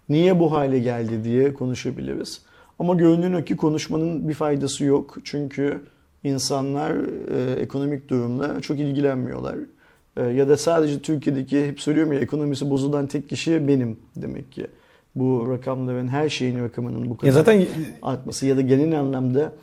Niye 0.10 0.40
bu 0.40 0.52
hale 0.52 0.80
geldi 0.80 1.24
diye 1.24 1.54
konuşabiliriz. 1.54 2.42
Ama 2.80 2.94
görünen 2.94 3.34
o 3.34 3.44
ki 3.44 3.58
konuşmanın 3.58 4.30
bir 4.30 4.34
faydası 4.34 4.84
yok. 4.84 5.18
Çünkü 5.24 5.82
insanlar 6.24 6.92
e, 6.92 7.62
ekonomik 7.62 8.10
durumla 8.10 8.62
çok 8.62 8.80
ilgilenmiyorlar. 8.80 9.56
E, 10.18 10.24
ya 10.24 10.50
da 10.50 10.58
sadece 10.58 11.02
Türkiye'deki 11.02 11.68
hep 11.68 11.82
söylüyorum 11.82 12.14
ya 12.14 12.20
ekonomisi 12.20 12.70
bozulan 12.70 13.08
tek 13.08 13.30
kişi 13.30 13.68
benim 13.68 14.00
demek 14.16 14.52
ki. 14.52 14.68
Bu 15.16 15.48
rakamların 15.52 16.08
her 16.08 16.30
şeyin 16.30 16.64
rakamının 16.64 17.10
bu 17.10 17.18
kadar 17.18 17.28
Ya 17.28 17.34
zaten 17.34 17.66
artması 18.02 18.46
ya 18.46 18.58
da 18.58 18.62
genel 18.62 19.00
anlamda 19.00 19.54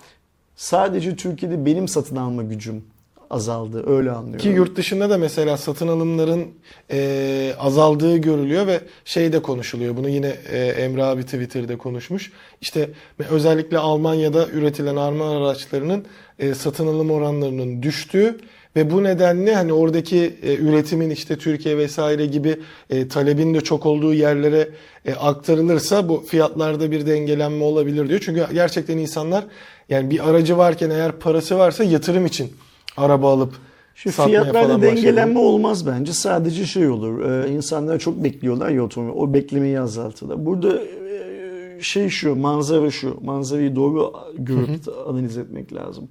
sadece 0.56 1.16
Türkiye'de 1.16 1.66
benim 1.66 1.88
satın 1.88 2.16
alma 2.16 2.42
gücüm 2.42 2.84
azaldı. 3.32 3.96
Öyle 3.96 4.10
anlıyorum. 4.10 4.40
Ki 4.40 4.48
yurt 4.48 4.76
dışında 4.76 5.10
da 5.10 5.18
mesela 5.18 5.56
satın 5.56 5.88
alımların 5.88 6.46
e, 6.90 7.52
azaldığı 7.58 8.16
görülüyor 8.16 8.66
ve 8.66 8.80
şey 9.04 9.32
de 9.32 9.42
konuşuluyor. 9.42 9.96
Bunu 9.96 10.08
yine 10.08 10.36
e, 10.52 10.58
Emre 10.58 11.04
abi 11.04 11.22
Twitter'da 11.22 11.78
konuşmuş. 11.78 12.32
İşte 12.60 12.88
özellikle 13.30 13.78
Almanya'da 13.78 14.48
üretilen 14.48 14.96
Alman 14.96 15.36
araçlarının 15.36 16.04
e, 16.38 16.54
satın 16.54 16.86
alım 16.86 17.10
oranlarının 17.10 17.82
düştüğü 17.82 18.38
ve 18.76 18.90
bu 18.90 19.04
nedenle 19.04 19.54
hani 19.54 19.72
oradaki 19.72 20.34
e, 20.42 20.54
üretimin 20.54 21.10
işte 21.10 21.38
Türkiye 21.38 21.78
vesaire 21.78 22.26
gibi 22.26 22.56
e, 22.90 23.08
talebin 23.08 23.54
de 23.54 23.60
çok 23.60 23.86
olduğu 23.86 24.14
yerlere 24.14 24.68
e, 25.04 25.14
aktarılırsa 25.14 26.08
bu 26.08 26.24
fiyatlarda 26.28 26.90
bir 26.90 27.06
dengelenme 27.06 27.64
olabilir 27.64 28.08
diyor. 28.08 28.20
Çünkü 28.24 28.46
gerçekten 28.54 28.98
insanlar 28.98 29.44
yani 29.88 30.10
bir 30.10 30.30
aracı 30.30 30.58
varken 30.58 30.90
eğer 30.90 31.12
parası 31.12 31.58
varsa 31.58 31.84
yatırım 31.84 32.26
için 32.26 32.52
araba 32.96 33.32
alıp 33.32 33.54
Şu 33.94 34.12
satmaya 34.12 34.40
fiyatlarda 34.40 34.68
falan 34.68 34.82
başladı. 34.82 34.96
dengelenme 34.96 35.38
olmaz 35.38 35.86
bence. 35.86 36.12
Sadece 36.12 36.66
şey 36.66 36.88
olur. 36.88 37.30
E, 37.30 37.52
insanlar 37.52 37.98
çok 37.98 38.24
bekliyorlar 38.24 38.70
ya 38.70 38.82
otomobil. 38.84 39.20
O 39.20 39.34
beklemeyi 39.34 39.80
azaltırlar. 39.80 40.46
Burada 40.46 40.82
e, 40.82 41.78
şey 41.80 42.08
şu, 42.08 42.36
manzara 42.36 42.90
şu. 42.90 43.18
Manzarayı 43.24 43.76
doğru 43.76 44.12
görüp 44.38 44.68
analiz 45.08 45.38
etmek 45.38 45.74
lazım. 45.74 46.08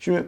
Şimdi 0.00 0.24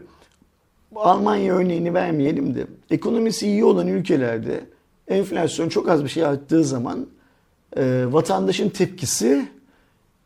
Almanya 0.97 1.55
örneğini 1.55 1.95
vermeyelim 1.95 2.55
de 2.55 2.66
ekonomisi 2.91 3.47
iyi 3.47 3.65
olan 3.65 3.87
ülkelerde 3.87 4.65
enflasyon 5.09 5.69
çok 5.69 5.89
az 5.89 6.05
bir 6.05 6.09
şey 6.09 6.24
arttığı 6.24 6.65
zaman 6.65 7.07
e, 7.77 8.05
vatandaşın 8.09 8.69
tepkisi 8.69 9.49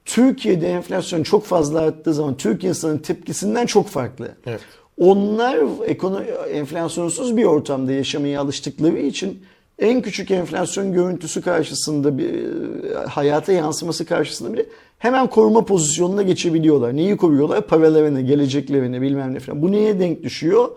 Türkiye'de 0.05 0.69
enflasyon 0.69 1.23
çok 1.23 1.45
fazla 1.45 1.81
arttığı 1.81 2.15
zaman 2.15 2.37
Türk 2.37 2.65
insanın 2.65 2.99
tepkisinden 2.99 3.67
çok 3.67 3.89
farklı. 3.89 4.35
Evet. 4.47 4.61
Onlar 5.01 5.59
ekonomi, 5.87 6.27
enflasyonsuz 6.53 7.37
bir 7.37 7.45
ortamda 7.45 7.93
yaşamaya 7.93 8.41
alıştıkları 8.41 8.99
için 8.99 9.43
en 9.79 10.03
küçük 10.03 10.31
enflasyon 10.31 10.93
görüntüsü 10.93 11.43
karşısında 11.43 12.19
bir 12.19 12.45
hayata 13.09 13.53
yansıması 13.53 14.07
karşısında 14.07 14.53
bile 14.53 14.67
hemen 14.99 15.27
koruma 15.27 15.65
pozisyonuna 15.65 16.23
geçebiliyorlar. 16.23 16.97
Neyi 16.97 17.17
koruyorlar? 17.17 17.67
Paralarını, 17.67 18.21
geleceklerini 18.21 19.03
bilmem 19.03 19.35
ne 19.35 19.41
falan. 19.41 19.63
Bu 19.63 19.73
neye 19.73 20.01
denk 20.01 20.23
düşüyor? 20.23 20.69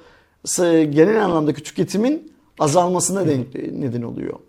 Genel 0.90 1.26
anlamdaki 1.26 1.64
tüketimin 1.64 2.32
azalmasına 2.60 3.28
denk 3.28 3.56
neden 3.80 4.02
oluyor. 4.02 4.40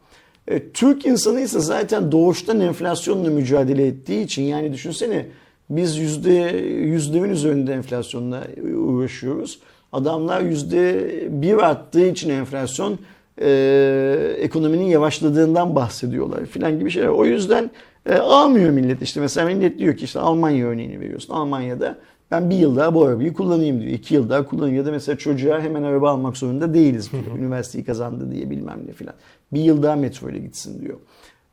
E, 0.48 0.68
Türk 0.68 1.06
insanı 1.06 1.40
ise 1.40 1.60
zaten 1.60 2.12
doğuştan 2.12 2.60
enflasyonla 2.60 3.30
mücadele 3.30 3.86
ettiği 3.86 4.24
için 4.24 4.42
yani 4.42 4.72
düşünsene 4.72 5.26
biz 5.70 5.96
yüzde 5.96 6.32
yüzlerin 6.68 7.30
üzerinde 7.30 7.72
enflasyonla 7.72 8.42
uğraşıyoruz. 8.76 9.58
Adamlar 9.92 10.40
yüzde 10.40 11.10
bir 11.30 11.58
arttığı 11.58 12.06
için 12.06 12.30
enflasyon 12.30 12.98
e, 13.40 14.36
ekonominin 14.38 14.84
yavaşladığından 14.84 15.74
bahsediyorlar 15.74 16.46
filan 16.46 16.78
gibi 16.78 16.90
şeyler. 16.90 17.08
O 17.08 17.24
yüzden 17.24 17.70
e, 18.06 18.14
almıyor 18.14 18.70
millet 18.70 19.02
işte. 19.02 19.20
Mesela 19.20 19.46
millet 19.46 19.78
diyor 19.78 19.96
ki 19.96 20.04
işte 20.04 20.20
Almanya 20.20 20.66
örneğini 20.66 21.00
veriyorsun. 21.00 21.34
Almanya'da 21.34 21.98
ben 22.30 22.50
bir 22.50 22.56
yıl 22.56 22.76
daha 22.76 22.94
bu 22.94 23.04
arabayı 23.04 23.32
kullanayım 23.32 23.80
diyor. 23.80 23.92
İki 23.92 24.14
yıl 24.14 24.30
daha 24.30 24.44
kullanayım. 24.44 24.76
Ya 24.76 24.86
da 24.86 24.90
mesela 24.90 25.18
çocuğa 25.18 25.60
hemen 25.60 25.82
araba 25.82 26.10
almak 26.10 26.36
zorunda 26.36 26.74
değiliz 26.74 27.12
diyor. 27.12 27.38
Üniversiteyi 27.38 27.84
kazandı 27.84 28.32
diye 28.32 28.50
bilmem 28.50 28.80
ne 28.86 28.92
filan. 28.92 29.14
Bir 29.52 29.60
yıl 29.60 29.82
daha 29.82 29.96
metro 29.96 30.30
ile 30.30 30.38
gitsin 30.38 30.80
diyor. 30.80 30.98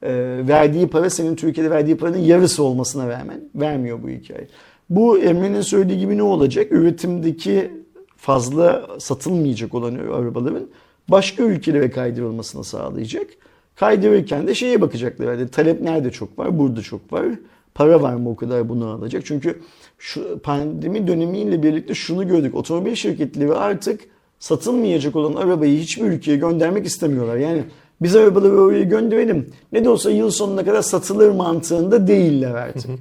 E, 0.04 0.12
verdiği 0.48 0.88
para 0.88 1.10
senin 1.10 1.36
Türkiye'de 1.36 1.72
verdiği 1.72 1.98
paranın 1.98 2.18
yarısı 2.18 2.64
olmasına 2.64 3.08
rağmen 3.08 3.42
vermiyor 3.56 4.04
bu 4.04 4.10
hikaye. 4.10 4.48
Bu 4.90 5.18
Emre'nin 5.18 5.62
söylediği 5.62 6.00
gibi 6.00 6.18
ne 6.18 6.24
olacak? 6.24 6.72
Üretimdeki 6.72 7.72
fazla 8.18 8.88
satılmayacak 9.00 9.74
olan 9.74 9.96
arabaların 9.96 10.68
başka 11.08 11.44
ülkelere 11.44 11.92
kaydırılmasını 11.92 12.64
sağlayacak. 12.64 13.28
Kaydırırken 13.76 14.48
de 14.48 14.56
şeye 14.56 14.82
bakacaklar. 14.82 15.34
Yani 15.34 15.48
talep 15.48 15.82
nerede 15.82 16.12
çok 16.12 16.40
var? 16.40 16.60
Burada 16.60 16.82
çok 16.82 17.14
var. 17.14 17.26
Para 17.74 18.02
var 18.02 18.16
mı 18.16 18.30
o 18.30 18.36
kadar 18.36 18.70
bunu 18.70 18.88
alacak? 18.88 19.26
Çünkü 19.26 19.62
şu 19.98 20.40
pandemi 20.40 21.08
dönemiyle 21.08 21.64
birlikte 21.64 21.94
şunu 21.94 22.28
gördük. 22.28 22.56
Otomobil 22.56 22.96
şirketleri 22.96 23.54
artık 23.54 24.02
satılmayacak 24.40 25.16
olan 25.16 25.34
arabayı 25.34 25.80
hiçbir 25.80 26.06
ülkeye 26.06 26.38
göndermek 26.38 26.86
istemiyorlar. 26.86 27.38
Yani 27.38 27.64
biz 28.02 28.16
arabaları 28.16 28.62
oraya 28.62 28.84
gönderelim. 28.84 29.50
Ne 29.72 29.86
de 29.86 29.90
olsa 29.90 30.12
yıl 30.12 30.30
sonuna 30.32 30.66
kadar 30.66 30.82
satılır 30.82 31.30
mantığında 31.32 32.08
değiller 32.08 32.52
artık. 32.52 32.92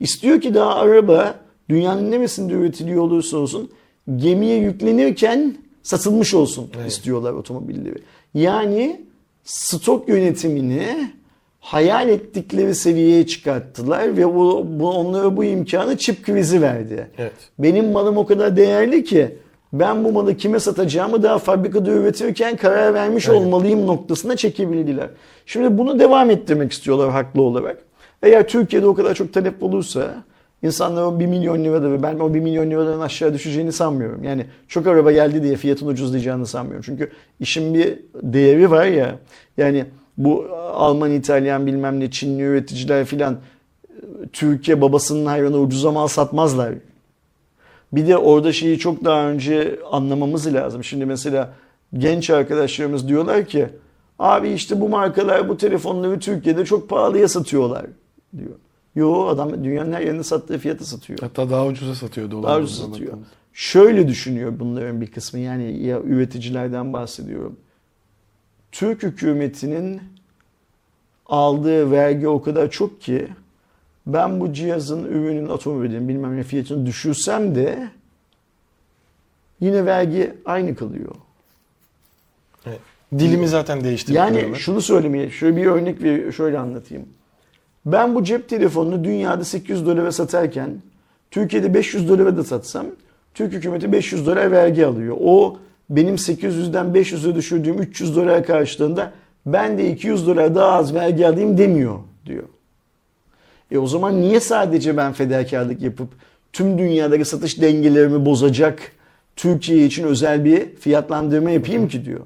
İstiyor 0.00 0.40
ki 0.40 0.54
daha 0.54 0.74
araba 0.74 1.34
dünyanın 1.68 2.10
neresinde 2.10 2.52
üretiliyor 2.52 3.02
olursa 3.02 3.36
olsun 3.36 3.70
gemiye 4.16 4.56
yüklenirken 4.56 5.56
satılmış 5.82 6.34
olsun 6.34 6.70
Evet. 6.76 6.90
istiyorlar 6.90 7.32
otomobilleri. 7.32 7.98
Yani 8.34 9.00
stok 9.44 10.08
yönetimini 10.08 11.10
hayal 11.60 12.08
ettikleri 12.08 12.74
seviyeye 12.74 13.26
çıkarttılar 13.26 14.16
ve 14.16 14.34
bu, 14.34 14.66
bu 14.68 14.90
onlara 14.90 15.36
bu 15.36 15.44
imkanı 15.44 15.98
çip 15.98 16.24
krizi 16.24 16.62
verdi. 16.62 17.10
Evet. 17.18 17.32
Benim 17.58 17.92
malım 17.92 18.16
o 18.16 18.26
kadar 18.26 18.56
değerli 18.56 19.04
ki 19.04 19.38
ben 19.80 20.04
bu 20.04 20.12
malı 20.12 20.36
kime 20.36 20.60
satacağımı 20.60 21.22
daha 21.22 21.38
fabrikada 21.38 21.90
üretirken 21.90 22.56
karar 22.56 22.94
vermiş 22.94 23.28
Aynen. 23.28 23.40
olmalıyım 23.40 23.86
noktasına 23.86 24.36
çekebildiler. 24.36 25.08
Şimdi 25.46 25.78
bunu 25.78 25.98
devam 25.98 26.30
ettirmek 26.30 26.72
istiyorlar 26.72 27.10
haklı 27.10 27.42
olarak. 27.42 27.78
Eğer 28.22 28.48
Türkiye'de 28.48 28.86
o 28.86 28.94
kadar 28.94 29.14
çok 29.14 29.32
talep 29.32 29.62
olursa 29.62 30.14
insanlar 30.62 31.02
o 31.02 31.20
1 31.20 31.26
milyon 31.26 31.64
lirada 31.64 31.92
ve 31.92 32.02
ben 32.02 32.18
o 32.18 32.34
1 32.34 32.40
milyon 32.40 32.70
liradan 32.70 33.00
aşağı 33.00 33.34
düşeceğini 33.34 33.72
sanmıyorum. 33.72 34.24
Yani 34.24 34.46
çok 34.68 34.86
araba 34.86 35.12
geldi 35.12 35.42
diye 35.42 35.56
fiyatın 35.56 35.86
ucuzlayacağını 35.86 36.46
sanmıyorum. 36.46 36.82
Çünkü 36.86 37.10
işin 37.40 37.74
bir 37.74 37.98
değeri 38.22 38.70
var 38.70 38.86
ya. 38.86 39.18
Yani 39.56 39.84
bu 40.16 40.46
Alman, 40.72 41.12
İtalyan 41.12 41.66
bilmem 41.66 42.00
ne 42.00 42.10
Çinli 42.10 42.42
üreticiler 42.42 43.04
filan 43.04 43.36
Türkiye 44.32 44.80
babasının 44.80 45.26
hayvanı 45.26 45.58
ucuza 45.58 45.92
mal 45.92 46.06
satmazlar. 46.06 46.72
Bir 47.96 48.06
de 48.06 48.16
orada 48.16 48.52
şeyi 48.52 48.78
çok 48.78 49.04
daha 49.04 49.28
önce 49.28 49.78
anlamamız 49.90 50.54
lazım. 50.54 50.84
Şimdi 50.84 51.06
mesela 51.06 51.54
genç 51.98 52.30
arkadaşlarımız 52.30 53.08
diyorlar 53.08 53.44
ki 53.44 53.68
abi 54.18 54.50
işte 54.50 54.80
bu 54.80 54.88
markalar 54.88 55.48
bu 55.48 55.56
telefonları 55.56 56.18
Türkiye'de 56.20 56.64
çok 56.64 56.88
pahalıya 56.88 57.28
satıyorlar 57.28 57.86
diyor. 58.38 58.54
Yo 58.94 59.26
adam 59.26 59.64
dünyanın 59.64 59.92
her 59.92 60.00
yerinde 60.00 60.22
sattığı 60.22 60.58
fiyata 60.58 60.84
satıyor. 60.84 61.18
Hatta 61.18 61.50
daha 61.50 61.66
ucuza 61.66 61.94
satıyor 61.94 62.30
dolar. 62.30 62.50
Daha 62.50 62.58
ucuz 62.58 62.78
satıyor. 62.78 63.12
Şöyle 63.52 64.08
düşünüyor 64.08 64.52
bunların 64.58 65.00
bir 65.00 65.06
kısmı 65.06 65.40
yani 65.40 65.82
ya 65.82 66.00
üreticilerden 66.00 66.92
bahsediyorum. 66.92 67.56
Türk 68.72 69.02
hükümetinin 69.02 70.00
aldığı 71.26 71.90
vergi 71.90 72.28
o 72.28 72.42
kadar 72.42 72.70
çok 72.70 73.00
ki 73.00 73.28
ben 74.06 74.40
bu 74.40 74.52
cihazın, 74.52 75.04
ürünün, 75.04 75.48
otomobilin 75.48 76.08
bilmem 76.08 76.36
ne 76.36 76.42
fiyatını 76.42 76.86
düşürsem 76.86 77.54
de 77.54 77.88
yine 79.60 79.86
vergi 79.86 80.34
aynı 80.44 80.76
kalıyor. 80.76 81.14
Evet. 82.66 82.80
Dilimi 83.18 83.48
zaten 83.48 83.84
değiştirdi. 83.84 84.16
Yani 84.16 84.56
şunu 84.56 84.80
söylemeye, 84.80 85.30
şöyle 85.30 85.56
bir 85.56 85.66
örnek 85.66 86.02
ver, 86.02 86.32
şöyle 86.32 86.58
anlatayım. 86.58 87.06
Ben 87.86 88.14
bu 88.14 88.24
cep 88.24 88.48
telefonunu 88.48 89.04
dünyada 89.04 89.44
800 89.44 89.86
dolara 89.86 90.12
satarken 90.12 90.70
Türkiye'de 91.30 91.74
500 91.74 92.08
dolara 92.08 92.36
da 92.36 92.44
satsam 92.44 92.86
Türk 93.34 93.52
hükümeti 93.52 93.92
500 93.92 94.26
dolar 94.26 94.50
vergi 94.50 94.86
alıyor. 94.86 95.16
O 95.20 95.58
benim 95.90 96.14
800'den 96.14 96.86
500'e 96.86 97.34
düşürdüğüm 97.34 97.78
300 97.78 98.16
dolara 98.16 98.42
karşılığında 98.42 99.12
ben 99.46 99.78
de 99.78 99.90
200 99.90 100.26
dolar 100.26 100.54
daha 100.54 100.72
az 100.72 100.94
vergi 100.94 101.26
alayım 101.26 101.58
demiyor 101.58 101.98
diyor. 102.26 102.44
E 103.70 103.78
o 103.78 103.86
zaman 103.86 104.20
niye 104.20 104.40
sadece 104.40 104.96
ben 104.96 105.12
fedakarlık 105.12 105.82
yapıp 105.82 106.08
tüm 106.52 106.78
dünyadaki 106.78 107.24
satış 107.24 107.60
dengelerimi 107.60 108.24
bozacak 108.24 108.78
Türkiye 109.36 109.86
için 109.86 110.04
özel 110.04 110.44
bir 110.44 110.76
fiyatlandırma 110.76 111.50
yapayım 111.50 111.88
ki 111.88 112.04
diyor. 112.04 112.20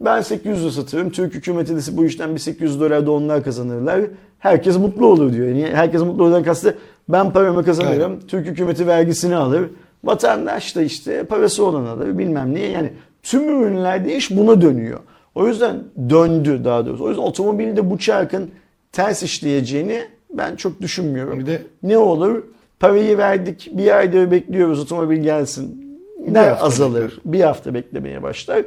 Ben 0.00 0.20
800 0.20 0.62
lira 0.62 0.70
satıyorum. 0.70 1.10
Türk 1.10 1.34
hükümeti 1.34 1.76
de 1.76 1.80
bu 1.96 2.04
işten 2.04 2.34
bir 2.34 2.40
800 2.40 2.80
dolar 2.80 3.06
da 3.06 3.10
onlar 3.10 3.44
kazanırlar. 3.44 4.00
Herkes 4.38 4.78
mutlu 4.78 5.06
olur 5.06 5.32
diyor. 5.32 5.48
Yani 5.48 5.74
herkes 5.74 6.00
mutlu 6.00 6.24
olduğundan 6.24 6.42
kastı 6.42 6.78
ben 7.08 7.32
paramı 7.32 7.64
kazanırım. 7.64 8.20
Türk 8.28 8.46
hükümeti 8.46 8.86
vergisini 8.86 9.36
alır. 9.36 9.70
Vatandaş 10.04 10.76
da 10.76 10.82
işte 10.82 11.24
parası 11.24 11.64
olan 11.64 11.84
alır 11.84 12.18
bilmem 12.18 12.54
niye. 12.54 12.68
Yani 12.68 12.92
tüm 13.22 13.62
ürünlerde 13.62 14.16
iş 14.16 14.30
buna 14.30 14.60
dönüyor. 14.60 15.00
O 15.34 15.48
yüzden 15.48 15.76
döndü 16.10 16.60
daha 16.64 16.86
doğrusu. 16.86 17.04
O 17.04 17.08
yüzden 17.08 17.22
otomobilde 17.22 17.90
bu 17.90 17.98
çarkın 17.98 18.50
ters 18.96 19.22
işleyeceğini 19.22 20.02
ben 20.30 20.56
çok 20.56 20.80
düşünmüyorum. 20.80 21.38
Bir 21.38 21.46
de 21.46 21.62
Ne 21.82 21.98
olur? 21.98 22.42
Parayı 22.80 23.18
verdik, 23.18 23.70
bir 23.72 23.96
aydır 23.96 24.30
bekliyoruz 24.30 24.80
otomobil 24.80 25.22
gelsin. 25.22 25.98
Ne 26.28 26.40
azalır? 26.40 27.04
bekler. 27.04 27.20
Bir 27.24 27.40
hafta 27.40 27.74
beklemeye 27.74 28.22
başlar. 28.22 28.62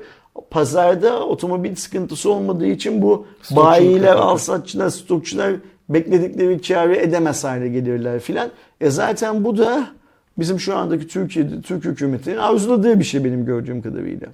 Pazarda 0.50 1.26
otomobil 1.28 1.76
sıkıntısı 1.76 2.32
olmadığı 2.32 2.66
için 2.66 3.02
bu 3.02 3.28
Stokçuluk 3.42 3.66
bayiler, 3.66 4.16
alsatçılar, 4.16 4.90
stokçular 4.90 5.54
bekledikleri 5.90 6.62
karı 6.62 6.96
edemez 6.96 7.44
hale 7.44 7.70
gelirler 7.70 8.20
filan. 8.20 8.50
E 8.82 8.90
zaten 8.90 9.44
bu 9.46 9.58
da 9.58 9.90
bizim 10.38 10.60
şu 10.60 10.76
andaki 10.76 11.08
Türkiye'de 11.08 11.62
Türk 11.62 11.86
hükümetinin 11.86 12.38
arzuladığı 12.38 13.00
bir 13.00 13.04
şey 13.04 13.24
benim 13.24 13.46
gördüğüm 13.46 13.82
kadarıyla. 13.82 14.28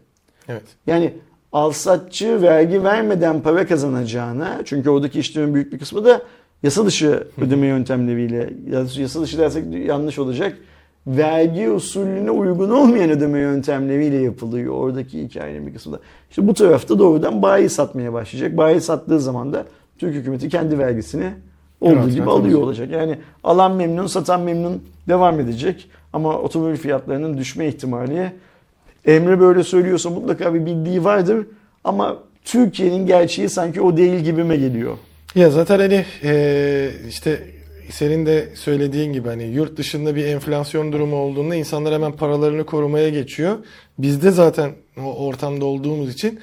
evet. 0.50 0.64
Yani 0.88 1.14
alsatçı 1.60 2.42
vergi 2.42 2.84
vermeden 2.84 3.42
para 3.42 3.68
kazanacağına 3.68 4.62
çünkü 4.66 4.90
oradaki 4.90 5.20
işlerin 5.20 5.54
büyük 5.54 5.74
bir 5.74 5.80
kısmı 5.80 6.06
da 6.06 6.22
yasa 6.64 6.86
dışı 6.86 7.28
ödeme 7.42 7.68
yöntemleriyle 7.68 8.54
ya- 8.72 8.86
yasa 8.98 9.22
dışı 9.22 9.38
dersek 9.38 9.88
yanlış 9.88 10.20
olacak 10.20 10.58
vergi 11.08 11.70
usulüne 11.70 12.32
uygun 12.32 12.70
olmayan 12.70 13.10
ödeme 13.10 13.40
yöntemleriyle 13.40 14.16
yapılıyor 14.18 14.74
oradaki 14.74 15.24
hikayenin 15.24 15.68
bir 15.68 15.74
kısmı 15.74 15.94
da. 15.94 16.00
İşte 16.30 16.48
bu 16.48 16.54
tarafta 16.54 17.00
doğrudan 17.00 17.42
bayi 17.42 17.70
satmaya 17.70 18.14
başlayacak. 18.14 18.58
Bayi 18.58 18.82
sattığı 18.82 19.20
zaman 19.20 19.54
da 19.54 19.66
Türk 19.98 20.16
hükümeti 20.16 20.50
kendi 20.50 20.80
vergisini 20.80 21.30
olduğu 21.82 21.94
Evet, 22.00 22.06
gibi 22.12 22.18
evet, 22.20 22.28
alıyor 22.28 22.62
alacak. 22.62 22.64
olacak. 22.64 22.92
Yani 22.92 23.18
alan 23.44 23.72
memnun, 23.76 24.08
satan 24.08 24.42
memnun 24.42 24.84
devam 25.08 25.40
edecek. 25.40 25.90
Ama 26.14 26.38
otomobil 26.38 26.76
fiyatlarının 26.78 27.38
düşme 27.38 27.68
ihtimali 27.68 28.32
Emre 29.06 29.40
böyle 29.40 29.64
söylüyorsa 29.64 30.10
mutlaka 30.10 30.54
bir 30.54 30.66
bildiği 30.66 31.04
vardır. 31.04 31.48
Ama 31.84 32.18
Türkiye'nin 32.46 33.06
gerçeği 33.06 33.50
sanki 33.50 33.82
o 33.82 33.98
değil 33.98 34.20
gibime 34.20 34.58
geliyor. 34.58 34.98
Ya 35.36 35.50
zaten 35.50 35.80
hani 35.80 36.06
e, 36.24 36.90
işte 37.10 37.40
senin 37.90 38.26
de 38.26 38.50
söylediğin 38.56 39.14
gibi 39.14 39.28
hani 39.28 39.44
yurt 39.44 39.78
dışında 39.78 40.16
bir 40.16 40.26
enflasyon 40.26 40.92
durumu 40.92 41.16
olduğunda 41.16 41.56
insanlar 41.56 41.94
hemen 41.94 42.12
paralarını 42.12 42.66
korumaya 42.66 43.10
geçiyor. 43.10 43.58
Bizde 44.00 44.32
zaten 44.32 44.72
o 44.98 45.26
ortamda 45.26 45.66
olduğumuz 45.66 46.14
için 46.14 46.40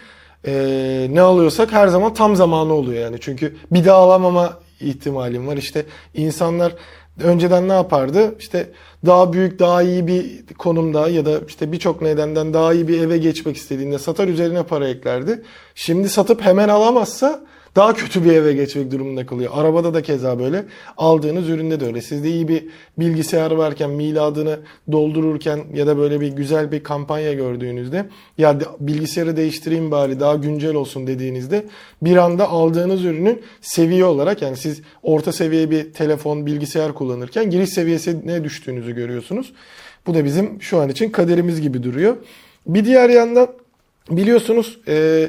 e, 0.47 1.07
ne 1.11 1.21
alıyorsak 1.21 1.73
her 1.73 1.89
zaman 1.89 2.15
tam 2.15 2.37
zamanı 2.37 2.73
oluyor 2.73 3.03
yani. 3.03 3.17
Çünkü 3.21 3.57
bir 3.71 3.85
daha 3.85 3.97
alamama 3.97 4.59
ihtimalim 4.81 5.47
var. 5.47 5.57
İşte 5.57 5.85
insanlar 6.15 6.73
önceden 7.21 7.69
ne 7.69 7.73
yapardı? 7.73 8.35
İşte 8.39 8.71
daha 9.07 9.33
büyük, 9.33 9.59
daha 9.59 9.83
iyi 9.83 10.07
bir 10.07 10.47
konumda 10.59 11.09
ya 11.09 11.27
da 11.27 11.41
işte 11.49 11.73
birçok 11.73 12.03
nedenden 12.03 12.55
daha 12.55 12.73
iyi 12.73 12.89
bir 12.89 13.01
eve 13.01 13.19
geçmek 13.19 13.57
istediğinde 13.57 13.99
satar 13.99 14.29
üzerine 14.29 14.63
para 14.63 14.89
eklerdi. 14.89 15.43
Şimdi 15.75 16.09
satıp 16.09 16.41
hemen 16.41 16.69
alamazsa 16.69 17.45
daha 17.77 17.95
kötü 17.95 18.25
bir 18.25 18.33
eve 18.33 18.53
geçmek 18.53 18.91
durumunda 18.91 19.27
kalıyor. 19.27 19.53
Arabada 19.55 19.95
da 19.95 20.03
keza 20.03 20.39
böyle. 20.39 20.65
Aldığınız 20.97 21.49
üründe 21.49 21.81
de 21.81 21.87
öyle. 21.87 22.03
Sizde 22.03 22.31
iyi 22.31 22.49
bir 22.49 22.65
bilgisayar 22.99 23.51
varken 23.51 23.91
miladını 23.91 24.59
doldururken 24.93 25.61
ya 25.75 25.87
da 25.87 25.99
böyle 25.99 26.21
bir 26.21 26.29
güzel 26.29 26.73
bir 26.73 26.83
kampanya 26.83 27.33
gördüğünüzde 27.33 28.07
ya 28.39 28.59
bilgisayarı 28.81 29.37
değiştireyim 29.37 29.91
bari 29.91 30.21
daha 30.21 30.35
güncel 30.35 30.75
olsun 30.75 31.07
dediğinizde 31.07 31.65
bir 32.03 32.17
anda 32.17 32.49
aldığınız 32.49 33.05
ürünün 33.05 33.43
seviye 33.61 34.05
olarak 34.05 34.43
yani 34.43 34.57
siz 34.57 34.83
orta 35.03 35.33
seviye 35.33 35.71
bir 35.71 35.93
telefon, 35.93 36.47
bilgisayar 36.47 36.95
kullanırken 36.95 37.51
giriş 37.51 37.71
seviyesine 37.71 38.45
düştüğünüzü 38.45 38.95
görüyorsunuz. 38.95 39.53
Bu 40.07 40.15
da 40.15 40.25
bizim 40.25 40.63
şu 40.63 40.81
an 40.81 40.89
için 40.89 41.11
kaderimiz 41.11 41.61
gibi 41.61 41.83
duruyor. 41.83 42.17
Bir 42.67 42.85
diğer 42.85 43.09
yandan 43.09 43.49
biliyorsunuz 44.11 44.81
e, 44.89 45.29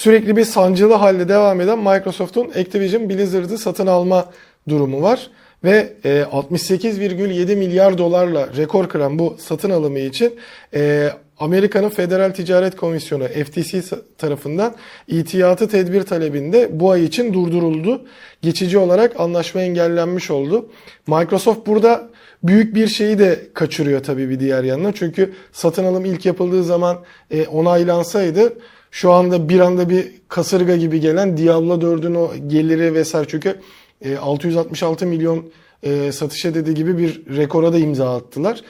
sürekli 0.00 0.36
bir 0.36 0.44
sancılı 0.44 0.94
halde 0.94 1.28
devam 1.28 1.60
eden 1.60 1.78
Microsoft'un 1.78 2.48
Activision 2.48 3.10
Blizzard'ı 3.10 3.58
satın 3.58 3.86
alma 3.86 4.30
durumu 4.68 5.02
var. 5.02 5.30
Ve 5.64 5.92
e, 6.04 6.08
68,7 6.32 7.56
milyar 7.56 7.98
dolarla 7.98 8.48
rekor 8.56 8.88
kıran 8.88 9.18
bu 9.18 9.36
satın 9.38 9.70
alımı 9.70 9.98
için 9.98 10.34
e, 10.74 11.10
Amerika'nın 11.38 11.88
Federal 11.88 12.30
Ticaret 12.30 12.76
Komisyonu 12.76 13.24
FTC 13.24 13.82
tarafından 14.18 14.74
itiyatı 15.08 15.68
tedbir 15.68 16.02
talebinde 16.02 16.80
bu 16.80 16.90
ay 16.90 17.04
için 17.04 17.34
durduruldu. 17.34 18.06
Geçici 18.42 18.78
olarak 18.78 19.20
anlaşma 19.20 19.60
engellenmiş 19.60 20.30
oldu. 20.30 20.68
Microsoft 21.06 21.66
burada 21.66 22.08
büyük 22.42 22.74
bir 22.74 22.88
şeyi 22.88 23.18
de 23.18 23.40
kaçırıyor 23.54 24.02
tabii 24.02 24.30
bir 24.30 24.40
diğer 24.40 24.64
yandan. 24.64 24.92
Çünkü 24.92 25.32
satın 25.52 25.84
alım 25.84 26.04
ilk 26.04 26.26
yapıldığı 26.26 26.64
zaman 26.64 26.98
e, 27.30 27.46
onaylansaydı 27.46 28.52
şu 28.90 29.12
anda 29.12 29.48
bir 29.48 29.60
anda 29.60 29.88
bir 29.88 30.12
kasırga 30.28 30.76
gibi 30.76 31.00
gelen 31.00 31.36
Diablo 31.36 31.74
4'ün 31.74 32.14
o 32.14 32.30
geliri 32.48 32.94
vesaire 32.94 33.26
çünkü 33.28 33.60
E, 34.04 34.16
666 34.16 35.06
milyon 35.06 35.44
e, 35.82 36.12
satışa 36.12 36.54
dediği 36.54 36.74
gibi 36.74 36.98
bir 36.98 37.36
rekora 37.36 37.72
da 37.72 37.78
imza 37.78 38.16
attılar. 38.16 38.62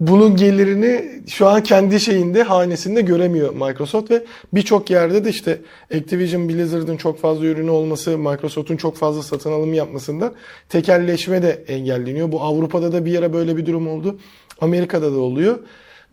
Bunun 0.00 0.36
gelirini 0.36 1.22
şu 1.28 1.46
an 1.48 1.62
kendi 1.62 2.00
şeyinde 2.00 2.42
hanesinde 2.42 3.00
göremiyor 3.00 3.54
Microsoft 3.54 4.10
ve 4.10 4.24
birçok 4.54 4.90
yerde 4.90 5.24
de 5.24 5.30
işte 5.30 5.60
Activision 5.94 6.48
Blizzard'ın 6.48 6.96
çok 6.96 7.20
fazla 7.20 7.46
ürünü 7.46 7.70
olması, 7.70 8.18
Microsoft'un 8.18 8.76
çok 8.76 8.96
fazla 8.96 9.22
satın 9.22 9.52
alım 9.52 9.74
yapmasından 9.74 10.32
tekelleşme 10.68 11.42
de 11.42 11.64
engelleniyor. 11.68 12.32
Bu 12.32 12.42
Avrupa'da 12.42 12.92
da 12.92 13.04
bir 13.04 13.18
ara 13.18 13.32
böyle 13.32 13.56
bir 13.56 13.66
durum 13.66 13.88
oldu. 13.88 14.18
Amerika'da 14.60 15.12
da 15.12 15.18
oluyor. 15.18 15.58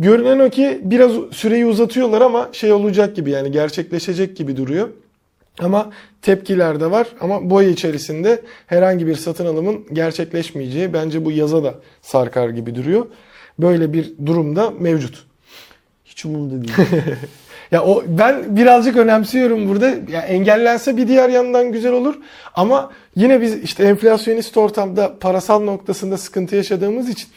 Görünen 0.02 0.40
o 0.40 0.50
ki 0.50 0.80
biraz 0.84 1.12
süreyi 1.32 1.66
uzatıyorlar 1.66 2.22
ama 2.22 2.50
şey 2.52 2.72
olacak 2.72 3.16
gibi 3.16 3.32
yani 3.32 3.52
gerçekleşecek 3.52 4.38
gibi 4.38 4.58
duruyor. 4.58 4.90
Ama 5.60 5.92
tepkiler 6.22 6.80
de 6.80 6.92
var 6.92 7.08
ama 7.20 7.50
bu 7.50 7.58
ay 7.58 7.72
içerisinde 7.72 8.42
herhangi 8.68 9.08
bir 9.08 9.16
satın 9.16 9.46
alımın 9.46 9.86
gerçekleşmeyeceği 9.94 10.94
bence 10.94 11.26
bu 11.26 11.32
yaza 11.32 11.64
da 11.64 11.76
sarkar 12.02 12.50
gibi 12.50 12.76
duruyor. 12.76 13.06
Böyle 13.60 13.94
bir 13.94 14.14
durumda 14.26 14.72
mevcut. 14.80 15.26
Hiç 16.06 16.26
umurumda 16.26 16.62
değil. 16.62 16.74
Ya 17.72 17.84
o 17.84 18.04
ben 18.08 18.56
birazcık 18.56 18.98
önemsiyorum 18.98 19.70
burada. 19.70 19.88
Ya 19.88 20.22
engellense 20.22 20.98
bir 20.98 21.08
diğer 21.08 21.30
yandan 21.30 21.72
güzel 21.72 21.92
olur. 21.92 22.16
Ama 22.56 22.92
yine 23.16 23.42
biz 23.42 23.64
işte 23.64 23.84
enflasyonist 23.84 24.58
ortamda 24.58 25.20
parasal 25.20 25.62
noktasında 25.64 26.18
sıkıntı 26.18 26.56
yaşadığımız 26.56 27.10
için 27.10 27.28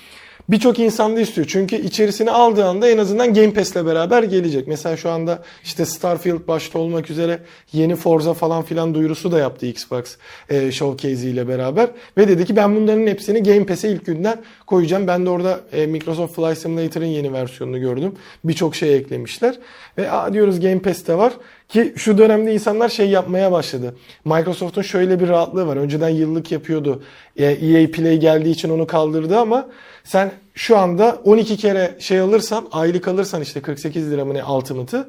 birçok 0.49 0.79
insan 0.79 1.17
da 1.17 1.21
istiyor. 1.21 1.47
Çünkü 1.51 1.77
içerisine 1.77 2.31
aldığı 2.31 2.65
anda 2.65 2.89
en 2.89 2.99
azından 2.99 3.35
Game 3.35 3.53
Pass'le 3.53 3.87
beraber 3.87 4.23
gelecek. 4.23 4.69
Mesela 4.69 4.97
şu 4.97 5.11
anda 5.11 5.43
işte 5.65 5.87
Starfield 5.87 6.49
başta 6.49 6.79
olmak 6.79 7.11
üzere 7.11 7.39
yeni 7.73 7.97
Forza 7.97 8.35
falan 8.35 8.63
filan 8.63 8.95
duyurusu 8.95 9.33
da 9.33 9.39
yaptı 9.39 9.67
Xbox 9.67 10.17
e, 10.49 10.73
Showcase 10.73 11.31
ile 11.31 11.49
beraber. 11.49 11.91
Ve 12.19 12.29
dedi 12.29 12.45
ki 12.45 12.57
ben 12.57 12.77
bunların 12.77 13.07
hepsini 13.07 13.43
Game 13.43 13.67
Pass'e 13.67 13.89
ilk 13.91 14.07
günden 14.07 14.43
koyacağım. 14.67 15.07
Ben 15.07 15.27
de 15.27 15.31
orada 15.31 15.61
e, 15.73 15.87
Microsoft 15.87 16.35
Flight 16.37 16.59
Simulator'ın 16.59 17.07
yeni 17.07 17.33
versiyonunu 17.33 17.81
gördüm. 17.81 18.15
Birçok 18.45 18.75
şey 18.75 18.97
eklemişler. 18.97 19.59
Ve 19.99 20.11
Aa, 20.11 20.33
diyoruz 20.33 20.61
Game 20.61 20.79
Pass'te 20.79 21.19
var. 21.19 21.33
Ki 21.69 21.93
şu 21.97 22.19
dönemde 22.19 22.55
insanlar 22.55 22.89
şey 22.89 23.11
yapmaya 23.11 23.53
başladı. 23.53 23.95
Microsoft'un 24.25 24.83
şöyle 24.83 25.21
bir 25.21 25.29
rahatlığı 25.29 25.67
var. 25.67 25.77
Önceden 25.77 26.09
yıllık 26.09 26.53
yapıyordu. 26.53 27.03
E, 27.37 27.45
EA 27.45 27.91
Play 27.91 28.19
geldiği 28.19 28.51
için 28.51 28.71
onu 28.71 28.87
kaldırdı 28.87 29.39
ama 29.39 29.69
sen 30.05 30.33
şu 30.55 30.79
anda 30.79 31.21
12 31.25 31.57
kere 31.57 31.95
şey 31.99 32.21
alırsan, 32.21 32.69
aylık 32.73 33.09
alırsan 33.09 33.43
işte 33.43 33.63
48 33.63 34.11
lira 34.11 34.25
mı 34.25 34.35
ne 34.35 34.45
Ultimate'ı 34.45 35.09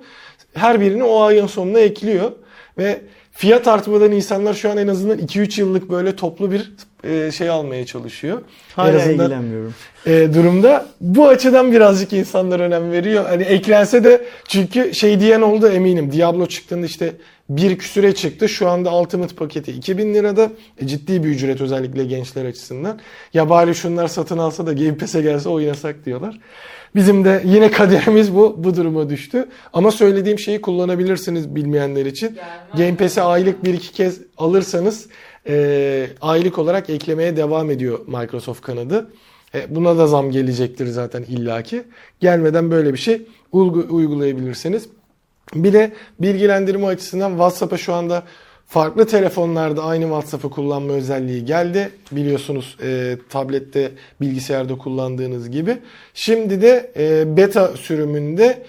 her 0.53 0.82
birini 0.82 1.03
o 1.03 1.22
ayın 1.22 1.48
sonuna 1.48 1.80
ekliyor. 1.80 2.32
Ve 2.77 3.02
fiyat 3.32 3.68
artmadan 3.68 4.11
insanlar 4.11 4.53
şu 4.53 4.72
an 4.72 4.77
en 4.77 4.88
azından 4.88 5.19
2-3 5.19 5.60
yıllık 5.60 5.90
böyle 5.90 6.15
toplu 6.15 6.52
bir 6.52 6.72
e, 7.06 7.32
şey 7.32 7.49
almaya 7.49 7.86
çalışıyor. 7.86 8.41
Hala 8.76 8.98
azından 8.98 9.26
ilgilenmiyorum. 9.26 9.73
e, 10.06 10.34
durumda. 10.34 10.86
Bu 11.02 11.27
açıdan 11.27 11.72
birazcık 11.72 12.14
insanlar 12.14 12.60
önem 12.60 12.91
veriyor. 12.91 13.26
Hani 13.26 13.44
eklense 13.44 14.03
de 14.03 14.26
çünkü 14.48 14.94
şey 14.94 15.19
diyen 15.19 15.41
oldu 15.41 15.68
eminim. 15.68 16.11
Diablo 16.11 16.45
çıktığında 16.45 16.86
işte 16.86 17.14
bir 17.49 17.77
küsüre 17.77 18.15
çıktı. 18.15 18.49
Şu 18.49 18.69
anda 18.69 18.99
Ultimate 18.99 19.36
paketi 19.36 19.72
2000 19.72 20.14
lirada. 20.14 20.52
E, 20.82 20.88
ciddi 20.88 21.23
bir 21.23 21.30
ücret 21.30 21.61
özellikle 21.61 22.06
gençler 22.06 22.45
açısından. 22.45 22.99
Ya 23.34 23.49
bari 23.49 23.76
şunlar 23.76 24.07
satın 24.07 24.38
alsa 24.38 24.68
da 24.68 24.73
Game 24.73 24.98
Pass'e 24.98 25.22
gelse 25.22 25.49
oynasak 25.49 26.06
diyorlar. 26.06 26.40
Bizim 26.95 27.26
de 27.26 27.41
yine 27.45 27.72
kaderimiz 27.72 28.36
bu. 28.36 28.56
Bu 28.57 28.76
duruma 28.76 29.10
düştü. 29.10 29.45
Ama 29.73 29.91
söylediğim 29.91 30.40
şeyi 30.40 30.61
kullanabilirsiniz 30.61 31.56
bilmeyenler 31.56 32.06
için. 32.06 32.38
Game 32.77 32.95
Pass'e 32.95 33.22
aylık 33.22 33.64
bir 33.64 33.73
iki 33.73 33.91
kez 33.91 34.19
alırsanız 34.38 35.07
e, 35.48 36.08
aylık 36.22 36.58
olarak 36.58 36.90
eklemeye 36.90 37.38
devam 37.38 37.72
ediyor 37.72 38.00
Microsoft 38.08 38.62
kanadı. 38.62 39.12
E, 39.56 39.76
buna 39.76 39.98
da 39.98 40.08
zam 40.08 40.32
gelecektir 40.32 40.88
zaten 40.88 41.24
illaki. 41.24 41.84
Gelmeden 42.20 42.72
böyle 42.72 42.94
bir 42.94 42.98
şey 42.98 43.22
uygu- 43.54 43.88
uygulayabilirsiniz. 43.88 44.90
Bir 45.56 45.74
de 45.74 45.92
bilgilendirme 46.20 46.88
açısından 46.88 47.30
WhatsApp'a 47.30 47.78
şu 47.78 47.94
anda 47.94 48.24
farklı 48.68 49.08
telefonlarda 49.08 49.84
aynı 49.84 50.04
WhatsApp'ı 50.04 50.50
kullanma 50.50 50.94
özelliği 50.94 51.46
geldi. 51.46 51.90
Biliyorsunuz 52.12 52.78
e, 52.84 53.18
tablette, 53.30 53.92
bilgisayarda 54.22 54.78
kullandığınız 54.78 55.52
gibi. 55.52 55.78
Şimdi 56.14 56.62
de 56.62 56.92
e, 56.98 57.38
beta 57.38 57.68
sürümünde 57.68 58.64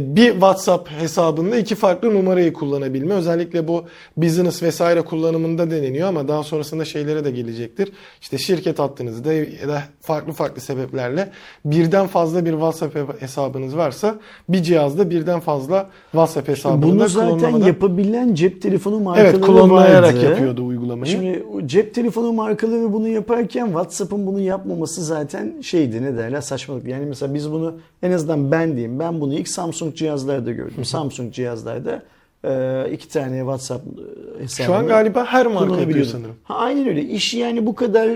bir 0.00 0.30
WhatsApp 0.32 0.90
hesabında 0.90 1.56
iki 1.56 1.74
farklı 1.74 2.14
numarayı 2.14 2.52
kullanabilme. 2.52 3.14
Özellikle 3.14 3.68
bu 3.68 3.84
business 4.16 4.62
vesaire 4.62 5.02
kullanımında 5.02 5.70
deneniyor 5.70 6.08
ama 6.08 6.28
daha 6.28 6.42
sonrasında 6.42 6.84
şeylere 6.84 7.24
de 7.24 7.30
gelecektir. 7.30 7.92
İşte 8.20 8.38
şirket 8.38 8.78
hattınızda 8.78 9.32
ya 9.32 9.68
da 9.68 9.82
farklı 10.00 10.32
farklı 10.32 10.60
sebeplerle 10.60 11.30
birden 11.64 12.06
fazla 12.06 12.44
bir 12.44 12.50
WhatsApp 12.50 13.22
hesabınız 13.22 13.76
varsa 13.76 14.18
bir 14.48 14.62
cihazda 14.62 15.10
birden 15.10 15.40
fazla 15.40 15.90
WhatsApp 16.10 16.48
hesabını 16.48 16.82
Bunu 16.82 17.00
da 17.00 17.08
zaten 17.08 17.56
yapabilen 17.56 18.34
cep 18.34 18.62
telefonu 18.62 19.00
markaları 19.00 19.36
Evet 19.36 19.46
klonlayarak 19.46 20.14
vardı. 20.14 20.24
yapıyordu 20.24 20.66
uygulamayı. 20.66 21.12
Şimdi 21.12 21.44
cep 21.66 21.94
telefonu 21.94 22.32
markaları 22.32 22.92
bunu 22.92 23.08
yaparken 23.08 23.66
WhatsApp'ın 23.66 24.26
bunu 24.26 24.40
yapmaması 24.40 25.04
zaten 25.04 25.60
şeydi 25.60 26.02
ne 26.02 26.16
derler 26.16 26.40
saçmalık. 26.40 26.88
Yani 26.88 27.06
mesela 27.06 27.34
biz 27.34 27.52
bunu 27.52 27.74
en 28.02 28.12
azından 28.12 28.50
ben 28.50 28.72
diyeyim 28.72 28.98
ben 28.98 29.20
bunu 29.20 29.34
ilk 29.34 29.48
Samsung 29.48 29.94
cihazlarda 29.94 30.52
gördüm. 30.52 30.84
Samsung 30.84 31.32
cihazlarda 31.32 32.02
e, 32.44 32.92
iki 32.92 33.08
tane 33.08 33.38
WhatsApp 33.38 33.86
e, 33.86 34.42
hesabını 34.42 34.66
Şu 34.66 34.74
an 34.74 34.86
galiba 34.86 35.24
her 35.24 35.46
marka 35.46 35.76
yapıyor 35.76 36.06
sanırım. 36.06 36.36
Ha, 36.44 36.54
aynen 36.54 36.88
öyle. 36.88 37.02
İş 37.02 37.34
yani 37.34 37.66
bu 37.66 37.74
kadar 37.74 38.10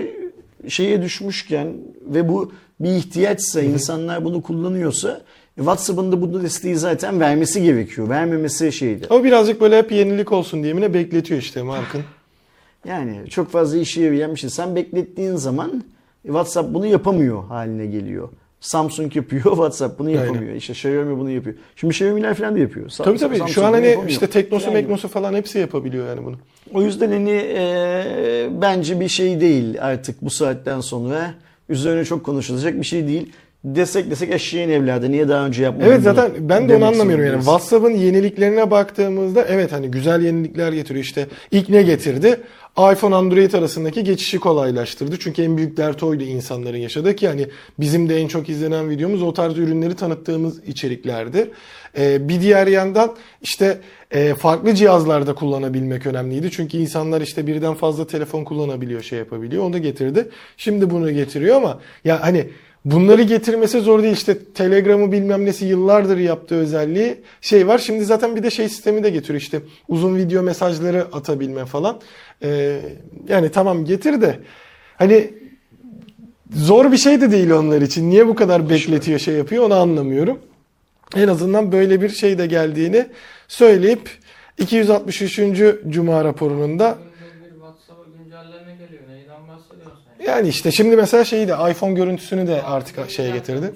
şeye 0.67 1.01
düşmüşken 1.01 1.73
ve 2.01 2.29
bu 2.29 2.51
bir 2.79 2.89
ihtiyaçsa 2.89 3.61
insanlar 3.61 4.25
bunu 4.25 4.41
kullanıyorsa 4.41 5.21
WhatsApp'ın 5.55 6.11
da 6.11 6.21
bu 6.21 6.43
desteği 6.43 6.75
zaten 6.75 7.19
vermesi 7.19 7.63
gerekiyor. 7.63 8.09
Vermemesi 8.09 8.71
şeydi. 8.71 9.07
O 9.09 9.23
birazcık 9.23 9.61
böyle 9.61 9.77
hep 9.77 9.91
yenilik 9.91 10.31
olsun 10.31 10.63
diye 10.63 10.73
mi 10.73 10.81
ne 10.81 10.93
bekletiyor 10.93 11.39
işte 11.41 11.61
markın. 11.61 12.01
Yani 12.87 13.29
çok 13.29 13.49
fazla 13.49 13.77
işe 13.77 14.01
yarayan 14.01 14.31
bir 14.31 14.39
şey. 14.39 14.49
Sen 14.49 14.75
beklettiğin 14.75 15.35
zaman 15.35 15.83
WhatsApp 16.23 16.73
bunu 16.73 16.85
yapamıyor 16.85 17.43
haline 17.43 17.85
geliyor. 17.85 18.29
Samsung 18.65 19.15
yapıyor, 19.15 19.43
WhatsApp 19.43 19.99
bunu 19.99 20.09
yapamıyor. 20.09 20.43
Aynen. 20.43 20.55
İşte 20.55 20.73
Xiaomi 20.73 21.19
bunu 21.19 21.31
yapıyor. 21.31 21.55
Şimdi 21.75 21.91
Xiaomi'ler 21.91 22.33
falan 22.33 22.55
da 22.55 22.59
yapıyor. 22.59 22.89
Tabii 22.97 23.17
tabii. 23.17 23.37
Samsung 23.37 23.49
Şu 23.55 23.65
an 23.65 23.73
hani 23.73 23.87
yapamıyor. 23.87 24.11
işte 24.11 24.27
Teknosu, 24.27 24.65
Yani 24.65 24.73
Meknosu 24.73 25.07
falan 25.07 25.33
hepsi 25.33 25.59
yapabiliyor 25.59 26.07
yani 26.07 26.25
bunu. 26.25 26.35
O 26.73 26.81
yüzden 26.81 27.11
hani 27.11 27.31
e, 27.31 28.49
bence 28.61 28.99
bir 28.99 29.07
şey 29.07 29.41
değil 29.41 29.77
artık 29.81 30.21
bu 30.21 30.29
saatten 30.29 30.79
sonra. 30.81 31.33
Üzerine 31.69 32.05
çok 32.05 32.23
konuşulacak 32.23 32.79
bir 32.79 32.85
şey 32.85 33.07
değil. 33.07 33.31
Desek 33.63 34.11
desek 34.11 34.31
eşeğin 34.33 34.69
evladı. 34.69 35.11
Niye 35.11 35.29
daha 35.29 35.45
önce 35.45 35.63
yapmadın? 35.63 35.89
Evet 35.91 36.01
zaten 36.01 36.31
ben 36.39 36.69
de 36.69 36.75
onu 36.75 36.85
anlamıyorum 36.85 37.25
yani. 37.25 37.37
WhatsApp'ın 37.37 37.89
yeniliklerine 37.91 38.71
baktığımızda 38.71 39.45
evet 39.49 39.71
hani 39.71 39.91
güzel 39.91 40.21
yenilikler 40.21 40.73
getiriyor. 40.73 41.05
İşte 41.05 41.27
ilk 41.51 41.69
ne 41.69 41.81
getirdi? 41.81 42.39
iPhone 42.77 43.15
Android 43.15 43.53
arasındaki 43.53 44.03
geçişi 44.03 44.39
kolaylaştırdı. 44.39 45.19
Çünkü 45.19 45.41
en 45.41 45.57
büyük 45.57 45.77
dert 45.77 46.03
oydu 46.03 46.23
insanların 46.23 46.77
yaşadığı 46.77 47.15
ki 47.15 47.27
hani 47.27 47.47
bizim 47.79 48.09
de 48.09 48.17
en 48.17 48.27
çok 48.27 48.49
izlenen 48.49 48.89
videomuz 48.89 49.21
o 49.21 49.33
tarz 49.33 49.57
ürünleri 49.57 49.95
tanıttığımız 49.95 50.63
içeriklerdi. 50.67 51.51
Ee, 51.97 52.29
bir 52.29 52.41
diğer 52.41 52.67
yandan 52.67 53.15
işte 53.41 53.81
e, 54.11 54.33
farklı 54.33 54.73
cihazlarda 54.73 55.35
kullanabilmek 55.35 56.05
önemliydi. 56.05 56.51
Çünkü 56.51 56.77
insanlar 56.77 57.21
işte 57.21 57.47
birden 57.47 57.73
fazla 57.73 58.07
telefon 58.07 58.43
kullanabiliyor, 58.43 59.01
şey 59.01 59.19
yapabiliyor. 59.19 59.63
Onu 59.63 59.73
da 59.73 59.77
getirdi. 59.77 60.29
Şimdi 60.57 60.89
bunu 60.89 61.11
getiriyor 61.11 61.55
ama 61.55 61.79
ya 62.05 62.21
hani 62.21 62.49
Bunları 62.85 63.21
getirmesi 63.21 63.79
zor 63.79 64.03
değil 64.03 64.13
işte 64.13 64.37
Telegram'ı 64.53 65.11
bilmem 65.11 65.45
nesi 65.45 65.65
yıllardır 65.65 66.17
yaptığı 66.17 66.55
özelliği 66.55 67.17
şey 67.41 67.67
var. 67.67 67.77
Şimdi 67.77 68.05
zaten 68.05 68.35
bir 68.35 68.43
de 68.43 68.49
şey 68.49 68.69
sistemi 68.69 69.03
de 69.03 69.09
getiriyor 69.09 69.41
işte 69.41 69.61
uzun 69.87 70.15
video 70.15 70.43
mesajları 70.43 71.07
atabilme 71.13 71.65
falan. 71.65 71.99
Ee, 72.43 72.79
yani 73.27 73.51
tamam 73.51 73.85
getir 73.85 74.21
de 74.21 74.39
hani 74.97 75.33
zor 76.53 76.91
bir 76.91 76.97
şey 76.97 77.21
de 77.21 77.31
değil 77.31 77.51
onlar 77.51 77.81
için. 77.81 78.09
Niye 78.09 78.27
bu 78.27 78.35
kadar 78.35 78.69
bekletiyor 78.69 79.19
şey 79.19 79.35
yapıyor 79.35 79.63
onu 79.63 79.73
anlamıyorum. 79.73 80.39
En 81.15 81.27
azından 81.27 81.71
böyle 81.71 82.01
bir 82.01 82.09
şey 82.09 82.37
de 82.37 82.47
geldiğini 82.47 83.05
söyleyip 83.47 84.09
263. 84.57 85.39
Cuma 85.89 86.23
raporunun 86.23 86.79
da 86.79 86.97
Bugün 86.97 87.45
bir 87.45 87.55
WhatsApp'a 87.55 88.03
güncelleme 88.17 88.75
geliyor. 88.75 89.03
Neyden 89.09 89.47
bahsediyorsun 89.47 89.99
sen? 90.07 90.14
Yani 90.27 90.47
işte 90.47 90.71
şimdi 90.71 90.95
mesela 90.95 91.25
şeyi 91.25 91.47
de 91.47 91.53
iPhone 91.71 91.93
görüntüsünü 91.93 92.47
de 92.47 92.61
artık 92.61 93.09
şeye 93.09 93.31
getirdi. 93.31 93.73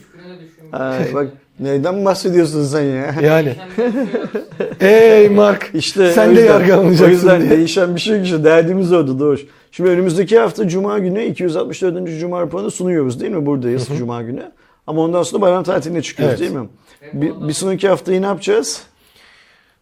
Ay, 0.74 1.14
bak 1.14 1.28
neyden 1.60 2.06
bahsediyorsun 2.06 2.66
sen 2.66 2.82
ya? 2.82 3.16
Yani 3.22 3.56
ey 4.82 5.30
Mark 5.30 5.72
İşte 5.74 6.12
sen 6.12 6.26
o 6.30 6.36
de 6.36 6.40
yüzden- 6.40 6.54
yargılanacaksın 6.54 7.06
O 7.06 7.10
yüzden 7.10 7.42
diye. 7.42 7.50
değişen 7.52 7.96
bir 7.96 8.02
şey 8.02 8.16
yok 8.18 8.26
işte. 8.26 8.44
Derdimiz 8.44 8.92
orada 8.94 9.20
Doğuş. 9.20 9.42
Şimdi 9.72 9.90
önümüzdeki 9.90 10.40
hafta 10.40 10.68
Cuma 10.68 11.00
günü 11.00 11.24
264. 11.26 12.20
Cuma 12.20 12.42
raporunu 12.42 12.72
sunuyoruz 12.72 13.22
değil 13.22 13.32
mi? 13.32 13.46
Buradayız 13.46 13.88
Cuma 13.98 14.22
günü. 14.22 14.52
Ama 14.88 15.02
ondan 15.02 15.24
sonra 15.24 15.42
bayram 15.42 15.64
tatiline 15.64 16.02
çıkıyoruz 16.02 16.42
Evet. 16.42 16.54
değil 16.54 16.62
mi? 16.64 16.70
Bir, 17.14 17.48
bir 17.48 17.54
sonraki 17.54 17.90
haftayı 17.90 18.22
ne 18.22 18.26
yapacağız? 18.26 18.82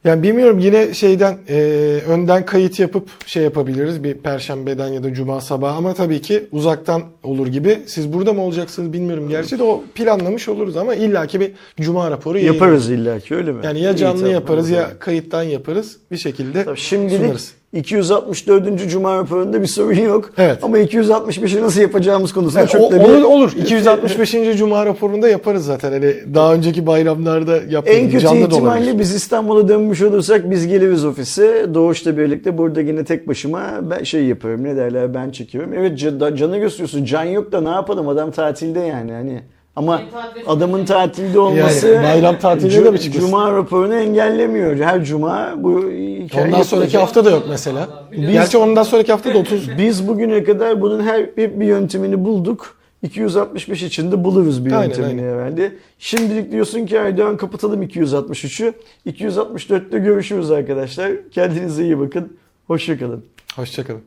Yani 0.08 0.24
bilmiyorum 0.24 0.60
yine 0.60 0.94
şeyden 0.94 1.38
e, 1.50 1.56
önden 2.08 2.46
kayıt 2.46 2.80
yapıp 2.80 3.10
şey 3.26 3.44
yapabiliriz 3.44 4.04
bir 4.04 4.14
perşembeden 4.14 4.88
ya 4.88 5.04
da 5.04 5.14
cuma 5.14 5.42
sabahı 5.42 5.76
ama 5.76 5.94
tabii 5.94 6.22
ki 6.22 6.48
uzaktan 6.52 7.04
olur 7.24 7.48
gibi. 7.48 7.80
Siz 7.86 8.14
burada 8.14 8.34
mı 8.34 8.42
olacaksınız 8.42 8.94
bilmiyorum 8.94 9.30
gerçi 9.30 9.60
de 9.60 9.64
o 9.64 9.84
planlamış 9.96 10.50
oluruz 10.50 10.78
ama 10.78 10.96
illaki 10.96 11.40
bir 11.40 11.52
cuma 11.82 12.12
raporu. 12.12 12.40
Yaparız 12.40 12.90
illaki 12.90 13.36
öyle 13.36 13.52
mi? 13.52 13.60
Yani 13.64 13.80
ya 13.80 13.92
İyi, 13.92 13.98
canlı 13.98 14.20
tamam, 14.20 14.34
yaparız 14.34 14.70
ya 14.70 15.00
kayıttan 15.00 15.44
yaparız 15.44 15.98
bir 16.12 16.18
şekilde 16.18 16.64
Tabii 16.64 16.80
Şimdilik 16.80 17.22
sunarız. 17.22 17.54
264. 17.78 18.90
Cuma 18.90 19.18
raporunda 19.18 19.62
bir 19.62 19.68
sorun 19.68 19.96
yok. 20.00 20.30
Evet. 20.38 20.64
Ama 20.64 20.80
265'i 20.80 21.62
nasıl 21.62 21.82
yapacağımız 21.82 22.34
konusunda 22.34 22.60
Evet, 22.60 22.72
çok 22.72 22.82
o- 22.82 22.92
da 22.92 23.00
bir... 23.00 23.04
olur 23.04 23.22
olur. 23.24 23.52
265. 23.58 24.36
Cuma 24.58 24.86
raporunda 24.86 25.30
yaparız 25.30 25.66
zaten. 25.66 25.92
Hani 25.92 26.14
daha 26.34 26.54
önceki 26.54 26.88
bayramlarda 26.88 27.56
yapmadık. 27.56 27.88
En 28.00 28.06
kötü 28.10 28.20
Canlı 28.20 28.40
ihtimalle 28.40 28.80
olabilir. 28.82 29.00
biz 29.00 29.14
İstanbul'a 29.16 29.68
dönmüş 29.68 30.02
olursak 30.02 30.52
biz 30.52 30.68
geliriz 30.68 31.06
ofise. 31.06 31.66
Doğuş'la 31.74 32.18
birlikte 32.18 32.58
burada 32.58 32.82
yine 32.82 33.04
tek 33.04 33.28
başıma 33.28 33.62
ben 33.82 34.04
şey 34.04 34.24
yapıyorum. 34.26 34.64
Ne 34.64 34.76
derler 34.76 35.14
ben 35.14 35.30
çekiyorum. 35.32 35.74
Evet 35.74 36.00
canı 36.38 36.58
gösteriyorsun. 36.58 37.04
Can 37.06 37.24
yok 37.24 37.52
da 37.52 37.62
ne 37.62 37.70
yapalım 37.70 38.08
adam 38.08 38.32
tatilde 38.32 38.80
yani. 38.80 39.12
Hani 39.12 39.42
ama 39.78 40.02
Bir 40.36 40.44
adamın 40.54 40.86
tatilde 40.86 41.40
olması 41.40 41.88
Yani 41.88 42.04
bayram 42.06 42.40
tatiline 42.40 42.86
de 42.86 42.92
mi 42.92 43.00
çıkmasın? 43.00 43.28
Cuma 43.28 43.52
raporunu 43.52 43.96
engellemiyor. 43.96 44.78
Her 44.78 45.04
cuma 45.04 45.54
bu 45.58 45.82
hikaye 45.82 46.46
Ondan 46.48 46.62
sonraki 46.62 46.96
yapılacak. 46.96 47.02
hafta 47.02 47.26
da 47.26 47.30
yok 47.32 47.44
mesela. 47.50 47.90
Gerçi 48.12 48.58
ondan 48.58 48.84
sonraki 48.84 49.12
hafta 49.12 49.34
da 49.34 49.38
30. 49.38 49.70
Biz 49.78 50.08
bugüne 50.08 50.44
kadar 50.44 50.82
bunun 50.82 51.04
her 51.04 51.20
hep 51.20 51.60
bir 51.60 51.66
yöntemini 51.66 52.26
bulduk. 52.26 52.78
265 53.04 53.84
içinde 53.84 54.24
buluruz 54.24 54.66
bir 54.66 54.72
Aynen, 54.72 54.84
yöntemini 54.84 55.22
aynen. 55.22 55.34
herhalde. 55.34 55.72
Şimdilik 56.00 56.52
diyorsun 56.52 56.86
ki 56.86 57.00
Aydoğan 57.00 57.38
kapatalım 57.38 57.84
263'ü. 57.84 58.74
264'te 59.08 60.00
görüşürüz 60.00 60.52
arkadaşlar. 60.52 61.12
Kendinize 61.32 61.84
iyi 61.84 62.00
bakın. 62.00 62.38
Hoşçakalın. 62.68 63.26
Hoşçakalın. 63.56 64.02